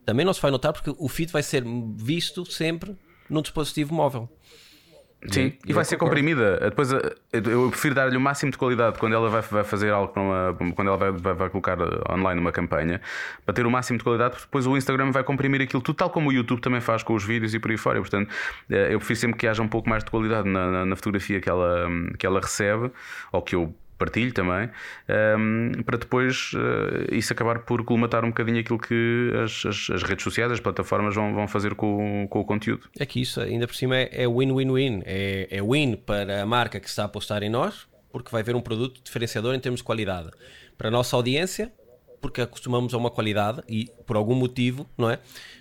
também 0.05 0.24
não 0.24 0.32
se 0.32 0.40
vai 0.40 0.51
notar 0.51 0.72
porque 0.72 0.94
o 0.99 1.09
feed 1.09 1.30
vai 1.30 1.42
ser 1.42 1.62
visto 1.96 2.44
sempre 2.51 2.96
num 3.28 3.42
dispositivo 3.42 3.94
móvel. 3.94 4.28
Sim, 5.26 5.53
e, 5.66 5.72
vai 5.72 5.84
ser 5.84 5.96
comprimida. 5.96 6.59
Depois 6.61 6.92
eu 6.92 7.70
prefiro 7.70 7.92
dar-lhe 7.92 8.16
o 8.16 8.20
máximo 8.20 8.53
de 8.53 8.57
qualidade 8.57 8.99
quando 9.01 9.14
ela 9.14 9.28
vai, 9.28 9.42
vai 9.42 9.64
fazer 9.64 9.90
algo 9.90 10.12
para 10.12 10.22
uma, 10.22 10.57
quando 10.74 10.88
ela 10.88 10.96
vai, 10.96 11.11
vai, 11.11 11.34
vai, 11.34 11.51
colocar 11.51 11.76
online 12.09 12.40
uma 12.40 12.53
campanha, 12.53 13.01
para 13.44 13.53
ter 13.53 13.66
o 13.66 13.70
máximo 13.70 13.99
de 13.99 14.05
qualidade, 14.05 14.30
porque 14.30 14.46
depois 14.46 14.64
o 14.64 14.76
Instagram 14.76 15.11
vai 15.11 15.24
comprimir 15.24 15.61
aquilo 15.61 15.82
tudo, 15.82 15.96
tal 15.96 16.09
como 16.09 16.30
o 16.30 16.32
YouTube 16.32 16.61
também 16.61 16.80
faz 16.80 17.03
com 17.03 17.14
os 17.14 17.24
vídeos 17.24 17.53
e 17.53 17.59
por 17.59 17.70
aí 17.70 17.76
fora. 17.76 17.99
Portanto, 17.99 18.32
eh, 18.70 18.94
eu 18.94 18.99
prefiro 18.99 19.18
sempre 19.18 19.38
que 19.38 19.49
haja 19.49 19.61
um 19.61 19.68
pouco 19.68 19.90
mais 19.90 20.05
de 20.05 20.11
qualidade 20.11 20.49
na, 20.49 20.70
na, 20.70 20.86
na 20.86 20.96
fotografia 20.96 21.40
que 21.40 21.51
ela, 21.51 21.88
que 22.16 22.24
ela 22.24 22.40
recebe, 22.40 22.92
ou 23.32 23.42
que 23.42 23.57
eu 23.57 23.74
partilho 23.99 24.32
também, 24.32 24.66
um, 25.09 25.72
ehm, 25.72 25.82
para 25.82 25.99
depois 25.99 26.53
uh, 26.55 27.12
isso 27.14 27.32
acabar 27.32 27.59
por 27.61 27.84
colmatar 27.84 28.24
um 28.24 28.28
bocadinho 28.28 28.61
aquilo 28.61 28.78
que 28.78 29.32
as, 29.42 29.66
as, 29.66 29.90
as, 29.90 30.03
redes 30.03 30.22
sociais, 30.22 30.53
as 30.53 30.61
plataformas 30.61 31.14
vão, 31.14 31.34
vão 31.34 31.49
fazer 31.49 31.74
com, 31.74 32.26
com 32.30 32.40
o 32.40 32.44
conteúdo. 32.44 32.88
É 32.99 33.05
que 33.05 33.20
isso, 33.20 33.40
ainda 33.40 33.66
por 33.66 33.74
cima, 33.74 33.96
é 33.96 34.26
win-win-win. 34.26 35.03
É, 35.05 35.49
é 35.51 35.62
win 35.62 35.96
para 35.96 36.42
a 36.42 36.46
marca 36.46 36.78
que 36.78 36.88
está 36.88 37.03
a 37.03 37.07
apostar 37.07 37.42
em 37.42 37.51
nós, 37.51 37.86
porque 38.11 38.30
vai 38.30 38.42
ver 38.42 38.55
um 38.55 38.61
produto 38.61 39.01
diferenciador 39.03 39.55
em 39.55 39.61
termos 39.61 39.80
de 39.80 39.84
qualidade. 39.84 40.30
Para 40.76 40.88
a 40.88 40.90
nossa 40.90 41.16
audiência, 41.16 41.72
porque 42.20 42.40
acostumamos 42.40 42.94
a 42.94 42.98
uma 42.98 43.10
qualidade 43.10 43.62
e 43.68 43.90
por 44.06 44.16
algum 44.16 44.34
motivo, 44.34 44.86
não 44.96 45.10
é? 45.10 45.18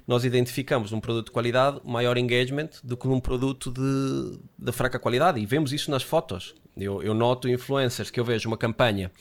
Nós 0.08 0.24
identificamos 0.26 0.92
um 0.92 1.00
produto 1.00 1.28
de 1.28 1.32
qualidade 1.32 1.80
maior 1.84 2.18
engagement 2.18 2.70
do 2.84 2.96
que 2.96 3.08
num 3.08 3.20
produto 3.20 3.72
de, 3.72 4.40
de 4.58 4.72
fraca 4.72 5.00
qualidade 5.00 5.40
e 5.40 5.46
vemos 5.46 5.74
isso 5.74 5.92
nas 5.92 6.04
fotos. 6.04 6.56
Eu, 6.76 7.02
eu 7.02 7.14
noto 7.14 7.50
influencers 7.50 8.10
que 8.10 8.20
eu 8.20 8.26
vejo 8.26 8.48
uma 8.48 8.58
campanha 8.58 9.12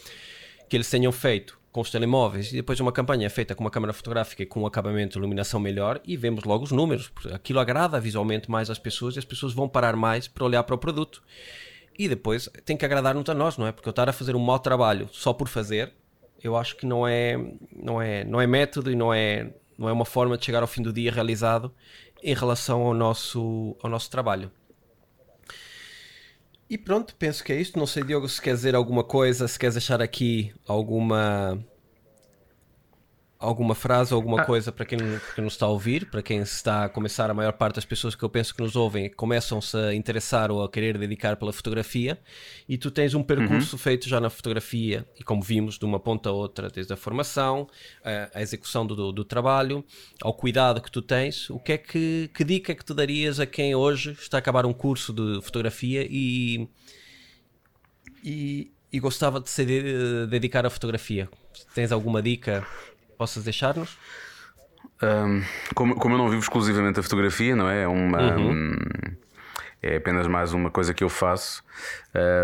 que 0.69 0.77
eles 0.77 0.91
tenham 0.91 1.13
feito 1.13 1.59
com 1.77 1.83
os 1.83 1.91
telemóveis 1.91 2.53
e 2.53 2.57
depois 2.57 2.81
uma 2.81 2.91
campanha 2.91 3.29
feita 3.29 3.55
com 3.55 3.63
uma 3.63 3.71
câmera 3.71 3.93
fotográfica 3.93 4.43
e 4.43 4.47
com 4.47 4.63
um 4.63 4.67
acabamento 4.67 5.13
de 5.13 5.19
iluminação 5.19 5.61
melhor 5.61 6.01
e 6.07 6.17
vemos 6.17 6.45
logo 6.45 6.65
os 6.65 6.73
números. 6.73 7.13
Aquilo 7.33 7.61
agrada 7.61 8.01
visualmente 8.01 8.51
mais 8.51 8.71
às 8.71 8.79
pessoas 8.79 9.15
e 9.15 9.19
as 9.19 9.27
pessoas 9.27 9.53
vão 9.53 9.69
parar 9.69 9.95
mais 9.95 10.27
para 10.27 10.45
olhar 10.45 10.63
para 10.63 10.75
o 10.75 10.79
produto. 10.79 11.23
E 11.99 12.09
depois 12.09 12.49
tem 12.65 12.77
que 12.79 12.85
agradar-nos 12.85 13.29
a 13.29 13.35
nós, 13.35 13.59
não 13.59 13.67
é? 13.67 13.73
Porque 13.73 13.89
eu 13.89 13.91
estar 13.91 14.09
a 14.09 14.13
fazer 14.13 14.35
um 14.35 14.39
mau 14.39 14.59
trabalho 14.59 15.09
só 15.13 15.33
por 15.33 15.49
fazer, 15.49 15.93
eu 16.43 16.57
acho 16.57 16.77
que 16.77 16.87
não 16.87 17.07
é, 17.07 17.37
não 17.73 18.01
é, 18.01 18.25
não 18.25 18.41
é 18.41 18.47
método 18.47 18.91
e 18.91 18.97
não 18.97 19.13
é, 19.13 19.53
não 19.79 19.89
é 19.89 19.93
uma 19.93 20.05
forma 20.05 20.37
de 20.37 20.45
chegar 20.45 20.63
ao 20.63 20.69
fim 20.69 20.83
do 20.83 20.93
dia 20.93 21.11
realizado 21.13 21.75
em 22.23 22.35
relação 22.35 22.83
ao 22.83 22.95
nosso, 22.95 23.77
ao 23.83 23.91
nosso 23.91 24.11
trabalho. 24.11 24.51
E 26.69 26.77
pronto, 26.77 27.15
penso 27.17 27.45
que 27.45 27.53
é 27.53 27.61
isto. 27.61 27.79
Não 27.79 27.87
sei, 27.87 28.03
Diogo, 28.03 28.29
se 28.29 28.43
quer 28.43 28.55
dizer 28.55 28.75
alguma 28.75 29.05
coisa, 29.05 29.47
se 29.47 29.59
queres 29.59 29.75
deixar 29.75 30.03
aqui 30.03 30.53
alguma 30.67 31.65
alguma 33.39 33.75
frase 33.75 34.15
ou 34.15 34.19
alguma 34.19 34.43
ah. 34.43 34.45
coisa 34.45 34.73
para 34.73 34.85
quem, 34.85 34.99
quem 35.35 35.45
nos 35.45 35.53
está 35.55 35.67
a 35.67 35.69
ouvir, 35.69 36.07
para 36.11 36.23
quem 36.23 36.39
está 36.39 36.85
a 36.85 36.89
começar, 36.89 37.31
a 37.31 37.35
maior 37.35 37.53
parte 37.53 37.77
das 37.77 37.85
pessoas 37.85 38.15
que 38.15 38.23
eu 38.23 38.29
penso 38.29 38.55
que 38.55 38.63
nos 38.63 38.77
ouvem 38.77 39.11
começam-se 39.11 39.77
a 39.77 39.95
interessar 39.95 40.51
ou 40.51 40.65
a 40.65 40.71
querer 40.71 40.97
dedicar 40.97 41.37
pela 41.37 41.53
fotografia 41.53 42.19
e 42.69 42.79
tu 42.79 42.91
tens 42.91 43.15
um 43.15 43.23
percurso 43.23 43.77
uhum. 43.77 43.79
feito 43.79 44.09
já 44.09 44.21
na 44.21 44.31
fotografia 44.31 45.07
e 45.19 45.23
como 45.23 45.43
vimos 45.43 45.79
de 45.79 45.85
uma 45.85 46.01
ponta 46.01 46.31
a 46.31 46.33
outra, 46.33 46.69
desde 46.69 46.93
a 46.93 46.97
formação, 46.97 47.69
a, 48.03 48.39
a 48.39 48.43
execução 48.43 48.87
do, 48.87 49.13
do, 49.13 49.25
trabalho, 49.25 49.85
ao 50.23 50.33
cuidado 50.33 50.81
que 50.81 50.91
tu 50.91 51.03
tens, 51.03 51.51
o 51.51 51.59
que 51.59 51.73
é 51.73 51.79
que, 51.79 52.31
que 52.35 52.45
dica 52.45 52.75
que 52.75 52.85
tu 52.85 52.95
darias 52.95 53.39
a 53.39 53.47
quem 53.47 53.75
hoje 53.75 54.13
está 54.13 54.39
a 54.39 54.41
acabar 54.41 54.65
um 54.65 54.73
curso 54.73 55.13
de 55.13 55.43
fotografia 55.43 56.07
e, 56.09 56.69
e, 58.25 58.73
e 58.91 58.99
gostava 58.99 59.41
de 59.41 59.51
se 59.51 59.65
dedicar 60.27 60.65
à 60.65 60.71
fotografia? 60.71 61.29
Tens 61.75 61.93
alguma 61.93 62.23
dica 62.23 62.67
possas 63.17 63.45
deixar-nos? 63.45 63.97
Um, 65.03 65.43
como, 65.75 65.95
como 65.97 66.15
eu 66.15 66.19
não 66.19 66.29
vivo 66.29 66.43
exclusivamente 66.43 67.01
a 67.01 67.03
fotografia, 67.03 67.55
não 67.55 67.69
é? 67.69 67.83
É 67.83 67.89
uma. 67.89 68.37
Uhum. 68.37 68.51
Um, 68.51 68.77
é 69.83 69.97
apenas 69.97 70.27
mais 70.27 70.53
uma 70.53 70.71
coisa 70.71 70.95
que 70.95 71.05
eu 71.05 71.09
faço 71.09 71.63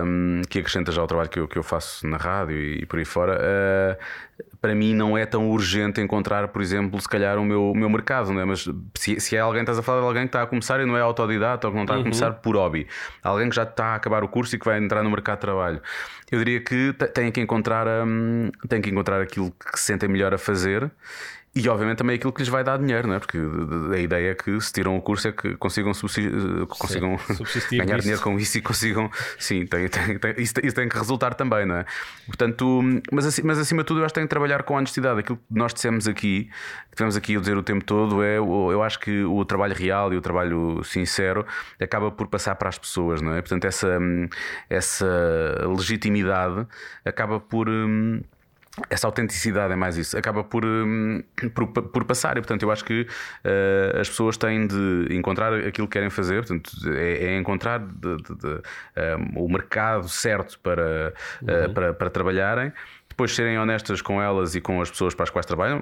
um, 0.04 0.42
que 0.48 0.58
acrescenta 0.58 0.92
já 0.92 1.00
ao 1.00 1.06
trabalho 1.06 1.28
que 1.28 1.38
eu, 1.38 1.48
que 1.48 1.58
eu 1.58 1.62
faço 1.62 2.06
na 2.06 2.16
rádio 2.16 2.56
e, 2.56 2.82
e 2.82 2.86
por 2.86 2.98
aí 2.98 3.04
fora. 3.04 3.38
Uh, 3.40 4.42
para 4.60 4.74
mim 4.74 4.94
não 4.94 5.16
é 5.16 5.24
tão 5.26 5.50
urgente 5.50 6.00
encontrar, 6.00 6.48
por 6.48 6.62
exemplo, 6.62 7.00
se 7.00 7.08
calhar 7.08 7.38
o 7.38 7.44
meu, 7.44 7.70
o 7.70 7.74
meu 7.74 7.88
mercado, 7.88 8.32
não 8.32 8.40
é? 8.40 8.44
Mas 8.44 8.68
se, 8.94 9.18
se 9.18 9.36
é 9.36 9.40
alguém, 9.40 9.62
estás 9.62 9.78
a 9.78 9.82
falar 9.82 10.00
de 10.00 10.06
alguém 10.06 10.22
que 10.22 10.28
está 10.28 10.42
a 10.42 10.46
começar 10.46 10.80
e 10.80 10.84
não 10.84 10.96
é 10.96 11.00
autodidata 11.00 11.66
ou 11.66 11.72
que 11.72 11.76
não 11.76 11.84
está 11.84 11.94
a 11.94 11.96
uhum. 11.98 12.04
começar 12.04 12.32
por 12.34 12.54
hobby, 12.54 12.86
alguém 13.22 13.48
que 13.48 13.56
já 13.56 13.64
está 13.64 13.86
a 13.86 13.94
acabar 13.96 14.22
o 14.22 14.28
curso 14.28 14.54
e 14.54 14.58
que 14.58 14.64
vai 14.64 14.78
entrar 14.78 15.02
no 15.02 15.10
mercado 15.10 15.38
de 15.38 15.40
trabalho, 15.42 15.82
eu 16.30 16.38
diria 16.38 16.60
que 16.60 16.94
tem 17.12 17.32
que 17.32 17.40
encontrar, 17.40 17.86
um, 18.06 18.50
tem 18.68 18.80
que 18.80 18.90
encontrar 18.90 19.20
aquilo 19.20 19.50
que 19.50 19.78
se 19.78 19.86
sentem 19.86 20.08
melhor 20.08 20.32
a 20.32 20.38
fazer 20.38 20.90
e 21.54 21.68
obviamente 21.68 21.98
também 21.98 22.16
aquilo 22.16 22.32
que 22.32 22.40
lhes 22.40 22.48
vai 22.48 22.64
dar 22.64 22.78
dinheiro, 22.78 23.06
não 23.06 23.14
é? 23.14 23.18
Porque 23.18 23.36
a 23.94 23.98
ideia 23.98 24.30
é 24.30 24.34
que 24.34 24.58
se 24.58 24.72
tiram 24.72 24.96
o 24.96 25.02
curso 25.02 25.28
é 25.28 25.32
que 25.32 25.54
consigam, 25.56 25.92
consigam 26.66 27.18
sim, 27.18 27.76
ganhar 27.76 27.98
dinheiro 27.98 28.22
com 28.22 28.38
isso 28.38 28.56
e 28.56 28.62
consigam. 28.62 29.10
Sim, 29.38 29.66
tem, 29.66 29.86
tem, 29.86 30.18
tem, 30.18 30.34
isso, 30.38 30.54
isso, 30.62 30.74
tem 30.74 30.88
que 30.88 30.96
resultar 30.96 31.34
também, 31.34 31.66
não 31.66 31.76
é? 31.76 31.84
Portanto, 32.24 32.80
mas, 33.12 33.38
mas 33.40 33.58
acima 33.58 33.82
de 33.82 33.86
tudo 33.86 34.00
eu 34.00 34.04
acho 34.06 34.14
que 34.14 34.20
tem 34.20 34.26
que 34.26 34.30
trabalhar 34.30 34.62
com 34.62 34.74
honestidade. 34.74 35.20
Aquilo 35.20 35.36
que 35.36 35.44
nós 35.50 35.74
dissemos 35.74 36.08
aqui, 36.08 36.44
que 36.90 36.96
tivemos 36.96 37.16
aqui 37.16 37.36
a 37.36 37.40
dizer 37.40 37.56
o 37.58 37.62
tempo 37.62 37.84
todo, 37.84 38.22
é 38.22 38.38
eu 38.38 38.82
acho 38.82 38.98
que 38.98 39.22
o 39.22 39.44
trabalho 39.44 39.74
real 39.74 40.10
e 40.10 40.16
o 40.16 40.22
trabalho 40.22 40.82
sincero 40.82 41.44
acaba 41.78 42.10
por 42.10 42.28
passar 42.28 42.54
para 42.54 42.70
as 42.70 42.78
pessoas, 42.78 43.20
não 43.20 43.34
é? 43.34 43.42
Portanto, 43.42 43.66
essa, 43.66 43.98
essa 44.70 45.06
legitimidade 45.68 46.66
acaba 47.04 47.38
por 47.38 47.68
hum, 47.68 48.22
essa 48.88 49.06
autenticidade 49.06 49.72
é 49.72 49.76
mais 49.76 49.98
isso, 49.98 50.16
acaba 50.16 50.42
por, 50.42 50.64
hum, 50.64 51.22
por, 51.54 51.66
por, 51.66 52.04
passar, 52.04 52.38
e 52.38 52.40
portanto 52.40 52.62
eu 52.62 52.70
acho 52.70 52.84
que 52.84 53.02
uh, 53.02 54.00
as 54.00 54.08
pessoas 54.08 54.36
têm 54.38 54.66
de 54.66 55.08
encontrar 55.10 55.52
aquilo 55.52 55.86
que 55.86 55.92
querem 55.92 56.08
fazer, 56.08 56.44
portanto, 56.46 56.70
é, 56.94 57.26
é 57.26 57.38
encontrar 57.38 57.80
de, 57.80 58.16
de, 58.16 58.34
de, 58.34 58.62
um, 59.36 59.44
o 59.44 59.48
mercado 59.48 60.08
certo 60.08 60.58
para, 60.60 61.12
uh, 61.42 61.66
uhum. 61.66 61.74
para, 61.74 61.92
para 61.92 62.10
trabalharem 62.10 62.72
depois 63.12 63.34
serem 63.34 63.58
honestas 63.58 64.00
com 64.00 64.20
elas 64.20 64.54
e 64.54 64.60
com 64.60 64.80
as 64.80 64.90
pessoas 64.90 65.14
para 65.14 65.24
as 65.24 65.30
quais 65.30 65.44
trabalham, 65.44 65.80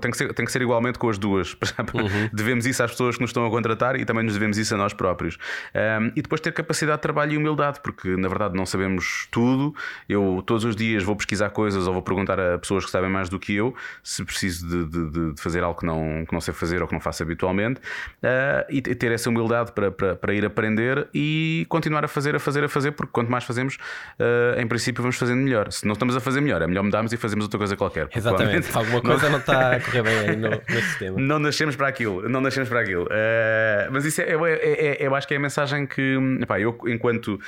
tem 0.00 0.10
que 0.10 0.16
ser, 0.16 0.32
tem 0.32 0.46
que 0.46 0.52
ser 0.52 0.62
igualmente 0.62 0.98
com 0.98 1.08
as 1.08 1.18
duas. 1.18 1.56
Uhum. 1.92 2.30
Devemos 2.32 2.64
isso 2.64 2.82
às 2.82 2.90
pessoas 2.90 3.16
que 3.16 3.20
nos 3.20 3.30
estão 3.30 3.44
a 3.44 3.50
contratar 3.50 3.96
e 4.00 4.04
também 4.04 4.24
nos 4.24 4.34
devemos 4.34 4.56
isso 4.56 4.74
a 4.74 4.78
nós 4.78 4.94
próprios. 4.94 5.36
Um, 5.74 6.12
e 6.16 6.22
depois 6.22 6.40
ter 6.40 6.52
capacidade 6.52 6.98
de 6.98 7.02
trabalho 7.02 7.32
e 7.32 7.36
humildade, 7.36 7.80
porque 7.82 8.16
na 8.16 8.28
verdade 8.28 8.56
não 8.56 8.64
sabemos 8.64 9.28
tudo. 9.30 9.74
Eu 10.08 10.42
todos 10.46 10.64
os 10.64 10.74
dias 10.74 11.02
vou 11.02 11.14
pesquisar 11.16 11.50
coisas 11.50 11.86
ou 11.86 11.92
vou 11.92 12.02
perguntar 12.02 12.40
a 12.40 12.58
pessoas 12.58 12.84
que 12.84 12.90
sabem 12.90 13.10
mais 13.10 13.28
do 13.28 13.38
que 13.38 13.54
eu 13.54 13.74
se 14.02 14.24
preciso 14.24 14.66
de, 14.66 14.86
de, 14.86 15.32
de 15.34 15.40
fazer 15.40 15.62
algo 15.62 15.78
que 15.78 15.86
não, 15.86 16.24
que 16.26 16.32
não 16.32 16.40
sei 16.40 16.54
fazer 16.54 16.80
ou 16.80 16.88
que 16.88 16.94
não 16.94 17.00
faço 17.00 17.22
habitualmente 17.22 17.80
uh, 17.80 18.64
e 18.70 18.80
ter 18.80 19.12
essa 19.12 19.28
humildade 19.28 19.72
para, 19.72 19.90
para, 19.90 20.16
para, 20.16 20.34
ir 20.34 20.44
aprender 20.44 21.08
e 21.12 21.66
continuar 21.68 22.04
a 22.04 22.08
fazer, 22.08 22.34
a 22.34 22.38
fazer, 22.38 22.64
a 22.64 22.68
fazer, 22.68 22.92
porque 22.92 23.12
quanto 23.12 23.30
mais 23.30 23.44
fazemos, 23.44 23.76
uh, 24.18 24.60
em 24.60 24.66
princípio 24.66 25.02
vamos 25.02 25.16
fazendo 25.16 25.40
melhor. 25.40 25.70
Se 25.72 25.86
não 25.86 25.92
estamos 25.92 26.16
a 26.16 26.20
fazer 26.22 26.40
melhor. 26.40 26.62
É 26.62 26.66
melhor 26.66 26.82
mudarmos 26.82 27.12
e 27.12 27.16
fazermos 27.16 27.44
outra 27.44 27.58
coisa 27.58 27.76
qualquer. 27.76 28.08
Exatamente. 28.14 28.68
Alguma 28.76 29.00
coisa 29.00 29.28
não 29.28 29.38
está 29.40 29.76
a 29.76 29.80
correr 29.80 30.02
bem 30.02 30.18
aí 30.18 30.36
no, 30.36 30.50
no 30.50 30.80
sistema. 30.82 31.20
Não 31.20 31.38
nascemos 31.38 31.76
para 31.76 31.88
aquilo. 31.88 32.28
Não 32.28 32.40
nascemos 32.40 32.68
para 32.68 32.80
aquilo. 32.80 33.04
Uh, 33.04 33.90
mas 33.90 34.04
isso 34.04 34.20
é, 34.20 34.24
é, 34.24 34.34
é, 34.34 35.02
é, 35.02 35.06
eu 35.06 35.14
acho 35.14 35.26
que 35.26 35.34
é 35.34 35.36
a 35.36 35.40
mensagem 35.40 35.86
que 35.86 36.18
epá, 36.40 36.58
eu, 36.60 36.78
enquanto 36.86 37.38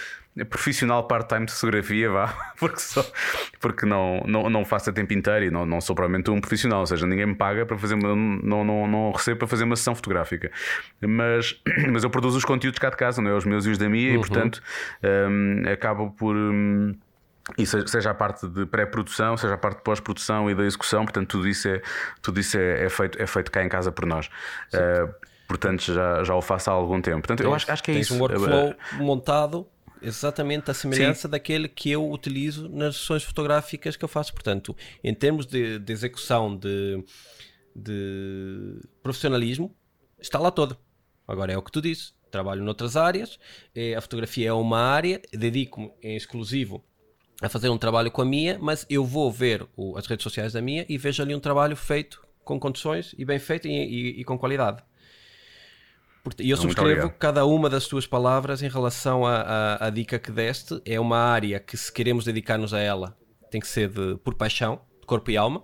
profissional 0.44 1.06
part-time 1.06 1.46
de 1.46 1.52
fotografia, 1.52 2.10
vá, 2.10 2.52
porque, 2.58 2.80
só, 2.80 3.06
porque 3.60 3.86
não, 3.86 4.20
não, 4.26 4.50
não 4.50 4.64
faço 4.64 4.90
a 4.90 4.92
tempo 4.92 5.12
inteiro 5.12 5.44
e 5.44 5.50
não, 5.50 5.64
não 5.64 5.80
sou 5.80 5.94
provavelmente 5.94 6.28
um 6.30 6.40
profissional, 6.40 6.80
ou 6.80 6.86
seja, 6.86 7.06
ninguém 7.06 7.26
me 7.26 7.36
paga 7.36 7.64
para 7.64 7.78
fazer 7.78 7.94
uma, 7.94 8.16
não, 8.16 8.64
não, 8.64 8.88
não 8.88 9.12
recebo 9.12 9.38
para 9.38 9.46
fazer 9.46 9.62
uma 9.62 9.76
sessão 9.76 9.94
fotográfica. 9.94 10.50
Mas, 11.00 11.60
mas 11.92 12.02
eu 12.02 12.10
produzo 12.10 12.38
os 12.38 12.44
conteúdos 12.44 12.80
cá 12.80 12.90
de 12.90 12.96
casa, 12.96 13.22
não 13.22 13.30
é? 13.30 13.34
Os 13.34 13.44
meus 13.44 13.64
e 13.66 13.70
os 13.70 13.78
da 13.78 13.88
minha, 13.88 14.10
uhum. 14.10 14.16
e 14.16 14.18
portanto 14.18 14.60
um, 15.30 15.62
acabo 15.72 16.10
por. 16.10 16.34
Um, 16.34 16.96
e 17.59 17.66
seja 17.66 18.11
a 18.11 18.14
parte 18.14 18.49
de 18.49 18.64
pré-produção, 18.64 19.36
seja 19.36 19.55
a 19.55 19.59
parte 19.59 19.78
de 19.78 19.84
pós-produção 19.84 20.51
e 20.51 20.55
da 20.55 20.64
execução, 20.64 21.05
portanto, 21.05 21.28
tudo 21.28 21.47
isso 21.47 21.68
é, 21.68 21.82
tudo 22.22 22.40
isso 22.40 22.57
é, 22.57 22.84
é, 22.84 22.88
feito, 22.88 23.20
é 23.20 23.26
feito 23.26 23.51
cá 23.51 23.62
em 23.62 23.68
casa 23.68 23.92
por 23.92 24.07
nós. 24.07 24.28
Uh, 24.72 25.12
portanto, 25.47 25.92
já, 25.92 26.24
já 26.24 26.34
o 26.34 26.40
faço 26.40 26.70
há 26.70 26.72
algum 26.72 27.01
tempo. 27.03 27.20
Portanto, 27.20 27.42
eu 27.42 27.55
acho, 27.55 27.70
acho 27.70 27.82
que 27.82 27.90
é 27.90 27.95
tens 27.95 28.07
isso. 28.07 28.14
um 28.14 28.20
workflow 28.20 28.70
uh, 28.70 29.05
montado 29.05 29.66
exatamente 30.01 30.70
a 30.70 30.74
semelhança 30.74 31.22
Sim. 31.22 31.30
daquele 31.30 31.68
que 31.68 31.90
eu 31.90 32.11
utilizo 32.11 32.68
nas 32.68 32.97
sessões 32.97 33.22
fotográficas 33.22 33.95
que 33.95 34.05
eu 34.05 34.09
faço. 34.09 34.32
Portanto, 34.32 34.74
em 35.03 35.14
termos 35.14 35.45
de, 35.45 35.78
de 35.78 35.92
execução 35.92 36.57
de, 36.57 37.05
de 37.76 38.80
profissionalismo, 39.03 39.74
está 40.18 40.38
lá 40.38 40.51
todo. 40.51 40.78
Agora 41.28 41.53
é 41.53 41.59
o 41.59 41.62
que 41.62 41.70
tu 41.72 41.80
disse. 41.82 42.12
Trabalho 42.30 42.64
noutras 42.64 42.97
áreas, 42.97 43.38
a 43.97 44.01
fotografia 44.01 44.49
é 44.49 44.53
uma 44.53 44.80
área, 44.80 45.22
dedico-me 45.32 45.92
em 46.03 46.16
exclusivo 46.16 46.84
a 47.41 47.49
fazer 47.49 47.68
um 47.68 47.78
trabalho 47.78 48.11
com 48.11 48.22
a 48.22 48.24
minha, 48.24 48.59
mas 48.61 48.87
eu 48.89 49.05
vou 49.05 49.30
ver 49.30 49.66
o, 49.76 49.97
as 49.97 50.07
redes 50.07 50.22
sociais 50.22 50.53
da 50.53 50.61
minha 50.61 50.85
e 50.89 50.97
vejo 50.97 51.22
ali 51.22 51.35
um 51.35 51.41
trabalho 51.41 51.76
feito 51.76 52.22
com 52.45 52.61
condições 52.61 53.14
e 53.18 53.24
bem 53.24 53.39
feito 53.39 53.66
e, 53.66 53.70
e, 53.70 54.20
e 54.20 54.24
com 54.24 54.39
qualidade. 54.39 54.82
E 56.39 56.49
eu 56.49 56.57
subscrevo 56.57 57.11
cada 57.11 57.45
uma 57.45 57.68
das 57.68 57.87
tuas 57.87 58.07
palavras 58.07 58.62
em 58.62 58.68
relação 58.68 59.24
à 59.26 59.91
dica 59.91 60.18
que 60.18 60.30
deste. 60.30 60.80
É 60.87 60.99
uma 60.99 61.18
área 61.18 61.61
que, 61.61 61.76
se 61.76 61.93
queremos 61.93 62.24
dedicar-nos 62.24 62.72
a 62.72 62.80
ela, 62.80 63.16
tem 63.51 63.61
que 63.61 63.68
ser 63.68 63.91
de, 63.91 64.16
por 64.24 64.35
paixão, 64.35 64.80
de 65.01 65.07
corpo 65.07 65.30
e 65.30 65.37
alma. 65.37 65.62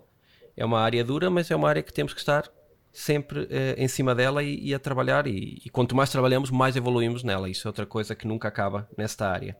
É 0.55 0.65
uma 0.65 0.79
área 0.81 1.03
dura, 1.03 1.31
mas 1.31 1.51
é 1.51 1.57
uma 1.57 1.67
área 1.67 1.83
que 1.83 1.93
temos 1.93 2.13
que 2.13 2.21
estar 2.21 2.45
sempre 2.93 3.47
eh, 3.51 3.75
em 3.79 3.89
cima 3.89 4.15
dela 4.15 4.43
e, 4.43 4.69
e 4.69 4.75
a 4.75 4.79
trabalhar. 4.79 5.27
E, 5.27 5.63
e, 5.65 5.71
quanto 5.71 5.97
mais 5.97 6.11
trabalhamos, 6.11 6.51
mais 6.51 6.77
evoluímos 6.77 7.25
nela. 7.25 7.49
Isso 7.49 7.67
é 7.67 7.69
outra 7.71 7.87
coisa 7.87 8.15
que 8.15 8.27
nunca 8.27 8.49
acaba 8.49 8.87
nesta 8.99 9.27
área. 9.31 9.57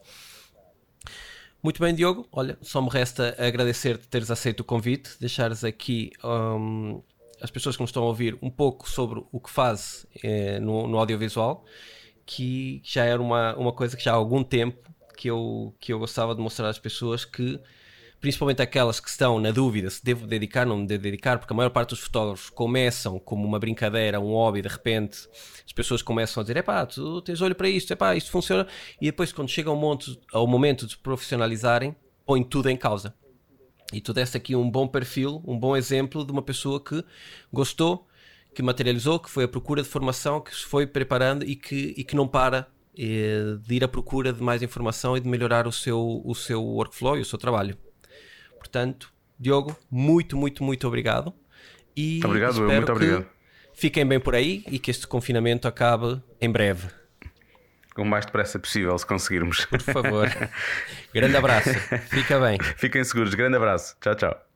Muito 1.63 1.79
bem, 1.83 1.95
Diogo. 1.95 2.27
Olha, 2.33 2.57
só 2.63 2.81
me 2.81 2.89
resta 2.89 3.37
agradecer-te 3.39 4.09
teres 4.09 4.31
aceito 4.31 4.61
o 4.61 4.65
convite, 4.65 5.11
deixares 5.21 5.63
aqui 5.63 6.11
um, 6.25 7.03
as 7.39 7.51
pessoas 7.51 7.77
que 7.77 7.83
nos 7.83 7.91
estão 7.91 8.03
a 8.03 8.07
ouvir 8.07 8.39
um 8.41 8.49
pouco 8.49 8.89
sobre 8.89 9.23
o 9.31 9.39
que 9.39 9.51
faz 9.51 10.07
eh, 10.25 10.59
no, 10.59 10.87
no, 10.87 10.99
audiovisual, 10.99 11.67
que 12.25 12.81
já 12.83 13.05
era 13.05 13.21
uma, 13.21 13.55
uma 13.57 13.73
coisa 13.73 13.95
que 13.95 14.03
já 14.03 14.13
há 14.13 14.15
algum 14.15 14.43
tempo 14.43 14.91
que 15.19 15.29
eu, 15.29 15.75
que 15.79 15.93
eu 15.93 15.99
gostava 15.99 16.35
de 16.35 16.41
mostrar 16.41 16.71
às 16.71 16.79
pessoas 16.79 17.27
que 17.27 17.61
principalmente 18.21 18.61
aquelas 18.61 19.01
que 19.01 19.09
estão 19.09 19.41
na 19.41 19.51
dúvida 19.51 19.89
se 19.89 20.05
devo 20.05 20.27
dedicar 20.27 20.69
ou 20.69 20.77
não 20.77 20.85
devo 20.85 21.03
dedicar, 21.03 21.39
porque 21.39 21.53
a 21.53 21.57
maior 21.57 21.71
parte 21.71 21.91
dos 21.91 22.01
fotógrafos 22.01 22.51
começam 22.51 23.19
como 23.19 23.47
uma 23.47 23.59
brincadeira, 23.59 24.21
um 24.21 24.33
hobby, 24.33 24.61
de 24.61 24.69
repente 24.69 25.29
as 25.65 25.73
pessoas 25.73 26.03
começam 26.03 26.41
a 26.41 26.45
dizer: 26.45 26.59
epá, 26.59 26.85
tu 26.85 27.23
tens 27.23 27.41
olho 27.41 27.55
para 27.55 27.69
isto, 27.69 27.93
epá, 27.93 28.15
isto 28.15 28.31
funciona, 28.31 28.67
e 29.01 29.07
depois 29.07 29.33
quando 29.33 29.49
chega 29.49 29.71
ao, 29.71 29.99
ao 30.33 30.47
momento 30.47 30.87
de 30.87 30.99
profissionalizarem, 30.99 31.97
põe 32.27 32.43
tudo 32.43 32.69
em 32.69 32.77
causa. 32.77 33.15
E 33.93 34.01
tu 34.01 34.13
deste 34.13 34.37
aqui 34.37 34.55
um 34.55 34.71
bom 34.71 34.87
perfil, 34.87 35.43
um 35.45 35.59
bom 35.59 35.77
exemplo 35.77 36.25
de 36.25 36.31
uma 36.31 36.43
pessoa 36.43 36.79
que 36.79 37.03
gostou, 37.53 38.07
que 38.55 38.63
materializou, 38.63 39.19
que 39.19 39.31
foi 39.31 39.45
à 39.45 39.49
procura 39.49 39.83
de 39.83 39.89
formação, 39.89 40.41
que 40.41 40.55
se 40.55 40.65
foi 40.65 40.87
preparando 40.87 41.45
e 41.45 41.57
que, 41.57 41.95
e 41.97 42.05
que 42.05 42.15
não 42.15 42.29
para 42.29 42.69
eh, 42.97 43.57
de 43.61 43.75
ir 43.75 43.83
à 43.83 43.89
procura 43.89 44.33
de 44.33 44.43
mais 44.43 44.63
informação 44.63 45.17
e 45.17 45.21
de 45.21 45.29
melhorar 45.29 45.67
o 45.67 45.73
seu, 45.73 46.23
o 46.25 46.35
seu 46.35 46.63
workflow 46.63 47.17
e 47.17 47.21
o 47.21 47.25
seu 47.25 47.39
trabalho. 47.39 47.77
Portanto, 48.61 49.11
Diogo, 49.39 49.77
muito, 49.91 50.37
muito, 50.37 50.63
muito 50.63 50.87
obrigado. 50.87 51.35
E 51.97 52.21
obrigado, 52.23 52.63
eu, 52.63 52.71
muito 52.71 52.93
obrigado. 52.93 53.27
Fiquem 53.75 54.07
bem 54.07 54.21
por 54.21 54.35
aí 54.35 54.63
e 54.69 54.79
que 54.79 54.91
este 54.91 55.07
confinamento 55.07 55.67
acabe 55.67 56.23
em 56.39 56.51
breve. 56.51 56.89
O 57.97 58.05
mais 58.05 58.25
depressa 58.25 58.59
possível, 58.59 58.97
se 58.97 59.07
conseguirmos. 59.07 59.65
Por 59.65 59.81
favor. 59.81 60.29
Grande 61.13 61.37
abraço. 61.37 61.71
Fica 62.09 62.39
bem. 62.39 62.59
Fiquem 62.77 63.03
seguros. 63.03 63.35
Grande 63.35 63.57
abraço. 63.57 63.97
Tchau, 64.01 64.15
tchau. 64.15 64.50